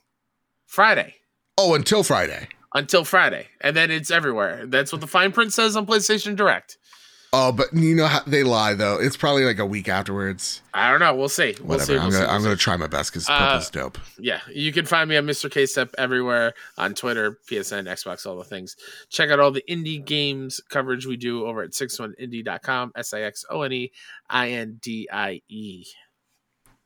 Friday. 0.65 1.15
oh, 1.57 1.75
until 1.75 2.03
Friday. 2.03 2.47
Until 2.73 3.05
Friday, 3.05 3.47
and 3.61 3.75
then 3.75 3.91
it's 3.91 4.11
everywhere. 4.11 4.65
That's 4.65 4.91
what 4.91 4.99
the 5.01 5.07
fine 5.07 5.31
print 5.31 5.53
says 5.53 5.75
on 5.77 5.85
PlayStation 5.85 6.35
Direct. 6.35 6.77
Oh, 7.37 7.51
but 7.51 7.73
you 7.73 7.93
know 7.95 8.05
how 8.07 8.21
they 8.21 8.43
lie 8.43 8.75
though. 8.75 8.97
It's 8.97 9.17
probably 9.17 9.43
like 9.43 9.59
a 9.59 9.65
week 9.65 9.89
afterwards. 9.89 10.61
I 10.73 10.89
don't 10.89 11.01
know. 11.01 11.13
We'll 11.13 11.27
see. 11.27 11.53
We'll 11.59 11.77
Whatever. 11.79 11.85
see. 11.85 11.97
I'm 11.97 12.11
see. 12.11 12.17
gonna 12.17 12.25
We'll 12.27 12.33
I'm 12.35 12.39
see. 12.41 12.45
gonna 12.45 12.55
try 12.55 12.77
my 12.77 12.87
best 12.87 13.11
because 13.11 13.27
Uh, 13.27 13.37
purple's 13.37 13.69
dope. 13.69 13.97
Yeah, 14.17 14.39
you 14.49 14.71
can 14.71 14.85
find 14.85 15.09
me 15.09 15.17
on 15.17 15.25
Mr. 15.25 15.51
K 15.51 15.65
Step 15.65 15.93
everywhere 15.97 16.53
on 16.77 16.93
Twitter, 16.93 17.37
PSN, 17.49 17.87
Xbox, 17.91 18.25
all 18.25 18.37
the 18.37 18.45
things. 18.45 18.77
Check 19.09 19.31
out 19.31 19.41
all 19.41 19.51
the 19.51 19.63
indie 19.69 20.03
games 20.03 20.61
coverage 20.69 21.05
we 21.05 21.17
do 21.17 21.45
over 21.45 21.61
at 21.61 21.71
61indie.com, 21.71 22.93
S 22.95 23.13
I 23.13 23.21
X 23.23 23.43
O 23.49 23.63
N 23.63 23.71
E 23.73 23.91
I 24.29 24.49
N 24.51 24.79
D 24.81 25.09
I 25.11 25.41
E. 25.49 25.85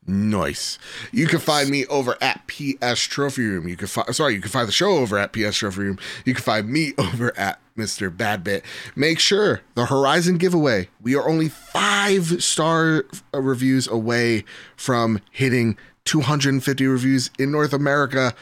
Nice. 0.07 0.79
You 1.11 1.27
can 1.27 1.39
find 1.39 1.69
me 1.69 1.85
over 1.87 2.17
at 2.21 2.47
PS 2.47 3.01
Trophy 3.01 3.45
Room. 3.45 3.67
You 3.67 3.75
can 3.75 3.87
find 3.87 4.15
sorry, 4.15 4.33
you 4.33 4.41
can 4.41 4.49
find 4.49 4.67
the 4.67 4.71
show 4.71 4.91
over 4.91 5.17
at 5.19 5.33
PS 5.33 5.57
Trophy 5.57 5.81
Room. 5.81 5.99
You 6.25 6.33
can 6.33 6.41
find 6.43 6.67
me 6.69 6.93
over 6.97 7.37
at 7.37 7.59
Mr. 7.79 8.15
Badbit. 8.15 8.63
Make 8.95 9.19
sure 9.19 9.61
the 9.75 9.85
Horizon 9.85 10.37
giveaway. 10.37 10.89
We 11.01 11.15
are 11.15 11.27
only 11.27 11.49
five 11.49 12.43
star 12.43 13.05
uh, 13.33 13.41
reviews 13.41 13.87
away 13.87 14.43
from 14.75 15.21
hitting 15.31 15.77
250 16.05 16.87
reviews 16.87 17.29
in 17.39 17.51
North 17.51 17.73
America. 17.73 18.33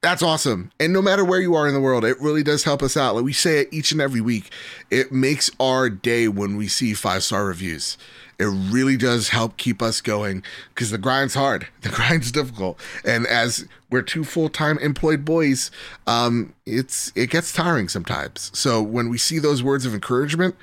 That's 0.00 0.22
awesome. 0.22 0.70
And 0.78 0.92
no 0.92 1.02
matter 1.02 1.24
where 1.24 1.40
you 1.40 1.54
are 1.54 1.66
in 1.66 1.74
the 1.74 1.80
world, 1.80 2.04
it 2.04 2.20
really 2.20 2.44
does 2.44 2.62
help 2.62 2.82
us 2.82 2.96
out. 2.96 3.16
Like 3.16 3.24
we 3.24 3.32
say 3.32 3.60
it 3.60 3.68
each 3.72 3.90
and 3.90 4.00
every 4.00 4.20
week. 4.20 4.52
It 4.90 5.10
makes 5.10 5.50
our 5.58 5.90
day 5.90 6.28
when 6.28 6.56
we 6.56 6.68
see 6.68 6.94
five 6.94 7.24
star 7.24 7.44
reviews. 7.44 7.98
It 8.38 8.44
really 8.44 8.96
does 8.96 9.30
help 9.30 9.56
keep 9.56 9.82
us 9.82 10.00
going 10.00 10.44
because 10.74 10.90
the 10.90 10.98
grind's 10.98 11.34
hard. 11.34 11.68
The 11.80 11.88
grind's 11.88 12.30
difficult. 12.30 12.78
And 13.04 13.26
as 13.26 13.66
we're 13.90 14.02
two 14.02 14.22
full 14.22 14.48
time 14.48 14.78
employed 14.78 15.24
boys, 15.24 15.70
um, 16.06 16.54
it's 16.66 17.10
it 17.14 17.30
gets 17.30 17.52
tiring 17.52 17.88
sometimes. 17.88 18.50
So 18.54 18.82
when 18.82 19.08
we 19.08 19.16
see 19.18 19.38
those 19.38 19.62
words 19.62 19.86
of 19.86 19.94
encouragement, 19.94 20.54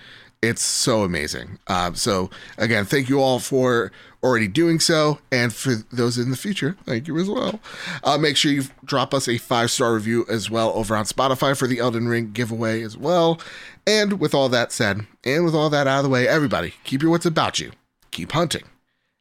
it's 0.47 0.63
so 0.63 1.03
amazing. 1.03 1.59
Um, 1.67 1.95
so 1.95 2.29
again, 2.57 2.85
thank 2.85 3.09
you 3.09 3.21
all 3.21 3.39
for 3.39 3.91
already 4.23 4.47
doing 4.47 4.79
so, 4.79 5.19
and 5.31 5.53
for 5.53 5.75
those 5.91 6.17
in 6.17 6.31
the 6.31 6.37
future, 6.37 6.75
thank 6.85 7.07
you 7.07 7.17
as 7.17 7.29
well. 7.29 7.59
Uh, 8.03 8.17
make 8.17 8.35
sure 8.35 8.51
you 8.51 8.63
drop 8.83 9.13
us 9.13 9.27
a 9.27 9.37
five 9.37 9.69
star 9.69 9.93
review 9.93 10.25
as 10.29 10.49
well 10.49 10.71
over 10.73 10.95
on 10.95 11.05
Spotify 11.05 11.57
for 11.57 11.67
the 11.67 11.79
Elden 11.79 12.07
Ring 12.07 12.31
giveaway 12.31 12.81
as 12.81 12.97
well. 12.97 13.39
And 13.85 14.19
with 14.19 14.33
all 14.33 14.49
that 14.49 14.71
said, 14.71 15.05
and 15.23 15.45
with 15.45 15.53
all 15.53 15.69
that 15.69 15.87
out 15.87 15.99
of 15.99 16.03
the 16.03 16.09
way, 16.09 16.27
everybody 16.27 16.73
keep 16.83 17.01
your 17.01 17.11
wits 17.11 17.25
about 17.25 17.59
you, 17.59 17.71
keep 18.11 18.31
hunting, 18.31 18.63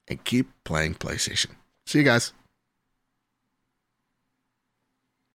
and 0.09 0.25
keep 0.25 0.49
playing 0.65 0.95
PlayStation. 0.95 1.51
See 1.87 1.99
you 1.99 2.05
guys. 2.05 2.33